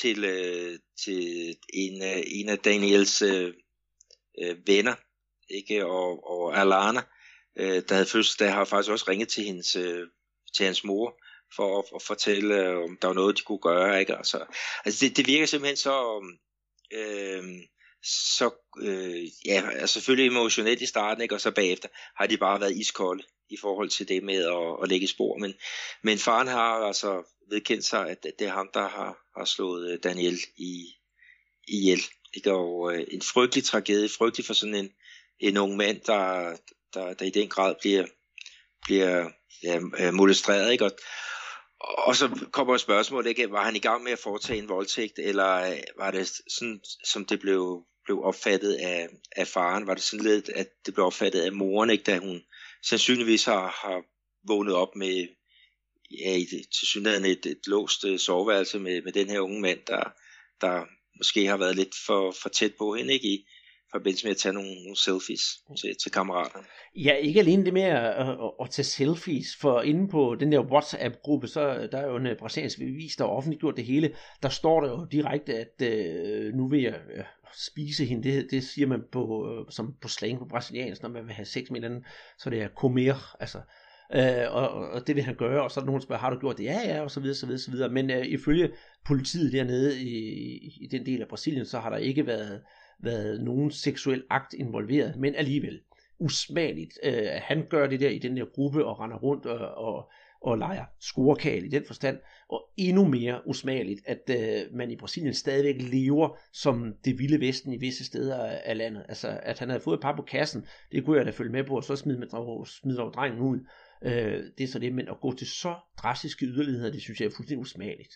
til, 0.00 0.24
øh, 0.24 0.78
til 1.04 1.56
en, 1.72 2.02
øh, 2.02 2.22
en 2.26 2.48
af 2.48 2.58
Daniels 2.58 3.22
øh, 3.22 3.54
øh, 4.42 4.56
venner, 4.66 4.94
ikke? 5.50 5.86
Og, 5.86 6.30
og 6.30 6.60
Alana, 6.60 7.02
øh, 7.58 7.82
der 7.88 7.94
havde 7.94 8.06
fødselsdag, 8.06 8.52
har 8.52 8.64
faktisk 8.64 8.92
også 8.92 9.04
ringet 9.08 9.28
til, 9.28 9.44
hendes, 9.44 9.76
øh, 9.76 10.06
til 10.56 10.66
hans 10.66 10.84
mor, 10.84 11.20
for 11.56 11.78
at, 11.78 11.84
at 11.94 12.02
fortælle, 12.02 12.54
øh, 12.54 12.76
om 12.76 12.98
der 13.02 13.08
var 13.08 13.14
noget, 13.14 13.38
de 13.38 13.42
kunne 13.42 13.58
gøre. 13.58 14.00
Ikke? 14.00 14.16
Altså, 14.16 14.44
altså 14.84 15.06
det, 15.06 15.16
det 15.16 15.26
virker 15.26 15.46
simpelthen 15.46 15.76
så... 15.76 16.24
Øh, 16.92 17.44
så 18.02 18.50
øh, 18.80 19.26
ja, 19.46 19.70
altså 19.70 19.94
selvfølgelig 19.94 20.26
emotionelt 20.26 20.82
i 20.82 20.86
starten, 20.86 21.22
ikke? 21.22 21.34
og 21.34 21.40
så 21.40 21.50
bagefter 21.50 21.88
har 22.16 22.26
de 22.26 22.36
bare 22.36 22.60
været 22.60 22.76
iskolde 22.76 23.22
i 23.50 23.56
forhold 23.56 23.88
til 23.88 24.08
det 24.08 24.22
med 24.22 24.44
at, 24.44 24.82
at 24.82 24.88
lægge 24.88 25.08
spor. 25.08 25.36
Men, 25.36 25.54
men 26.02 26.18
faren 26.18 26.48
har 26.48 26.74
altså 26.74 27.22
vedkendt 27.50 27.84
sig, 27.84 28.10
at 28.10 28.26
det 28.38 28.46
er 28.46 28.52
ham, 28.52 28.70
der 28.74 28.88
har, 28.88 29.18
har 29.38 29.44
slået 29.44 29.92
øh, 29.92 29.98
Daniel 30.02 30.38
i, 30.56 30.86
ihjel. 31.68 32.00
Ikke? 32.34 32.52
Og 32.52 32.94
øh, 32.94 33.06
en 33.10 33.22
frygtelig 33.22 33.64
tragedie, 33.64 34.08
frygtelig 34.08 34.46
for 34.46 34.54
sådan 34.54 34.74
en, 34.74 34.90
en 35.40 35.56
ung 35.56 35.76
mand, 35.76 36.00
der, 36.00 36.56
der, 36.94 37.14
der 37.14 37.24
i 37.24 37.30
den 37.30 37.48
grad 37.48 37.74
bliver, 37.80 38.06
bliver 38.82 39.30
ja, 39.62 39.80
øh, 39.98 40.14
molestreret. 40.14 40.72
Ikke? 40.72 40.84
Og, 40.84 40.92
og 41.80 42.16
så 42.16 42.46
kommer 42.52 42.76
spørgsmålet, 42.76 43.28
ikke? 43.28 43.50
var 43.50 43.64
han 43.64 43.76
i 43.76 43.78
gang 43.78 44.02
med 44.04 44.12
at 44.12 44.18
foretage 44.18 44.58
en 44.58 44.68
voldtægt, 44.68 45.18
eller 45.18 45.70
øh, 45.70 45.78
var 45.98 46.10
det 46.10 46.32
sådan, 46.48 46.80
som 47.04 47.24
det 47.24 47.40
blev, 47.40 47.86
blev 48.04 48.22
opfattet 48.22 48.74
af, 48.74 49.08
af 49.36 49.46
faren, 49.48 49.86
var 49.86 49.94
det 49.94 50.02
sådan 50.02 50.24
lidt, 50.24 50.48
at 50.48 50.68
det 50.86 50.94
blev 50.94 51.06
opfattet 51.06 51.40
af 51.40 51.52
moren, 51.52 51.90
ikke? 51.90 52.04
da 52.04 52.18
hun 52.18 52.42
sandsynligvis 52.84 53.44
har, 53.44 53.68
har 53.82 54.02
vågnet 54.46 54.74
op 54.74 54.96
med 54.96 55.28
ja, 56.10 56.34
i 56.36 56.44
det, 56.44 56.64
til 56.78 56.88
synligheden 56.88 57.24
et, 57.24 57.46
et 57.46 57.66
låst 57.66 58.04
øh, 58.04 58.18
soveværelse 58.18 58.78
med, 58.78 59.02
med 59.02 59.12
den 59.12 59.30
her 59.30 59.40
unge 59.40 59.60
mand, 59.60 59.78
der, 59.86 60.12
der 60.60 60.84
måske 61.18 61.46
har 61.46 61.56
været 61.56 61.76
lidt 61.76 61.94
for, 62.06 62.34
for 62.42 62.48
tæt 62.48 62.74
på 62.78 62.94
hende, 62.94 63.14
ikke? 63.14 63.28
I, 63.28 63.46
forbindelse 63.92 64.26
med 64.26 64.30
at 64.30 64.36
tage 64.36 64.52
nogle, 64.52 64.74
nogle 64.74 64.96
selfies 64.96 65.42
til, 65.80 65.96
til 66.02 66.12
kammeraterne. 66.12 66.66
Ja, 66.96 67.12
ikke 67.14 67.40
alene 67.40 67.64
det 67.64 67.72
med 67.72 67.82
at, 67.82 68.04
at, 68.04 68.36
at 68.62 68.70
tage 68.70 68.84
selfies, 68.84 69.56
for 69.60 69.82
inde 69.82 70.08
på 70.08 70.36
den 70.40 70.52
der 70.52 70.60
WhatsApp-gruppe, 70.60 71.48
så 71.48 71.88
der 71.92 71.98
er 71.98 72.06
jo 72.06 72.16
en 72.16 72.26
øh, 72.26 72.36
brasiliansk 72.38 72.78
bevis, 72.78 73.16
der 73.16 73.24
har 73.24 73.32
offentliggjort 73.32 73.76
det 73.76 73.84
hele. 73.84 74.14
Der 74.42 74.48
står 74.48 74.80
der 74.80 74.88
jo 74.88 75.06
direkte, 75.12 75.54
at 75.54 75.82
øh, 75.82 76.54
nu 76.54 76.68
vil 76.68 76.82
jeg 76.82 77.00
øh, 77.16 77.24
spise 77.66 78.04
hende. 78.04 78.30
Det, 78.30 78.50
det 78.50 78.64
siger 78.64 78.86
man 78.86 79.02
på, 79.12 79.48
øh, 79.50 79.72
som 79.72 79.94
på 80.02 80.08
slang 80.08 80.38
på 80.38 80.44
brasiliansk, 80.44 81.02
når 81.02 81.08
man 81.08 81.26
vil 81.26 81.34
have 81.34 81.46
sex 81.46 81.70
med 81.70 81.80
hinanden, 81.80 82.04
så 82.38 82.50
det 82.50 82.62
er 82.62 82.68
comer, 82.68 83.36
altså 83.40 83.58
øh, 84.14 84.54
og, 84.54 84.68
og 84.70 85.06
det 85.06 85.16
vil 85.16 85.24
han 85.24 85.34
gøre, 85.34 85.62
og 85.62 85.70
så 85.70 85.80
er 85.80 85.82
der 85.82 85.86
nogen, 85.86 86.00
der 86.00 86.04
spørger, 86.04 86.20
har 86.20 86.30
du 86.30 86.38
gjort 86.38 86.58
det? 86.58 86.64
Ja, 86.64 86.80
ja, 86.84 87.00
og 87.00 87.10
så 87.10 87.20
videre, 87.20 87.36
så 87.36 87.46
videre, 87.46 87.60
så 87.60 87.70
videre. 87.70 87.88
Men 87.88 88.10
øh, 88.10 88.26
ifølge 88.26 88.70
politiet 89.06 89.52
dernede 89.52 90.00
i, 90.00 90.18
i 90.80 90.88
den 90.90 91.06
del 91.06 91.22
af 91.22 91.28
Brasilien, 91.28 91.66
så 91.66 91.78
har 91.78 91.90
der 91.90 91.96
ikke 91.96 92.26
været, 92.26 92.60
været 93.02 93.40
nogen 93.40 93.70
seksuel 93.70 94.24
akt 94.30 94.54
involveret, 94.54 95.16
men 95.16 95.34
alligevel 95.34 95.80
usmageligt. 96.18 96.98
Øh, 97.02 97.26
han 97.32 97.66
gør 97.70 97.86
det 97.86 98.00
der 98.00 98.08
i 98.08 98.18
den 98.18 98.36
der 98.36 98.44
gruppe 98.44 98.84
og 98.84 99.00
render 99.00 99.16
rundt 99.16 99.46
og, 99.46 99.74
og, 99.74 100.10
og 100.40 100.58
leger 100.58 100.84
scorekal 101.00 101.64
i 101.64 101.68
den 101.68 101.84
forstand, 101.86 102.18
og 102.48 102.68
endnu 102.76 103.04
mere 103.04 103.40
usmageligt, 103.46 104.00
at 104.06 104.30
øh, 104.30 104.76
man 104.76 104.90
i 104.90 104.96
Brasilien 104.96 105.34
stadigvæk 105.34 105.90
lever 105.92 106.36
som 106.52 106.94
det 107.04 107.18
vilde 107.18 107.40
vesten 107.40 107.72
i 107.72 107.76
visse 107.76 108.04
steder 108.04 108.44
af, 108.44 108.76
landet. 108.76 109.04
Altså, 109.08 109.40
at 109.42 109.58
han 109.58 109.68
havde 109.68 109.82
fået 109.82 109.96
et 109.96 110.02
par 110.02 110.16
på 110.16 110.22
kassen, 110.22 110.66
det 110.92 111.04
kunne 111.04 111.18
jeg 111.18 111.26
da 111.26 111.30
følge 111.30 111.52
med 111.52 111.64
på, 111.64 111.76
og 111.76 111.84
så 111.84 111.96
smide, 111.96 112.18
med, 112.18 112.66
smide 112.66 112.96
dog 112.96 113.12
drengen 113.12 113.40
ud. 113.40 113.58
Øh, 114.04 114.44
det 114.58 114.64
er 114.64 114.68
så 114.68 114.78
det, 114.78 114.94
men 114.94 115.08
at 115.08 115.20
gå 115.20 115.34
til 115.34 115.46
så 115.46 115.74
drastiske 116.02 116.46
yderligheder, 116.46 116.92
det 116.92 117.02
synes 117.02 117.20
jeg 117.20 117.26
er 117.26 117.30
fuldstændig 117.30 117.60
usmageligt. 117.60 118.14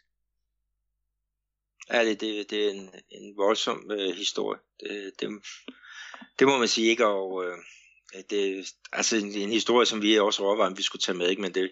Ja, 1.93 2.05
det, 2.05 2.21
det, 2.21 2.51
det 2.51 2.67
er 2.67 2.71
en, 2.71 2.91
en 3.11 3.37
voldsom 3.37 3.91
øh, 3.91 4.15
historie. 4.17 4.61
Det, 4.81 5.13
det, 5.21 5.29
det 6.39 6.47
må 6.47 6.59
man 6.59 6.69
sige 6.69 6.89
ikke, 6.89 7.07
og 7.07 7.45
øh, 7.45 7.59
det, 8.31 8.67
altså 8.93 9.17
en, 9.17 9.35
en 9.35 9.51
historie, 9.51 9.87
som 9.87 10.03
vi 10.03 10.19
også 10.19 10.43
overvejede, 10.43 10.77
vi 10.77 10.83
skulle 10.83 11.03
tage 11.03 11.19
med, 11.19 11.29
ikke? 11.29 11.43
men 11.43 11.55
det, 11.55 11.71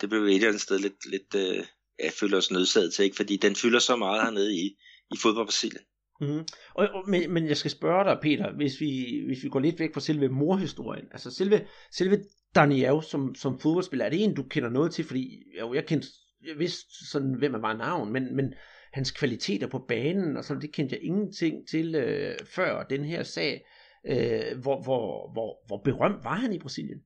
det 0.00 0.08
blev 0.08 0.22
et 0.22 0.34
eller 0.34 0.48
andet 0.48 0.62
sted 0.62 0.78
lidt, 0.78 1.10
lidt 1.10 1.34
øh, 1.34 1.64
jeg 2.02 2.12
føler 2.12 2.36
os 2.36 2.50
nødsaget 2.50 2.94
til, 2.94 3.04
ikke? 3.04 3.16
fordi 3.16 3.36
den 3.36 3.56
fylder 3.56 3.78
så 3.78 3.96
meget 3.96 4.22
hernede 4.22 4.54
i, 4.54 4.76
i 5.14 5.16
fodbold 5.22 5.46
Brasilien. 5.46 5.82
Mm-hmm. 6.20 6.44
Og, 6.74 6.88
og, 6.88 7.08
men, 7.08 7.32
men 7.32 7.48
jeg 7.48 7.56
skal 7.56 7.70
spørge 7.70 8.04
dig, 8.04 8.18
Peter, 8.22 8.52
hvis 8.52 8.80
vi, 8.80 9.22
hvis 9.26 9.44
vi 9.44 9.48
går 9.48 9.60
lidt 9.60 9.78
væk 9.78 9.94
fra 9.94 10.00
selve 10.00 10.28
morhistorien, 10.28 11.04
altså 11.12 11.30
selve, 11.30 11.66
selve 11.92 12.24
Daniel 12.54 13.02
som, 13.02 13.34
som 13.34 13.60
fodboldspiller, 13.60 14.04
er 14.04 14.10
det 14.10 14.24
en, 14.24 14.34
du 14.34 14.42
kender 14.42 14.70
noget 14.70 14.92
til? 14.92 15.04
Fordi 15.04 15.42
jo, 15.60 15.74
jeg 15.74 15.86
kendte, 15.86 16.08
jeg 16.46 16.58
vidste 16.58 17.08
sådan, 17.10 17.34
hvem 17.38 17.54
er 17.54 17.58
var 17.58 17.76
navn, 17.76 18.12
men, 18.12 18.36
men 18.36 18.54
hans 18.94 19.10
kvaliteter 19.10 19.66
på 19.66 19.78
banen, 19.78 20.36
og 20.36 20.44
sådan, 20.44 20.62
det 20.62 20.72
kendte 20.72 20.94
jeg 20.94 21.04
ingenting 21.04 21.68
til 21.68 21.94
øh, 21.94 22.38
før 22.46 22.82
den 22.82 23.04
her 23.04 23.22
sag. 23.22 23.66
Øh, 24.06 24.58
hvor, 24.62 24.82
hvor, 24.82 25.32
hvor, 25.32 25.66
hvor 25.66 25.76
berømt 25.84 26.24
var 26.24 26.34
han 26.34 26.52
i 26.52 26.58
Brasilien? 26.58 27.00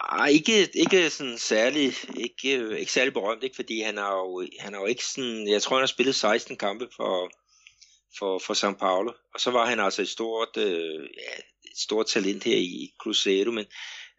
Ej, 0.00 0.28
ikke, 0.28 0.68
ikke 0.74 1.10
sådan 1.10 1.38
særlig, 1.38 1.92
ikke, 2.16 2.58
øh, 2.58 2.78
ikke 2.78 2.92
særlig 2.92 3.12
berømt, 3.12 3.42
ikke, 3.42 3.56
fordi 3.56 3.80
han 3.80 3.96
har 3.96 4.12
jo, 4.16 4.46
han 4.60 4.72
har 4.72 4.80
jo 4.80 4.86
ikke 4.86 5.04
sådan, 5.04 5.48
jeg 5.48 5.62
tror 5.62 5.76
han 5.76 5.82
har 5.82 5.86
spillet 5.86 6.14
16 6.14 6.56
kampe 6.56 6.88
for, 6.96 7.30
for, 8.18 8.38
for 8.38 8.54
São 8.54 8.78
Paulo, 8.78 9.12
og 9.34 9.40
så 9.40 9.50
var 9.50 9.66
han 9.66 9.80
altså 9.80 10.02
et 10.02 10.08
stort, 10.08 10.56
øh, 10.56 11.08
ja, 11.18 11.32
et 11.70 11.78
stort 11.78 12.06
talent 12.06 12.44
her 12.44 12.56
i 12.56 12.92
Cruzeiro, 13.02 13.50
men, 13.50 13.66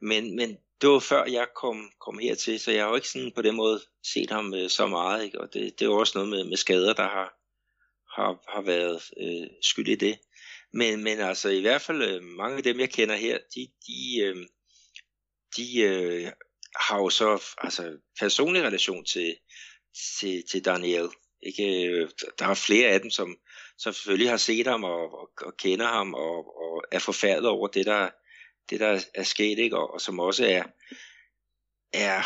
men, 0.01 0.35
men 0.35 0.57
det 0.81 0.89
var 0.89 0.99
før 0.99 1.25
jeg 1.25 1.47
kom, 1.55 1.91
kom 1.99 2.19
hertil, 2.19 2.59
så 2.59 2.71
jeg 2.71 2.83
har 2.83 2.89
jo 2.89 2.95
ikke 2.95 3.07
sådan 3.07 3.31
på 3.35 3.41
den 3.41 3.55
måde 3.55 3.81
set 4.13 4.31
ham 4.31 4.53
øh, 4.53 4.69
så 4.69 4.87
meget, 4.87 5.23
ikke? 5.23 5.41
og 5.41 5.53
det, 5.53 5.79
det 5.79 5.85
er 5.85 5.89
jo 5.89 5.97
også 5.97 6.11
noget 6.15 6.29
med, 6.29 6.43
med 6.43 6.57
skader, 6.57 6.93
der 6.93 7.03
har, 7.03 7.37
har, 8.15 8.51
har 8.53 8.61
været 8.61 9.01
øh, 9.21 9.47
skyld 9.61 9.87
i 9.87 9.95
det. 9.95 10.19
Men, 10.73 11.03
men 11.03 11.19
altså 11.19 11.49
i 11.49 11.61
hvert 11.61 11.81
fald 11.81 12.03
øh, 12.03 12.23
mange 12.23 12.57
af 12.57 12.63
dem, 12.63 12.79
jeg 12.79 12.89
kender 12.89 13.15
her, 13.15 13.37
de, 13.55 13.67
de, 13.87 14.21
øh, 14.23 14.35
de 15.57 15.81
øh, 15.81 16.31
har 16.75 16.97
jo 16.97 17.09
så 17.09 17.43
altså, 17.57 17.97
personlig 18.19 18.63
relation 18.63 19.05
til, 19.05 19.35
til, 20.19 20.43
til 20.51 20.65
Daniel. 20.65 21.09
Ikke? 21.43 21.87
Øh, 21.87 22.09
der 22.39 22.45
er 22.45 22.53
flere 22.53 22.89
af 22.89 23.01
dem, 23.01 23.09
som, 23.09 23.37
som 23.77 23.93
selvfølgelig 23.93 24.29
har 24.29 24.37
set 24.37 24.67
ham 24.67 24.83
og, 24.83 25.19
og, 25.19 25.29
og 25.41 25.57
kender 25.57 25.87
ham 25.87 26.13
og, 26.13 26.57
og 26.57 26.83
er 26.91 26.99
forfærdet 26.99 27.47
over 27.47 27.67
det, 27.67 27.85
der, 27.85 28.09
det, 28.69 28.79
der 28.79 29.05
er 29.13 29.23
sket, 29.23 29.59
ikke? 29.59 29.77
Og, 29.77 29.93
og 29.93 30.01
som 30.01 30.19
også 30.19 30.45
er, 30.45 30.63
er 31.93 32.23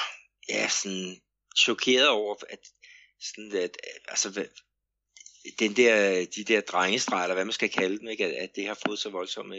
ja, 0.50 0.68
sådan 0.70 1.22
chokeret 1.58 2.08
over, 2.08 2.36
at, 2.50 2.60
sådan 3.22 3.52
at 3.52 3.78
altså, 4.08 4.48
den 5.60 5.76
der, 5.76 6.26
de 6.36 6.44
der 6.44 6.62
drengestreger, 6.62 7.24
eller 7.24 7.36
hvad 7.36 7.46
man 7.46 7.52
skal 7.52 7.70
kalde 7.70 8.00
dem, 8.00 8.08
ikke? 8.08 8.26
At, 8.26 8.32
at 8.34 8.56
det 8.56 8.68
har 8.68 8.80
fået 8.88 9.00
så 9.00 9.10
voldsomme 9.10 9.56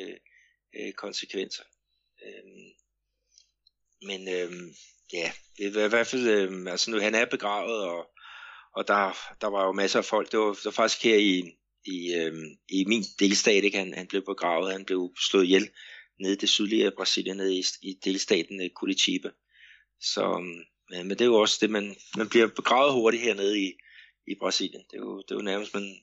øh, 0.77 0.93
konsekvenser. 0.93 1.64
Øhm, 2.27 2.70
men 4.03 4.29
øhm, 4.29 4.74
ja, 5.12 5.33
det 5.59 5.77
er 5.77 5.85
i 5.85 5.89
hvert 5.89 6.07
fald, 6.07 6.29
øhm, 6.29 6.68
altså 6.68 6.91
nu 6.91 7.01
han 7.01 7.14
er 7.14 7.24
begravet, 7.24 7.83
og, 7.83 8.11
og 8.77 8.89
der, 8.89 9.18
der 9.41 9.47
var 9.47 9.66
jo 9.66 9.72
masser 9.72 9.99
af 9.99 10.05
folk, 10.05 10.33
det 10.33 10.39
var, 10.39 10.47
det 10.47 10.64
var 10.64 10.70
faktisk 10.70 11.05
her 11.05 11.16
i, 11.16 11.57
i, 11.85 12.14
øhm, 12.14 12.57
i 12.68 12.85
min 12.85 13.05
delstat, 13.18 13.64
ikke? 13.64 13.79
Han, 13.79 13.95
han 13.95 14.07
blev 14.07 14.24
begravet, 14.24 14.72
han 14.72 14.85
blev 14.85 15.14
slået 15.31 15.45
ihjel 15.45 15.70
nede 16.21 16.33
i 16.33 16.37
det 16.37 16.49
sydlige 16.49 16.91
Brasilien, 16.97 17.37
nede 17.37 17.55
i, 17.55 17.62
i 17.83 17.99
delstaten 18.05 18.61
øh, 18.62 18.71
Curitiba. 18.77 19.29
Så, 20.01 20.39
mm, 20.39 20.62
men, 20.91 21.09
men 21.09 21.11
det 21.11 21.21
er 21.21 21.27
jo 21.27 21.35
også 21.35 21.59
det, 21.61 21.71
man, 21.71 21.97
man 22.17 22.29
bliver 22.29 22.49
begravet 22.57 22.93
hurtigt 22.93 23.23
hernede 23.23 23.61
i, 23.61 23.73
i 24.27 24.35
Brasilien. 24.41 24.83
Det 24.91 24.97
er 24.97 25.01
jo, 25.01 25.23
det 25.23 25.31
er 25.31 25.35
jo 25.35 25.43
nærmest, 25.43 25.75
man 25.75 25.97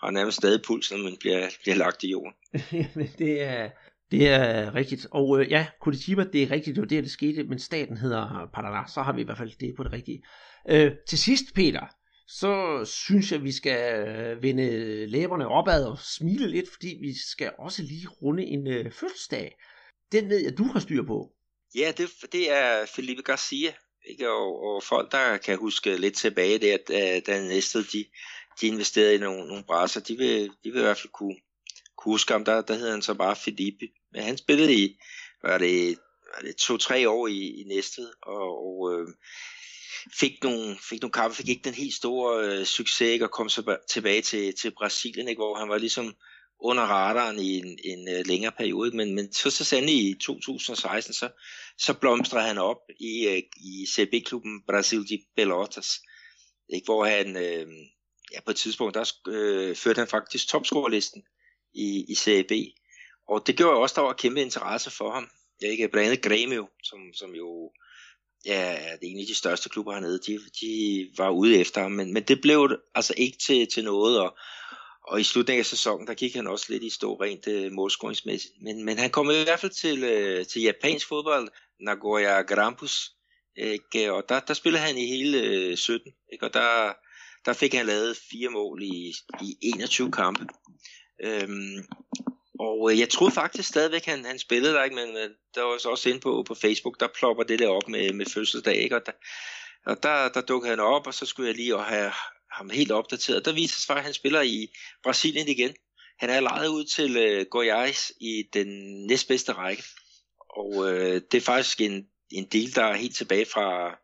har 0.00 0.10
nærmest 0.10 0.36
stadig 0.36 0.62
puls, 0.66 0.90
når 0.90 0.98
man 0.98 1.16
bliver, 1.20 1.50
bliver 1.62 1.76
lagt 1.76 2.02
i 2.02 2.10
jorden. 2.10 2.32
det 3.18 3.42
er, 3.42 3.70
det 4.10 4.28
er 4.28 4.74
rigtigt. 4.74 5.06
Og 5.10 5.40
øh, 5.40 5.50
ja, 5.50 5.66
Curitiba, 5.82 6.24
det 6.32 6.42
er 6.42 6.50
rigtigt, 6.50 6.76
det 6.76 6.82
var 6.82 6.88
det, 6.88 7.04
det 7.04 7.10
skete, 7.10 7.44
men 7.44 7.58
staten 7.58 7.96
hedder 7.96 8.50
Paraná, 8.56 8.94
så 8.94 9.02
har 9.02 9.12
vi 9.12 9.20
i 9.20 9.24
hvert 9.24 9.38
fald 9.38 9.58
det 9.60 9.74
på 9.76 9.82
det 9.84 9.92
rigtige. 9.92 10.22
Øh, 10.68 10.92
til 11.08 11.18
sidst, 11.18 11.44
Peter, 11.54 11.86
så 12.26 12.84
synes 12.84 13.32
jeg, 13.32 13.42
vi 13.42 13.52
skal 13.52 14.06
øh, 14.08 14.42
vende 14.42 15.06
læberne 15.06 15.48
opad 15.48 15.84
og 15.84 15.98
smile 15.98 16.48
lidt, 16.48 16.72
fordi 16.72 16.98
vi 17.00 17.14
skal 17.30 17.52
også 17.58 17.82
lige 17.82 18.08
runde 18.08 18.44
en 18.44 18.66
øh, 18.66 18.92
fødselsdag. 18.92 19.56
Den 20.12 20.28
ved 20.28 20.38
jeg, 20.38 20.58
du 20.58 20.64
har 20.64 20.80
styr 20.80 21.02
på. 21.02 21.32
Ja, 21.74 21.92
det, 21.96 22.10
det 22.32 22.50
er 22.50 22.86
Felipe 22.86 23.22
Garcia, 23.22 23.74
ikke? 24.04 24.30
Og, 24.30 24.64
og 24.64 24.82
folk, 24.82 25.12
der 25.12 25.36
kan 25.36 25.58
huske 25.58 25.96
lidt 25.96 26.14
tilbage 26.14 26.58
der, 26.58 26.76
da, 26.88 27.20
da 27.20 27.42
næste 27.42 27.78
de, 27.78 28.04
de 28.60 28.66
investerede 28.66 29.14
i 29.14 29.18
nogle, 29.18 29.48
nogle 29.48 29.64
brasser, 29.64 30.00
de 30.00 30.16
vil, 30.16 30.50
de 30.64 30.70
vil 30.70 30.78
i 30.78 30.82
hvert 30.82 30.98
fald 30.98 31.12
kunne, 31.12 31.36
kunne 31.96 32.12
huske 32.12 32.32
ham. 32.32 32.44
Der, 32.44 32.60
der 32.62 32.74
hedder 32.74 32.90
han 32.90 33.02
så 33.02 33.14
bare 33.14 33.36
Felipe. 33.36 33.88
Men 34.12 34.22
han 34.22 34.38
spillede 34.38 34.74
i, 34.74 34.98
var 35.42 35.58
det, 35.58 35.98
var 36.34 36.42
det 36.42 36.56
to-tre 36.56 37.08
år 37.08 37.26
i, 37.26 37.60
i 37.60 37.64
Næstved, 37.64 38.12
og, 38.22 38.66
og 38.66 38.92
øh, 38.92 39.08
fik 40.12 40.42
nogle, 40.42 40.76
fik 40.88 41.00
nogle 41.00 41.12
kampe, 41.12 41.36
fik 41.36 41.48
ikke 41.48 41.64
den 41.64 41.74
helt 41.74 41.94
store 41.94 42.44
øh, 42.44 42.64
succes, 42.64 43.00
ikke? 43.00 43.24
og 43.24 43.30
kom 43.30 43.48
så 43.48 43.76
tilbage 43.88 44.22
til, 44.22 44.54
til 44.54 44.70
Brasilien, 44.70 45.28
ikke? 45.28 45.38
hvor 45.38 45.54
han 45.54 45.68
var 45.68 45.78
ligesom 45.78 46.14
under 46.60 46.82
radaren 46.82 47.38
i 47.38 47.58
en, 47.58 47.78
en 47.84 48.08
øh, 48.08 48.26
længere 48.26 48.52
periode, 48.52 48.96
men, 48.96 49.14
men 49.14 49.32
så, 49.32 49.50
så 49.50 49.64
sandelig 49.64 49.94
i 49.94 50.14
2016, 50.20 51.14
så, 51.14 51.28
så 51.78 51.94
blomstrede 51.94 52.44
han 52.44 52.58
op 52.58 52.80
i, 53.00 53.26
øh, 53.26 53.42
i 53.56 53.86
CB-klubben 53.88 54.62
Brasil 54.68 55.08
de 55.08 55.18
Pelotas, 55.36 56.00
ikke? 56.68 56.84
hvor 56.84 57.04
han 57.04 57.36
øh, 57.36 57.66
ja, 58.32 58.40
på 58.44 58.50
et 58.50 58.56
tidspunkt, 58.56 58.94
der 58.94 59.12
øh, 59.28 59.76
førte 59.76 59.98
han 59.98 60.08
faktisk 60.08 60.48
topscorelisten 60.48 61.22
i, 61.74 62.04
i 62.08 62.14
CB, 62.14 62.52
og 63.28 63.46
det 63.46 63.56
gjorde 63.56 63.78
også, 63.78 63.94
der 63.94 64.06
var 64.06 64.12
kæmpe 64.12 64.40
interesse 64.40 64.90
for 64.90 65.10
ham. 65.10 65.28
Jeg 65.60 65.70
ikke 65.70 65.88
blandt 65.88 66.10
andet 66.10 66.26
Grêmio, 66.26 66.80
som, 66.82 66.98
som 67.14 67.34
jo 67.34 67.72
ja, 68.46 68.78
det 69.00 69.06
er 69.06 69.12
en 69.12 69.20
af 69.20 69.26
de 69.26 69.34
største 69.34 69.68
klubber 69.68 69.92
hernede, 69.92 70.18
de, 70.26 70.40
de 70.60 71.08
var 71.16 71.30
ude 71.30 71.60
efter 71.60 71.80
ham, 71.80 71.92
men, 71.92 72.12
men 72.12 72.22
det 72.22 72.40
blev 72.40 72.78
altså 72.94 73.14
ikke 73.16 73.38
til, 73.38 73.66
til 73.66 73.84
noget, 73.84 74.20
og, 74.20 74.36
og 75.08 75.20
i 75.20 75.24
slutningen 75.24 75.60
af 75.60 75.66
sæsonen, 75.66 76.06
der 76.06 76.14
gik 76.14 76.34
han 76.34 76.46
også 76.46 76.66
lidt 76.68 76.82
i 76.82 76.90
stå 76.90 77.14
rent 77.14 77.48
øh, 77.48 77.72
målscoringsmæssigt. 77.72 78.54
Men, 78.62 78.84
men 78.84 78.98
han 78.98 79.10
kom 79.10 79.30
i 79.30 79.42
hvert 79.44 79.60
fald 79.60 79.72
til, 79.72 80.04
øh, 80.04 80.46
til 80.46 80.62
japansk 80.62 81.08
fodbold, 81.08 81.48
Nagoya 81.80 82.42
Grampus, 82.42 83.10
ikke? 83.56 84.12
og 84.12 84.24
der, 84.28 84.40
der 84.40 84.54
spillede 84.54 84.82
han 84.82 84.98
i 84.98 85.06
hele 85.06 85.42
øh, 85.42 85.76
17, 85.76 86.12
ikke? 86.32 86.46
og 86.46 86.54
der, 86.54 86.92
der 87.44 87.52
fik 87.52 87.74
han 87.74 87.86
lavet 87.86 88.18
fire 88.30 88.48
mål 88.48 88.82
i, 88.82 89.14
i 89.42 89.56
21 89.62 90.12
kampe. 90.12 90.46
Øhm, 91.24 91.84
og 92.60 92.92
øh, 92.92 92.98
jeg 92.98 93.08
troede 93.08 93.34
faktisk 93.34 93.68
stadigvæk, 93.68 94.04
han, 94.04 94.24
han 94.24 94.38
spillede 94.38 94.74
der, 94.74 94.84
ikke? 94.84 94.96
men 94.96 95.16
øh, 95.16 95.30
der 95.54 95.62
var 95.62 95.78
så 95.78 95.88
også 95.88 96.08
inde 96.08 96.20
på, 96.20 96.44
på 96.46 96.54
Facebook, 96.54 97.00
der 97.00 97.08
plopper 97.18 97.44
det 97.44 97.58
der 97.58 97.68
op 97.68 97.88
med, 97.88 98.12
med 98.12 98.26
fødselsdag, 98.26 98.76
ikke? 98.76 98.96
og 98.96 99.06
der, 99.06 99.12
og 99.86 100.02
der, 100.02 100.28
der 100.28 100.40
dukkede 100.40 100.70
han 100.70 100.80
op, 100.80 101.06
og 101.06 101.14
så 101.14 101.26
skulle 101.26 101.48
jeg 101.48 101.56
lige 101.56 101.78
have 101.78 102.12
ham 102.52 102.70
helt 102.70 102.92
opdateret. 102.92 103.44
Der 103.44 103.52
viser 103.52 103.80
sig, 103.80 103.96
at 103.96 104.02
han 104.02 104.14
spiller 104.14 104.40
i 104.40 104.68
Brasilien 105.02 105.48
igen. 105.48 105.74
Han 106.18 106.30
er 106.30 106.40
lejet 106.40 106.68
ud 106.68 106.84
til 106.84 107.16
øh, 107.16 107.46
Goiás 107.54 108.10
i 108.20 108.44
den 108.52 108.68
næstbedste 109.06 109.52
række. 109.52 109.82
Og 110.50 110.92
øh, 110.92 111.20
det 111.32 111.34
er 111.34 111.40
faktisk 111.40 111.80
en, 111.80 112.08
en 112.30 112.44
del, 112.52 112.74
der 112.74 112.84
er 112.84 112.94
helt 112.94 113.16
tilbage 113.16 113.46
fra, 113.46 113.98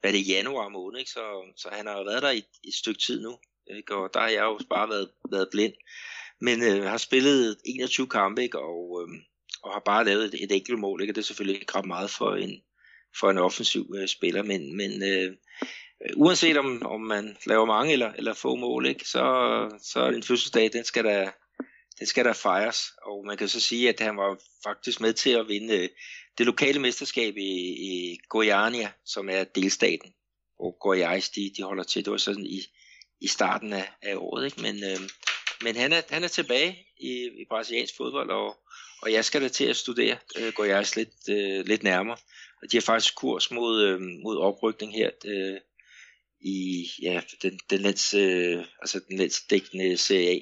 hvad 0.00 0.12
det 0.12 0.20
er, 0.20 0.34
januar 0.34 0.68
måned, 0.68 0.98
ikke? 0.98 1.10
Så, 1.10 1.52
så 1.56 1.68
han 1.72 1.86
har 1.86 2.04
været 2.04 2.22
der 2.22 2.30
i 2.30 2.42
et 2.64 2.74
stykke 2.74 3.00
tid 3.00 3.20
nu. 3.20 3.38
Ikke? 3.76 3.94
Og 3.96 4.10
der 4.14 4.20
har 4.20 4.28
jeg 4.28 4.42
jo 4.42 4.60
bare 4.70 4.88
været, 4.88 5.10
været 5.30 5.48
blind. 5.50 5.74
Men 6.40 6.62
øh, 6.62 6.84
har 6.84 6.98
spillet 6.98 7.56
21 7.64 8.06
kampe, 8.06 8.42
ikke? 8.42 8.58
Og, 8.58 9.02
øh, 9.02 9.18
og 9.62 9.72
har 9.72 9.82
bare 9.84 10.04
lavet 10.04 10.24
et, 10.24 10.44
et 10.44 10.52
enkelt 10.52 10.78
mål. 10.78 11.00
Ikke? 11.00 11.10
Og 11.10 11.14
det 11.14 11.22
er 11.22 11.26
selvfølgelig 11.26 11.60
ikke 11.60 11.74
ret 11.74 11.86
meget 11.86 12.10
for 12.10 12.34
en, 12.34 12.62
for 13.20 13.30
en 13.30 13.38
offensiv 13.38 13.94
øh, 13.98 14.08
spiller, 14.08 14.42
men, 14.42 14.76
men 14.76 15.02
øh, 15.02 15.32
øh 16.04 16.10
uanset 16.16 16.56
om, 16.56 16.82
om 16.86 17.00
man 17.00 17.36
laver 17.46 17.64
mange 17.64 17.92
eller, 17.92 18.12
eller 18.12 18.34
få 18.34 18.56
mål, 18.56 18.86
ikke, 18.86 19.08
så, 19.08 19.24
så 19.82 20.06
en 20.06 20.22
fødselsdag, 20.22 20.72
den 20.72 20.84
skal 20.84 21.04
der, 21.04 21.30
den 21.98 22.06
skal 22.06 22.24
der 22.24 22.32
fejres. 22.32 22.92
Og 23.02 23.26
man 23.26 23.36
kan 23.36 23.48
så 23.48 23.60
sige, 23.60 23.88
at 23.88 24.00
han 24.00 24.16
var 24.16 24.38
faktisk 24.64 25.00
med 25.00 25.12
til 25.12 25.30
at 25.30 25.48
vinde 25.48 25.78
øh, 25.78 25.88
det 26.38 26.46
lokale 26.46 26.78
mesterskab 26.78 27.36
i, 27.36 27.52
i 27.90 28.18
Goiânia, 28.34 28.88
som 29.04 29.28
er 29.28 29.44
delstaten, 29.44 30.12
og 30.58 30.76
Goiás, 30.86 31.32
de, 31.34 31.52
de 31.56 31.62
holder 31.62 31.82
til. 31.82 32.04
Det 32.04 32.10
var 32.10 32.16
sådan 32.16 32.46
i, 32.46 32.60
i 33.20 33.26
starten 33.26 33.72
af, 33.72 33.88
af 34.02 34.14
året, 34.16 34.44
ikke? 34.44 34.62
Men, 34.62 34.84
øh, 34.84 35.00
men 35.64 35.76
han, 35.76 35.92
er, 35.92 36.00
han 36.10 36.24
er 36.24 36.28
tilbage 36.28 36.86
i, 37.00 37.12
i 37.26 37.44
brasiliansk 37.48 37.96
fodbold, 37.96 38.30
og, 38.30 38.56
og 39.02 39.12
jeg 39.12 39.24
skal 39.24 39.42
da 39.42 39.48
til 39.48 39.64
at 39.64 39.76
studere 39.76 40.16
øh, 40.38 40.52
Goiás 40.58 40.92
lidt, 40.96 41.28
øh, 41.30 41.66
lidt 41.66 41.82
nærmere. 41.82 42.16
Og 42.62 42.72
de 42.72 42.76
har 42.76 42.82
faktisk 42.82 43.16
kurs 43.16 43.50
mod, 43.50 43.82
øh, 43.82 44.00
mod 44.00 44.36
oprykning 44.38 44.94
her 44.94 45.10
øh, 45.24 45.60
i 46.40 46.86
ja, 47.02 47.20
den, 47.42 47.58
den, 47.70 47.80
lands, 47.80 48.14
øh, 48.14 48.64
altså 48.80 49.00
den 49.08 49.18
landsdækkende 49.18 49.96
Serie 49.96 50.30
A. 50.30 50.38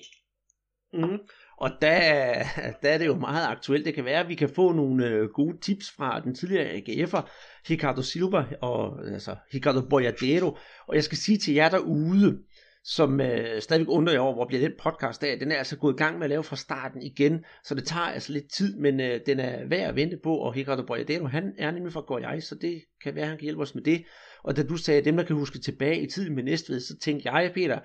Mm. 0.92 1.18
Og 1.60 1.70
der, 1.82 1.98
der 2.82 2.90
er 2.90 2.98
det 2.98 3.06
jo 3.06 3.14
meget 3.14 3.46
aktuelt. 3.46 3.84
Det 3.86 3.94
kan 3.94 4.04
være, 4.04 4.20
at 4.20 4.28
vi 4.28 4.34
kan 4.34 4.54
få 4.54 4.72
nogle 4.72 5.06
øh, 5.06 5.28
gode 5.28 5.60
tips 5.60 5.90
fra 5.96 6.20
den 6.20 6.34
tidligere 6.34 6.72
AGF'er, 6.72 7.30
Ricardo 7.70 8.02
Silva 8.02 8.44
og 8.60 9.06
altså 9.12 9.36
Ricardo 9.54 9.80
Boyadero. 9.88 10.58
Og 10.88 10.94
jeg 10.94 11.04
skal 11.04 11.18
sige 11.18 11.38
til 11.38 11.54
jer 11.54 11.68
derude, 11.68 12.38
som 12.84 13.20
øh, 13.20 13.62
stadigvæk 13.62 13.88
undrer 13.88 14.12
jeg 14.12 14.20
over, 14.20 14.34
hvor 14.34 14.46
bliver 14.46 14.60
den 14.60 14.72
podcast 14.82 15.24
af. 15.24 15.38
Den 15.38 15.52
er 15.52 15.56
altså 15.56 15.76
gået 15.76 15.94
i 15.94 15.96
gang 15.96 16.18
med 16.18 16.24
at 16.24 16.30
lave 16.30 16.44
fra 16.44 16.56
starten 16.56 17.02
igen, 17.02 17.44
så 17.64 17.74
det 17.74 17.84
tager 17.84 18.06
altså 18.06 18.32
lidt 18.32 18.52
tid, 18.52 18.76
men 18.76 19.00
øh, 19.00 19.20
den 19.26 19.40
er 19.40 19.68
værd 19.68 19.88
at 19.88 19.96
vente 19.96 20.18
på, 20.22 20.36
og 20.36 20.56
Ricardo 20.56 20.82
Boyadero, 20.82 21.26
han 21.26 21.52
er 21.58 21.70
nemlig 21.70 21.92
fra 21.92 22.00
Goiás, 22.00 22.40
så 22.40 22.54
det 22.54 22.82
kan 23.02 23.14
være, 23.14 23.26
han 23.26 23.36
kan 23.36 23.44
hjælpe 23.44 23.62
os 23.62 23.74
med 23.74 23.82
det. 23.82 24.04
Og 24.44 24.56
da 24.56 24.62
du 24.62 24.76
sagde, 24.76 25.04
dem 25.04 25.16
der 25.16 25.24
kan 25.24 25.36
huske 25.36 25.58
tilbage 25.58 26.02
i 26.02 26.10
tiden 26.10 26.34
med 26.34 26.42
Næstved, 26.42 26.80
så 26.80 26.98
tænkte 26.98 27.32
jeg, 27.32 27.50
Peter, 27.54 27.78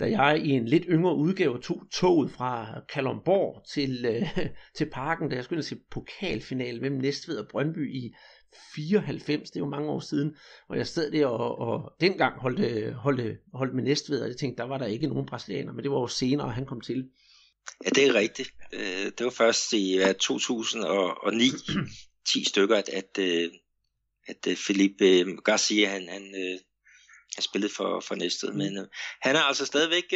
da 0.00 0.10
jeg 0.10 0.40
i 0.44 0.50
en 0.50 0.64
lidt 0.64 0.84
yngre 0.88 1.16
udgave 1.16 1.60
tog 1.60 1.82
toget 1.92 2.30
fra 2.30 2.80
Kalundborg 2.92 3.66
til, 3.68 4.06
øh, 4.06 4.38
til 4.76 4.90
parken, 4.90 5.28
da 5.28 5.36
jeg 5.36 5.44
skulle 5.44 5.62
se 5.62 5.76
pokalfinalen 5.90 6.80
mellem 6.80 7.00
Næstved 7.00 7.38
og 7.38 7.48
Brøndby 7.50 7.94
i 7.94 8.14
94, 8.74 9.50
det 9.50 9.56
er 9.56 9.60
jo 9.60 9.68
mange 9.68 9.90
år 9.90 10.00
siden, 10.00 10.36
og 10.68 10.76
jeg 10.76 10.86
stod 10.86 11.10
der 11.10 11.26
og, 11.26 11.58
og 11.58 11.92
dengang 12.00 12.40
holdte, 12.40 12.92
holdte, 12.92 13.38
holdte 13.54 13.76
med 13.76 13.84
Næstved, 13.84 14.22
og 14.22 14.28
jeg 14.28 14.36
tænkte, 14.36 14.62
der 14.62 14.68
var 14.68 14.78
der 14.78 14.86
ikke 14.86 15.06
nogen 15.06 15.26
brasilianer, 15.26 15.72
men 15.72 15.82
det 15.82 15.90
var 15.90 16.00
jo 16.00 16.06
senere, 16.06 16.50
han 16.50 16.66
kom 16.66 16.80
til. 16.80 17.08
Ja, 17.84 17.90
det 17.90 18.06
er 18.06 18.14
rigtigt. 18.14 18.50
Øh, 18.72 19.04
det 19.18 19.24
var 19.24 19.30
først 19.30 19.72
i 19.72 20.00
2009, 20.20 21.50
10 22.26 22.44
stykker, 22.50 22.76
at, 22.76 22.88
at, 22.88 23.18
øh, 23.18 23.50
at 24.28 24.46
øh, 24.46 24.56
Felipe 24.56 25.36
Garcia, 25.44 25.88
han, 25.88 26.08
han, 26.08 26.34
han 27.34 27.42
spillede 27.42 27.72
for, 27.72 28.00
for 28.00 28.14
Næstved, 28.14 28.52
men 28.52 28.86
han 29.20 29.36
er 29.36 29.40
altså 29.40 29.66
stadigvæk 29.66 30.14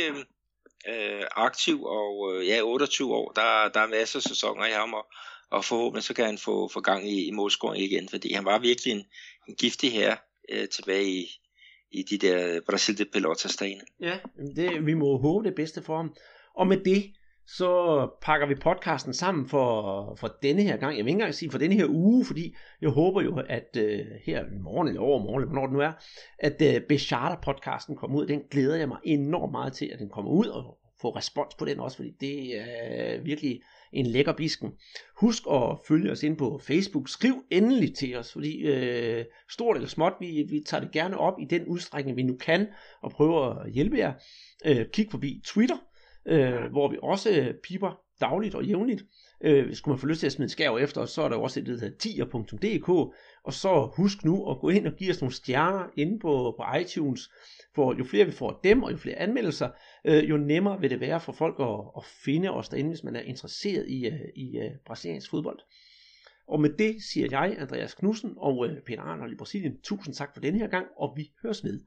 øh, 0.88 1.24
aktiv, 1.30 1.82
og 1.82 2.42
ja, 2.44 2.60
28 2.62 3.14
år, 3.14 3.32
der, 3.32 3.68
der 3.68 3.80
er 3.80 3.86
masser 3.86 4.18
af 4.18 4.22
sæsoner 4.22 4.66
i 4.66 4.72
ham, 4.72 4.94
og, 4.94 5.06
og 5.52 5.64
forhåbentlig 5.64 6.02
så 6.02 6.14
kan 6.14 6.24
han 6.24 6.38
få, 6.38 6.68
få 6.68 6.80
gang 6.80 7.08
i, 7.08 7.28
i 7.28 7.30
målscoring 7.30 7.82
igen, 7.84 8.08
fordi 8.08 8.32
han 8.32 8.44
var 8.44 8.58
virkelig 8.58 8.92
en, 8.92 9.04
en 9.48 9.54
giftig 9.54 9.92
her 9.92 10.16
øh, 10.52 10.68
tilbage 10.68 11.06
i, 11.06 11.26
i 11.90 12.02
de 12.02 12.18
der 12.18 12.60
Brasil 12.68 12.98
de 12.98 13.04
Pelotas 13.12 13.56
dagene. 13.56 13.80
Ja, 14.00 14.18
det, 14.56 14.86
vi 14.86 14.94
må 14.94 15.18
håbe 15.18 15.48
det 15.48 15.54
bedste 15.54 15.82
for 15.82 15.96
ham. 15.96 16.14
Og 16.54 16.66
med 16.66 16.76
det, 16.76 17.12
så 17.46 18.08
pakker 18.22 18.46
vi 18.46 18.54
podcasten 18.54 19.14
sammen 19.14 19.48
for, 19.48 20.14
for 20.20 20.36
denne 20.42 20.62
her 20.62 20.76
gang. 20.76 20.96
Jeg 20.96 21.04
vil 21.04 21.10
ikke 21.10 21.16
engang 21.16 21.34
sige 21.34 21.50
for 21.50 21.58
denne 21.58 21.74
her 21.74 21.86
uge, 21.88 22.24
fordi 22.24 22.54
jeg 22.80 22.90
håber 22.90 23.22
jo, 23.22 23.42
at 23.48 23.76
øh, 23.76 24.06
her 24.26 24.44
i 24.44 24.58
morgen 24.62 24.88
eller 24.88 25.00
overmorgen, 25.00 25.42
eller 25.42 25.52
hvornår 25.52 25.66
det 25.66 25.74
nu 25.74 25.80
er, 25.80 25.92
at 26.38 26.62
øh, 26.62 26.82
Bechata-podcasten 26.88 27.96
kommer 27.96 28.18
ud. 28.18 28.26
Den 28.26 28.42
glæder 28.50 28.76
jeg 28.76 28.88
mig 28.88 28.98
enormt 29.04 29.52
meget 29.52 29.72
til, 29.72 29.90
at 29.92 29.98
den 29.98 30.08
kommer 30.08 30.30
ud, 30.30 30.46
og 30.46 30.78
få 31.00 31.10
respons 31.10 31.54
på 31.54 31.64
den 31.64 31.80
også, 31.80 31.96
fordi 31.96 32.10
det 32.20 32.58
er 32.58 33.22
virkelig 33.22 33.60
en 33.92 34.06
lækker 34.06 34.32
bisken. 34.32 34.72
Husk 35.20 35.42
at 35.52 35.78
følge 35.88 36.12
os 36.12 36.22
ind 36.22 36.36
på 36.36 36.60
Facebook. 36.66 37.08
Skriv 37.08 37.34
endelig 37.50 37.94
til 37.94 38.16
os, 38.16 38.32
fordi 38.32 38.58
øh, 38.58 39.24
stort 39.50 39.76
eller 39.76 39.88
småt, 39.88 40.12
vi, 40.20 40.46
vi 40.48 40.62
tager 40.66 40.80
det 40.80 40.92
gerne 40.92 41.18
op 41.18 41.34
i 41.40 41.44
den 41.44 41.66
udstrækning, 41.66 42.16
vi 42.16 42.22
nu 42.22 42.36
kan, 42.36 42.66
og 43.02 43.10
prøver 43.10 43.54
at 43.54 43.72
hjælpe 43.72 43.98
jer. 43.98 44.12
Øh, 44.64 44.86
kig 44.92 45.06
forbi 45.10 45.42
Twitter, 45.46 45.76
øh, 46.26 46.70
hvor 46.70 46.90
vi 46.90 46.98
også 47.02 47.52
piper 47.62 48.00
dagligt 48.20 48.54
og 48.54 48.64
jævnligt. 48.64 49.02
Øh, 49.44 49.74
skulle 49.74 49.92
man 49.92 49.98
få 49.98 50.06
lyst 50.06 50.20
til 50.20 50.26
at 50.26 50.32
smide 50.32 50.46
en 50.46 50.48
skærv 50.48 50.76
efter, 50.76 51.04
så 51.04 51.22
er 51.22 51.28
der 51.28 51.36
også 51.36 51.60
et, 51.60 51.66
der 51.66 51.72
hedder 51.72 51.96
tier.dk, 51.98 52.88
og 53.44 53.52
så 53.52 53.90
husk 53.96 54.24
nu 54.24 54.50
at 54.50 54.58
gå 54.58 54.68
ind 54.68 54.86
og 54.86 54.92
give 54.92 55.10
os 55.10 55.20
nogle 55.20 55.34
stjerner 55.34 55.86
inde 55.96 56.18
på, 56.18 56.54
på 56.58 56.76
iTunes, 56.80 57.30
for 57.74 57.94
jo 57.98 58.04
flere 58.04 58.26
vi 58.26 58.32
får 58.32 58.60
dem, 58.64 58.82
og 58.82 58.92
jo 58.92 58.96
flere 58.96 59.16
anmeldelser, 59.16 59.70
øh, 60.04 60.30
jo 60.30 60.36
nemmere 60.36 60.80
vil 60.80 60.90
det 60.90 61.00
være 61.00 61.20
for 61.20 61.32
folk 61.32 61.56
at, 61.60 61.80
at 61.96 62.04
finde 62.24 62.50
os 62.50 62.68
derinde, 62.68 62.90
hvis 62.90 63.04
man 63.04 63.16
er 63.16 63.20
interesseret 63.20 63.88
i, 63.88 64.08
uh, 64.08 64.14
i 64.34 64.58
uh, 64.58 64.72
brasiliansk 64.86 65.30
fodbold. 65.30 65.58
Og 66.48 66.60
med 66.60 66.70
det 66.70 66.96
siger 67.12 67.28
jeg, 67.30 67.56
Andreas 67.58 67.94
Knudsen 67.94 68.34
og 68.36 68.58
uh, 68.58 68.68
Peter 68.86 69.02
Arnold 69.02 69.32
i 69.32 69.36
Brasilien, 69.36 69.80
tusind 69.80 70.14
tak 70.14 70.34
for 70.34 70.40
denne 70.40 70.58
her 70.58 70.68
gang, 70.68 70.86
og 70.96 71.12
vi 71.16 71.30
høres 71.42 71.64
ved. 71.64 71.80